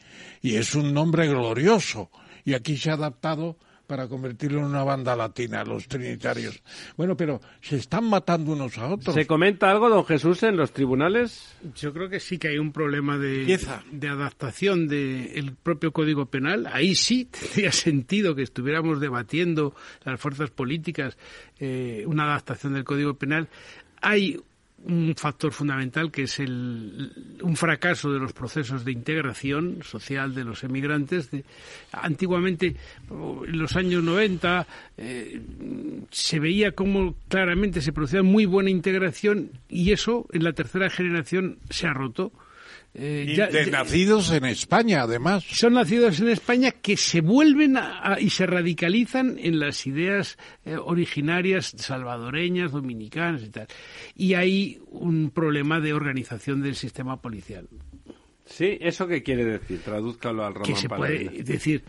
Y 0.42 0.54
es 0.54 0.76
un 0.76 0.94
nombre 0.94 1.26
glorioso. 1.26 2.08
Y 2.44 2.54
aquí 2.54 2.76
se 2.76 2.90
ha 2.90 2.92
adaptado 2.92 3.56
para 3.88 4.06
convertirlo 4.06 4.60
en 4.60 4.66
una 4.66 4.84
banda 4.84 5.16
latina, 5.16 5.64
los 5.64 5.88
trinitarios. 5.88 6.62
Bueno, 6.96 7.16
pero 7.16 7.40
se 7.60 7.78
están 7.78 8.04
matando 8.04 8.52
unos 8.52 8.78
a 8.78 8.86
otros. 8.86 9.12
¿Se 9.12 9.26
comenta 9.26 9.68
algo, 9.68 9.88
don 9.88 10.04
Jesús, 10.04 10.44
en 10.44 10.56
los 10.56 10.72
tribunales? 10.72 11.52
Yo 11.74 11.92
creo 11.92 12.08
que 12.08 12.20
sí 12.20 12.38
que 12.38 12.50
hay 12.50 12.58
un 12.58 12.70
problema 12.70 13.18
de, 13.18 13.58
adaptación 14.08 14.86
del 14.86 15.56
propio 15.60 15.90
Código 15.90 16.26
Penal. 16.26 16.68
Ahí 16.72 16.94
sí 16.94 17.24
tendría 17.40 17.72
sentido 17.72 18.36
que 18.36 18.42
estuviéramos 18.42 19.00
debatiendo 19.00 19.74
las 20.04 20.20
fuerzas 20.20 20.50
políticas 20.50 21.18
eh, 21.58 22.04
una 22.06 22.22
adaptación 22.22 22.74
del 22.74 22.84
Código 22.84 23.14
Penal. 23.14 23.48
Hay 24.00 24.38
un 24.84 25.14
factor 25.16 25.52
fundamental 25.52 26.10
que 26.10 26.22
es 26.22 26.38
el, 26.38 27.38
un 27.42 27.56
fracaso 27.56 28.12
de 28.12 28.18
los 28.20 28.32
procesos 28.32 28.84
de 28.84 28.92
integración 28.92 29.80
social 29.82 30.34
de 30.34 30.44
los 30.44 30.62
emigrantes. 30.64 31.30
De- 31.30 31.44
antiguamente, 31.92 32.76
en 33.10 33.58
los 33.58 33.74
años 33.76 34.02
90, 34.04 34.66
eh, 34.96 35.42
se 36.10 36.38
veía 36.40 36.72
cómo 36.72 37.16
claramente 37.28 37.80
se 37.80 37.92
producía 37.92 38.22
muy 38.22 38.46
buena 38.46 38.70
integración 38.70 39.50
y 39.68 39.92
eso 39.92 40.26
en 40.32 40.44
la 40.44 40.52
tercera 40.52 40.88
generación 40.90 41.58
se 41.70 41.86
ha 41.86 41.92
roto. 41.92 42.32
Eh, 42.94 43.34
ya- 43.36 43.46
de 43.48 43.70
nacidos 43.70 44.32
en 44.32 44.44
España, 44.46 45.02
además. 45.02 45.44
son 45.44 45.74
nacidos 45.74 46.18
en 46.20 46.28
España 46.28 46.72
que 46.72 46.96
se 46.96 47.20
vuelven 47.20 47.76
a- 47.76 48.14
a- 48.14 48.20
y 48.20 48.30
se 48.30 48.46
radicalizan 48.46 49.36
en 49.38 49.60
las 49.60 49.86
ideas 49.86 50.36
eh, 50.64 50.76
originarias 50.76 51.74
salvadoreñas, 51.76 52.72
dominicanas 52.72 53.42
y 53.44 53.50
tal. 53.50 53.68
Y 54.16 54.34
hay 54.34 54.80
un 54.88 55.30
problema 55.30 55.80
de 55.80 55.92
organización 55.92 56.62
del 56.62 56.74
sistema 56.74 57.20
policial. 57.20 57.68
Sí, 58.46 58.78
¿eso 58.80 59.06
qué 59.06 59.22
quiere 59.22 59.44
decir? 59.44 59.80
Tradúzcalo 59.84 60.44
al 60.46 60.54
que 60.54 60.58
román 60.60 60.76
se 60.76 60.88
Paladino. 60.88 61.30
puede 61.30 61.42
decir 61.44 61.84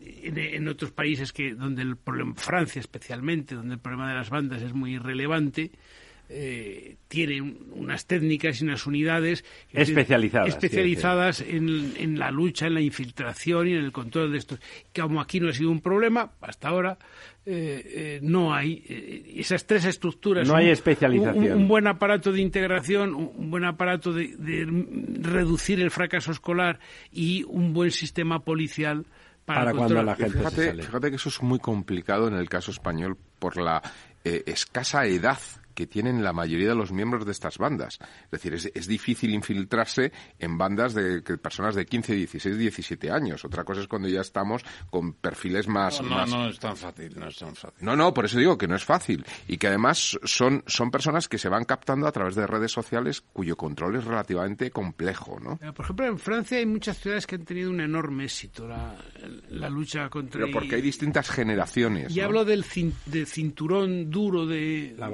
en, 0.00 0.38
en 0.38 0.66
otros 0.68 0.90
países 0.90 1.32
que 1.32 1.54
donde 1.54 1.82
el 1.82 1.96
problema 1.98 2.34
Francia 2.34 2.80
especialmente 2.80 3.54
donde 3.54 3.74
el 3.74 3.80
problema 3.80 4.08
de 4.08 4.14
las 4.14 4.30
bandas 4.30 4.62
es 4.62 4.72
muy 4.72 4.96
relevante 4.98 5.70
eh, 6.30 6.96
tiene 7.08 7.40
un- 7.40 7.58
unas 7.72 8.06
técnicas 8.06 8.60
y 8.60 8.64
unas 8.64 8.86
unidades 8.86 9.44
Especializadas, 9.72 10.48
especializadas 10.48 11.40
en, 11.40 11.94
en 11.96 12.18
la 12.18 12.30
lucha 12.30 12.66
en 12.66 12.74
la 12.74 12.80
infiltración 12.80 13.66
y 13.68 13.72
en 13.72 13.84
el 13.84 13.92
control 13.92 14.32
de 14.32 14.38
estos 14.38 14.58
como 14.94 15.20
aquí 15.20 15.40
no 15.40 15.48
ha 15.48 15.52
sido 15.52 15.70
un 15.70 15.80
problema 15.80 16.32
hasta 16.42 16.68
ahora 16.68 16.98
eh, 17.46 17.82
eh, 17.86 18.18
no 18.22 18.52
hay 18.54 18.84
eh, 18.88 19.32
esas 19.36 19.66
tres 19.66 19.86
estructuras 19.86 20.46
No 20.46 20.54
hay 20.54 20.66
un- 20.66 20.72
especialización. 20.72 21.44
un- 21.44 21.52
un 21.62 21.68
buen 21.68 21.86
aparato 21.86 22.30
de 22.30 22.42
integración, 22.42 23.14
un 23.14 23.50
buen 23.50 23.64
aparato 23.64 24.12
de, 24.12 24.36
de 24.36 24.66
reducir 25.22 25.80
el 25.80 25.90
fracaso 25.90 26.30
escolar 26.30 26.78
y 27.10 27.44
un 27.44 27.72
buen 27.72 27.90
sistema 27.90 28.40
policial 28.44 29.06
para, 29.46 29.60
Para 29.64 29.72
cuando 29.72 30.02
la 30.02 30.14
gente 30.14 30.32
se 30.32 30.38
Fíjate, 30.40 30.66
sale. 30.66 30.82
fíjate 30.82 31.08
que 31.10 31.16
eso 31.16 31.28
es 31.30 31.42
muy 31.42 31.58
complicado 31.58 32.28
en 32.28 32.34
el 32.34 32.50
caso 32.50 32.70
español 32.70 33.16
por 33.38 33.56
la 33.56 33.80
eh, 34.24 34.42
escasa 34.46 35.06
edad 35.06 35.38
que 35.78 35.86
tienen 35.86 36.24
la 36.24 36.32
mayoría 36.32 36.68
de 36.70 36.74
los 36.74 36.90
miembros 36.90 37.24
de 37.24 37.30
estas 37.30 37.56
bandas. 37.56 38.00
Es 38.24 38.30
decir, 38.32 38.52
es, 38.52 38.68
es 38.74 38.88
difícil 38.88 39.32
infiltrarse 39.32 40.10
en 40.40 40.58
bandas 40.58 40.92
de 40.92 41.22
que 41.22 41.38
personas 41.38 41.76
de 41.76 41.86
15, 41.86 42.14
16, 42.16 42.58
17 42.58 43.12
años. 43.12 43.44
Otra 43.44 43.62
cosa 43.62 43.82
es 43.82 43.86
cuando 43.86 44.08
ya 44.08 44.22
estamos 44.22 44.64
con 44.90 45.12
perfiles 45.12 45.68
más... 45.68 46.02
No, 46.02 46.08
más- 46.08 46.28
no, 46.30 46.42
no 46.42 46.48
es 46.50 46.58
tan 46.58 46.76
fácil, 46.76 47.12
no 47.16 47.28
es 47.28 47.36
tan 47.36 47.54
fácil. 47.54 47.78
no, 47.86 47.94
no, 47.94 48.12
por 48.12 48.24
eso 48.24 48.40
digo 48.40 48.58
que 48.58 48.66
no 48.66 48.74
es 48.74 48.84
fácil. 48.84 49.24
Y 49.46 49.56
que 49.58 49.68
además 49.68 50.18
son, 50.24 50.64
son 50.66 50.90
personas 50.90 51.28
que 51.28 51.38
se 51.38 51.48
van 51.48 51.64
captando 51.64 52.08
a 52.08 52.12
través 52.12 52.34
de 52.34 52.44
redes 52.48 52.72
sociales 52.72 53.20
cuyo 53.20 53.54
control 53.56 53.94
es 53.94 54.04
relativamente 54.04 54.72
complejo, 54.72 55.38
¿no? 55.38 55.58
Por 55.74 55.84
ejemplo, 55.84 56.06
en 56.06 56.18
Francia 56.18 56.58
hay 56.58 56.66
muchas 56.66 56.98
ciudades 56.98 57.24
que 57.24 57.36
han 57.36 57.44
tenido 57.44 57.70
un 57.70 57.80
enorme 57.80 58.24
éxito 58.24 58.66
la, 58.66 58.96
la 59.50 59.70
lucha 59.70 60.08
contra... 60.10 60.40
Pero 60.40 60.52
porque 60.52 60.74
hay 60.74 60.82
distintas 60.82 61.30
generaciones. 61.30 62.16
Y 62.16 62.18
¿no? 62.18 62.24
hablo 62.26 62.44
del, 62.44 62.64
cin- 62.64 62.94
del 63.06 63.28
cinturón 63.28 64.10
duro 64.10 64.44
de... 64.44 64.96
La 64.98 65.08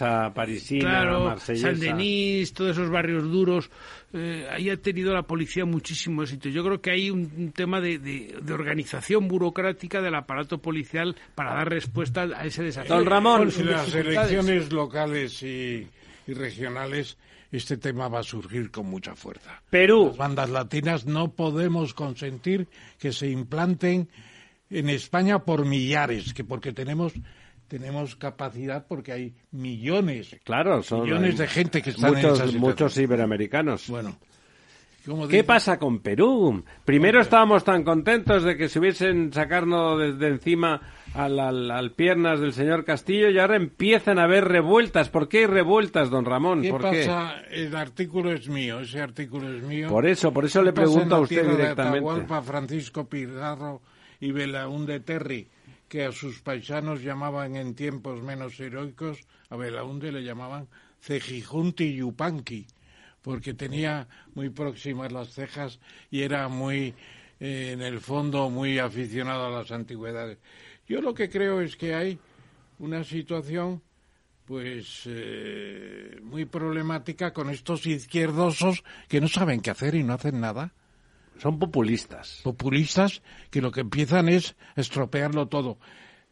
valiesa, 0.00 0.34
parisina, 0.34 0.80
Claro, 0.90 1.24
marsellesa. 1.26 1.68
Saint-Denis, 1.68 2.52
todos 2.52 2.72
esos 2.72 2.90
barrios 2.90 3.24
duros, 3.30 3.70
eh, 4.12 4.46
ahí 4.50 4.70
ha 4.70 4.76
tenido 4.76 5.12
la 5.12 5.22
policía 5.22 5.64
muchísimo 5.64 6.22
éxito. 6.22 6.48
Yo 6.48 6.64
creo 6.64 6.80
que 6.80 6.90
hay 6.90 7.10
un, 7.10 7.30
un 7.36 7.52
tema 7.52 7.80
de, 7.80 7.98
de- 7.98 8.36
de 8.40 8.52
organización 8.52 9.28
burocrática 9.28 10.00
del 10.02 10.14
aparato 10.14 10.58
policial 10.58 11.16
para 11.34 11.54
dar 11.54 11.68
respuesta 11.68 12.22
a 12.22 12.44
ese 12.46 12.62
desafío. 12.62 12.94
Don 12.94 13.06
Ramón, 13.06 13.50
En 13.56 13.70
las 13.70 13.94
elecciones 13.94 14.72
locales 14.72 15.42
y, 15.42 15.86
y 16.26 16.32
regionales, 16.32 17.16
este 17.52 17.76
tema 17.76 18.08
va 18.08 18.20
a 18.20 18.24
surgir 18.24 18.70
con 18.70 18.86
mucha 18.86 19.14
fuerza. 19.14 19.62
Perú. 19.70 20.06
Las 20.08 20.16
bandas 20.16 20.50
latinas 20.50 21.06
no 21.06 21.32
podemos 21.32 21.94
consentir 21.94 22.66
que 22.98 23.12
se 23.12 23.28
implanten 23.28 24.08
en 24.70 24.88
España 24.88 25.40
por 25.40 25.64
millares, 25.64 26.34
que 26.34 26.42
porque 26.42 26.72
tenemos 26.72 27.12
tenemos 27.68 28.16
capacidad 28.16 28.86
porque 28.86 29.12
hay 29.12 29.34
millones, 29.52 30.36
Claro, 30.44 30.82
son 30.82 31.02
millones 31.04 31.38
de 31.38 31.46
gente 31.46 31.82
que 31.82 31.90
están 31.90 32.10
en 32.10 32.14
muchos, 32.16 32.32
esa 32.34 32.46
situación. 32.46 32.60
muchos 32.60 32.96
iberoamericanos. 32.98 33.88
Bueno, 33.88 34.16
¿Qué 35.28 35.44
pasa 35.44 35.78
con 35.78 35.98
Perú? 35.98 36.64
Primero 36.86 37.20
estábamos 37.20 37.62
tan 37.62 37.84
contentos 37.84 38.42
de 38.42 38.56
que 38.56 38.70
se 38.70 38.78
hubiesen 38.78 39.34
sacarnos 39.34 39.98
de, 40.00 40.12
de 40.14 40.28
encima 40.28 40.80
al, 41.12 41.38
al- 41.38 41.70
al 41.70 41.90
piernas 41.92 42.40
del 42.40 42.54
señor 42.54 42.86
Castillo 42.86 43.28
y 43.28 43.38
ahora 43.38 43.56
empiezan 43.56 44.18
a 44.18 44.22
haber 44.24 44.44
revueltas. 44.48 45.10
¿Por 45.10 45.28
qué 45.28 45.40
hay 45.40 45.46
revueltas, 45.46 46.08
don 46.08 46.24
Ramón? 46.24 46.62
¿Qué 46.62 46.70
¿Por 46.70 46.80
pasa? 46.80 47.34
El 47.50 47.76
artículo 47.76 48.32
es 48.32 48.48
mío, 48.48 48.80
ese 48.80 48.98
artículo 49.02 49.54
es 49.54 49.62
mío. 49.62 49.88
Por 49.90 50.06
eso, 50.06 50.32
por 50.32 50.46
eso 50.46 50.62
le 50.62 50.72
¿Qué 50.72 50.80
en 50.80 50.86
pregunto 50.86 51.16
a 51.16 51.20
usted 51.20 51.36
tierra 51.36 51.50
de 51.50 51.56
directamente. 51.58 51.98
Atahualpa, 51.98 52.40
Francisco 52.40 53.06
Pizarro 53.06 53.82
y 54.20 54.32
Belaúnde 54.32 55.00
Terry, 55.00 55.48
que 55.94 56.04
a 56.04 56.10
sus 56.10 56.40
paisanos 56.40 57.04
llamaban 57.04 57.54
en 57.54 57.76
tiempos 57.76 58.20
menos 58.20 58.58
heroicos, 58.58 59.20
a 59.48 59.54
Belaúnde 59.54 60.10
le 60.10 60.24
llamaban 60.24 60.66
Cejijunti 61.00 61.94
Yupanqui, 61.94 62.66
porque 63.22 63.54
tenía 63.54 64.08
muy 64.34 64.50
próximas 64.50 65.12
las 65.12 65.28
cejas 65.28 65.78
y 66.10 66.22
era 66.22 66.48
muy, 66.48 66.94
eh, 67.38 67.70
en 67.74 67.80
el 67.80 68.00
fondo, 68.00 68.50
muy 68.50 68.80
aficionado 68.80 69.46
a 69.46 69.50
las 69.50 69.70
antigüedades. 69.70 70.38
Yo 70.88 71.00
lo 71.00 71.14
que 71.14 71.30
creo 71.30 71.60
es 71.60 71.76
que 71.76 71.94
hay 71.94 72.18
una 72.80 73.04
situación 73.04 73.80
pues 74.46 75.02
eh, 75.06 76.18
muy 76.24 76.44
problemática 76.44 77.32
con 77.32 77.50
estos 77.50 77.86
izquierdosos 77.86 78.82
que 79.06 79.20
no 79.20 79.28
saben 79.28 79.60
qué 79.60 79.70
hacer 79.70 79.94
y 79.94 80.02
no 80.02 80.14
hacen 80.14 80.40
nada. 80.40 80.74
Son 81.38 81.58
populistas. 81.58 82.40
Populistas 82.42 83.22
que 83.50 83.60
lo 83.60 83.70
que 83.70 83.80
empiezan 83.80 84.28
es 84.28 84.56
estropearlo 84.76 85.48
todo. 85.48 85.78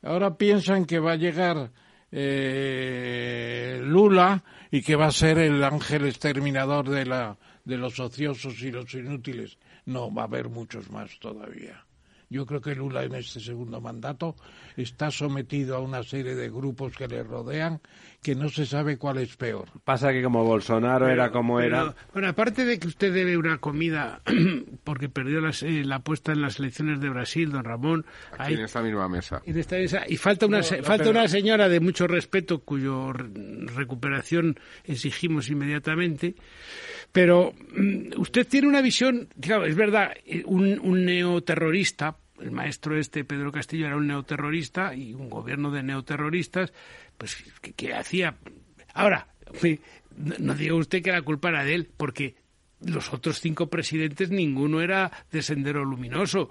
Ahora 0.03 0.37
piensan 0.37 0.85
que 0.85 0.99
va 0.99 1.12
a 1.12 1.16
llegar 1.16 1.70
eh, 2.11 3.81
Lula 3.83 4.45
y 4.70 4.83
que 4.83 4.97
va 4.97 5.07
a 5.07 5.12
ser 5.12 5.39
el 5.39 5.62
ángel 5.65 6.07
exterminador 6.07 6.89
de, 6.89 7.07
la, 7.07 7.39
de 7.65 7.79
los 7.79 7.99
ociosos 8.01 8.62
y 8.62 8.70
los 8.70 8.93
inútiles. 8.95 9.59
No, 9.87 10.12
va 10.12 10.23
a 10.23 10.27
haber 10.27 10.49
muchos 10.49 10.91
más 10.91 11.19
todavía. 11.19 11.85
Yo 12.33 12.47
creo 12.47 12.61
que 12.61 12.75
Lula 12.75 13.05
en 13.05 13.15
este 13.15 13.39
segundo 13.41 13.81
mandato 13.81 14.35
está 14.77 15.11
sometido 15.11 15.77
a 15.77 15.81
una 15.81 16.03
serie 16.03 16.35
de 16.35 16.49
grupos 16.51 16.97
que 16.97 17.07
le 17.07 17.23
rodean 17.23 17.81
que 18.23 18.35
no 18.35 18.49
se 18.49 18.65
sabe 18.67 18.97
cuál 18.99 19.19
es 19.19 19.37
peor. 19.37 19.69
Pasa 19.85 20.13
que 20.13 20.23
como 20.23 20.45
Bolsonaro 20.45 21.09
era 21.09 21.31
como 21.31 21.59
Pero, 21.59 21.77
era. 21.77 21.95
Bueno, 22.13 22.29
aparte 22.29 22.65
de 22.65 22.79
que 22.79 22.89
usted 22.89 23.13
debe 23.13 23.37
una 23.37 23.59
comida 23.59 24.23
porque 24.85 25.09
perdió 25.09 25.41
las- 25.41 25.63
eh, 25.63 25.83
la 25.85 25.97
apuesta 25.97 26.33
en 26.33 26.41
las 26.41 26.59
elecciones 26.59 27.01
de 27.01 27.09
Brasil, 27.11 27.51
don 27.51 27.65
Ramón, 27.65 28.07
Aquí 28.33 28.43
hay- 28.45 28.55
en 28.55 28.61
esta 28.61 28.81
misma 28.83 29.09
mesa. 29.09 29.43
en 29.45 29.59
esta 29.59 29.77
mesa, 29.77 30.03
y 30.09 30.17
falta 30.17 30.47
una, 30.47 30.59
No, 30.59 30.63
se- 30.63 30.79
no, 30.79 30.85
falta 30.85 31.05
pero- 31.05 31.19
una 31.19 31.29
señora 31.29 31.69
de 31.69 31.81
mucho 31.81 32.07
respeto 32.07 32.61
cuyo 32.61 33.13
re- 33.13 33.29
recuperación 33.75 34.59
exigimos 34.85 35.51
inmediatamente. 35.51 36.37
Pero 37.13 37.55
mm, 37.77 38.19
usted 38.19 38.47
tiene 38.49 38.69
una 38.69 38.81
visión, 38.81 39.29
claro, 39.41 39.67
es 39.67 39.77
verdad, 39.77 40.13
eh, 40.25 40.43
un, 40.47 40.79
un 40.81 41.05
neoterrorista, 41.05 42.17
el 42.41 42.51
maestro 42.51 42.99
este 42.99 43.25
Pedro 43.25 43.53
Castillo 43.53 43.87
era 43.87 43.97
un 43.97 44.07
neoterrorista 44.07 44.95
y 44.95 45.15
un 45.15 45.31
gobierno 45.31 45.71
de 45.71 45.83
neoterroristas, 45.83 46.73
pues 47.17 47.37
que, 47.61 47.73
que 47.73 47.95
hacía. 47.95 48.37
Ahora, 48.95 49.29
no, 50.17 50.35
no 50.39 50.55
diga 50.55 50.75
usted 50.75 51.03
que 51.03 51.13
la 51.13 51.23
culpa 51.23 51.51
era 51.51 51.65
de 51.65 51.75
él, 51.75 51.91
porque 51.97 52.35
los 52.85 53.13
otros 53.13 53.41
cinco 53.41 53.69
presidentes 53.69 54.31
ninguno 54.31 54.81
era 54.81 55.13
de 55.31 55.43
Sendero 55.43 55.85
Luminoso 55.85 56.51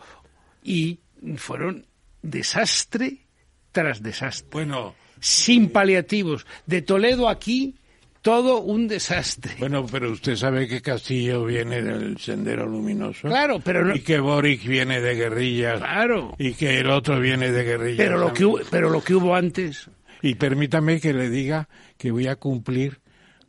y 0.64 1.00
fueron 1.36 1.88
desastre 2.22 3.26
tras 3.72 4.02
desastre 4.02 4.50
Bueno, 4.52 4.96
sin 5.20 5.70
paliativos. 5.70 6.46
De 6.66 6.82
Toledo 6.82 7.30
aquí, 7.30 7.76
todo 8.22 8.62
un 8.62 8.88
desastre. 8.88 9.56
bueno, 9.60 9.86
pero 9.92 10.12
usted 10.12 10.36
sabe 10.36 10.68
que 10.68 10.82
Castillo 10.82 11.44
viene 11.46 11.82
del 11.82 12.18
Sendero 12.18 12.66
Luminoso. 12.68 13.28
Claro, 13.28 13.60
pero 13.64 13.84
no- 13.86 13.96
Y 13.96 14.02
que 14.02 14.20
Boric 14.20 14.64
viene 14.66 15.02
de 15.02 15.16
guerrillas. 15.16 15.80
Claro. 15.80 16.36
Y 16.38 16.54
que 16.54 16.80
el 16.80 16.90
otro 16.90 17.20
viene 17.20 17.52
de 17.52 17.64
guerrillas. 17.64 17.98
Pero 17.98 18.18
lo 18.20 18.34
que 18.34 18.46
hubo, 18.46 18.60
pero 18.70 18.90
lo 18.90 19.04
que 19.04 19.16
hubo 19.16 19.36
antes. 19.36 19.90
Y 20.22 20.36
permítame 20.36 21.00
que 21.02 21.14
le 21.14 21.30
diga 21.30 21.68
que 21.98 22.12
voy 22.12 22.28
a 22.28 22.36
cumplir 22.36 23.00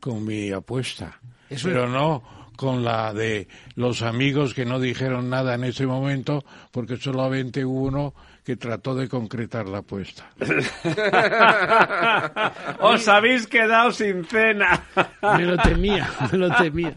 con 0.01 0.24
mi 0.24 0.51
apuesta. 0.53 1.20
Eso 1.51 1.69
pero 1.69 1.86
no 1.86 2.23
con 2.57 2.85
la 2.85 3.12
de 3.12 3.49
los 3.74 4.03
amigos 4.03 4.55
que 4.55 4.65
no 4.65 4.78
dijeron 4.78 5.28
nada 5.28 5.55
en 5.55 5.65
ese 5.65 5.86
momento, 5.86 6.44
porque 6.70 6.97
solamente 6.97 7.65
hubo 7.65 7.82
uno 7.82 8.15
que 8.44 8.56
trató 8.56 8.94
de 8.97 9.09
concretar 9.09 9.69
la 9.69 9.78
apuesta. 9.78 10.28
Os 12.81 13.06
habéis 13.09 13.47
quedado 13.47 13.93
sin 13.93 14.24
cena. 14.24 14.82
Me 15.39 15.44
lo 15.44 15.56
temía, 15.59 16.09
me 16.32 16.39
lo 16.39 16.51
temía. 16.56 16.93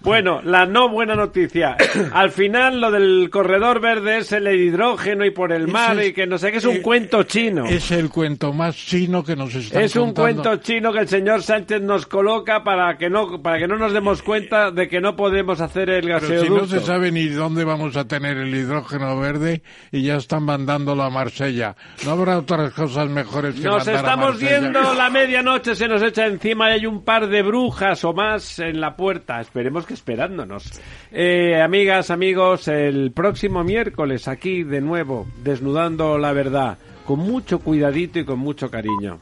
Bueno, 0.00 0.40
la 0.42 0.66
no 0.66 0.88
buena 0.88 1.14
noticia. 1.14 1.76
Al 2.12 2.30
final 2.32 2.80
lo 2.80 2.90
del 2.90 3.30
corredor 3.30 3.80
verde 3.80 4.18
es 4.18 4.32
el 4.32 4.48
hidrógeno 4.48 5.24
y 5.24 5.30
por 5.30 5.52
el 5.52 5.68
mar 5.68 5.98
es- 6.00 6.08
y 6.08 6.12
que 6.12 6.26
no 6.26 6.38
sé 6.38 6.50
qué 6.50 6.58
es 6.58 6.64
un 6.64 6.76
eh, 6.76 6.82
cuento 6.82 7.22
chino. 7.22 7.64
Es 7.66 7.90
el 7.92 8.10
cuento 8.10 8.52
más 8.52 8.74
chino 8.76 9.22
que 9.22 9.36
nos 9.36 9.54
están 9.54 9.82
Es 9.82 9.94
un 9.94 10.12
contando. 10.12 10.42
cuento 10.42 10.56
chino 10.64 10.92
que 10.92 10.98
el 11.00 11.08
señor 11.08 11.42
Sánchez 11.42 11.80
nos 11.82 12.06
coloca 12.06 12.64
para 12.64 12.98
que 12.98 13.08
no 13.08 13.40
para 13.40 13.58
que 13.58 13.68
no 13.68 13.76
nos 13.76 13.92
demos 13.92 14.22
cuenta 14.22 14.72
de 14.72 14.88
que 14.88 15.00
no 15.00 15.14
podemos 15.14 15.60
hacer 15.60 15.88
el 15.90 16.02
Pero 16.04 16.20
si 16.20 16.26
gaseoducto. 16.32 16.60
no 16.62 16.66
se 16.66 16.80
sabe 16.80 17.12
ni 17.12 17.28
dónde 17.28 17.64
vamos 17.64 17.96
a 17.96 18.06
tener 18.08 18.36
el 18.38 18.52
hidrógeno 18.54 19.18
verde 19.20 19.62
y 19.92 20.02
ya 20.02 20.16
están 20.16 20.46
mandándolo 20.72 21.02
a 21.02 21.10
Marsella. 21.10 21.76
¿No 22.04 22.12
habrá 22.12 22.38
otras 22.38 22.72
cosas 22.72 23.08
mejores 23.08 23.54
que 23.54 23.62
Nos 23.62 23.78
mandar 23.86 23.94
a 23.94 23.98
estamos 23.98 24.40
Marsella? 24.40 24.60
viendo, 24.60 24.94
la 24.94 25.10
medianoche 25.10 25.74
se 25.74 25.88
nos 25.88 26.02
echa 26.02 26.26
encima 26.26 26.70
y 26.70 26.72
hay 26.74 26.86
un 26.86 27.02
par 27.04 27.28
de 27.28 27.42
brujas 27.42 28.04
o 28.04 28.12
más 28.12 28.58
en 28.58 28.80
la 28.80 28.96
puerta. 28.96 29.40
Esperemos 29.40 29.86
que 29.86 29.94
esperándonos. 29.94 30.80
Eh, 31.10 31.60
amigas, 31.60 32.10
amigos, 32.10 32.68
el 32.68 33.12
próximo 33.12 33.62
miércoles 33.64 34.28
aquí 34.28 34.62
de 34.62 34.80
nuevo, 34.80 35.26
desnudando 35.42 36.16
la 36.18 36.32
verdad, 36.32 36.78
con 37.06 37.18
mucho 37.20 37.58
cuidadito 37.58 38.18
y 38.18 38.24
con 38.24 38.38
mucho 38.38 38.70
cariño. 38.70 39.18